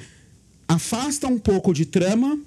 afasta 0.68 1.26
um 1.28 1.40
pouco 1.40 1.74
de 1.74 1.86
trama, 1.86 2.38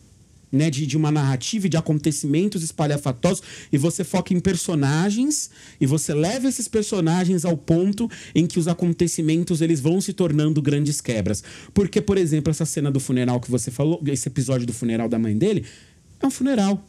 né, 0.53 0.71
de, 0.71 0.87
de 0.87 0.97
uma 0.97 1.11
narrativa 1.11 1.67
e 1.67 1.71
de 1.71 1.77
acontecimentos 1.77 2.63
espalhafatosos 2.63 3.43
e 3.73 3.79
você 3.79 4.03
foca 4.03 4.35
em 4.35 4.41
personagens 4.41 5.51
e 5.81 5.87
você 5.87 6.15
leva 6.15 6.49
esses 6.49 6.67
personagens 6.67 7.45
ao 7.45 7.57
ponto 7.57 8.11
em 8.35 8.47
que 8.47 8.59
os 8.59 8.69
acontecimentos 8.69 9.61
eles 9.61 9.81
vão 9.81 10.01
se 10.01 10.13
tornando 10.13 10.61
grandes 10.61 11.01
quebras. 11.01 11.43
Porque, 11.73 12.01
por 12.01 12.19
exemplo, 12.19 12.51
essa 12.51 12.65
cena 12.65 12.91
do 12.91 13.01
funeral 13.01 13.41
que 13.41 13.51
você 13.51 13.71
falou, 13.71 14.03
esse 14.07 14.29
episódio 14.29 14.67
do 14.67 14.73
funeral 14.73 15.09
da 15.09 15.19
mãe 15.19 15.37
dele, 15.37 15.65
é 16.21 16.27
um 16.27 16.31
funeral. 16.31 16.85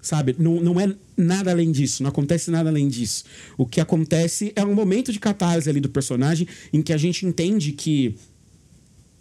Sabe? 0.00 0.36
Não, 0.38 0.60
não 0.60 0.78
é 0.78 0.94
nada 1.16 1.50
além 1.50 1.72
disso, 1.72 2.02
não 2.02 2.10
acontece 2.10 2.50
nada 2.50 2.68
além 2.68 2.88
disso. 2.88 3.24
O 3.56 3.64
que 3.64 3.80
acontece 3.80 4.52
é 4.54 4.62
um 4.62 4.74
momento 4.74 5.10
de 5.10 5.18
catarse 5.18 5.70
ali 5.70 5.80
do 5.80 5.88
personagem 5.88 6.46
em 6.70 6.82
que 6.82 6.92
a 6.92 6.98
gente 6.98 7.24
entende 7.24 7.72
que 7.72 8.14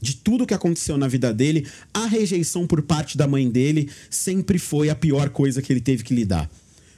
de 0.04 0.18
tudo 0.18 0.45
que 0.45 0.54
aconteceu 0.54 0.97
na 0.97 1.08
vida 1.08 1.34
dele, 1.34 1.66
a 1.93 2.06
rejeição 2.06 2.68
por 2.68 2.82
parte 2.82 3.18
da 3.18 3.26
mãe 3.26 3.49
dele 3.49 3.89
sempre 4.10 4.60
foi 4.60 4.89
a 4.89 4.95
pior 4.95 5.30
coisa 5.30 5.62
que 5.62 5.72
ele 5.72 5.80
teve 5.80 6.04
que 6.04 6.14
lidar. 6.14 6.51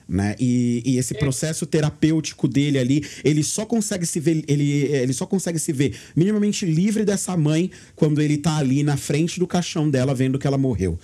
Né? 0.09 0.35
E, 0.39 0.81
e 0.83 0.97
esse 0.97 1.13
processo 1.13 1.65
terapêutico 1.67 2.47
dele 2.47 2.79
ali, 2.79 3.05
ele 3.23 3.43
só 3.43 3.63
consegue 3.63 4.05
se 4.07 4.19
ver, 4.19 4.43
ele, 4.47 4.85
ele 4.85 5.13
só 5.13 5.25
consegue 5.27 5.59
se 5.59 5.71
ver 5.71 5.95
minimamente 6.15 6.65
livre 6.65 7.05
dessa 7.05 7.37
mãe 7.37 7.69
quando 7.95 8.21
ele 8.21 8.37
tá 8.37 8.57
ali 8.57 8.83
na 8.83 8.97
frente 8.97 9.39
do 9.39 9.45
caixão 9.45 9.89
dela 9.89 10.13
vendo 10.15 10.39
que 10.39 10.47
ela 10.47 10.57
morreu. 10.57 10.97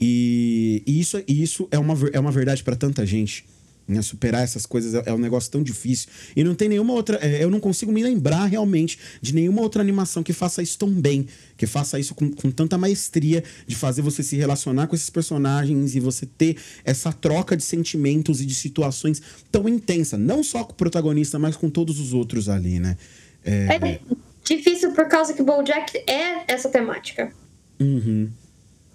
E, 0.00 0.82
e 0.84 1.00
isso, 1.00 1.22
e 1.26 1.40
isso 1.42 1.68
é, 1.70 1.78
uma, 1.78 1.94
é 2.12 2.18
uma 2.18 2.32
verdade 2.32 2.64
para 2.64 2.74
tanta 2.74 3.06
gente. 3.06 3.44
Né? 3.86 4.00
Superar 4.00 4.42
essas 4.42 4.64
coisas 4.64 4.94
é, 4.94 5.02
é 5.06 5.12
um 5.12 5.18
negócio 5.18 5.50
tão 5.50 5.62
difícil. 5.62 6.08
E 6.34 6.42
não 6.42 6.54
tem 6.54 6.68
nenhuma 6.68 6.92
outra. 6.94 7.18
é, 7.20 7.42
eu 7.42 7.50
não 7.50 7.60
consigo 7.60 7.92
me 7.92 8.02
lembrar 8.02 8.46
realmente 8.46 8.98
de 9.20 9.34
nenhuma 9.34 9.60
outra 9.60 9.82
animação 9.82 10.22
que 10.22 10.32
faça 10.32 10.62
isso 10.62 10.78
tão 10.78 10.90
bem. 10.90 11.26
Que 11.56 11.66
faça 11.66 11.98
isso 11.98 12.14
com, 12.14 12.30
com 12.30 12.50
tanta 12.50 12.78
maestria 12.78 13.44
de 13.66 13.76
fazer 13.76 14.02
você 14.02 14.22
se 14.22 14.36
relacionar 14.36 14.86
com 14.86 14.94
esses 14.96 15.10
personagens 15.10 15.94
e 15.94 16.00
você 16.00 16.26
ter 16.26 16.56
essa 16.84 17.12
troca 17.12 17.56
de 17.56 17.62
sentimentos 17.62 18.40
e 18.40 18.46
de 18.46 18.54
situações 18.54 19.20
tão 19.52 19.68
intensa. 19.68 20.16
Não 20.16 20.42
só 20.42 20.64
com 20.64 20.72
o 20.72 20.76
protagonista, 20.76 21.38
mas 21.38 21.56
com 21.56 21.68
todos 21.68 22.00
os 22.00 22.12
outros 22.12 22.48
ali, 22.48 22.78
né? 22.78 22.96
É, 23.44 23.66
É 23.70 24.00
difícil 24.42 24.92
por 24.92 25.08
causa 25.08 25.34
que 25.34 25.42
o 25.42 25.44
BoJack 25.44 25.98
é 26.06 26.52
essa 26.52 26.68
temática. 26.68 27.32
uhum. 27.80 28.30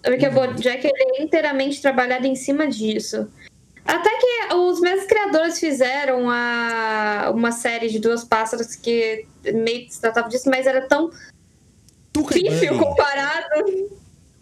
Porque 0.01 0.25
o 0.25 0.31
BoJack 0.31 0.87
ele 0.87 1.17
é 1.17 1.23
inteiramente 1.23 1.81
trabalhado 1.81 2.25
em 2.25 2.35
cima 2.35 2.67
disso. 2.67 3.27
Até 3.89 4.09
que 4.19 4.53
os 4.53 4.79
mesmos 4.79 5.07
criadores 5.07 5.59
fizeram 5.59 6.29
a, 6.29 7.31
uma 7.33 7.51
série 7.51 7.89
de 7.89 7.97
duas 7.97 8.23
pássaros 8.23 8.75
que 8.75 9.25
meio 9.51 9.87
que 9.87 9.93
se 9.95 9.99
tratava 9.99 10.29
disso, 10.29 10.47
mas 10.47 10.67
era 10.67 10.81
tão 10.87 11.09
Tuca 12.13 12.37
e 12.37 12.43
pífio 12.43 12.77
comparado. 12.77 13.89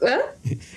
Hã? 0.01 0.19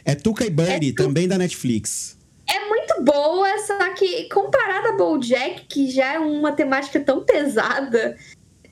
É 0.04 0.14
Tuca 0.14 0.44
e 0.46 0.50
Birdie, 0.50 0.90
É 0.90 0.92
Tu- 0.92 1.02
também 1.02 1.26
da 1.26 1.36
Netflix. 1.36 2.16
É 2.48 2.68
muito 2.68 3.02
boa, 3.02 3.58
só 3.58 3.92
que 3.94 4.28
comparada 4.28 4.90
a 4.90 4.92
BoJack, 4.92 5.66
que 5.66 5.90
já 5.90 6.14
é 6.14 6.18
uma 6.20 6.52
temática 6.52 7.00
tão 7.00 7.24
pesada, 7.24 8.16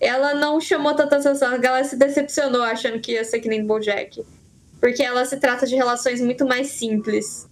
ela 0.00 0.32
não 0.32 0.60
chamou 0.60 0.94
tanta 0.94 1.16
atenção. 1.16 1.52
A 1.54 1.58
galera 1.58 1.84
se 1.84 1.96
decepcionou 1.96 2.62
achando 2.62 3.00
que 3.00 3.12
ia 3.12 3.24
ser 3.24 3.40
que 3.40 3.48
nem 3.48 3.66
BoJack. 3.66 4.24
Porque 4.80 5.02
ela 5.02 5.24
se 5.24 5.36
trata 5.38 5.66
de 5.66 5.74
relações 5.74 6.20
muito 6.20 6.46
mais 6.46 6.68
simples. 6.68 7.48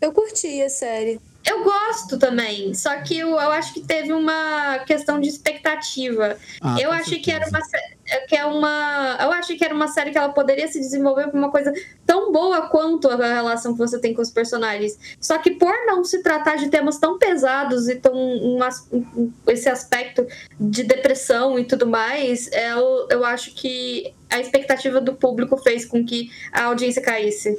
Eu 0.00 0.10
curti 0.10 0.60
a 0.60 0.68
série. 0.68 1.20
Eu 1.46 1.62
gosto 1.62 2.18
também, 2.18 2.72
só 2.72 2.96
que 3.02 3.18
eu, 3.18 3.28
eu 3.30 3.50
acho 3.52 3.74
que 3.74 3.80
teve 3.80 4.12
uma 4.14 4.78
questão 4.86 5.20
de 5.20 5.28
expectativa. 5.28 6.38
Ah, 6.60 6.76
eu 6.80 6.90
achei 6.90 7.18
que 7.18 7.30
era 7.30 7.46
uma 7.48 7.60
sé- 7.62 7.94
que 8.28 8.34
é 8.36 8.44
uma 8.46 9.18
eu 9.20 9.30
achei 9.32 9.56
que 9.56 9.64
era 9.64 9.74
uma 9.74 9.88
série 9.88 10.10
que 10.10 10.16
ela 10.18 10.30
poderia 10.30 10.66
se 10.68 10.78
desenvolver 10.80 11.28
pra 11.28 11.38
uma 11.38 11.50
coisa 11.50 11.72
tão 12.06 12.32
boa 12.32 12.68
quanto 12.68 13.08
a 13.10 13.16
relação 13.16 13.72
que 13.72 13.78
você 13.78 13.98
tem 14.00 14.14
com 14.14 14.22
os 14.22 14.30
personagens. 14.30 14.98
Só 15.20 15.36
que 15.38 15.50
por 15.52 15.72
não 15.86 16.02
se 16.02 16.22
tratar 16.22 16.56
de 16.56 16.68
temas 16.70 16.98
tão 16.98 17.18
pesados 17.18 17.88
e 17.88 17.96
tão 17.96 18.14
um 18.14 18.58
um- 18.92 19.32
esse 19.48 19.68
aspecto 19.68 20.26
de 20.58 20.82
depressão 20.82 21.58
e 21.58 21.64
tudo 21.64 21.86
mais, 21.86 22.50
eu, 22.52 23.06
eu 23.10 23.24
acho 23.24 23.54
que 23.54 24.14
a 24.30 24.40
expectativa 24.40 25.00
do 25.00 25.14
público 25.14 25.56
fez 25.58 25.84
com 25.84 26.04
que 26.04 26.30
a 26.52 26.64
audiência 26.64 27.02
caísse. 27.02 27.58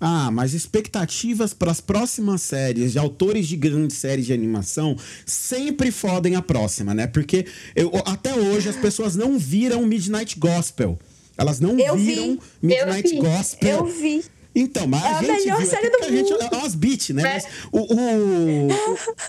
Ah, 0.00 0.30
mas 0.30 0.54
expectativas 0.54 1.54
para 1.54 1.70
as 1.70 1.80
próximas 1.80 2.42
séries 2.42 2.92
de 2.92 2.98
autores 2.98 3.46
de 3.46 3.56
grandes 3.56 3.96
séries 3.96 4.26
de 4.26 4.32
animação 4.32 4.96
sempre 5.24 5.90
fodem 5.90 6.34
a 6.36 6.42
próxima, 6.42 6.92
né? 6.92 7.06
Porque 7.06 7.46
eu, 7.74 7.90
até 8.04 8.34
hoje 8.34 8.68
as 8.68 8.76
pessoas 8.76 9.16
não 9.16 9.38
viram 9.38 9.86
Midnight 9.86 10.38
Gospel. 10.38 10.98
Elas 11.36 11.58
não 11.60 11.78
Eu 11.78 11.96
viram 11.96 12.32
vi, 12.32 12.40
Midnight 12.62 13.08
vi, 13.10 13.18
Gospel. 13.18 13.78
Eu 13.78 13.86
vi. 13.86 14.24
Então, 14.56 14.86
mas 14.86 15.02
É 15.02 15.06
a 15.06 15.18
a 15.18 15.22
gente 15.22 15.40
melhor 15.44 15.58
viu 15.58 15.66
série 15.68 15.86
aqui 15.86 15.90
do 15.90 15.98
porque 15.98 16.12
a 16.12 16.16
gente 16.16 16.30
mundo. 16.32 16.42
é 16.52 16.56
umas 16.56 16.74
beat, 16.76 17.10
né? 17.10 17.22
Mas 17.24 17.44
o, 17.72 17.80
o, 17.80 18.68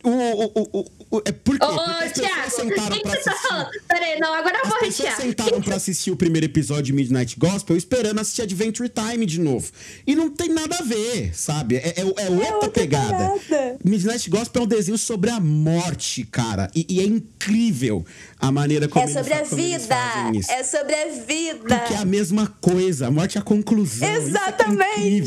o, 0.04 0.10
o, 0.10 0.62
o, 0.62 0.80
o- 0.82 0.86
é 1.26 1.32
por 1.32 1.58
quê? 1.60 1.66
Ô, 1.66 1.70
Porque 1.76 1.82
as 2.04 2.12
pessoas 2.12 2.14
Thiago, 2.32 2.48
o 2.48 2.52
sentaram 2.52 3.00
pra 3.02 3.12
tá 3.12 3.18
assistir. 3.32 3.48
falando? 3.48 3.70
Peraí, 3.88 4.20
não, 4.20 4.34
agora 4.34 4.58
eu 4.58 4.62
As 4.64 4.70
vou 4.70 4.80
pessoas 4.80 5.10
retear. 5.10 5.22
sentaram 5.22 5.62
pra 5.62 5.76
assistir 5.76 6.12
o 6.12 6.16
primeiro 6.16 6.46
episódio 6.46 6.84
de 6.84 6.94
Midnight 6.94 7.38
Gospel 7.40 7.78
esperando 7.78 8.20
assistir 8.20 8.42
Adventure 8.44 8.90
Time 8.90 9.26
de 9.26 9.40
novo. 9.40 9.72
E 10.06 10.16
não 10.16 10.30
tem 10.30 10.50
nada 10.50 10.78
a 10.80 10.82
ver, 10.84 11.32
sabe? 11.36 11.76
É, 11.78 11.94
é, 11.98 12.02
é 12.02 12.06
outra, 12.06 12.54
outra 12.56 12.70
pegada. 12.70 13.32
pegada. 13.48 13.78
Midnight 13.84 14.30
Gospel 14.30 14.62
é 14.62 14.66
um 14.66 14.68
desenho 14.68 14.98
sobre 14.98 15.30
a 15.30 15.40
morte, 15.40 16.24
cara. 16.26 16.70
E, 16.76 16.86
e 16.90 17.00
é 17.00 17.04
incrível 17.04 18.06
a 18.40 18.52
maneira 18.52 18.88
como 18.88 19.02
É 19.04 19.10
eles 19.10 19.16
sobre 19.18 19.34
a 19.34 19.38
eles 19.38 19.50
vida. 19.52 19.96
fazem 19.96 20.40
isso. 20.40 20.52
É 20.52 20.64
sobre 20.64 20.94
a 20.96 21.08
vida. 21.10 21.60
Porque 21.80 21.94
é 21.94 21.98
a 21.98 22.06
mesma 22.06 22.48
coisa, 22.62 23.08
a 23.08 23.12
morte 23.12 23.38
é 23.38 23.42
a 23.42 23.44
conclusão. 23.44 24.08
Isso 24.08 24.28
é 24.28 24.30
que 24.32 24.38
é 24.38 24.40
Exatamente. 24.40 25.00
incrível. 25.00 25.24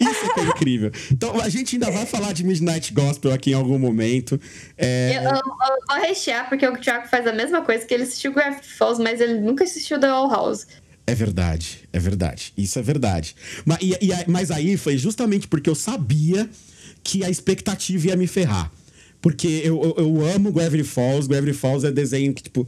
Isso 0.00 0.24
é 0.24 0.34
que 0.34 0.40
é 0.40 0.42
incrível. 0.44 0.92
Então 1.12 1.40
a 1.40 1.48
gente 1.48 1.76
ainda 1.76 1.90
vai 1.90 2.06
falar 2.06 2.32
de 2.32 2.44
Midnight 2.44 2.92
Gospel 2.92 3.32
aqui 3.32 3.50
em 3.50 3.54
algum 3.54 3.78
momento. 3.78 4.40
É, 4.76 5.16
Eu, 5.18 5.22
eu- 5.22 5.30
eu 5.36 5.42
vou 5.88 5.98
rechear, 6.00 6.48
porque 6.48 6.66
o 6.66 6.76
Thiago 6.78 7.06
faz 7.08 7.26
a 7.26 7.32
mesma 7.32 7.62
coisa, 7.62 7.84
que 7.84 7.92
ele 7.94 8.04
assistiu 8.04 8.32
Gravity 8.32 8.68
Falls, 8.72 9.02
mas 9.02 9.20
ele 9.20 9.40
nunca 9.40 9.64
assistiu 9.64 10.00
The 10.00 10.08
All 10.08 10.28
House. 10.30 10.66
É 11.06 11.14
verdade, 11.14 11.88
é 11.92 11.98
verdade. 11.98 12.52
Isso 12.56 12.78
é 12.78 12.82
verdade. 12.82 13.34
Mas, 13.64 13.78
e- 13.80 13.96
e 14.00 14.12
a- 14.12 14.24
mas 14.26 14.50
aí 14.50 14.76
foi 14.76 14.96
justamente 14.98 15.48
porque 15.48 15.68
eu 15.70 15.74
sabia 15.74 16.48
que 17.02 17.24
a 17.24 17.30
expectativa 17.30 18.08
ia 18.08 18.16
me 18.16 18.26
ferrar. 18.26 18.70
Porque 19.20 19.46
eu, 19.64 19.94
eu, 19.98 20.04
eu 20.04 20.26
amo 20.34 20.52
Gravity 20.52 20.84
Falls. 20.84 21.28
Gravity 21.28 21.52
Falls 21.56 21.86
é 21.86 21.90
desenho 21.90 22.32
que, 22.32 22.42
tipo. 22.42 22.66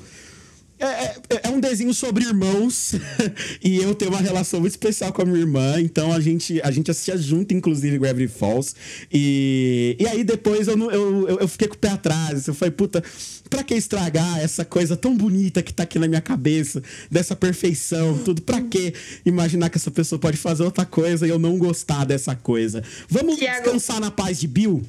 É, 0.83 0.87
é- 0.87 1.21
é 1.45 1.49
um 1.51 1.61
desenho 1.61 1.93
sobre 1.93 2.25
irmãos 2.25 2.95
e 3.63 3.77
eu 3.77 3.95
tenho 3.95 4.11
uma 4.11 4.21
relação 4.21 4.61
muito 4.61 4.73
especial 4.73 5.13
com 5.13 5.21
a 5.21 5.27
minha 5.27 5.39
irmã, 5.39 5.79
então 5.79 6.11
a 6.11 6.19
gente, 6.21 6.59
a 6.63 6.71
gente 6.71 6.91
assistia 6.91 7.19
junto, 7.19 7.53
inclusive, 7.53 7.99
Gravity 7.99 8.33
Falls. 8.33 8.75
E, 9.13 9.95
e 10.01 10.07
aí 10.09 10.25
depois 10.25 10.69
eu, 10.69 10.79
não- 10.79 10.91
eu, 10.91 11.29
eu, 11.29 11.39
eu 11.41 11.49
fiquei 11.49 11.69
com 11.69 11.75
o 11.75 11.79
pé 11.79 11.91
atrás. 11.91 12.47
Eu 12.49 12.55
falei, 12.55 12.73
puta, 12.73 13.05
pra 13.51 13.63
que 13.63 13.75
estragar 13.75 14.39
essa 14.41 14.65
coisa 14.65 14.97
tão 14.97 15.15
bonita 15.15 15.63
que 15.63 15.71
tá 15.75 15.83
aqui 15.83 15.99
na 15.99 16.09
minha 16.09 16.21
cabeça, 16.23 16.83
dessa 17.11 17.37
perfeição, 17.37 18.17
tudo? 18.25 18.41
Pra 18.41 18.63
que 18.63 18.95
imaginar 19.27 19.69
que 19.69 19.77
essa 19.77 19.91
pessoa 19.91 20.19
pode 20.19 20.39
fazer 20.39 20.63
outra 20.63 20.87
coisa 20.87 21.27
e 21.27 21.31
eu 21.31 21.39
não 21.39 21.59
gostar 21.59 22.07
dessa 22.07 22.35
coisa? 22.35 22.83
Vamos 23.07 23.37
Tiago. 23.37 23.65
descansar 23.65 24.01
na 24.01 24.11
paz 24.11 24.41
de 24.41 24.49
Bill? 24.49 24.83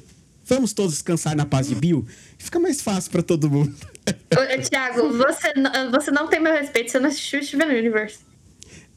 Vamos 0.52 0.74
todos 0.74 0.92
descansar 0.92 1.34
na 1.34 1.46
paz 1.46 1.68
de 1.68 1.74
Bill? 1.74 2.04
Fica 2.36 2.58
mais 2.60 2.82
fácil 2.82 3.10
pra 3.10 3.22
todo 3.22 3.50
mundo. 3.50 3.74
Ô, 4.36 4.62
Thiago, 4.68 5.08
você, 5.16 5.52
não- 5.56 5.90
você 5.90 6.10
não 6.10 6.28
tem 6.28 6.40
meu 6.40 6.52
respeito, 6.52 6.90
você 6.90 6.98
não 7.00 7.08
assistiu 7.08 7.42
Steven 7.42 7.68
Universe. 7.78 8.18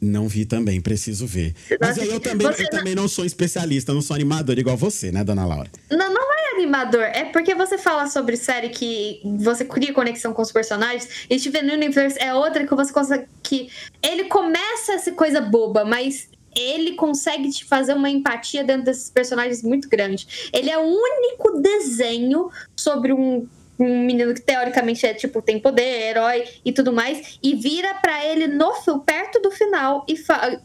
Não 0.02 0.28
vi 0.28 0.46
também, 0.46 0.82
preciso 0.82 1.26
ver. 1.26 1.56
Mas 1.80 1.98
aí 1.98 2.10
eu 2.10 2.20
também, 2.20 2.46
eu 2.46 2.52
não- 2.60 2.70
também 2.70 2.94
não 2.96 3.08
sou 3.08 3.24
especialista, 3.26 3.94
não 3.94 4.02
sou 4.02 4.14
animador 4.16 4.60
igual 4.60 4.76
você, 4.76 5.12
né, 5.14 5.24
dona 5.24 5.46
Laura? 5.46 5.70
Não, 5.90 6.14
não 6.14 6.34
é 6.34 6.56
animador, 6.56 7.02
é 7.04 7.24
porque 7.26 7.56
você 7.56 7.78
fala 7.78 8.06
sobre 8.08 8.36
série 8.36 8.70
que 8.70 9.22
você 9.40 9.64
cria 9.64 9.94
conexão 9.94 10.34
com 10.34 10.42
os 10.42 10.52
personagens, 10.52 11.08
e 11.30 11.40
Steven 11.40 11.72
Universe 11.74 12.18
é 12.20 12.34
outra 12.34 12.68
que 12.68 12.76
você 12.76 12.92
consegue. 12.92 13.26
que 13.42 13.70
ele 14.04 14.26
começa 14.26 14.94
essa 14.94 15.12
coisa 15.14 15.40
boba, 15.40 15.86
mas 15.86 16.28
ele 16.56 16.94
consegue 16.94 17.50
te 17.50 17.66
fazer 17.66 17.94
uma 17.94 18.10
empatia 18.10 18.64
dentro 18.64 18.86
desses 18.86 19.10
personagens 19.10 19.62
muito 19.62 19.90
grande. 19.90 20.50
Ele 20.54 20.70
é 20.70 20.78
o 20.78 20.86
único 20.86 21.62
desenho 21.62 22.50
sobre 22.76 23.14
um. 23.14 23.48
Um 23.78 24.06
menino 24.06 24.34
que 24.34 24.40
teoricamente 24.40 25.06
é 25.06 25.14
tipo 25.14 25.42
tem 25.42 25.60
poder, 25.60 25.82
é 25.82 26.10
herói 26.10 26.46
e 26.64 26.72
tudo 26.72 26.94
mais, 26.94 27.38
e 27.44 27.56
vira 27.56 27.94
pra 27.96 28.24
ele 28.24 28.48
no 28.48 28.72
perto 29.06 29.42
do 29.42 29.52
final 29.52 30.06
e 30.08 30.16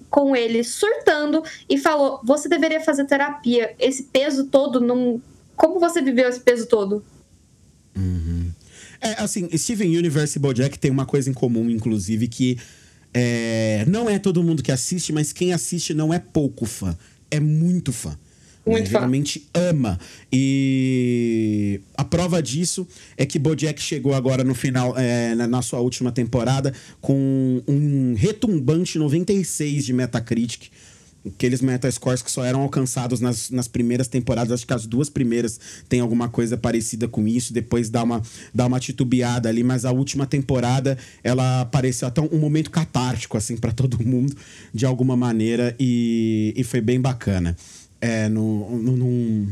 com 0.09 0.37
ele 0.37 0.63
surtando 0.63 1.43
e 1.69 1.77
falou: 1.77 2.21
"Você 2.23 2.49
deveria 2.49 2.81
fazer 2.81 3.07
terapia. 3.07 3.75
Esse 3.81 4.05
peso 4.05 4.47
todo 4.47 4.81
não 4.81 5.21
como 5.57 5.81
você 5.81 6.01
viveu 6.01 6.29
esse 6.29 6.39
peso 6.39 6.67
todo? 6.67 7.05
É, 9.01 9.13
assim, 9.23 9.49
Steven 9.57 9.97
Universe 9.97 10.39
e 10.39 10.41
BoJack 10.41 10.79
tem 10.79 10.91
uma 10.91 11.07
coisa 11.07 11.31
em 11.31 11.33
comum, 11.33 11.71
inclusive, 11.71 12.29
que 12.29 12.59
é, 13.13 13.85
não 13.89 14.09
é 14.09 14.19
todo 14.19 14.43
mundo 14.43 14.63
que 14.63 14.73
assiste, 14.73 15.13
mas 15.13 15.33
quem 15.33 15.53
assiste 15.53 15.93
não 15.95 16.13
é 16.13 16.19
pouco 16.19 16.65
fã, 16.65 16.97
é 17.31 17.41
muito 17.41 17.93
fã. 17.93 18.17
Muito 18.65 18.85
né? 18.85 18.91
fã. 18.91 18.99
Realmente 18.99 19.49
ama. 19.55 19.99
E 20.33 21.81
a 21.97 22.05
prova 22.05 22.43
disso 22.43 22.87
é 23.17 23.25
que 23.25 23.39
BoJack 23.39 23.81
chegou 23.81 24.15
agora 24.15 24.45
no 24.45 24.55
final, 24.55 24.97
é, 24.97 25.35
na, 25.35 25.47
na 25.47 25.63
sua 25.63 25.81
última 25.81 26.13
temporada, 26.13 26.73
com 27.01 27.63
um 27.67 28.15
retumbante 28.15 28.99
96 28.99 29.87
de 29.87 29.93
Metacritic. 29.93 30.69
Aqueles 31.27 31.61
metascores 31.61 32.23
que 32.23 32.31
só 32.31 32.45
eram 32.45 32.63
alcançados 32.63 33.21
nas, 33.21 33.51
nas 33.51 33.69
primeiras 33.69 34.09
temporadas, 34.09 34.53
acho 34.53 34.67
que 34.67 34.73
as 34.73 34.87
duas 34.87 35.11
primeiras 35.11 35.61
tem 35.89 36.01
alguma 36.01 36.29
coisa 36.29 36.57
parecida 36.57 37.07
com 37.07 37.27
isso, 37.29 37.53
depois 37.53 37.91
dá 37.91 38.03
uma, 38.03 38.23
dá 38.55 38.67
uma 38.67 38.81
titubeada 38.81 39.49
ali, 39.49 39.63
mas 39.63 39.85
a 39.85 39.93
última 39.93 40.27
temporada 40.27 40.97
ela 41.23 41.67
pareceu 41.67 42.09
até 42.09 42.21
um, 42.21 42.39
momento 42.39 42.71
catártico, 42.71 43.37
assim, 43.37 43.57
para 43.57 43.73
todo 43.73 44.03
mundo, 44.03 44.35
de 44.73 44.87
alguma 44.87 45.17
maneira, 45.17 45.77
e, 45.79 46.55
e 46.57 46.65
foi 46.65 46.81
bem 46.81 47.01
bacana. 47.01 47.57
É, 48.01 48.29
no, 48.31 48.79
no, 48.79 49.49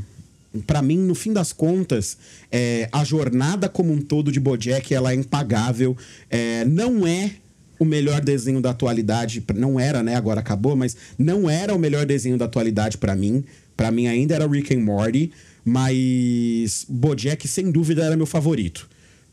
Pra 0.66 0.80
mim, 0.80 0.96
no 0.96 1.14
fim 1.14 1.32
das 1.32 1.52
contas, 1.52 2.16
é, 2.50 2.88
a 2.90 3.04
jornada 3.04 3.68
como 3.68 3.92
um 3.92 4.00
todo 4.00 4.32
de 4.32 4.40
Bojack 4.40 4.92
ela 4.94 5.12
é 5.12 5.14
impagável. 5.14 5.96
É, 6.30 6.64
não 6.64 7.06
é 7.06 7.32
o 7.78 7.84
melhor 7.84 8.20
desenho 8.20 8.60
da 8.60 8.70
atualidade, 8.70 9.42
não 9.54 9.78
era, 9.78 10.02
né? 10.02 10.14
Agora 10.16 10.40
acabou, 10.40 10.74
mas 10.76 10.96
não 11.18 11.48
era 11.48 11.74
o 11.74 11.78
melhor 11.78 12.04
desenho 12.04 12.36
da 12.36 12.44
atualidade 12.44 12.98
pra 12.98 13.14
mim. 13.14 13.44
Pra 13.76 13.90
mim 13.90 14.06
ainda 14.06 14.34
era 14.34 14.46
Rick 14.46 14.74
and 14.74 14.80
Morty, 14.80 15.30
mas 15.64 16.84
Bojack 16.88 17.46
sem 17.46 17.70
dúvida 17.70 18.04
era 18.04 18.16
meu 18.16 18.26
favorito. 18.26 18.88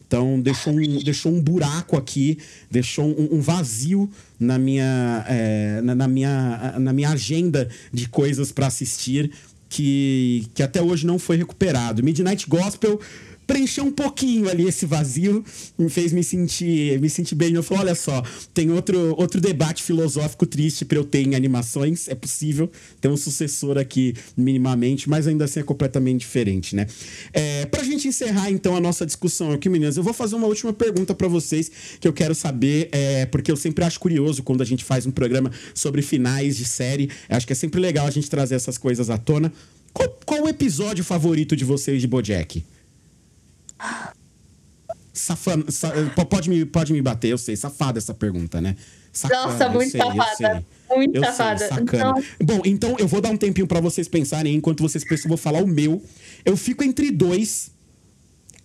Então 0.07 0.39
deixou 0.39 0.73
um, 0.73 1.03
deixou 1.03 1.31
um 1.31 1.41
buraco 1.41 1.97
aqui, 1.97 2.37
deixou 2.69 3.05
um, 3.05 3.37
um 3.37 3.41
vazio 3.41 4.09
na 4.39 4.59
minha, 4.59 5.25
é, 5.27 5.81
na, 5.81 5.95
na 5.95 6.07
minha, 6.07 6.75
na 6.79 6.93
minha 6.93 7.09
agenda 7.09 7.67
de 7.91 8.07
coisas 8.07 8.51
pra 8.51 8.67
assistir 8.67 9.31
que, 9.67 10.47
que 10.53 10.61
até 10.61 10.81
hoje 10.81 11.05
não 11.05 11.17
foi 11.17 11.37
recuperado. 11.37 12.03
Midnight 12.03 12.47
Gospel 12.47 12.99
preencheu 13.45 13.83
um 13.83 13.91
pouquinho 13.91 14.49
ali 14.49 14.67
esse 14.67 14.85
vazio, 14.85 15.43
me 15.77 15.89
fez 15.89 16.11
me 16.11 16.23
sentir, 16.23 16.99
me 16.99 17.09
sentir 17.09 17.35
bem. 17.35 17.53
Eu 17.53 17.63
falei, 17.63 17.83
olha 17.83 17.95
só, 17.95 18.23
tem 18.53 18.71
outro, 18.71 19.15
outro 19.17 19.39
debate 19.39 19.83
filosófico 19.83 20.45
triste 20.45 20.85
pra 20.85 20.97
eu 20.97 21.03
ter 21.03 21.25
em 21.25 21.35
animações, 21.35 22.07
é 22.07 22.15
possível 22.15 22.69
ter 22.99 23.07
um 23.07 23.17
sucessor 23.17 23.77
aqui 23.77 24.13
minimamente, 24.35 25.09
mas 25.09 25.27
ainda 25.27 25.45
assim 25.45 25.59
é 25.59 25.63
completamente 25.63 26.21
diferente, 26.21 26.75
né? 26.75 26.87
É, 27.33 27.65
pra 27.65 27.83
gente 27.83 28.07
encerrar 28.07 28.49
então 28.49 28.75
a 28.75 28.79
nossa 28.79 29.05
discussão 29.05 29.51
aqui, 29.51 29.69
meninas, 29.69 29.97
eu 29.97 30.03
vou 30.03 30.13
fazer 30.13 30.35
uma 30.35 30.47
última 30.47 30.73
pergunta 30.73 31.13
pra 31.13 31.27
vocês 31.27 31.71
que 31.99 32.07
eu 32.07 32.13
quero 32.13 32.33
saber, 32.33 32.89
é, 32.91 33.25
porque 33.25 33.51
eu 33.51 33.55
sempre 33.55 33.83
acho 33.83 33.99
curioso 33.99 34.43
quando 34.43 34.61
a 34.61 34.65
gente 34.65 34.83
faz 34.83 35.05
um 35.05 35.11
programa 35.11 35.51
sobre 35.73 36.01
finais 36.01 36.57
de 36.57 36.65
série, 36.65 37.09
acho 37.29 37.45
que 37.45 37.53
é 37.53 37.55
sempre 37.55 37.79
legal 37.79 38.07
a 38.07 38.11
gente 38.11 38.29
trazer 38.29 38.55
essas 38.55 38.77
coisas 38.77 39.09
à 39.09 39.17
tona. 39.17 39.51
Qual, 39.93 40.19
qual 40.25 40.43
o 40.43 40.49
episódio 40.49 41.03
favorito 41.03 41.55
de 41.55 41.63
vocês 41.63 42.01
de 42.01 42.07
Bojack? 42.07 42.63
Safana, 45.13 45.63
sa- 45.71 45.93
pode, 46.29 46.49
me, 46.49 46.65
pode 46.65 46.91
me 46.91 47.01
bater, 47.01 47.29
eu 47.29 47.37
sei. 47.37 47.55
Safada 47.55 47.97
essa 47.97 48.13
pergunta, 48.13 48.59
né? 48.59 48.75
Sacana, 49.13 49.47
Nossa, 49.47 49.69
muito 49.69 49.91
sei, 49.91 50.01
safada. 50.01 50.35
sei. 50.35 50.97
Muito 50.97 51.15
Eu 51.15 51.23
sei, 51.23 51.31
safada. 51.33 51.67
sacana. 51.69 52.13
Bom, 52.43 52.61
então 52.65 52.95
eu 52.99 53.07
vou 53.07 53.21
dar 53.21 53.29
um 53.29 53.37
tempinho 53.37 53.65
pra 53.65 53.79
vocês 53.79 54.09
pensarem. 54.09 54.53
Enquanto 54.55 54.83
vocês 54.83 55.05
pensam, 55.05 55.25
eu 55.25 55.29
vou 55.29 55.37
falar 55.37 55.63
o 55.63 55.67
meu. 55.67 56.03
Eu 56.43 56.57
fico 56.57 56.83
entre 56.83 57.11
dois 57.11 57.71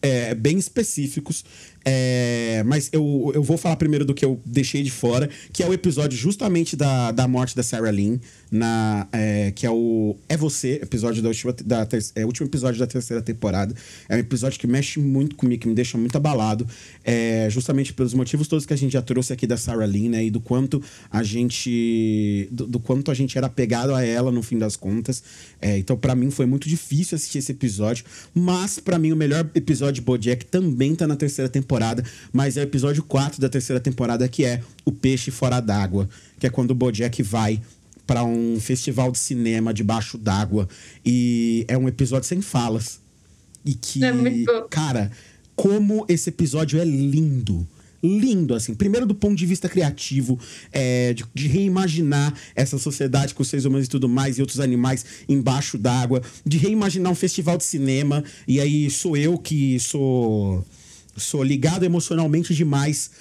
é, 0.03 0.35
bem 0.35 0.59
específicos. 0.59 1.45
é, 1.85 2.65
mas 2.67 2.89
eu, 2.93 3.31
eu 3.33 3.43
vou 3.45 3.57
falar 3.57 3.77
primeiro 3.77 4.05
do 4.05 4.13
que 4.13 4.25
eu 4.25 4.41
deixei 4.45 4.83
de 4.83 4.91
fora, 4.91 5.31
que 5.53 5.63
é 5.63 5.67
o 5.69 5.73
episódio 5.73 6.19
justamente 6.19 6.75
da, 6.75 7.13
da 7.13 7.29
morte 7.29 7.55
da 7.55 7.63
Sarah 7.63 7.93
Lynn, 7.93 8.19
na, 8.51 9.07
é, 9.13 9.53
que 9.53 9.65
é 9.65 9.71
o 9.71 10.17
É 10.29 10.37
Você, 10.37 10.81
episódio 10.83 11.23
da 11.23 11.29
última, 11.29 11.55
da, 11.65 11.87
é, 12.15 12.27
último 12.27 12.49
episódio 12.49 12.81
da 12.81 12.87
terceira 12.87 13.23
temporada. 13.23 13.75
É 14.09 14.17
um 14.17 14.19
episódio 14.19 14.59
que 14.59 14.67
mexe 14.67 14.99
muito 14.99 15.37
comigo, 15.37 15.63
que 15.63 15.69
me 15.69 15.75
deixa 15.75 15.97
muito 15.97 16.17
abalado, 16.17 16.67
é, 17.05 17.49
justamente 17.51 17.93
pelos 17.93 18.15
motivos 18.15 18.49
todos 18.49 18.67
que 18.67 18.73
a 18.73 18.77
gente 18.77 18.93
já 18.93 19.03
trouxe 19.03 19.33
aqui 19.33 19.47
da 19.47 19.57
Sarah 19.57 19.87
Lynn, 19.87 20.11
né? 20.11 20.25
E 20.25 20.31
do 20.31 20.41
quanto 20.41 20.83
a 21.11 21.23
gente. 21.23 22.49
Do, 22.51 22.67
do 22.67 22.81
quanto 22.81 23.11
a 23.11 23.15
gente 23.15 23.37
era 23.39 23.47
apegado 23.47 23.95
a 23.95 24.05
ela 24.05 24.33
no 24.33 24.43
fim 24.43 24.59
das 24.59 24.77
contas. 24.77 25.23
É, 25.61 25.79
então, 25.79 25.97
pra 25.97 26.15
mim, 26.15 26.31
foi 26.31 26.47
muito 26.47 26.69
difícil 26.69 27.17
assistir 27.17 27.39
esse 27.39 27.53
episódio. 27.53 28.05
Mas, 28.35 28.79
pra 28.79 28.99
mim, 28.99 29.13
o 29.13 29.17
melhor 29.17 29.49
episódio 29.55 29.95
de 29.95 30.01
Bojack 30.01 30.45
também 30.47 30.95
tá 30.95 31.07
na 31.07 31.17
terceira 31.17 31.49
temporada. 31.49 32.03
Mas 32.33 32.57
é 32.57 32.61
o 32.61 32.65
episódio 32.65 33.03
4 33.03 33.41
da 33.41 33.49
terceira 33.49 33.81
temporada, 33.81 34.27
que 34.29 34.45
é 34.45 34.61
O 34.85 34.93
Peixe 34.93 35.31
Fora 35.31 35.61
d'Água. 35.61 36.09
Que 36.39 36.47
é 36.47 36.51
quando 36.51 36.71
o 36.71 36.75
Bojack 36.75 37.23
vai 37.23 37.61
pra 38.11 38.25
um 38.25 38.59
festival 38.59 39.13
de 39.13 39.19
cinema 39.19 39.73
debaixo 39.73 40.19
d'água. 40.19 40.69
E 41.07 41.65
é 41.69 41.79
um 41.79 41.87
episódio 41.87 42.27
sem 42.27 42.41
falas. 42.41 42.99
E 43.65 43.73
que, 43.73 44.01
É 44.05 44.13
cara, 44.69 45.13
como 45.55 46.05
esse 46.09 46.29
episódio 46.29 46.81
é 46.81 46.85
lindo. 46.85 47.65
Lindo, 48.03 48.53
assim. 48.57 48.75
Primeiro, 48.75 49.07
do 49.07 49.15
ponto 49.15 49.37
de 49.37 49.47
vista 49.47 49.69
criativo, 49.69 50.37
é, 50.73 51.13
de, 51.13 51.25
de 51.33 51.47
reimaginar 51.47 52.35
essa 52.57 52.79
sociedade 52.79 53.33
com 53.33 53.43
os 53.43 53.49
seres 53.49 53.65
humanos 53.65 53.87
e 53.87 53.91
tudo 53.91 54.09
mais, 54.09 54.39
e 54.39 54.41
outros 54.41 54.59
animais 54.59 55.05
embaixo 55.29 55.79
d'água, 55.79 56.21
de 56.45 56.59
reimaginar 56.59 57.13
um 57.13 57.15
festival 57.15 57.57
de 57.57 57.63
cinema. 57.63 58.25
E 58.49 58.61
aí 58.61 58.91
sou 58.91 59.17
eu 59.17 59.39
que 59.39 59.79
sou, 59.79 60.67
sou 61.17 61.45
ligado 61.45 61.85
emocionalmente 61.85 62.53
demais 62.57 63.13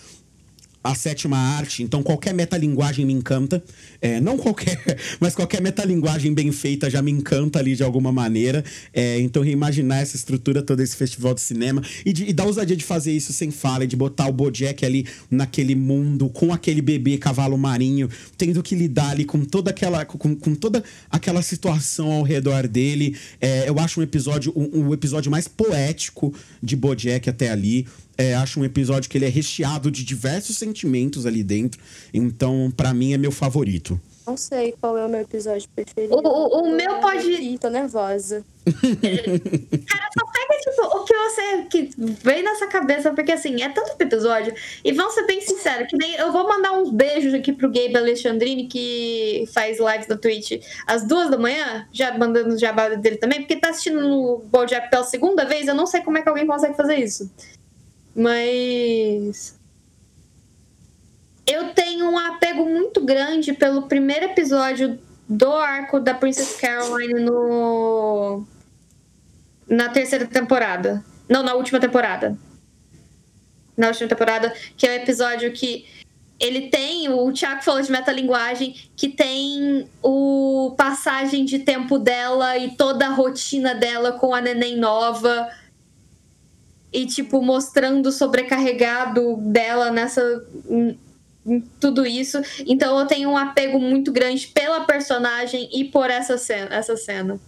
a 0.83 0.95
sétima 0.95 1.37
arte, 1.37 1.83
então 1.83 2.01
qualquer 2.01 2.33
metalinguagem 2.33 3.05
me 3.05 3.13
encanta. 3.13 3.61
É, 4.01 4.21
não 4.21 4.37
qualquer, 4.37 4.79
mas 5.19 5.35
qualquer 5.35 5.61
metalinguagem 5.61 6.33
bem 6.33 6.51
feita 6.51 6.89
já 6.89 7.01
me 7.01 7.11
encanta 7.11 7.59
ali 7.59 7.75
de 7.75 7.83
alguma 7.83 8.11
maneira. 8.11 8.63
É, 8.93 9.19
então, 9.19 9.43
reimaginar 9.43 9.99
essa 9.99 10.15
estrutura 10.15 10.61
toda 10.61 10.81
esse 10.81 10.95
festival 10.95 11.33
de 11.33 11.41
cinema 11.41 11.81
e, 12.05 12.13
de, 12.13 12.29
e 12.29 12.33
dar 12.33 12.45
ousadia 12.45 12.75
de 12.75 12.83
fazer 12.83 13.11
isso 13.11 13.33
sem 13.33 13.51
fala, 13.51 13.85
de 13.85 13.95
botar 13.95 14.27
o 14.27 14.33
Bojack 14.33 14.85
ali 14.85 15.05
naquele 15.29 15.75
mundo, 15.75 16.29
com 16.29 16.53
aquele 16.53 16.81
bebê 16.81 17.17
cavalo 17.17 17.57
marinho, 17.57 18.09
tendo 18.37 18.63
que 18.63 18.73
lidar 18.73 19.11
ali 19.11 19.25
com 19.25 19.43
toda 19.43 19.71
aquela, 19.71 20.05
com, 20.05 20.35
com 20.35 20.55
toda 20.55 20.83
aquela 21.09 21.41
situação 21.41 22.11
ao 22.11 22.23
redor 22.23 22.67
dele. 22.67 23.17
É, 23.41 23.67
eu 23.67 23.77
acho 23.79 23.99
um 23.99 24.03
episódio, 24.03 24.53
um, 24.55 24.87
um 24.87 24.93
episódio 24.93 25.29
mais 25.29 25.47
poético 25.47 26.33
de 26.63 26.75
Bojack 26.75 27.29
até 27.29 27.49
ali. 27.49 27.85
É, 28.19 28.35
acho 28.35 28.59
um 28.59 28.65
episódio 28.65 29.09
que 29.09 29.17
ele 29.17 29.25
é 29.25 29.29
recheado 29.29 29.89
de 29.89 30.03
diversos 30.03 30.57
sentimentos 30.57 31.25
ali 31.25 31.41
dentro. 31.41 31.79
Então, 32.13 32.69
pra 32.75 32.93
mim, 32.93 33.13
é 33.13 33.17
meu 33.17 33.31
favorito. 33.31 33.99
Não 34.27 34.35
sei 34.37 34.75
qual 34.79 34.95
é 34.97 35.05
o 35.05 35.09
meu 35.09 35.21
episódio 35.21 35.67
preferido. 35.73 36.13
O- 36.13 36.19
o- 36.21 36.61
o 36.61 36.75
meu 36.75 36.99
pode- 36.99 37.31
Ih, 37.31 37.57
tô 37.57 37.69
nervosa. 37.69 38.43
Cara, 38.67 40.09
só 40.19 40.25
pega, 40.31 40.59
tipo, 40.61 40.97
o 40.97 41.03
que 41.05 41.13
você 41.15 41.63
que 41.69 41.89
vem 42.23 42.43
nessa 42.43 42.67
cabeça, 42.67 43.11
porque 43.11 43.31
assim, 43.31 43.61
é 43.63 43.69
tanto 43.69 43.95
episódio. 43.99 44.53
E 44.83 44.91
vamos 44.91 45.13
ser 45.15 45.25
bem 45.25 45.41
sinceros, 45.41 45.87
que 45.87 45.97
nem 45.97 46.13
eu 46.15 46.31
vou 46.31 46.47
mandar 46.47 46.73
uns 46.73 46.91
beijos 46.91 47.33
aqui 47.33 47.51
pro 47.53 47.71
Gabe 47.71 47.95
Alexandrini, 47.97 48.67
que 48.67 49.45
faz 49.53 49.79
lives 49.79 50.07
na 50.07 50.17
Twitch 50.17 50.61
às 50.85 51.07
duas 51.07 51.31
da 51.31 51.37
manhã, 51.37 51.87
já 51.91 52.15
mandando 52.15 52.53
o 52.53 52.57
jabá 52.59 52.89
dele 52.89 53.15
também, 53.15 53.39
porque 53.39 53.55
tá 53.55 53.69
assistindo 53.69 53.99
no 54.01 54.43
Bojack 54.51 54.91
pela 54.91 55.03
segunda 55.05 55.45
vez, 55.45 55.67
eu 55.67 55.73
não 55.73 55.87
sei 55.87 56.01
como 56.01 56.17
é 56.19 56.21
que 56.21 56.29
alguém 56.29 56.45
consegue 56.45 56.75
fazer 56.75 56.97
isso. 56.97 57.31
Mas. 58.19 59.57
Eu 61.47 61.73
tenho 61.73 62.11
um 62.11 62.19
apego 62.19 62.65
muito 62.65 62.99
grande 62.99 63.53
pelo 63.53 63.83
primeiro 63.83 64.25
episódio 64.25 64.99
do 65.27 65.53
arco 65.53 66.01
da 66.01 66.13
Princess 66.13 66.57
Caroline 66.59 67.21
no. 67.21 68.45
Na 69.65 69.87
terceira 69.87 70.27
temporada. 70.27 71.01
Não, 71.29 71.43
na 71.43 71.53
última 71.53 71.79
temporada. 71.79 72.37
Na 73.77 73.87
última 73.87 74.09
temporada, 74.09 74.53
que 74.75 74.85
é 74.85 74.91
o 74.91 74.95
episódio 74.95 75.53
que 75.53 75.85
ele 76.37 76.69
tem, 76.69 77.07
o 77.07 77.31
Thiago 77.31 77.63
falou 77.63 77.81
de 77.81 77.89
metalinguagem, 77.89 78.75
que 78.97 79.07
tem 79.07 79.89
o 80.03 80.75
passagem 80.77 81.45
de 81.45 81.59
tempo 81.59 81.97
dela 81.97 82.57
e 82.57 82.75
toda 82.75 83.07
a 83.07 83.11
rotina 83.11 83.73
dela 83.73 84.11
com 84.11 84.35
a 84.35 84.41
neném 84.41 84.75
nova. 84.75 85.49
E, 86.91 87.05
tipo, 87.05 87.41
mostrando 87.41 88.11
sobrecarregado 88.11 89.37
dela 89.37 89.91
nessa. 89.91 90.21
tudo 91.79 92.05
isso. 92.05 92.39
Então 92.65 92.99
eu 92.99 93.05
tenho 93.05 93.29
um 93.29 93.37
apego 93.37 93.79
muito 93.79 94.11
grande 94.11 94.47
pela 94.47 94.85
personagem 94.85 95.69
e 95.71 95.85
por 95.85 96.09
essa 96.09 96.37
cena. 96.37 96.75
Essa 96.75 96.97
cena. 96.97 97.39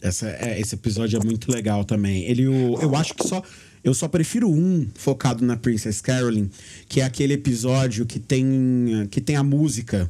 Essa, 0.00 0.28
é, 0.28 0.60
esse 0.60 0.74
episódio 0.74 1.18
é 1.20 1.24
muito 1.24 1.50
legal 1.50 1.84
também. 1.84 2.24
Ele, 2.24 2.48
o, 2.48 2.80
eu 2.80 2.96
acho 2.96 3.14
que 3.14 3.26
só. 3.26 3.42
Eu 3.84 3.94
só 3.94 4.06
prefiro 4.06 4.48
um 4.48 4.88
focado 4.94 5.44
na 5.44 5.56
Princess 5.56 6.00
Carolyn, 6.00 6.48
que 6.88 7.00
é 7.00 7.04
aquele 7.04 7.34
episódio 7.34 8.06
que 8.06 8.20
tem, 8.20 9.08
que 9.10 9.20
tem 9.20 9.34
a 9.34 9.42
música. 9.42 10.08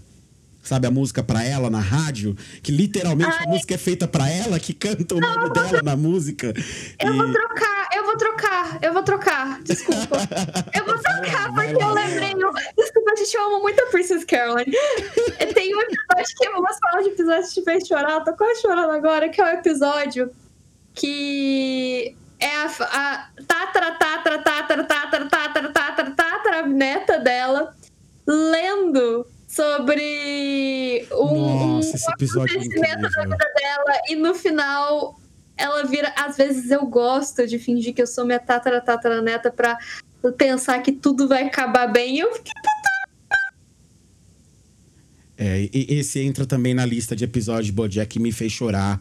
Sabe, 0.62 0.86
a 0.86 0.90
música 0.92 1.24
pra 1.24 1.42
ela 1.44 1.68
na 1.68 1.80
rádio, 1.80 2.36
que 2.62 2.70
literalmente 2.70 3.36
a 3.36 3.48
música 3.48 3.74
é 3.74 3.78
feita 3.78 4.06
pra 4.06 4.30
ela, 4.30 4.60
que 4.60 4.72
canta 4.72 5.16
o 5.16 5.18
nome 5.20 5.50
dela 5.52 5.82
na 5.82 5.96
música. 5.96 6.54
Eu 7.00 7.12
E- 7.12 7.16
vou 7.16 7.32
trocar, 7.32 7.88
eu 7.96 8.04
vou 8.04 8.16
trocar, 8.16 8.78
eu 8.80 8.92
vou 8.92 9.02
trocar. 9.02 9.60
Desculpa. 9.62 10.18
Eu 10.72 10.84
vou 10.86 10.98
trocar 10.98 11.52
porque 11.52 11.82
eu 11.82 11.92
lembrei. 11.92 12.32
eu- 12.32 12.52
Desculpa, 12.76 13.16
gente, 13.16 13.34
eu 13.34 13.42
amo 13.46 13.60
muito 13.62 13.80
a 13.82 13.86
Princess 13.86 14.24
Caroline. 14.24 14.72
Tem 15.54 15.74
um 15.76 15.80
episódio 15.80 16.36
que 16.38 16.46
eu 16.46 16.52
vou 16.54 16.66
falar 16.80 17.02
de 17.02 17.08
episódio 17.08 17.42
que 17.48 17.54
te 17.54 17.62
fez 17.64 17.86
chorar, 17.88 18.12
eu 18.12 18.24
tô 18.24 18.32
quase 18.34 18.62
chorando 18.62 18.90
agora, 18.92 19.28
que 19.28 19.40
é 19.40 19.44
o 19.44 19.48
episódio 19.48 20.30
que 20.94 22.16
é 22.40 22.56
a, 22.56 22.66
a 22.66 23.28
tatara, 23.46 23.92
tatara, 23.92 24.38
tatara, 24.42 24.84
tatara, 24.84 25.28
tatara, 25.28 25.68
tatara, 25.72 26.10
tatara, 26.12 26.66
neta 26.66 27.18
dela 27.18 27.74
lendo 28.26 29.26
sobre 29.52 31.06
um, 31.12 31.74
Nossa, 31.74 31.94
esse 31.94 32.08
um 32.08 32.12
episódio 32.14 32.56
é 32.56 32.60
acontecimento 32.60 33.02
da 33.02 33.22
vida 33.22 33.36
dela 33.36 34.02
e 34.08 34.16
no 34.16 34.34
final 34.34 35.20
ela 35.58 35.84
vira. 35.84 36.10
Às 36.16 36.38
vezes 36.38 36.70
eu 36.70 36.86
gosto 36.86 37.46
de 37.46 37.58
fingir 37.58 37.94
que 37.94 38.00
eu 38.00 38.06
sou 38.06 38.24
minha 38.24 38.40
tatara 38.40 38.80
tatara 38.80 39.20
neta 39.20 39.50
pra 39.50 39.76
pensar 40.38 40.80
que 40.80 40.90
tudo 40.90 41.28
vai 41.28 41.44
acabar 41.44 41.86
bem. 41.86 42.16
E 42.16 42.20
eu 42.20 42.34
fiquei. 42.34 42.52
É, 45.36 45.68
e 45.72 45.98
esse 45.98 46.20
entra 46.20 46.46
também 46.46 46.72
na 46.72 46.86
lista 46.86 47.14
de 47.14 47.24
episódios 47.24 47.66
de 47.66 47.72
Bojack 47.72 48.08
que 48.08 48.20
me 48.20 48.32
fez 48.32 48.52
chorar 48.52 49.00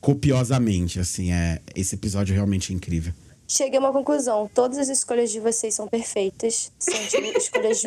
copiosamente, 0.00 1.00
assim, 1.00 1.32
é, 1.32 1.60
esse 1.74 1.96
episódio 1.96 2.34
realmente 2.34 2.72
é 2.72 2.76
incrível. 2.76 3.12
Cheguei 3.48 3.78
a 3.78 3.80
uma 3.80 3.92
conclusão. 3.92 4.48
Todas 4.54 4.78
as 4.78 4.88
escolhas 4.90 5.32
de 5.32 5.40
vocês 5.40 5.74
são 5.74 5.88
perfeitas. 5.88 6.70
São 6.78 6.94
escolhas, 7.34 7.82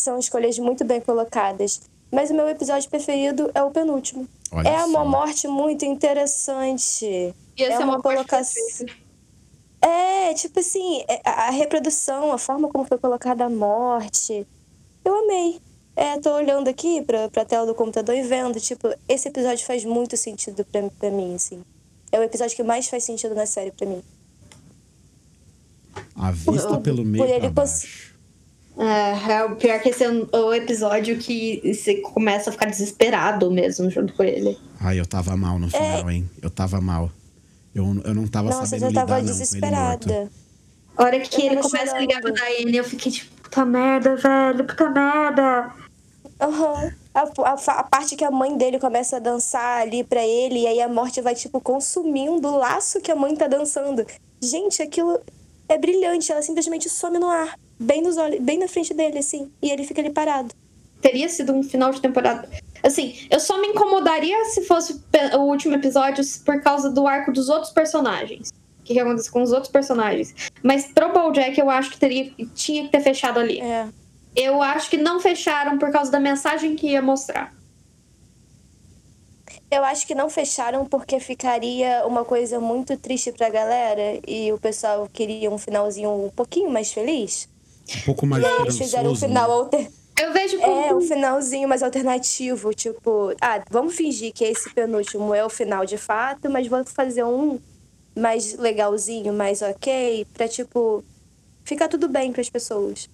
são 0.00 0.18
escolhas 0.18 0.58
muito 0.58 0.84
bem 0.84 1.00
colocadas. 1.00 1.80
Mas 2.10 2.30
o 2.30 2.34
meu 2.34 2.48
episódio 2.48 2.88
preferido 2.88 3.50
é 3.54 3.62
o 3.62 3.70
penúltimo. 3.70 4.26
Olha 4.50 4.68
é 4.68 4.84
uma 4.84 5.00
só. 5.00 5.04
morte 5.04 5.48
muito 5.48 5.84
interessante. 5.84 7.04
E 7.04 7.62
essa 7.62 7.72
é 7.72 7.74
é 7.74 7.78
uma 7.78 7.96
uma 7.96 8.02
parte 8.02 8.16
colocação. 8.16 8.86
É, 9.80 10.34
tipo 10.34 10.58
assim, 10.58 11.02
é- 11.06 11.20
a 11.24 11.50
reprodução, 11.50 12.32
a 12.32 12.38
forma 12.38 12.68
como 12.68 12.84
foi 12.84 12.98
colocada 12.98 13.44
a 13.44 13.50
morte. 13.50 14.46
Eu 15.04 15.14
amei. 15.24 15.60
É, 15.94 16.18
tô 16.18 16.32
olhando 16.32 16.68
aqui 16.68 17.02
pra, 17.02 17.28
pra 17.28 17.44
tela 17.44 17.66
do 17.66 17.74
computador 17.74 18.14
e 18.14 18.22
vendo, 18.22 18.58
tipo, 18.60 18.88
esse 19.08 19.28
episódio 19.28 19.66
faz 19.66 19.84
muito 19.84 20.16
sentido 20.16 20.64
pra, 20.64 20.80
pra 20.98 21.10
mim, 21.10 21.34
assim. 21.34 21.62
É 22.10 22.18
o 22.18 22.22
episódio 22.22 22.56
que 22.56 22.62
mais 22.62 22.88
faz 22.88 23.04
sentido 23.04 23.34
na 23.34 23.46
série 23.46 23.70
pra 23.70 23.86
mim. 23.86 24.02
A 26.14 26.30
vista 26.30 26.78
pelo 26.80 27.04
meio 27.04 27.24
por 27.24 27.30
ele 27.30 27.40
pra 27.40 27.50
baixo. 27.50 28.07
É, 28.78 29.32
é 29.32 29.44
o 29.44 29.56
pior 29.56 29.80
que 29.80 29.88
esse 29.88 30.04
é 30.04 30.08
o 30.08 30.54
episódio 30.54 31.18
que 31.18 31.60
você 31.74 31.96
começa 31.96 32.48
a 32.48 32.52
ficar 32.52 32.66
desesperado 32.66 33.50
mesmo 33.50 33.90
junto 33.90 34.12
com 34.14 34.22
ele. 34.22 34.56
Ai, 34.80 35.00
eu 35.00 35.06
tava 35.06 35.36
mal 35.36 35.58
no 35.58 35.68
final, 35.68 36.08
hein? 36.08 36.30
Eu 36.40 36.48
tava 36.48 36.80
mal. 36.80 37.10
Eu, 37.74 37.84
eu 38.04 38.14
não 38.14 38.26
tava 38.28 38.48
É. 38.48 38.52
Nossa, 38.52 38.76
eu 38.76 38.80
sabendo 38.80 38.80
já 38.80 38.88
lidar, 38.88 39.00
tava 39.00 39.14
não, 39.14 39.18
com 39.20 39.24
ele 39.24 39.28
morto. 39.28 39.38
desesperada. 39.38 40.30
A 40.96 41.02
hora 41.04 41.20
que 41.20 41.42
Eu 41.42 41.52
ele 41.52 41.60
começa 41.60 41.96
a 41.96 41.98
ligar 41.98 42.20
pra. 42.20 42.30
Daiane, 42.30 42.76
eu 42.76 42.84
fiquei 42.84 43.10
tipo, 43.12 43.42
puta 43.42 43.64
merda, 43.64 44.14
velho, 44.16 44.64
puta 44.64 44.90
merda. 44.90 45.72
Aham. 46.40 46.92
A, 47.14 47.20
a, 47.22 47.80
a 47.80 47.82
parte 47.82 48.14
que 48.14 48.24
a 48.24 48.30
mãe 48.30 48.56
dele 48.56 48.78
começa 48.78 49.16
a 49.16 49.18
dançar 49.20 49.80
ali 49.80 50.04
pra 50.04 50.24
ele, 50.24 50.60
e 50.60 50.66
aí 50.68 50.80
a 50.80 50.88
morte 50.88 51.20
vai, 51.20 51.34
tipo, 51.34 51.60
consumindo 51.60 52.46
o 52.46 52.58
laço 52.58 53.00
que 53.00 53.10
a 53.10 53.16
mãe 53.16 53.34
tá 53.34 53.48
dançando. 53.48 54.06
Gente, 54.40 54.80
aquilo 54.80 55.18
é 55.68 55.76
brilhante. 55.76 56.30
Ela 56.30 56.42
simplesmente 56.42 56.88
some 56.88 57.18
no 57.18 57.28
ar, 57.28 57.58
bem 57.78 58.02
nos 58.02 58.16
olhos, 58.16 58.40
bem 58.40 58.58
na 58.58 58.68
frente 58.68 58.92
dele, 58.92 59.18
assim. 59.18 59.50
E 59.62 59.70
ele 59.70 59.84
fica 59.84 60.00
ali 60.00 60.10
parado. 60.10 60.54
Teria 61.00 61.28
sido 61.28 61.52
um 61.52 61.62
final 61.62 61.92
de 61.92 62.00
temporada. 62.00 62.48
Assim, 62.82 63.26
eu 63.30 63.38
só 63.38 63.60
me 63.60 63.68
incomodaria 63.68 64.44
se 64.46 64.64
fosse 64.64 65.00
o 65.34 65.40
último 65.40 65.74
episódio 65.74 66.24
por 66.44 66.60
causa 66.60 66.90
do 66.90 67.06
arco 67.06 67.32
dos 67.32 67.48
outros 67.48 67.72
personagens. 67.72 68.50
O 68.80 68.84
que, 68.84 68.94
que 68.94 69.00
acontece 69.00 69.30
com 69.30 69.42
os 69.42 69.52
outros 69.52 69.70
personagens. 69.70 70.34
Mas 70.62 70.86
pro 70.86 71.12
BoJack 71.12 71.58
eu 71.58 71.70
acho 71.70 71.90
que 71.90 71.98
teria, 71.98 72.32
tinha 72.54 72.84
que 72.84 72.90
ter 72.90 73.00
fechado 73.00 73.38
ali. 73.38 73.60
É. 73.60 73.86
Eu 74.34 74.62
acho 74.62 74.88
que 74.88 74.96
não 74.96 75.20
fecharam 75.20 75.78
por 75.78 75.90
causa 75.90 76.10
da 76.10 76.18
mensagem 76.18 76.74
que 76.74 76.88
ia 76.88 77.02
mostrar. 77.02 77.52
Eu 79.70 79.84
acho 79.84 80.06
que 80.06 80.14
não 80.14 80.30
fecharam 80.30 80.86
porque 80.86 81.20
ficaria 81.20 82.06
uma 82.06 82.24
coisa 82.24 82.58
muito 82.58 82.96
triste 82.96 83.32
pra 83.32 83.50
galera 83.50 84.18
e 84.26 84.50
o 84.50 84.58
pessoal 84.58 85.06
queria 85.12 85.50
um 85.50 85.58
finalzinho 85.58 86.10
um 86.10 86.30
pouquinho 86.30 86.70
mais 86.70 86.90
feliz. 86.90 87.48
Um 87.96 88.00
pouco 88.04 88.26
mais 88.26 88.44
aí 88.44 88.52
eles 88.60 88.78
fizeram 88.78 89.10
um 89.10 89.14
esperançoso, 89.14 89.26
final 89.26 89.48
né? 89.48 89.54
alter... 89.54 89.90
Eu 90.20 90.32
vejo 90.32 90.56
É, 90.60 90.66
um 90.66 90.88
como. 90.88 91.00
finalzinho 91.02 91.68
mais 91.68 91.82
alternativo, 91.82 92.74
tipo, 92.74 93.32
ah, 93.40 93.62
vamos 93.70 93.94
fingir 93.94 94.32
que 94.32 94.44
esse 94.44 94.68
penúltimo 94.74 95.32
é 95.32 95.44
o 95.44 95.48
final 95.48 95.86
de 95.86 95.96
fato, 95.96 96.50
mas 96.50 96.66
vou 96.66 96.84
fazer 96.84 97.22
um 97.22 97.60
mais 98.16 98.58
legalzinho, 98.58 99.32
mais 99.32 99.62
ok, 99.62 100.26
pra, 100.34 100.48
tipo, 100.48 101.04
ficar 101.64 101.86
tudo 101.86 102.08
bem 102.08 102.32
pras 102.32 102.50
pessoas. 102.50 103.08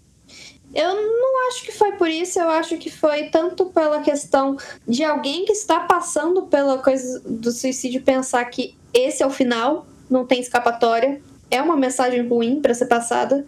Eu 0.74 0.94
não 0.94 1.48
acho 1.48 1.62
que 1.62 1.72
foi 1.72 1.92
por 1.92 2.08
isso, 2.08 2.40
eu 2.40 2.48
acho 2.48 2.78
que 2.78 2.90
foi 2.90 3.24
tanto 3.24 3.66
pela 3.66 4.00
questão 4.00 4.56
de 4.88 5.04
alguém 5.04 5.44
que 5.44 5.52
está 5.52 5.80
passando 5.80 6.46
pela 6.46 6.78
coisa 6.78 7.20
do 7.20 7.52
suicídio 7.52 8.02
pensar 8.02 8.44
que 8.46 8.74
esse 8.94 9.22
é 9.22 9.26
o 9.26 9.30
final, 9.30 9.86
não 10.08 10.24
tem 10.24 10.40
escapatória, 10.40 11.20
é 11.50 11.60
uma 11.60 11.76
mensagem 11.76 12.26
ruim 12.26 12.62
para 12.62 12.72
ser 12.72 12.86
passada. 12.86 13.44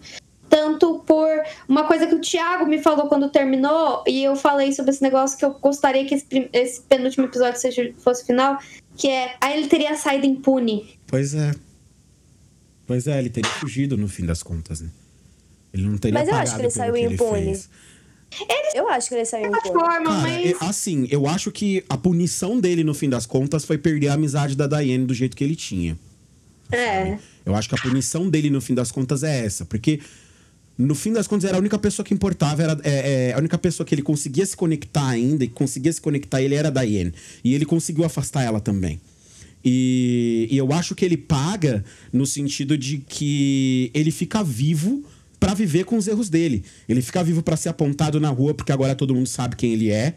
Tanto 0.49 0.99
por 1.05 1.27
uma 1.67 1.83
coisa 1.85 2.07
que 2.07 2.15
o 2.15 2.21
Thiago 2.21 2.65
me 2.65 2.81
falou 2.81 3.07
quando 3.07 3.29
terminou, 3.29 4.03
e 4.07 4.23
eu 4.23 4.35
falei 4.35 4.71
sobre 4.71 4.91
esse 4.91 5.01
negócio 5.01 5.37
que 5.37 5.43
eu 5.43 5.51
gostaria 5.53 6.05
que 6.05 6.15
esse, 6.15 6.49
esse 6.53 6.81
penúltimo 6.81 7.25
episódio 7.25 7.59
seja, 7.59 7.93
fosse 7.99 8.25
final, 8.25 8.57
que 8.95 9.09
é 9.09 9.35
aí 9.41 9.57
ele 9.59 9.67
teria 9.67 9.95
saído 9.97 10.25
impune. 10.25 10.97
Pois 11.05 11.33
é. 11.33 11.51
Pois 12.85 13.05
é, 13.07 13.19
ele 13.19 13.29
teria 13.29 13.51
fugido 13.51 13.97
no 13.97 14.07
fim 14.07 14.25
das 14.25 14.41
contas, 14.41 14.79
né? 14.81 14.89
Ele 15.73 15.83
não 15.83 15.97
teria 15.97 16.17
Mas 16.19 16.29
eu 16.29 16.35
acho 16.35 16.55
que 16.55 16.61
ele 16.61 16.69
saiu 16.69 16.93
que 16.93 16.99
ele 16.99 17.13
impune. 17.15 17.43
fez. 17.43 17.69
Eu 18.73 18.87
acho 18.89 19.09
que 19.09 19.15
ele 19.15 19.25
saiu 19.25 19.47
impune. 19.47 19.61
forma, 19.73 20.05
Cara, 20.05 20.21
mas. 20.21 20.51
é- 20.51 20.55
assim, 20.61 21.07
eu 21.11 21.27
acho 21.27 21.51
que 21.51 21.83
a 21.89 21.97
punição 21.97 22.59
dele, 22.59 22.83
no 22.83 22.93
fim 22.93 23.09
das 23.09 23.25
contas, 23.25 23.65
foi 23.65 23.77
perder 23.77 24.07
a 24.09 24.13
amizade 24.13 24.55
da 24.55 24.67
Diane 24.67 25.05
do 25.05 25.13
jeito 25.13 25.35
que 25.35 25.43
ele 25.43 25.55
tinha. 25.55 25.97
É. 26.71 27.17
Eu 27.45 27.55
acho 27.55 27.69
que 27.69 27.75
a 27.75 27.77
punição 27.77 28.29
dele, 28.29 28.49
no 28.49 28.59
fim 28.61 28.73
das 28.73 28.91
contas, 28.91 29.23
é 29.23 29.45
essa. 29.45 29.65
Porque, 29.65 30.01
no 30.77 30.93
fim 30.93 31.11
das 31.11 31.27
contas, 31.27 31.45
era 31.45 31.57
a 31.57 31.59
única 31.59 31.79
pessoa 31.79 32.05
que 32.05 32.13
importava, 32.13 32.61
era 32.61 32.79
é, 32.83 33.29
é, 33.29 33.33
a 33.33 33.37
única 33.39 33.57
pessoa 33.57 33.85
que 33.85 33.95
ele 33.95 34.03
conseguia 34.03 34.45
se 34.45 34.55
conectar 34.55 35.07
ainda, 35.07 35.43
e 35.43 35.47
conseguia 35.47 35.91
se 35.91 35.99
conectar, 35.99 36.41
ele 36.41 36.53
era 36.53 36.67
a 36.67 36.71
Diane. 36.71 37.13
E 37.43 37.55
ele 37.55 37.65
conseguiu 37.65 38.03
afastar 38.03 38.43
ela 38.43 38.59
também. 38.59 39.01
E, 39.65 40.47
e 40.51 40.57
eu 40.57 40.71
acho 40.71 40.93
que 40.93 41.03
ele 41.03 41.17
paga 41.17 41.83
no 42.13 42.25
sentido 42.25 42.77
de 42.77 42.99
que 42.99 43.89
ele 43.93 44.11
fica 44.11 44.43
vivo 44.43 45.03
pra 45.39 45.53
viver 45.53 45.83
com 45.83 45.97
os 45.97 46.07
erros 46.07 46.29
dele. 46.29 46.63
Ele 46.87 47.01
fica 47.01 47.23
vivo 47.23 47.41
pra 47.41 47.57
ser 47.57 47.69
apontado 47.69 48.19
na 48.19 48.29
rua, 48.29 48.53
porque 48.53 48.71
agora 48.71 48.95
todo 48.95 49.15
mundo 49.15 49.27
sabe 49.27 49.55
quem 49.55 49.73
ele 49.73 49.89
é. 49.91 50.15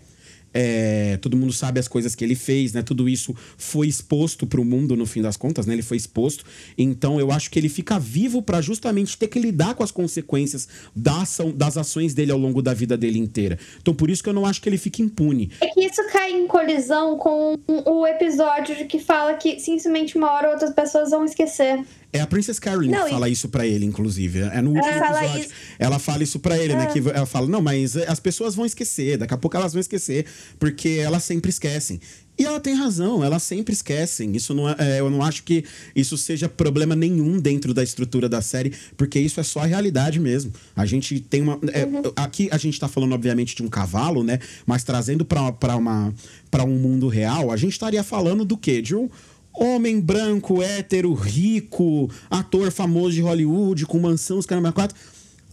É, 0.52 1.16
todo 1.18 1.36
mundo 1.36 1.52
sabe 1.52 1.78
as 1.78 1.89
coisas 1.89 2.14
que 2.14 2.24
ele 2.24 2.35
fez, 2.35 2.72
né? 2.72 2.82
Tudo 2.82 3.09
isso 3.09 3.35
foi 3.56 3.86
exposto 3.86 4.47
pro 4.47 4.64
mundo 4.64 4.97
no 4.97 5.06
fim 5.06 5.22
das 5.22 5.36
contas, 5.36 5.66
né? 5.66 5.74
Ele 5.74 5.82
foi 5.82 5.97
exposto. 5.97 6.44
Então 6.77 7.20
eu 7.20 7.31
acho 7.31 7.51
que 7.51 7.59
ele 7.59 7.68
fica 7.68 7.98
vivo 7.98 8.43
pra 8.43 8.60
justamente 8.60 9.16
ter 9.16 9.28
que 9.28 9.39
lidar 9.39 9.74
com 9.74 9.82
as 9.82 9.90
consequências 9.90 10.68
da 10.94 11.22
ação, 11.22 11.52
das 11.52 11.77
ações 11.77 12.14
dele 12.14 12.32
ao 12.32 12.39
longo 12.39 12.62
da 12.62 12.74
vida 12.74 12.97
dele 12.97 13.18
inteira. 13.18 13.59
Então 13.81 13.94
por 13.94 14.10
isso 14.10 14.22
que 14.22 14.28
eu 14.28 14.35
não 14.35 14.47
acho 14.47 14.60
que 14.60 14.68
ele 14.68 14.78
fique 14.78 15.02
impune. 15.02 15.51
É 15.60 15.68
que 15.68 15.81
isso 15.81 16.02
cai 16.12 16.32
em 16.32 16.47
colisão 16.47 17.16
com 17.16 17.56
o 17.68 18.06
episódio 18.06 18.77
de 18.77 18.85
que 18.85 18.98
fala 18.98 19.35
que 19.35 19.60
simplesmente 19.60 20.16
uma 20.16 20.31
hora 20.32 20.51
outras 20.51 20.72
pessoas 20.72 21.10
vão 21.10 21.24
esquecer. 21.24 21.85
É 22.12 22.20
a 22.20 22.27
Princess 22.27 22.59
Carolyn 22.59 22.91
Não, 22.91 23.03
que 23.03 23.09
e- 23.09 23.11
fala 23.11 23.28
isso 23.28 23.49
pra 23.49 23.66
ele, 23.66 23.85
inclusive. 23.85 24.41
É 24.41 24.61
no 24.61 24.70
último 24.73 24.93
Fala 24.99 25.19
episódio. 25.24 25.45
isso. 25.45 25.51
Ela 25.78 25.99
fala 25.99 26.23
isso 26.24 26.41
pra 26.41 26.59
ele, 26.59 26.74
né? 26.74 26.87
Que 26.87 26.99
ela 26.99 27.27
fala, 27.27 27.47
não, 27.47 27.62
mas 27.62 27.97
as 27.97 28.19
pessoas 28.19 28.55
vão 28.55 28.66
esquecer, 28.66 29.16
daqui 29.16 29.32
a 29.32 29.37
pouco 29.37 29.57
elas 29.57 29.73
vão 29.73 29.81
esquecer, 29.81 30.27
porque 30.59 30.89
elas 31.03 31.23
sempre 31.23 31.51
esquecem. 31.51 32.01
E 32.37 32.45
ela 32.45 32.59
tem 32.59 32.74
razão, 32.74 33.23
elas 33.23 33.43
sempre 33.43 33.73
esquecem. 33.74 34.35
Isso 34.35 34.55
não 34.55 34.66
é, 34.69 34.74
é, 34.78 35.01
eu 35.01 35.11
não 35.11 35.23
acho 35.23 35.43
que 35.45 35.62
isso 35.95 36.16
seja 36.16 36.49
problema 36.49 36.97
nenhum 36.97 37.39
dentro 37.39 37.74
da 37.74 37.82
estrutura 37.82 38.28
da 38.31 38.41
série, 38.41 38.73
porque 38.97 39.20
isso 39.20 39.39
é 39.39 39.43
só 39.43 39.61
a 39.61 39.66
realidade 39.66 40.19
mesmo. 40.19 40.51
A 40.74 40.87
gente 40.87 41.20
tem 41.20 41.43
uma. 41.43 41.59
é, 41.73 41.87
Aqui 42.16 42.49
a 42.51 42.57
gente 42.57 42.81
tá 42.81 42.89
falando, 42.89 43.12
obviamente, 43.12 43.55
de 43.55 43.62
um 43.62 43.69
cavalo, 43.69 44.24
né? 44.24 44.39
Mas 44.66 44.82
trazendo 44.82 45.23
pra 45.24 46.65
um 46.65 46.78
mundo 46.78 47.09
real, 47.09 47.51
a 47.53 47.57
gente 47.57 47.73
estaria 47.73 48.03
falando 48.03 48.45
do 48.45 48.57
quê? 48.57 48.81
De 48.81 48.97
um 48.97 49.09
homem 49.55 50.01
branco, 50.01 50.62
hétero, 50.62 51.12
rico, 51.14 52.09
ator 52.31 52.70
famoso 52.70 53.12
de 53.14 53.20
Hollywood, 53.20 53.86
com 53.86 53.98
mansão, 53.98 54.39
os 54.39 54.47
caramba 54.47 54.72
quatro. 54.72 54.97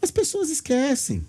As 0.02 0.12
pessoas 0.12 0.50
esquecem. 0.50 1.26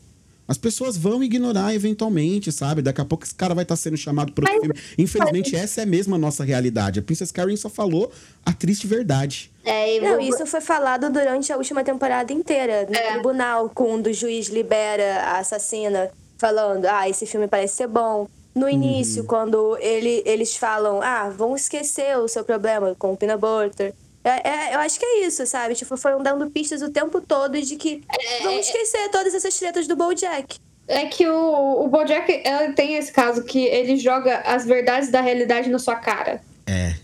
As 0.46 0.56
pessoas 0.56 0.96
vão 0.96 1.22
ignorar 1.22 1.74
eventualmente, 1.74 2.50
sabe? 2.50 2.80
Daqui 2.80 3.02
a 3.02 3.04
pouco 3.04 3.22
esse 3.22 3.34
cara 3.34 3.54
vai 3.54 3.64
estar 3.64 3.76
sendo 3.76 3.98
chamado 3.98 4.32
para 4.32 4.50
filme. 4.50 4.72
Infelizmente, 4.96 5.54
essa 5.54 5.82
é 5.82 5.86
mesmo 5.86 6.14
a 6.14 6.18
nossa 6.18 6.42
realidade. 6.42 6.98
A 7.00 7.02
Princess 7.02 7.30
Karen 7.30 7.54
só 7.54 7.68
falou 7.68 8.10
a 8.46 8.52
triste 8.54 8.86
verdade. 8.86 9.50
É, 9.62 9.96
e 9.96 10.00
Não, 10.00 10.12
vou- 10.12 10.20
isso 10.22 10.46
foi 10.46 10.62
falado 10.62 11.10
durante 11.12 11.52
a 11.52 11.56
última 11.58 11.84
temporada 11.84 12.32
inteira, 12.32 12.86
no 12.88 12.96
É. 12.96 13.12
tribunal, 13.12 13.70
quando 13.74 14.06
o 14.06 14.12
juiz 14.14 14.48
libera 14.48 15.20
a 15.24 15.38
assassina, 15.40 16.08
falando, 16.38 16.86
ah, 16.86 17.06
esse 17.06 17.26
filme 17.26 17.46
parece 17.46 17.74
ser 17.76 17.86
bom. 17.88 18.26
No 18.58 18.68
início, 18.68 19.24
quando 19.24 19.76
ele, 19.80 20.22
eles 20.24 20.56
falam, 20.56 21.00
ah, 21.02 21.28
vão 21.28 21.54
esquecer 21.54 22.16
o 22.18 22.28
seu 22.28 22.44
problema 22.44 22.94
com 22.98 23.12
o 23.12 23.16
Peanut 23.16 23.40
Butter. 23.40 23.94
É, 24.24 24.48
é, 24.48 24.74
eu 24.74 24.80
acho 24.80 24.98
que 24.98 25.04
é 25.04 25.26
isso, 25.26 25.46
sabe? 25.46 25.74
Tipo, 25.74 25.96
foram 25.96 26.22
dando 26.22 26.50
pistas 26.50 26.82
o 26.82 26.90
tempo 26.90 27.20
todo 27.20 27.60
de 27.60 27.76
que 27.76 28.02
vão 28.42 28.58
esquecer 28.58 29.08
todas 29.10 29.34
essas 29.34 29.56
tretas 29.58 29.86
do 29.86 29.96
BoJack. 29.96 30.58
É 30.88 31.04
que 31.04 31.28
o, 31.28 31.84
o 31.84 31.88
Bojack 31.88 32.40
ela 32.44 32.72
tem 32.72 32.94
esse 32.94 33.12
caso 33.12 33.44
que 33.44 33.58
ele 33.58 33.98
joga 33.98 34.38
as 34.38 34.64
verdades 34.64 35.10
da 35.10 35.20
realidade 35.20 35.68
na 35.68 35.78
sua 35.78 35.96
cara. 35.96 36.40
É. 36.66 36.94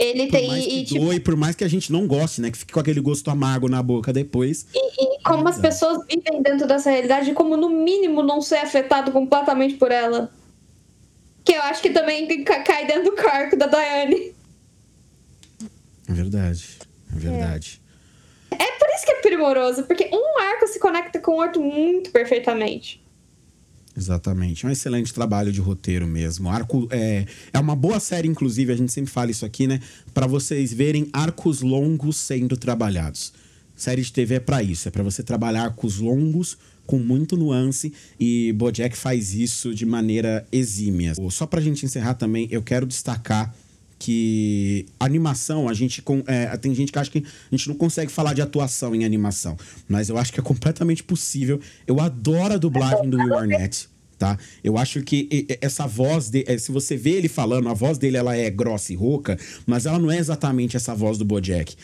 Ele 0.00 0.26
Por 0.26 0.32
tem. 0.32 0.48
mais 0.48 0.64
E, 0.64 0.68
que 0.68 0.84
tipo, 0.84 1.04
doe, 1.04 1.20
por 1.20 1.36
mais 1.36 1.54
que 1.54 1.62
a 1.62 1.68
gente 1.68 1.92
não 1.92 2.06
goste, 2.06 2.40
né? 2.40 2.50
Que 2.50 2.56
fique 2.56 2.72
com 2.72 2.80
aquele 2.80 3.00
gosto 3.00 3.30
amargo 3.30 3.68
na 3.68 3.82
boca 3.82 4.12
depois. 4.14 4.66
e 4.74 5.22
como 5.22 5.46
as 5.46 5.58
pessoas 5.58 5.98
vivem 6.06 6.40
dentro 6.42 6.66
dessa 6.66 6.90
realidade, 6.90 7.32
como 7.34 7.54
no 7.56 7.68
mínimo 7.68 8.22
não 8.22 8.40
ser 8.40 8.56
afetado 8.56 9.12
completamente 9.12 9.74
por 9.74 9.92
ela. 9.92 10.30
Que 11.46 11.52
eu 11.52 11.62
acho 11.62 11.80
que 11.80 11.90
também 11.90 12.44
ca- 12.44 12.62
cai 12.62 12.86
dentro 12.86 13.04
do 13.04 13.12
cargo 13.12 13.56
da 13.56 13.66
Diane. 13.68 14.34
É 16.08 16.12
verdade. 16.12 16.64
É 17.14 17.18
verdade. 17.18 17.80
É 18.50 18.72
por 18.78 18.88
isso 18.94 19.04
que 19.06 19.12
é 19.12 19.20
primoroso, 19.22 19.84
porque 19.84 20.08
um 20.12 20.38
arco 20.40 20.66
se 20.68 20.78
conecta 20.78 21.18
com 21.20 21.32
o 21.32 21.36
outro 21.36 21.62
muito 21.62 22.10
perfeitamente. 22.10 23.00
Exatamente. 23.96 24.66
É 24.66 24.68
um 24.68 24.72
excelente 24.72 25.14
trabalho 25.14 25.50
de 25.50 25.60
roteiro 25.60 26.06
mesmo. 26.06 26.50
Arco 26.50 26.86
é, 26.90 27.24
é 27.52 27.58
uma 27.58 27.74
boa 27.74 27.98
série, 27.98 28.28
inclusive, 28.28 28.72
a 28.72 28.76
gente 28.76 28.92
sempre 28.92 29.10
fala 29.10 29.30
isso 29.30 29.46
aqui, 29.46 29.66
né? 29.66 29.80
Pra 30.12 30.26
vocês 30.26 30.72
verem 30.72 31.08
arcos 31.12 31.62
longos 31.62 32.16
sendo 32.18 32.56
trabalhados. 32.58 33.32
Série 33.74 34.02
de 34.02 34.12
TV 34.12 34.34
é 34.36 34.40
pra 34.40 34.62
isso, 34.62 34.88
é 34.88 34.90
pra 34.90 35.02
você 35.02 35.22
trabalhar 35.22 35.62
arcos 35.64 35.98
longos 35.98 36.58
com 36.86 36.98
muito 36.98 37.36
nuance 37.36 37.92
e 38.18 38.52
BoJack 38.52 38.96
faz 38.96 39.34
isso 39.34 39.74
de 39.74 39.84
maneira 39.84 40.46
exímia. 40.52 41.12
Só 41.30 41.46
pra 41.46 41.60
gente 41.60 41.84
encerrar 41.84 42.14
também, 42.14 42.48
eu 42.50 42.62
quero 42.62 42.86
destacar 42.86 43.54
que 43.98 44.86
animação, 45.00 45.68
a 45.68 45.74
gente 45.74 46.02
com, 46.02 46.22
é, 46.26 46.54
tem 46.58 46.74
gente 46.74 46.92
que 46.92 46.98
acha 46.98 47.10
que 47.10 47.18
a 47.18 47.56
gente 47.56 47.68
não 47.68 47.76
consegue 47.76 48.12
falar 48.12 48.34
de 48.34 48.42
atuação 48.42 48.94
em 48.94 49.04
animação, 49.04 49.56
mas 49.88 50.08
eu 50.08 50.18
acho 50.18 50.32
que 50.32 50.40
é 50.40 50.42
completamente 50.42 51.02
possível. 51.02 51.60
Eu 51.86 52.00
adoro 52.00 52.54
a 52.54 52.58
dublagem 52.58 53.08
do 53.08 53.16
Will 53.16 53.36
Arnett, 53.36 53.88
tá? 54.18 54.38
Eu 54.62 54.76
acho 54.76 55.02
que 55.02 55.46
essa 55.60 55.86
voz, 55.86 56.28
de, 56.28 56.44
é, 56.46 56.58
se 56.58 56.70
você 56.70 56.96
vê 56.96 57.12
ele 57.12 57.28
falando, 57.28 57.68
a 57.68 57.74
voz 57.74 57.98
dele 57.98 58.16
ela 58.16 58.36
é 58.36 58.50
grossa 58.50 58.92
e 58.92 58.96
rouca, 58.96 59.38
mas 59.66 59.86
ela 59.86 59.98
não 59.98 60.10
é 60.10 60.18
exatamente 60.18 60.76
essa 60.76 60.94
voz 60.94 61.16
do 61.18 61.24
BoJack. 61.24 61.74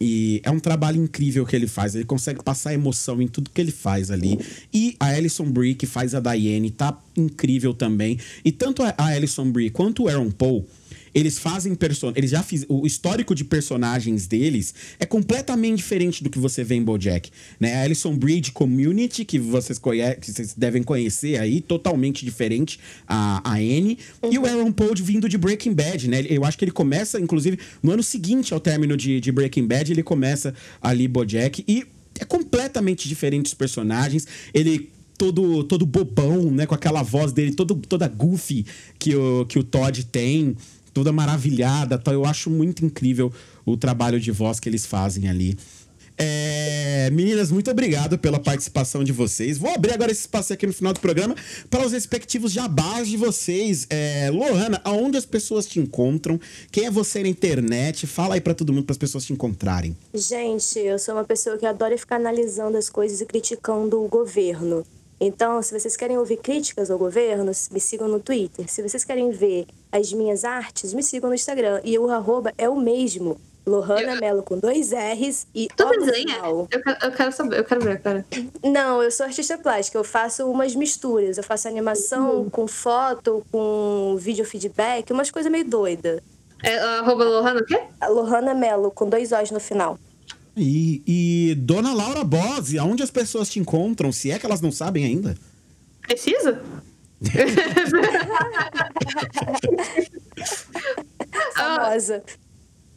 E 0.00 0.40
é 0.42 0.50
um 0.50 0.58
trabalho 0.58 1.02
incrível 1.02 1.44
que 1.44 1.54
ele 1.54 1.66
faz. 1.66 1.94
Ele 1.94 2.04
consegue 2.04 2.42
passar 2.42 2.72
emoção 2.72 3.20
em 3.20 3.28
tudo 3.28 3.50
que 3.50 3.60
ele 3.60 3.70
faz 3.70 4.10
ali. 4.10 4.38
E 4.72 4.96
a 4.98 5.08
Alison 5.08 5.44
Brie, 5.44 5.74
que 5.74 5.86
faz 5.86 6.14
a 6.14 6.20
Diane, 6.20 6.70
tá 6.70 6.98
incrível 7.14 7.74
também. 7.74 8.18
E 8.42 8.50
tanto 8.50 8.82
a 8.82 8.94
Alison 8.96 9.50
Brie 9.50 9.68
quanto 9.68 10.04
o 10.04 10.08
Aaron 10.08 10.30
Paul, 10.30 10.66
eles 11.14 11.38
fazem 11.38 11.74
person... 11.74 12.12
eles 12.14 12.30
já 12.30 12.42
fiz 12.42 12.64
o 12.68 12.86
histórico 12.86 13.34
de 13.34 13.44
personagens 13.44 14.26
deles 14.26 14.74
é 14.98 15.06
completamente 15.06 15.76
diferente 15.76 16.22
do 16.22 16.30
que 16.30 16.38
você 16.38 16.62
vê 16.62 16.74
em 16.74 16.82
BoJack, 16.82 17.30
né? 17.58 17.76
A 17.76 17.82
Alison 17.82 18.16
Brie 18.16 18.40
de 18.40 18.52
Community 18.52 19.24
que 19.24 19.38
vocês 19.38 19.78
conhe... 19.78 20.14
que 20.16 20.30
vocês 20.30 20.54
devem 20.54 20.82
conhecer 20.82 21.38
aí, 21.38 21.60
totalmente 21.60 22.24
diferente 22.24 22.78
a, 23.06 23.40
a 23.44 23.54
Anne, 23.54 23.98
e 24.30 24.38
o 24.38 24.46
Aaron 24.46 24.72
Paul 24.72 24.90
vindo 24.96 25.28
de 25.28 25.38
Breaking 25.38 25.72
Bad, 25.72 26.08
né? 26.08 26.24
Eu 26.28 26.44
acho 26.44 26.58
que 26.58 26.64
ele 26.64 26.72
começa 26.72 27.20
inclusive 27.20 27.58
no 27.82 27.92
ano 27.92 28.02
seguinte 28.02 28.52
ao 28.52 28.60
término 28.60 28.96
de, 28.96 29.20
de 29.20 29.32
Breaking 29.32 29.66
Bad, 29.66 29.92
ele 29.92 30.02
começa 30.02 30.54
ali 30.80 31.06
BoJack 31.06 31.64
e 31.66 31.84
é 32.18 32.24
completamente 32.24 33.08
diferente 33.08 33.46
os 33.46 33.54
personagens. 33.54 34.26
Ele 34.52 34.90
todo 35.16 35.64
todo 35.64 35.84
bobão, 35.84 36.50
né, 36.50 36.64
com 36.64 36.74
aquela 36.74 37.02
voz 37.02 37.30
dele 37.30 37.52
todo, 37.52 37.76
toda 37.76 38.08
goofy 38.08 38.64
que 38.98 39.14
o, 39.14 39.44
que 39.44 39.58
o 39.58 39.62
Todd 39.62 40.04
tem, 40.06 40.56
toda 41.00 41.12
maravilhada, 41.12 41.96
tal. 41.96 42.12
Eu 42.12 42.26
acho 42.26 42.50
muito 42.50 42.84
incrível 42.84 43.32
o 43.64 43.74
trabalho 43.74 44.20
de 44.20 44.30
voz 44.30 44.60
que 44.60 44.68
eles 44.68 44.84
fazem 44.84 45.30
ali. 45.30 45.56
É, 46.18 47.08
meninas, 47.10 47.50
muito 47.50 47.70
obrigado 47.70 48.18
pela 48.18 48.38
participação 48.38 49.02
de 49.02 49.10
vocês. 49.10 49.56
Vou 49.56 49.70
abrir 49.70 49.94
agora 49.94 50.12
esse 50.12 50.20
espaço 50.20 50.52
aqui 50.52 50.66
no 50.66 50.74
final 50.74 50.92
do 50.92 51.00
programa 51.00 51.34
para 51.70 51.86
os 51.86 51.92
respectivos 51.92 52.52
jabás 52.52 53.08
de 53.08 53.16
vocês. 53.16 53.86
É, 53.88 54.30
Lohana, 54.30 54.78
aonde 54.84 55.16
as 55.16 55.24
pessoas 55.24 55.64
te 55.64 55.80
encontram? 55.80 56.38
Quem 56.70 56.84
é 56.84 56.90
você 56.90 57.22
na 57.22 57.28
internet? 57.28 58.06
Fala 58.06 58.34
aí 58.34 58.40
para 58.42 58.52
todo 58.52 58.70
mundo, 58.70 58.84
para 58.84 58.92
as 58.92 58.98
pessoas 58.98 59.24
te 59.24 59.32
encontrarem. 59.32 59.96
Gente, 60.12 60.78
eu 60.78 60.98
sou 60.98 61.14
uma 61.14 61.24
pessoa 61.24 61.56
que 61.56 61.64
adora 61.64 61.96
ficar 61.96 62.16
analisando 62.16 62.76
as 62.76 62.90
coisas 62.90 63.22
e 63.22 63.24
criticando 63.24 64.04
o 64.04 64.06
governo. 64.06 64.84
Então, 65.20 65.60
se 65.60 65.78
vocês 65.78 65.96
querem 65.96 66.16
ouvir 66.16 66.38
críticas 66.38 66.90
ao 66.90 66.96
governo, 66.98 67.52
me 67.70 67.80
sigam 67.80 68.08
no 68.08 68.18
Twitter. 68.20 68.70
Se 68.72 68.82
vocês 68.82 69.04
querem 69.04 69.30
ver 69.30 69.66
as 69.92 70.12
minhas 70.12 70.44
artes, 70.44 70.94
me 70.94 71.02
sigam 71.02 71.28
no 71.28 71.34
Instagram. 71.34 71.80
E 71.84 71.98
o 71.98 72.08
arroba 72.10 72.52
é 72.56 72.68
o 72.68 72.76
mesmo, 72.76 73.38
Lohana 73.66 74.14
Eu- 74.14 74.20
Mello 74.20 74.42
com 74.42 74.58
dois 74.58 74.92
R's 74.92 75.46
e 75.54 75.68
Tu 75.76 75.84
O 75.84 75.92
no 75.92 76.06
desenha? 76.06 76.34
final. 76.36 76.66
Eu 76.70 76.80
quero, 76.82 76.98
eu 77.04 77.12
quero 77.12 77.32
saber, 77.32 77.58
eu 77.58 77.64
quero 77.64 77.80
ver, 77.82 78.00
cara. 78.00 78.24
Não, 78.64 79.02
eu 79.02 79.10
sou 79.10 79.26
artista 79.26 79.58
plástica, 79.58 79.98
eu 79.98 80.04
faço 80.04 80.50
umas 80.50 80.74
misturas. 80.74 81.36
Eu 81.36 81.44
faço 81.44 81.68
animação 81.68 82.48
com 82.48 82.66
foto, 82.66 83.44
com 83.52 84.16
vídeo 84.18 84.44
feedback, 84.46 85.10
umas 85.12 85.30
coisas 85.30 85.52
meio 85.52 85.68
doidas. 85.68 86.20
É, 86.62 86.78
arroba 86.78 87.24
Lohana 87.24 87.60
o 87.60 87.64
quê? 87.66 87.78
A 88.00 88.08
Lohana 88.08 88.54
Mello 88.54 88.90
com 88.90 89.06
dois 89.08 89.32
O's 89.32 89.50
no 89.50 89.60
final. 89.60 89.98
E, 90.56 91.02
e 91.06 91.54
Dona 91.54 91.92
Laura 91.92 92.24
Bose, 92.24 92.78
aonde 92.78 93.02
as 93.02 93.10
pessoas 93.10 93.48
te 93.48 93.58
encontram, 93.58 94.12
se 94.12 94.30
é 94.30 94.38
que 94.38 94.46
elas 94.46 94.60
não 94.60 94.70
sabem 94.72 95.04
ainda? 95.04 95.36
Precisa? 96.02 96.62
Famosa. 101.54 102.22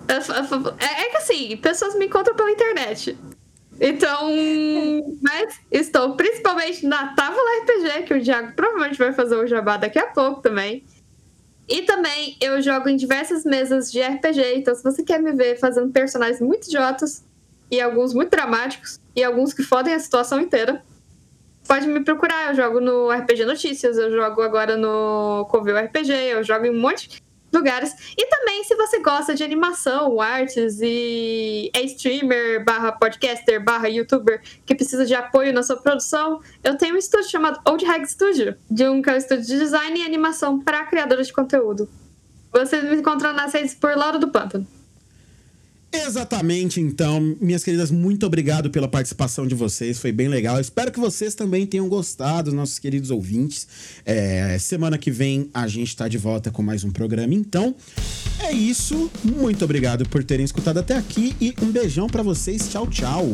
É, 0.07 1.03
é 1.03 1.09
que 1.09 1.17
assim, 1.17 1.57
pessoas 1.57 1.95
me 1.95 2.05
encontram 2.05 2.35
pela 2.35 2.51
internet. 2.51 3.17
Então, 3.79 4.29
mas 5.21 5.59
estou 5.71 6.15
principalmente 6.15 6.85
na 6.85 7.13
Távola 7.15 7.63
RPG, 7.63 8.03
que 8.03 8.13
o 8.13 8.23
Thiago 8.23 8.53
provavelmente 8.55 8.97
vai 8.97 9.13
fazer 9.13 9.35
o 9.35 9.47
jabá 9.47 9.77
daqui 9.77 9.99
a 9.99 10.07
pouco 10.07 10.41
também. 10.41 10.83
E 11.67 11.81
também 11.83 12.37
eu 12.41 12.61
jogo 12.61 12.89
em 12.89 12.95
diversas 12.95 13.43
mesas 13.45 13.91
de 13.91 14.01
RPG, 14.01 14.55
então 14.57 14.75
se 14.75 14.83
você 14.83 15.01
quer 15.01 15.21
me 15.21 15.31
ver 15.31 15.57
fazendo 15.57 15.91
personagens 15.91 16.41
muito 16.41 16.67
idiotas, 16.67 17.23
e 17.73 17.81
alguns 17.81 18.13
muito 18.13 18.29
dramáticos, 18.29 18.99
e 19.15 19.23
alguns 19.23 19.51
que 19.51 19.63
fodem 19.63 19.95
a 19.95 19.99
situação 19.99 20.39
inteira, 20.39 20.83
pode 21.67 21.87
me 21.87 22.03
procurar. 22.03 22.49
Eu 22.49 22.55
jogo 22.55 22.79
no 22.79 23.09
RPG 23.09 23.45
Notícias, 23.45 23.97
eu 23.97 24.11
jogo 24.11 24.43
agora 24.43 24.77
no 24.77 25.47
Covil 25.49 25.75
RPG, 25.75 26.11
eu 26.11 26.43
jogo 26.43 26.67
em 26.67 26.69
um 26.69 26.79
monte 26.79 27.09
de 27.09 27.23
lugares. 27.51 28.13
E 28.15 28.27
também, 28.27 28.63
se 28.63 28.75
você 28.75 28.99
gosta 28.99 29.33
de 29.33 29.43
animação, 29.43 30.21
artes 30.21 30.81
e 30.83 31.71
é 31.73 31.81
streamer, 31.81 32.63
barra 32.63 32.91
podcaster, 32.91 33.63
barra 33.63 33.89
youtuber, 33.89 34.39
que 34.67 34.75
precisa 34.75 35.03
de 35.03 35.15
apoio 35.15 35.51
na 35.51 35.63
sua 35.63 35.77
produção, 35.77 36.41
eu 36.63 36.77
tenho 36.77 36.93
um 36.93 36.99
estúdio 36.99 37.31
chamado 37.31 37.59
Old 37.67 37.83
Hag 37.83 38.05
Studio, 38.05 38.55
de 38.69 38.87
um 38.87 39.01
que 39.01 39.09
é 39.09 39.13
um 39.13 39.17
estúdio 39.17 39.47
de 39.47 39.57
design 39.57 39.99
e 39.99 40.05
animação 40.05 40.59
para 40.59 40.85
criadores 40.85 41.25
de 41.25 41.33
conteúdo. 41.33 41.89
Você 42.51 42.83
me 42.83 42.97
encontra 42.97 43.33
nas 43.33 43.51
redes 43.51 43.73
por 43.73 43.97
Laura 43.97 44.19
do 44.19 44.27
Pântano. 44.27 44.67
Exatamente, 45.93 46.81
então, 46.81 47.37
minhas 47.39 47.63
queridas, 47.63 47.91
muito 47.91 48.25
obrigado 48.25 48.71
pela 48.71 48.87
participação 48.87 49.45
de 49.45 49.53
vocês, 49.53 49.99
foi 49.99 50.11
bem 50.11 50.27
legal. 50.27 50.55
Eu 50.55 50.61
espero 50.61 50.91
que 50.91 50.99
vocês 50.99 51.35
também 51.35 51.67
tenham 51.67 51.87
gostado, 51.87 52.51
nossos 52.51 52.79
queridos 52.79 53.11
ouvintes. 53.11 53.67
É, 54.03 54.57
semana 54.59 54.97
que 54.97 55.11
vem 55.11 55.51
a 55.53 55.67
gente 55.67 55.95
tá 55.95 56.07
de 56.07 56.17
volta 56.17 56.49
com 56.49 56.63
mais 56.63 56.83
um 56.83 56.89
programa. 56.89 57.35
Então, 57.35 57.75
é 58.39 58.51
isso. 58.51 59.11
Muito 59.23 59.63
obrigado 59.63 60.09
por 60.09 60.23
terem 60.23 60.43
escutado 60.43 60.79
até 60.79 60.97
aqui 60.97 61.35
e 61.39 61.53
um 61.61 61.71
beijão 61.71 62.07
pra 62.07 62.23
vocês. 62.23 62.67
Tchau, 62.69 62.87
tchau. 62.87 63.31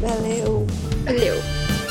Valeu. 0.00 0.66
Valeu. 1.04 1.81